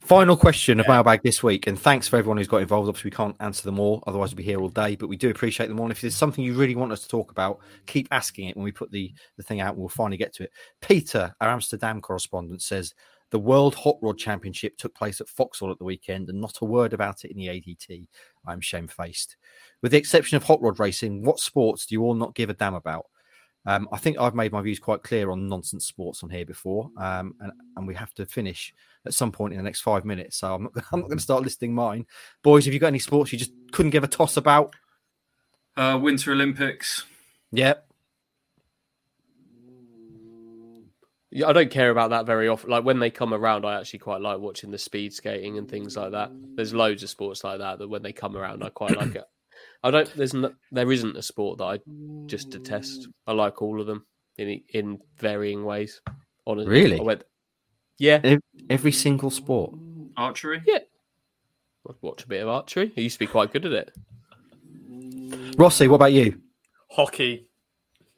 Final 0.00 0.36
question 0.36 0.78
of 0.78 0.86
Mailbag 0.86 1.22
this 1.22 1.42
week, 1.42 1.66
and 1.66 1.78
thanks 1.78 2.06
for 2.06 2.16
everyone 2.16 2.36
who's 2.36 2.48
got 2.48 2.62
involved. 2.62 2.88
Obviously, 2.88 3.10
we 3.10 3.16
can't 3.16 3.36
answer 3.40 3.64
them 3.64 3.80
all, 3.80 4.02
otherwise 4.06 4.30
we'll 4.30 4.36
be 4.36 4.42
here 4.44 4.60
all 4.60 4.68
day. 4.68 4.94
But 4.94 5.08
we 5.08 5.16
do 5.16 5.28
appreciate 5.28 5.66
them 5.66 5.78
all. 5.78 5.86
And 5.86 5.92
if 5.92 6.00
there's 6.00 6.14
something 6.14 6.44
you 6.44 6.54
really 6.54 6.76
want 6.76 6.92
us 6.92 7.02
to 7.02 7.08
talk 7.08 7.30
about, 7.30 7.58
keep 7.86 8.08
asking 8.10 8.48
it 8.48 8.56
when 8.56 8.64
we 8.64 8.72
put 8.72 8.90
the 8.90 9.12
the 9.36 9.42
thing 9.42 9.60
out. 9.60 9.76
We'll 9.76 9.88
finally 9.88 10.16
get 10.16 10.32
to 10.34 10.44
it. 10.44 10.52
Peter, 10.80 11.34
our 11.40 11.48
Amsterdam 11.48 12.00
correspondent, 12.00 12.62
says 12.62 12.94
the 13.30 13.38
World 13.38 13.74
Hot 13.74 13.98
Rod 14.00 14.18
Championship 14.18 14.76
took 14.78 14.94
place 14.94 15.20
at 15.20 15.28
Foxhall 15.28 15.70
at 15.70 15.78
the 15.78 15.84
weekend, 15.84 16.28
and 16.28 16.40
not 16.40 16.58
a 16.62 16.64
word 16.64 16.92
about 16.92 17.24
it 17.24 17.30
in 17.30 17.36
the 17.36 17.48
ADT. 17.48 18.06
I'm 18.46 18.60
shamefaced. 18.60 19.36
With 19.82 19.92
the 19.92 19.98
exception 19.98 20.36
of 20.36 20.44
hot 20.44 20.62
rod 20.62 20.78
racing, 20.78 21.22
what 21.22 21.38
sports 21.38 21.86
do 21.86 21.94
you 21.94 22.02
all 22.02 22.14
not 22.14 22.34
give 22.34 22.50
a 22.50 22.54
damn 22.54 22.74
about? 22.74 23.06
Um, 23.66 23.86
I 23.92 23.98
think 23.98 24.18
I've 24.18 24.34
made 24.34 24.52
my 24.52 24.62
views 24.62 24.78
quite 24.78 25.02
clear 25.02 25.30
on 25.30 25.46
nonsense 25.46 25.84
sports 25.84 26.22
on 26.22 26.30
here 26.30 26.46
before, 26.46 26.90
um, 26.96 27.34
and, 27.40 27.52
and 27.76 27.86
we 27.86 27.94
have 27.94 28.14
to 28.14 28.24
finish 28.24 28.72
at 29.04 29.12
some 29.12 29.30
point 29.30 29.52
in 29.52 29.58
the 29.58 29.64
next 29.64 29.82
five 29.82 30.06
minutes. 30.06 30.38
So 30.38 30.54
I'm 30.54 30.62
not, 30.62 30.72
I'm 30.92 31.00
not 31.00 31.08
going 31.08 31.18
to 31.18 31.22
start 31.22 31.42
listing 31.42 31.74
mine. 31.74 32.06
Boys, 32.42 32.64
have 32.64 32.72
you 32.72 32.80
got 32.80 32.86
any 32.88 32.98
sports 32.98 33.32
you 33.32 33.38
just 33.38 33.52
couldn't 33.72 33.90
give 33.90 34.04
a 34.04 34.08
toss 34.08 34.38
about? 34.38 34.74
Uh, 35.76 35.98
Winter 36.00 36.32
Olympics. 36.32 37.04
Yep. 37.52 37.76
Yeah, 37.76 37.88
I 41.46 41.52
don't 41.52 41.70
care 41.70 41.90
about 41.90 42.10
that 42.10 42.24
very 42.26 42.48
often. 42.48 42.70
Like 42.70 42.84
when 42.84 43.00
they 43.00 43.10
come 43.10 43.34
around, 43.34 43.66
I 43.66 43.78
actually 43.78 43.98
quite 43.98 44.20
like 44.22 44.38
watching 44.38 44.70
the 44.70 44.78
speed 44.78 45.12
skating 45.12 45.58
and 45.58 45.68
things 45.68 45.96
like 45.96 46.12
that. 46.12 46.30
There's 46.54 46.72
loads 46.72 47.02
of 47.02 47.10
sports 47.10 47.44
like 47.44 47.58
that 47.58 47.78
that 47.78 47.88
when 47.88 48.02
they 48.02 48.12
come 48.12 48.36
around, 48.36 48.64
I 48.64 48.70
quite 48.70 48.96
like 48.96 49.14
it. 49.14 49.24
I 49.82 49.90
don't. 49.90 50.12
There's 50.16 50.34
no, 50.34 50.52
there 50.72 50.90
isn't 50.90 51.16
a 51.16 51.22
sport 51.22 51.58
that 51.58 51.64
I 51.64 51.78
just 52.26 52.50
detest. 52.50 53.08
I 53.26 53.32
like 53.32 53.60
all 53.60 53.80
of 53.80 53.86
them 53.86 54.06
in 54.38 54.62
in 54.70 55.00
varying 55.18 55.64
ways. 55.64 56.00
Honestly, 56.46 56.70
Really? 56.72 56.98
I 56.98 57.02
went, 57.02 57.24
yeah, 57.98 58.36
Every 58.70 58.92
single 58.92 59.30
sport. 59.30 59.74
Archery. 60.16 60.62
yeah. 60.66 60.78
I'd 61.88 61.94
watch 62.00 62.24
a 62.24 62.28
bit 62.28 62.42
of 62.42 62.48
archery. 62.48 62.92
I 62.96 63.00
used 63.00 63.16
to 63.16 63.20
be 63.20 63.26
quite 63.26 63.52
good 63.52 63.66
at 63.66 63.72
it. 63.72 63.92
Rossi, 65.58 65.88
what 65.88 65.96
about 65.96 66.12
you? 66.12 66.40
Hockey, 66.90 67.46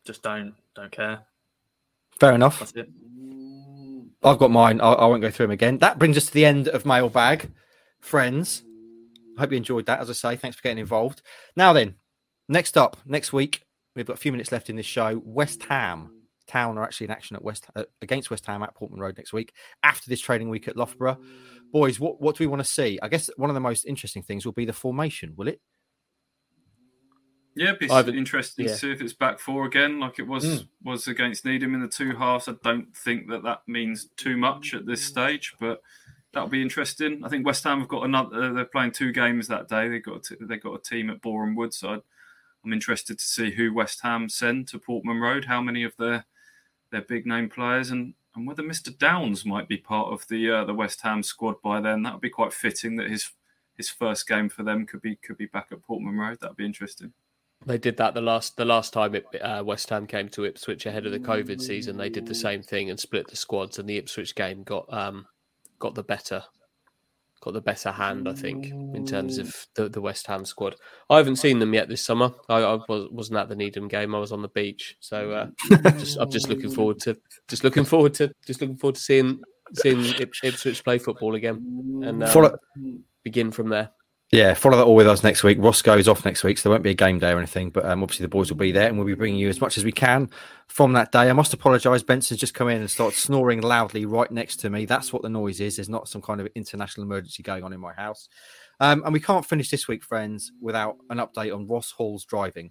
just 0.04 0.22
don't 0.22 0.54
don't 0.74 0.92
care. 0.92 1.20
Fair 2.20 2.34
enough. 2.34 2.58
That's 2.58 2.72
it. 2.72 2.88
I've 4.22 4.38
got 4.38 4.50
mine. 4.50 4.80
I, 4.80 4.92
I 4.92 5.06
won't 5.06 5.22
go 5.22 5.30
through 5.30 5.46
them 5.46 5.52
again. 5.52 5.78
That 5.78 5.98
brings 5.98 6.18
us 6.18 6.26
to 6.26 6.32
the 6.32 6.44
end 6.44 6.68
of 6.68 6.84
mailbag, 6.84 7.50
friends. 8.00 8.62
I 9.36 9.40
hope 9.40 9.52
you 9.52 9.56
enjoyed 9.56 9.86
that. 9.86 10.00
As 10.00 10.10
I 10.10 10.12
say, 10.12 10.36
thanks 10.36 10.56
for 10.56 10.62
getting 10.62 10.78
involved. 10.78 11.22
Now 11.56 11.72
then, 11.72 11.94
next 12.48 12.76
up, 12.76 12.98
next 13.06 13.32
week, 13.32 13.62
we've 13.96 14.06
got 14.06 14.12
a 14.16 14.20
few 14.20 14.32
minutes 14.32 14.52
left 14.52 14.68
in 14.68 14.76
this 14.76 14.84
show. 14.84 15.22
West 15.24 15.62
Ham 15.64 16.10
Town 16.46 16.76
are 16.76 16.84
actually 16.84 17.06
in 17.06 17.12
action 17.12 17.36
at 17.36 17.44
West 17.44 17.66
uh, 17.74 17.84
against 18.02 18.30
West 18.30 18.44
Ham 18.44 18.62
at 18.62 18.74
Portman 18.74 19.00
Road 19.00 19.16
next 19.16 19.32
week. 19.32 19.54
After 19.82 20.10
this 20.10 20.20
trading 20.20 20.50
week 20.50 20.68
at 20.68 20.76
Loughborough, 20.76 21.18
boys, 21.72 21.98
what 21.98 22.20
what 22.20 22.36
do 22.36 22.44
we 22.44 22.48
want 22.48 22.60
to 22.60 22.68
see? 22.68 22.98
I 23.00 23.08
guess 23.08 23.30
one 23.36 23.48
of 23.48 23.54
the 23.54 23.60
most 23.60 23.86
interesting 23.86 24.22
things 24.22 24.44
will 24.44 24.52
be 24.52 24.66
the 24.66 24.74
formation. 24.74 25.32
Will 25.36 25.48
it? 25.48 25.60
Yeah, 27.54 27.68
it'd 27.68 27.80
be 27.80 27.90
I 27.90 27.96
haven't- 27.96 28.16
interesting 28.16 28.66
yeah. 28.66 28.72
to 28.72 28.78
see 28.78 28.90
if 28.92 29.00
it's 29.02 29.12
back 29.12 29.38
four 29.40 29.66
again, 29.66 29.98
like 29.98 30.18
it 30.18 30.26
was 30.26 30.44
Mm. 30.44 30.68
was 30.84 31.08
against 31.08 31.44
Needham 31.44 31.74
in 31.74 31.80
the 31.80 31.88
two 31.88 32.14
halves. 32.16 32.48
I 32.48 32.54
don't 32.62 32.96
think 32.96 33.28
that 33.28 33.42
that 33.42 33.62
means 33.66 34.06
too 34.16 34.36
much 34.36 34.72
at 34.74 34.86
this 34.86 35.02
stage, 35.02 35.54
but 35.58 35.82
that'll 36.32 36.48
be 36.48 36.62
interesting. 36.62 37.24
I 37.24 37.28
think 37.28 37.44
West 37.44 37.64
Ham 37.64 37.80
have 37.80 37.88
got 37.88 38.04
another. 38.04 38.44
Uh, 38.44 38.52
they're 38.52 38.64
playing 38.64 38.92
two 38.92 39.12
games 39.12 39.48
that 39.48 39.68
day. 39.68 39.88
They 39.88 39.98
got 39.98 40.22
t- 40.24 40.36
they 40.40 40.56
got 40.58 40.74
a 40.74 40.82
team 40.82 41.10
at 41.10 41.20
Boreham 41.20 41.54
Wood, 41.56 41.74
so 41.74 41.94
I'd, 41.94 42.02
I'm 42.64 42.72
interested 42.72 43.18
to 43.18 43.24
see 43.24 43.50
who 43.50 43.74
West 43.74 44.00
Ham 44.02 44.28
send 44.28 44.68
to 44.68 44.78
Portman 44.78 45.18
Road. 45.18 45.46
How 45.46 45.60
many 45.60 45.82
of 45.82 45.96
their 45.96 46.26
their 46.90 47.02
big 47.02 47.26
name 47.26 47.48
players 47.48 47.90
and. 47.90 48.14
And 48.36 48.46
whether 48.46 48.62
Mr. 48.62 48.96
Downes 48.96 49.44
might 49.44 49.66
be 49.66 49.76
part 49.76 50.12
of 50.12 50.24
the 50.28 50.48
uh, 50.48 50.64
the 50.64 50.72
West 50.72 51.00
Ham 51.00 51.20
squad 51.24 51.60
by 51.62 51.80
then, 51.80 52.04
that 52.04 52.12
would 52.12 52.22
be 52.22 52.30
quite 52.30 52.52
fitting. 52.52 52.94
That 52.94 53.10
his 53.10 53.28
his 53.76 53.90
first 53.90 54.28
game 54.28 54.48
for 54.48 54.62
them 54.62 54.86
could 54.86 55.02
be 55.02 55.16
could 55.16 55.36
be 55.36 55.46
back 55.46 55.70
at 55.72 55.82
Portman 55.82 56.16
Road. 56.16 56.38
That'd 56.40 56.56
be 56.56 56.64
interesting. 56.64 57.12
They 57.66 57.78
did 57.78 57.98
that 57.98 58.14
the 58.14 58.22
last 58.22 58.56
the 58.56 58.64
last 58.64 58.92
time 58.92 59.14
it, 59.14 59.26
uh, 59.40 59.62
West 59.64 59.90
Ham 59.90 60.06
came 60.06 60.28
to 60.30 60.44
Ipswich 60.44 60.86
ahead 60.86 61.04
of 61.04 61.12
the 61.12 61.18
COVID 61.18 61.60
season. 61.60 61.96
They 61.96 62.08
did 62.08 62.26
the 62.26 62.34
same 62.34 62.62
thing 62.62 62.88
and 62.88 62.98
split 62.98 63.28
the 63.28 63.36
squads, 63.36 63.78
and 63.78 63.88
the 63.88 63.98
Ipswich 63.98 64.34
game 64.34 64.62
got 64.62 64.86
um 64.92 65.26
got 65.78 65.94
the 65.94 66.02
better 66.02 66.42
got 67.42 67.54
the 67.54 67.60
better 67.60 67.90
hand, 67.90 68.28
I 68.28 68.34
think, 68.34 68.66
in 68.66 69.06
terms 69.06 69.38
of 69.38 69.66
the, 69.74 69.88
the 69.88 70.00
West 70.00 70.26
Ham 70.26 70.44
squad. 70.44 70.76
I 71.08 71.16
haven't 71.16 71.36
seen 71.36 71.58
them 71.58 71.72
yet 71.72 71.88
this 71.88 72.04
summer. 72.04 72.32
I, 72.50 72.58
I 72.58 72.78
was, 72.86 73.08
wasn't 73.10 73.38
at 73.38 73.48
the 73.48 73.56
Needham 73.56 73.88
game. 73.88 74.14
I 74.14 74.18
was 74.18 74.32
on 74.32 74.42
the 74.42 74.48
beach, 74.48 74.96
so 75.00 75.30
uh, 75.32 75.46
just, 75.98 76.18
I'm 76.18 76.30
just 76.30 76.48
looking 76.48 76.70
forward 76.70 77.00
to 77.00 77.16
just 77.48 77.64
looking 77.64 77.84
forward 77.84 78.14
to 78.14 78.32
just 78.46 78.60
looking 78.60 78.76
forward 78.76 78.96
to 78.96 79.00
seeing 79.00 79.40
seeing 79.74 80.04
Ip- 80.20 80.34
Ipswich 80.42 80.84
play 80.84 80.98
football 80.98 81.34
again 81.34 82.02
and 82.04 82.22
uh, 82.22 82.52
begin 83.22 83.50
from 83.50 83.68
there. 83.68 83.90
Yeah, 84.32 84.54
follow 84.54 84.76
that 84.76 84.84
all 84.84 84.94
with 84.94 85.08
us 85.08 85.24
next 85.24 85.42
week. 85.42 85.58
Ross 85.60 85.82
goes 85.82 86.06
off 86.06 86.24
next 86.24 86.44
week, 86.44 86.56
so 86.56 86.68
there 86.68 86.70
won't 86.72 86.84
be 86.84 86.90
a 86.90 86.94
game 86.94 87.18
day 87.18 87.32
or 87.32 87.38
anything. 87.38 87.70
But 87.70 87.84
um, 87.84 88.02
obviously, 88.02 88.24
the 88.24 88.28
boys 88.28 88.48
will 88.48 88.58
be 88.58 88.70
there, 88.70 88.86
and 88.86 88.96
we'll 88.96 89.06
be 89.06 89.14
bringing 89.14 89.40
you 89.40 89.48
as 89.48 89.60
much 89.60 89.76
as 89.76 89.84
we 89.84 89.90
can 89.90 90.30
from 90.68 90.92
that 90.92 91.10
day. 91.10 91.28
I 91.28 91.32
must 91.32 91.52
apologise. 91.52 92.04
Benson's 92.04 92.38
just 92.38 92.54
come 92.54 92.68
in 92.68 92.80
and 92.80 92.88
started 92.88 93.18
snoring 93.18 93.60
loudly 93.60 94.04
right 94.04 94.30
next 94.30 94.56
to 94.58 94.70
me. 94.70 94.84
That's 94.84 95.12
what 95.12 95.22
the 95.22 95.28
noise 95.28 95.60
is. 95.60 95.76
There's 95.76 95.88
not 95.88 96.08
some 96.08 96.22
kind 96.22 96.40
of 96.40 96.46
international 96.54 97.04
emergency 97.04 97.42
going 97.42 97.64
on 97.64 97.72
in 97.72 97.80
my 97.80 97.92
house. 97.92 98.28
Um, 98.78 99.02
and 99.04 99.12
we 99.12 99.20
can't 99.20 99.44
finish 99.44 99.68
this 99.68 99.88
week, 99.88 100.04
friends, 100.04 100.52
without 100.60 100.96
an 101.10 101.18
update 101.18 101.52
on 101.52 101.66
Ross 101.66 101.90
Halls' 101.90 102.24
driving. 102.24 102.70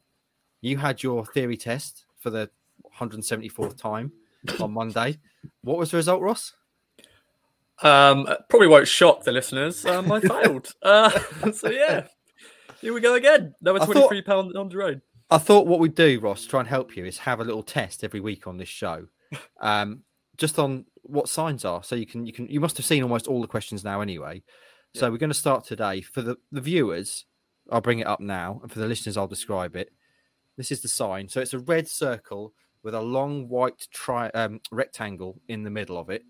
You 0.62 0.78
had 0.78 1.04
your 1.04 1.26
theory 1.26 1.58
test 1.58 2.06
for 2.20 2.30
the 2.30 2.50
174th 3.00 3.78
time. 3.78 4.14
on 4.62 4.72
Monday. 4.72 5.20
What 5.62 5.78
was 5.78 5.92
the 5.92 5.98
result, 5.98 6.22
Ross? 6.22 6.54
Um, 7.82 8.28
probably 8.50 8.68
won't 8.68 8.88
shock 8.88 9.24
the 9.24 9.32
listeners. 9.32 9.86
Um, 9.86 10.12
I 10.12 10.20
failed. 10.22 10.74
Uh, 10.82 11.10
so 11.54 11.70
yeah, 11.70 12.08
here 12.82 12.94
we 12.94 13.02
go 13.02 13.16
again. 13.16 13.54
Another 13.62 13.82
I 13.82 13.86
thought- 13.86 13.94
twenty-three 13.94 14.22
pound 14.24 14.56
on 14.58 14.70
the 14.70 14.78
road. 14.78 15.02
I 15.32 15.38
thought 15.38 15.68
what 15.68 15.80
we'd 15.80 15.94
do, 15.94 16.20
Ross, 16.20 16.42
to 16.44 16.48
try 16.50 16.60
and 16.60 16.68
help 16.68 16.98
you, 16.98 17.06
is 17.06 17.20
have 17.20 17.40
a 17.40 17.44
little 17.44 17.62
test 17.62 18.04
every 18.04 18.20
week 18.20 18.48
on 18.48 18.58
this 18.58 18.68
show, 18.68 19.06
um, 19.62 20.02
just 20.38 20.58
on 20.58 20.86
what 21.04 21.30
signs 21.30 21.64
are. 21.66 21.84
So 21.84 21.96
you 21.96 22.06
can 22.08 22.26
you 22.26 22.34
can 22.34 22.48
you 22.48 22.60
must 22.60 22.78
have 22.78 22.86
seen 22.86 23.04
almost 23.04 23.28
all 23.28 23.42
the 23.42 23.48
questions 23.48 23.84
now 23.84 24.02
anyway. 24.02 24.44
So 24.96 25.12
we're 25.12 25.18
going 25.18 25.30
to 25.30 25.36
start 25.36 25.66
today 25.66 26.02
for 26.02 26.22
the 26.24 26.38
the 26.52 26.62
viewers. 26.62 27.26
I'll 27.72 27.80
bring 27.82 28.00
it 28.00 28.08
up 28.08 28.20
now, 28.20 28.60
and 28.64 28.72
for 28.72 28.80
the 28.80 28.88
listeners, 28.88 29.16
I'll 29.18 29.28
describe 29.28 29.76
it. 29.76 29.92
This 30.58 30.72
is 30.72 30.82
the 30.82 30.88
sign. 30.88 31.30
So 31.30 31.40
it's 31.40 31.54
a 31.54 31.60
red 31.60 31.88
circle 31.88 32.54
with 32.82 32.96
a 32.96 33.02
long 33.02 33.48
white 33.48 33.88
tri- 33.94 34.32
um, 34.34 34.60
rectangle 34.72 35.40
in 35.48 35.62
the 35.64 35.70
middle 35.70 35.98
of 36.00 36.10
it. 36.10 36.24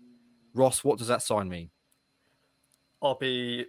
Ross, 0.54 0.82
what 0.84 0.98
does 0.98 1.08
that 1.08 1.22
sign 1.22 1.48
mean? 1.48 1.70
I'll 3.02 3.14
be. 3.14 3.66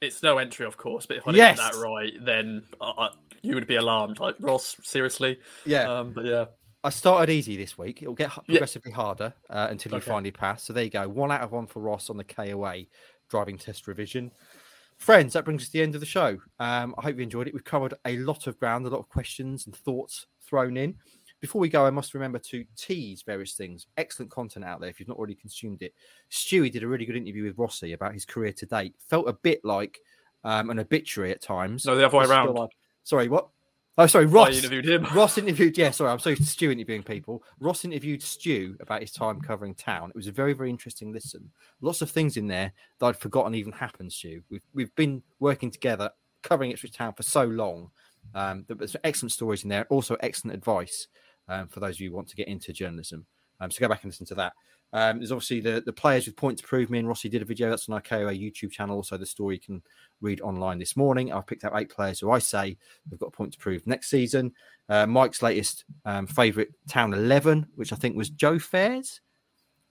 It's 0.00 0.22
no 0.22 0.38
entry, 0.38 0.64
of 0.64 0.76
course, 0.76 1.06
but 1.06 1.16
if 1.16 1.26
I 1.26 1.32
Yes. 1.32 1.56
didn't 1.56 1.66
get 1.70 1.74
that 1.74 1.80
right, 1.88 2.12
then 2.24 2.62
I, 2.80 3.10
you 3.42 3.54
would 3.54 3.66
be 3.66 3.76
alarmed. 3.76 4.20
Like 4.20 4.36
Ross, 4.40 4.76
seriously. 4.82 5.38
Yeah, 5.66 5.92
Um, 5.92 6.12
but 6.12 6.24
yeah, 6.24 6.46
I 6.84 6.90
started 6.90 7.32
easy 7.32 7.56
this 7.56 7.76
week. 7.76 8.02
It'll 8.02 8.14
get 8.14 8.30
h- 8.30 8.38
Yeah. 8.46 8.54
progressively 8.58 8.92
harder 8.92 9.34
uh, 9.50 9.66
until 9.70 9.92
you 9.92 9.98
Okay. 9.98 10.06
finally 10.10 10.30
pass. 10.30 10.62
So 10.64 10.72
there 10.72 10.84
you 10.84 10.90
go. 10.90 11.08
One 11.08 11.32
out 11.32 11.40
of 11.40 11.50
one 11.52 11.66
for 11.66 11.80
Ross 11.80 12.10
on 12.10 12.16
the 12.16 12.24
KOA 12.24 12.84
driving 13.28 13.58
test 13.58 13.88
revision. 13.88 14.30
Friends, 14.98 15.32
that 15.32 15.44
brings 15.44 15.62
us 15.62 15.68
to 15.68 15.72
the 15.72 15.82
end 15.82 15.94
of 15.94 16.00
the 16.00 16.06
show. 16.06 16.38
Um, 16.60 16.94
I 16.98 17.02
hope 17.02 17.16
you 17.16 17.22
enjoyed 17.22 17.46
it. 17.48 17.54
We've 17.54 17.62
covered 17.64 17.94
a 18.04 18.16
lot 18.18 18.46
of 18.46 18.58
ground, 18.58 18.86
a 18.86 18.90
lot 18.90 18.98
of 19.00 19.08
questions 19.08 19.66
and 19.66 19.74
thoughts 19.76 20.26
thrown 20.44 20.76
in. 20.76 20.96
Before 21.40 21.60
we 21.60 21.68
go, 21.68 21.86
I 21.86 21.90
must 21.90 22.14
remember 22.14 22.38
to 22.40 22.64
tease 22.76 23.22
various 23.22 23.54
things. 23.54 23.86
Excellent 23.96 24.30
content 24.30 24.64
out 24.64 24.80
there 24.80 24.90
if 24.90 24.98
you've 24.98 25.08
not 25.08 25.18
already 25.18 25.34
consumed 25.36 25.82
it. 25.82 25.94
Stewie 26.30 26.70
did 26.72 26.82
a 26.82 26.88
really 26.88 27.06
good 27.06 27.16
interview 27.16 27.44
with 27.44 27.58
Rossi 27.58 27.92
about 27.92 28.12
his 28.14 28.24
career 28.24 28.52
to 28.54 28.66
date. 28.66 28.94
Felt 29.08 29.28
a 29.28 29.32
bit 29.32 29.64
like 29.64 29.98
um, 30.44 30.70
an 30.70 30.78
obituary 30.80 31.30
at 31.30 31.40
times. 31.40 31.84
no, 31.84 31.94
the 31.94 32.04
other 32.06 32.18
way 32.18 32.24
around. 32.26 32.54
like- 32.54 32.70
Sorry, 33.04 33.28
what? 33.28 33.48
Oh, 34.00 34.06
sorry, 34.06 34.26
I 34.26 34.28
Ross. 34.28 34.56
interviewed 34.58 34.84
him. 34.88 35.04
Ross 35.14 35.38
interviewed, 35.38 35.76
yeah, 35.76 35.90
sorry, 35.90 36.10
I'm 36.12 36.20
so 36.20 36.32
Stu 36.36 36.70
interviewing 36.70 37.02
people. 37.02 37.42
Ross 37.58 37.84
interviewed 37.84 38.22
Stu 38.22 38.76
about 38.80 39.00
his 39.00 39.10
time 39.10 39.40
covering 39.40 39.74
town. 39.74 40.10
It 40.10 40.14
was 40.16 40.28
a 40.28 40.32
very, 40.32 40.52
very 40.52 40.70
interesting 40.70 41.12
listen. 41.12 41.50
Lots 41.80 42.00
of 42.02 42.08
things 42.10 42.36
in 42.36 42.46
there 42.46 42.72
that 43.00 43.06
I'd 43.06 43.16
forgotten 43.16 43.56
even 43.56 43.72
happened, 43.72 44.12
Stu. 44.12 44.42
We've 44.50 44.62
we've 44.72 44.94
been 44.94 45.22
working 45.40 45.70
together 45.72 46.10
covering 46.44 46.70
Ipswich 46.70 46.92
Town 46.92 47.12
for 47.14 47.24
so 47.24 47.44
long. 47.44 47.90
Um, 48.36 48.64
there- 48.68 48.76
there's 48.76 48.94
excellent 49.02 49.32
stories 49.32 49.64
in 49.64 49.68
there, 49.68 49.84
also 49.88 50.16
excellent 50.20 50.54
advice 50.56 51.08
um, 51.48 51.68
for 51.68 51.80
those 51.80 51.96
of 51.96 52.00
you 52.00 52.10
who 52.10 52.16
want 52.16 52.28
to 52.28 52.36
get 52.36 52.48
into 52.48 52.72
journalism. 52.72 53.26
Um, 53.60 53.70
so 53.70 53.80
go 53.80 53.88
back 53.88 54.04
and 54.04 54.10
listen 54.10 54.26
to 54.26 54.34
that. 54.36 54.52
Um, 54.92 55.18
there's 55.18 55.32
obviously 55.32 55.60
the, 55.60 55.82
the 55.84 55.92
players 55.92 56.26
with 56.26 56.36
points 56.36 56.62
to 56.62 56.68
prove. 56.68 56.88
Me 56.88 56.98
and 56.98 57.08
Rossi 57.08 57.28
did 57.28 57.42
a 57.42 57.44
video 57.44 57.68
that's 57.68 57.88
on 57.88 57.94
our 57.94 58.00
KOA 58.00 58.32
YouTube 58.32 58.70
channel. 58.70 58.96
Also, 58.96 59.18
the 59.18 59.26
story 59.26 59.56
you 59.56 59.60
can 59.60 59.82
read 60.20 60.40
online 60.40 60.78
this 60.78 60.96
morning. 60.96 61.32
I've 61.32 61.46
picked 61.46 61.64
out 61.64 61.72
eight 61.76 61.90
players 61.90 62.20
who 62.20 62.30
I 62.30 62.38
say 62.38 62.76
have 63.10 63.18
got 63.18 63.26
a 63.26 63.32
point 63.32 63.52
to 63.52 63.58
prove 63.58 63.86
next 63.86 64.08
season. 64.08 64.52
Uh, 64.88 65.06
Mike's 65.06 65.42
latest 65.42 65.84
um, 66.06 66.26
favourite 66.26 66.68
town 66.88 67.12
11, 67.12 67.66
which 67.74 67.92
I 67.92 67.96
think 67.96 68.16
was 68.16 68.30
Joe 68.30 68.58
Fairs, 68.58 69.20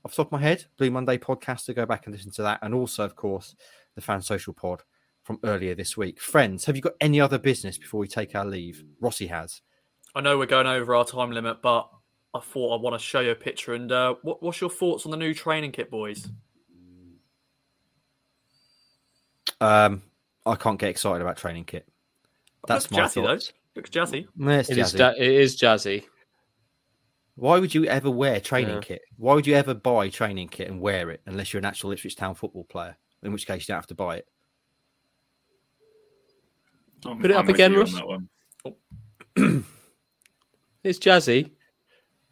off 0.04 0.16
top 0.16 0.28
of 0.28 0.32
my 0.32 0.42
head. 0.42 0.66
Blue 0.78 0.90
Monday 0.90 1.18
podcast 1.18 1.66
to 1.66 1.74
go 1.74 1.86
back 1.86 2.08
and 2.08 2.16
listen 2.16 2.32
to 2.32 2.42
that. 2.44 2.60
And 2.64 2.74
also, 2.74 3.04
of 3.04 3.16
course, 3.16 3.56
the 3.96 4.02
Fan 4.02 4.22
Social 4.22 4.54
Pod 4.54 4.82
from 5.24 5.40
earlier 5.44 5.76
this 5.76 5.96
week. 5.96 6.20
Friends, 6.20 6.66
have 6.66 6.76
you 6.76 6.82
got 6.82 6.94
any 7.02 7.22
other 7.22 7.38
business 7.38 7.78
before 7.78 8.00
we 8.00 8.08
take 8.08 8.34
our 8.34 8.46
leave? 8.46 8.84
Rossi 9.00 9.28
has. 9.28 9.62
I 10.18 10.22
know 10.22 10.36
we're 10.40 10.48
going 10.48 10.66
over 10.66 10.96
our 10.96 11.06
time 11.06 11.32
limit, 11.32 11.62
but 11.62 11.88
I 12.34 12.40
thought 12.40 12.76
I 12.76 12.82
want 12.82 12.96
to 12.96 13.00
show 13.00 13.20
you 13.20 13.30
a 13.30 13.36
picture. 13.36 13.76
And 13.76 13.92
uh, 13.92 14.16
what, 14.24 14.42
what's 14.42 14.60
your 14.60 14.72
thoughts 14.72 15.06
on 15.06 15.12
the 15.12 15.18
new 15.18 15.32
training 15.32 15.72
kit, 15.74 15.92
boys? 15.92 16.28
Um, 19.62 20.02
I 20.44 20.56
can't 20.56 20.80
get 20.80 20.90
excited 20.90 21.22
about 21.22 21.38
training 21.38 21.66
kit. 21.66 21.88
That's 22.68 22.90
my 22.90 23.02
jazzy, 23.02 23.14
thoughts. 23.26 23.48
though. 23.76 23.80
Looks 23.80 23.90
jazzy. 23.92 24.26
Yeah, 24.36 24.50
it's 24.54 24.70
It 24.72 24.78
is, 24.80 24.94
jazzy. 24.94 24.98
ja- 25.00 25.14
it 25.18 25.32
is 25.32 25.56
jazzy. 25.60 26.04
Why 27.36 27.60
would 27.60 27.76
you 27.76 27.86
ever 27.86 28.10
wear 28.10 28.40
training 28.40 28.76
Yeah. 28.76 28.82
kit? 28.82 29.02
Why 29.18 29.36
would 29.36 29.46
you 29.46 29.54
ever 29.54 29.76
buy 29.76 30.10
training 30.10 30.48
kit 30.50 30.68
and 30.68 30.82
wear 30.82 31.12
it 31.12 31.22
unless 31.28 31.54
you're 31.54 31.60
an 31.60 31.66
actual 31.66 31.92
Ipswich 31.92 32.16
Town 32.16 32.34
football 32.34 32.64
player? 32.64 32.98
In 33.22 33.32
which 33.32 33.46
case, 33.46 33.62
you 33.68 33.74
don't 33.74 33.78
have 33.78 33.88
to 33.88 33.96
buy 33.96 34.18
it. 34.18 34.28
I'm- 37.06 37.20
Put 37.22 37.30
it 37.30 37.36
I'm 37.36 37.42
up 37.42 37.50
again, 37.50 37.72
you 37.74 37.82
on 37.82 37.86
Ross. 37.86 37.94
that 37.94 38.08
one. 39.36 39.66
It's 40.88 41.00
jazzy. 41.00 41.52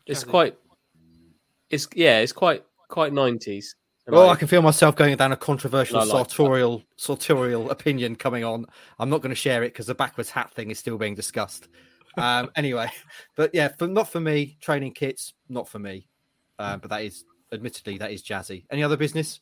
It's 0.06 0.24
Jazzy. 0.24 0.30
quite. 0.30 0.58
It's 1.70 1.88
yeah. 1.94 2.20
It's 2.20 2.32
quite 2.32 2.64
quite 2.88 3.12
nineties. 3.12 3.76
Oh, 4.08 4.30
I 4.30 4.36
can 4.36 4.48
feel 4.48 4.62
myself 4.62 4.96
going 4.96 5.16
down 5.18 5.32
a 5.32 5.36
controversial 5.36 5.98
I 5.98 6.02
like 6.02 6.08
that. 6.08 6.32
sartorial 6.32 6.84
sartorial 6.96 7.70
opinion 7.72 8.16
coming 8.16 8.44
on. 8.44 8.66
I'm 9.00 9.10
not 9.10 9.22
going 9.22 9.32
to 9.32 9.36
share 9.36 9.64
it 9.64 9.74
because 9.74 9.88
the 9.88 9.96
backwards 9.96 10.30
hat 10.30 10.54
thing 10.54 10.70
is 10.70 10.78
still 10.80 10.98
being 10.98 11.16
discussed. 11.16 11.68
Um, 12.16 12.52
anyway, 12.56 12.92
but 13.36 13.50
yeah, 13.54 13.70
for 13.70 13.88
not 13.88 14.10
for 14.10 14.20
me. 14.20 14.58
Training 14.62 14.94
kits, 14.94 15.34
not 15.50 15.68
for 15.68 15.80
me. 15.80 16.08
Um, 16.60 16.80
but 16.80 16.90
that 16.92 17.02
is, 17.02 17.26
admittedly, 17.52 17.98
that 17.98 18.12
is 18.12 18.24
jazzy. 18.24 18.64
Any 18.72 18.84
other 18.84 18.96
business? 18.96 19.42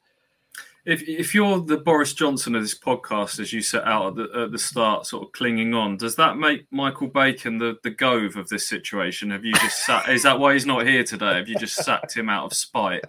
If 0.86 1.02
if 1.08 1.34
you're 1.34 1.62
the 1.62 1.78
Boris 1.78 2.14
Johnson 2.14 2.56
of 2.56 2.62
this 2.62 2.78
podcast, 2.78 3.40
as 3.40 3.54
you 3.54 3.62
set 3.62 3.86
out 3.86 4.08
at 4.08 4.16
the, 4.16 4.42
at 4.42 4.52
the 4.52 4.58
start, 4.60 5.06
sort 5.06 5.24
of 5.24 5.32
clinging 5.32 5.74
on, 5.74 5.96
does 5.96 6.16
that 6.18 6.38
make 6.38 6.66
Michael 6.72 7.08
Bacon 7.08 7.58
the, 7.58 7.78
the 7.84 7.90
Gove 7.90 8.36
of 8.36 8.50
this 8.50 8.68
situation? 8.68 9.32
Have 9.32 9.46
you 9.46 9.54
just 9.54 9.86
sat, 9.86 10.10
is 10.10 10.24
that 10.24 10.40
why 10.40 10.54
he's 10.54 10.66
not 10.66 10.86
here 10.86 11.04
today? 11.06 11.36
Have 11.38 11.48
you 11.48 11.58
just 11.58 11.76
sacked 11.76 12.18
him 12.18 12.28
out 12.30 12.46
of 12.46 12.54
spite? 12.54 13.06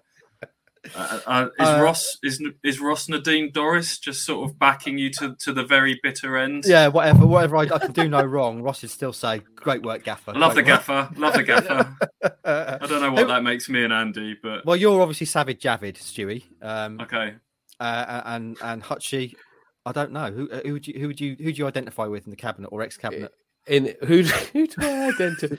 Uh, 0.95 1.21
uh, 1.27 1.49
is 1.59 1.69
Uh, 1.69 1.81
Ross 1.83 2.19
is 2.23 2.43
is 2.63 2.79
Ross 2.79 3.09
Nadine 3.09 3.51
Dorries 3.51 3.99
just 4.01 4.25
sort 4.25 4.49
of 4.49 4.59
backing 4.59 4.99
you 4.99 5.11
to, 5.19 5.35
to 5.41 5.53
the 5.53 5.65
very 5.65 5.99
bitter 6.03 6.37
end? 6.37 6.65
Yeah, 6.67 6.89
whatever, 6.89 7.27
whatever 7.27 7.57
I, 7.57 7.63
I 7.63 7.79
can 7.79 7.93
do 7.93 8.07
no 8.07 8.23
wrong. 8.23 8.61
Ross 8.63 8.83
would 8.83 8.91
still 8.91 9.15
say, 9.15 9.41
"Great 9.57 9.83
work, 9.83 10.05
Gaffer." 10.05 10.35
Love 10.35 10.55
the 10.55 10.61
work." 10.61 10.67
gaffer. 10.67 11.09
Love 11.17 11.33
the 11.35 11.43
gaffer. 11.43 11.97
Uh, 12.23 12.79
I 12.83 12.87
don't 12.87 13.01
know 13.01 13.13
what 13.13 13.29
that 13.29 13.43
makes 13.43 13.69
me 13.69 13.83
and 13.83 13.93
Andy, 13.95 14.37
but 14.43 14.67
well, 14.67 14.77
you're 14.77 15.01
obviously 15.01 15.27
Sajid 15.27 15.59
Javid, 15.59 15.97
Stewie. 15.97 16.45
Um, 16.61 17.01
okay. 17.01 17.37
Uh, 17.81 18.23
and 18.27 18.57
and 18.63 18.83
Hutchie. 18.83 19.35
I 19.87 19.93
don't 19.93 20.13
know 20.13 20.31
who 20.31 20.51
uh, 20.51 20.61
who 20.65 20.73
would 20.75 20.87
you 20.87 20.99
who 20.99 21.07
would 21.09 21.21
you 21.21 21.37
who 21.39 21.53
do 21.53 21.59
you 21.59 21.67
identify 21.67 22.07
with 22.07 22.25
in 22.25 22.31
the 22.31 22.37
cabinet 22.37 22.69
or 22.69 22.83
ex 22.83 22.97
cabinet? 22.97 23.33
In 23.67 23.95
who 24.05 24.23
who 24.53 24.67
do 24.67 24.75
I 24.79 25.09
identify? 25.09 25.57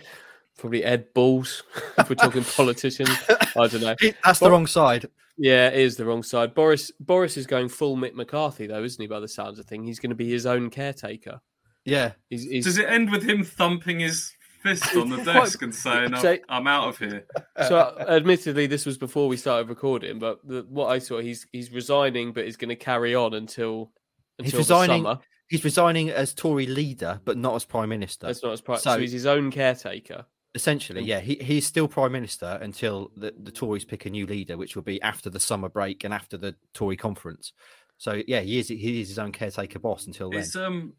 Probably 0.57 0.83
Ed 0.83 1.13
Balls. 1.13 1.63
If 1.97 2.09
we're 2.09 2.15
talking 2.15 2.43
politicians, 2.43 3.09
I 3.29 3.67
don't 3.67 3.81
know. 3.81 3.95
That's 4.23 4.39
the 4.39 4.51
wrong 4.51 4.67
side. 4.67 5.07
Yeah, 5.37 5.69
it 5.69 5.79
is 5.79 5.95
the 5.95 6.05
wrong 6.05 6.23
side. 6.23 6.53
Boris 6.53 6.91
Boris 6.99 7.37
is 7.37 7.47
going 7.47 7.69
full 7.69 7.95
Mick 7.95 8.13
McCarthy 8.13 8.67
though, 8.67 8.83
isn't 8.83 9.01
he? 9.01 9.07
By 9.07 9.21
the 9.21 9.27
sounds 9.27 9.59
of 9.59 9.65
things, 9.65 9.87
he's 9.87 9.99
going 9.99 10.09
to 10.09 10.15
be 10.15 10.29
his 10.29 10.45
own 10.45 10.69
caretaker. 10.69 11.39
Yeah, 11.85 12.13
He's, 12.29 12.43
he's 12.43 12.65
Does 12.65 12.77
it 12.79 12.89
end 12.89 13.11
with 13.11 13.23
him 13.23 13.43
thumping 13.43 13.99
his 13.99 14.33
fist 14.65 14.95
on 14.95 15.09
the 15.09 15.23
desk 15.23 15.61
and 15.61 15.73
saying, 15.73 16.13
I'm, 16.13 16.21
So- 16.21 16.37
I'm 16.49 16.67
out 16.67 16.89
of 16.89 16.97
here? 16.97 17.25
so 17.67 17.95
admittedly 18.09 18.67
this 18.67 18.85
was 18.85 18.97
before 18.97 19.27
we 19.27 19.37
started 19.37 19.69
recording, 19.69 20.19
but 20.19 20.39
the, 20.47 20.65
what 20.69 20.87
I 20.87 20.99
saw, 20.99 21.19
he's 21.19 21.47
he's 21.51 21.71
resigning, 21.71 22.33
but 22.33 22.45
he's 22.45 22.57
going 22.57 22.69
to 22.69 22.75
carry 22.75 23.15
on 23.15 23.33
until 23.33 23.91
He's 24.37 24.47
until 24.53 24.59
resigning- 24.59 25.03
the 25.03 25.09
summer. 25.13 25.21
he's 25.47 25.63
resigning 25.63 26.09
as 26.09 26.33
Tory 26.33 26.65
leader, 26.65 27.21
but 27.23 27.37
not 27.37 27.55
as 27.55 27.63
prime 27.65 27.89
minister. 27.89 28.27
That's 28.27 28.43
not 28.43 28.51
his 28.51 28.61
pri- 28.61 28.77
So- 28.77 28.95
so, 28.95 28.99
he's 28.99 29.11
his 29.13 29.25
own 29.25 29.51
caretaker. 29.51 30.25
Essentially, 30.55 31.03
yeah, 31.03 31.19
he, 31.19 31.35
he's 31.35 31.65
still 31.65 31.87
prime 31.89 32.13
minister 32.13 32.57
until 32.61 33.11
the, 33.17 33.33
the 33.37 33.51
Tories 33.51 33.83
pick 33.83 34.05
a 34.05 34.09
new 34.09 34.25
leader, 34.25 34.55
which 34.55 34.73
will 34.75 34.83
be 34.83 35.01
after 35.01 35.29
the 35.29 35.39
summer 35.39 35.67
break 35.67 36.05
and 36.05 36.13
after 36.13 36.37
the 36.37 36.55
Tory 36.73 36.95
conference. 36.95 37.51
So 37.97 38.21
yeah, 38.25 38.39
he 38.39 38.59
is 38.59 38.69
he 38.69 39.01
is 39.01 39.09
his 39.09 39.19
own 39.19 39.33
caretaker 39.33 39.79
boss 39.79 40.07
until 40.07 40.29
then. 40.29 40.39
Is 40.39 40.55
um 40.55 40.93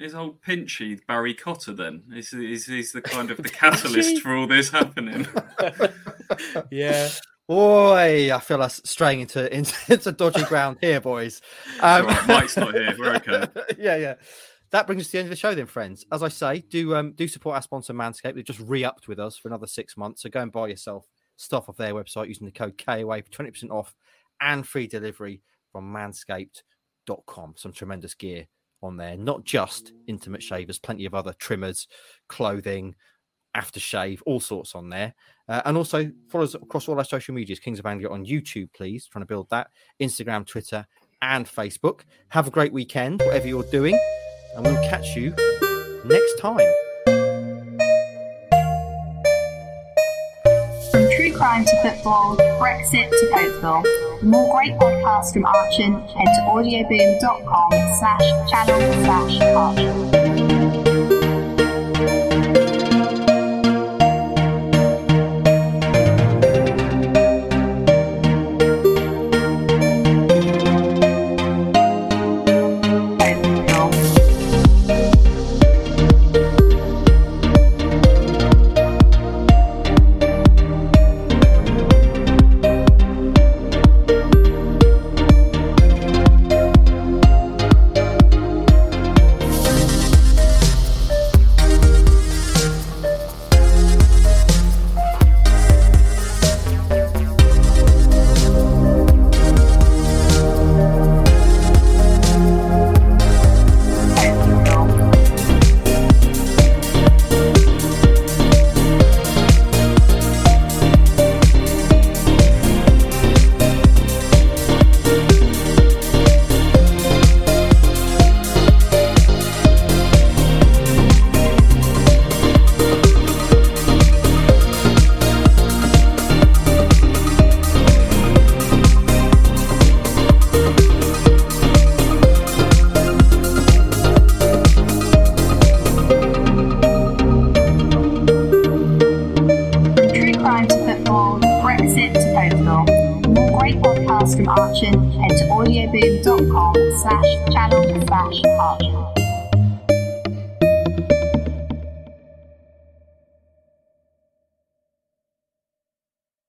is 0.00 0.14
old 0.14 0.42
Pinchy 0.42 1.00
Barry 1.06 1.34
Cotter 1.34 1.72
then? 1.72 2.02
Is 2.14 2.32
is 2.32 2.66
he's 2.66 2.92
the 2.92 3.02
kind 3.02 3.30
of 3.30 3.38
the 3.38 3.48
catalyst 3.48 4.22
for 4.22 4.34
all 4.34 4.46
this 4.46 4.70
happening? 4.70 5.26
yeah, 6.70 7.08
Boy, 7.48 8.34
I 8.34 8.40
feel 8.40 8.60
us 8.60 8.80
straying 8.84 9.20
into 9.20 9.52
into, 9.56 9.74
into 9.88 10.12
dodgy 10.12 10.44
ground 10.44 10.78
here, 10.80 11.00
boys. 11.00 11.40
Um, 11.80 12.02
All 12.02 12.08
right, 12.08 12.28
Mike's 12.28 12.56
not 12.56 12.74
here. 12.74 12.94
We're 12.98 13.16
okay. 13.16 13.46
yeah, 13.78 13.96
yeah. 13.96 14.14
That 14.70 14.86
brings 14.86 15.02
us 15.02 15.06
to 15.08 15.12
the 15.12 15.18
end 15.18 15.26
of 15.26 15.30
the 15.30 15.36
show, 15.36 15.54
then, 15.54 15.66
friends. 15.66 16.04
As 16.10 16.24
I 16.24 16.28
say, 16.28 16.60
do 16.60 16.96
um 16.96 17.12
do 17.12 17.28
support 17.28 17.54
our 17.54 17.62
sponsor 17.62 17.94
Manscaped. 17.94 18.34
They've 18.34 18.44
just 18.44 18.60
re-upped 18.60 19.06
with 19.06 19.20
us 19.20 19.36
for 19.36 19.48
another 19.48 19.68
six 19.68 19.96
months. 19.96 20.22
So 20.22 20.28
go 20.28 20.40
and 20.40 20.50
buy 20.50 20.68
yourself 20.68 21.06
stuff 21.36 21.68
off 21.68 21.76
their 21.76 21.94
website 21.94 22.28
using 22.28 22.46
the 22.46 22.52
code 22.52 22.82
KOA 22.84 23.22
for 23.22 23.30
twenty 23.30 23.52
percent 23.52 23.70
off 23.70 23.94
and 24.40 24.66
free 24.66 24.88
delivery 24.88 25.40
from 25.70 25.92
Manscaped.com. 25.92 27.54
Some 27.56 27.72
tremendous 27.72 28.14
gear 28.14 28.48
on 28.82 28.96
there, 28.96 29.16
not 29.16 29.44
just 29.44 29.92
intimate 30.06 30.42
shavers, 30.42 30.78
plenty 30.78 31.04
of 31.06 31.14
other 31.14 31.32
trimmers, 31.34 31.88
clothing, 32.28 32.94
aftershave, 33.56 34.20
all 34.26 34.40
sorts 34.40 34.74
on 34.74 34.88
there. 34.90 35.14
Uh, 35.48 35.62
and 35.64 35.76
also 35.76 36.10
follow 36.28 36.44
us 36.44 36.54
across 36.54 36.88
all 36.88 36.98
our 36.98 37.04
social 37.04 37.34
medias, 37.34 37.58
Kings 37.58 37.78
of 37.78 37.86
Anglia 37.86 38.10
on 38.10 38.24
YouTube, 38.24 38.68
please. 38.74 39.06
Trying 39.06 39.22
to 39.22 39.26
build 39.26 39.48
that. 39.50 39.68
Instagram, 40.00 40.46
Twitter, 40.46 40.86
and 41.22 41.46
Facebook. 41.46 42.00
Have 42.28 42.46
a 42.46 42.50
great 42.50 42.72
weekend, 42.72 43.22
whatever 43.22 43.48
you're 43.48 43.62
doing, 43.64 43.98
and 44.54 44.64
we'll 44.64 44.82
catch 44.88 45.16
you 45.16 45.34
next 46.04 46.38
time. 46.38 46.85
Crime 51.36 51.64
to 51.66 51.82
football, 51.82 52.36
Brexit 52.58 53.10
to 53.10 53.30
Cokeville. 53.34 54.20
For 54.20 54.26
more 54.26 54.54
great 54.54 54.72
podcasts 54.78 55.32
from 55.34 55.44
Archant, 55.44 56.10
head 56.10 56.24
to 56.24 56.42
audioboom.com 56.48 57.70
slash 57.98 58.50
channel 58.50 59.04
slash 59.04 59.40
Archant. 59.40 60.35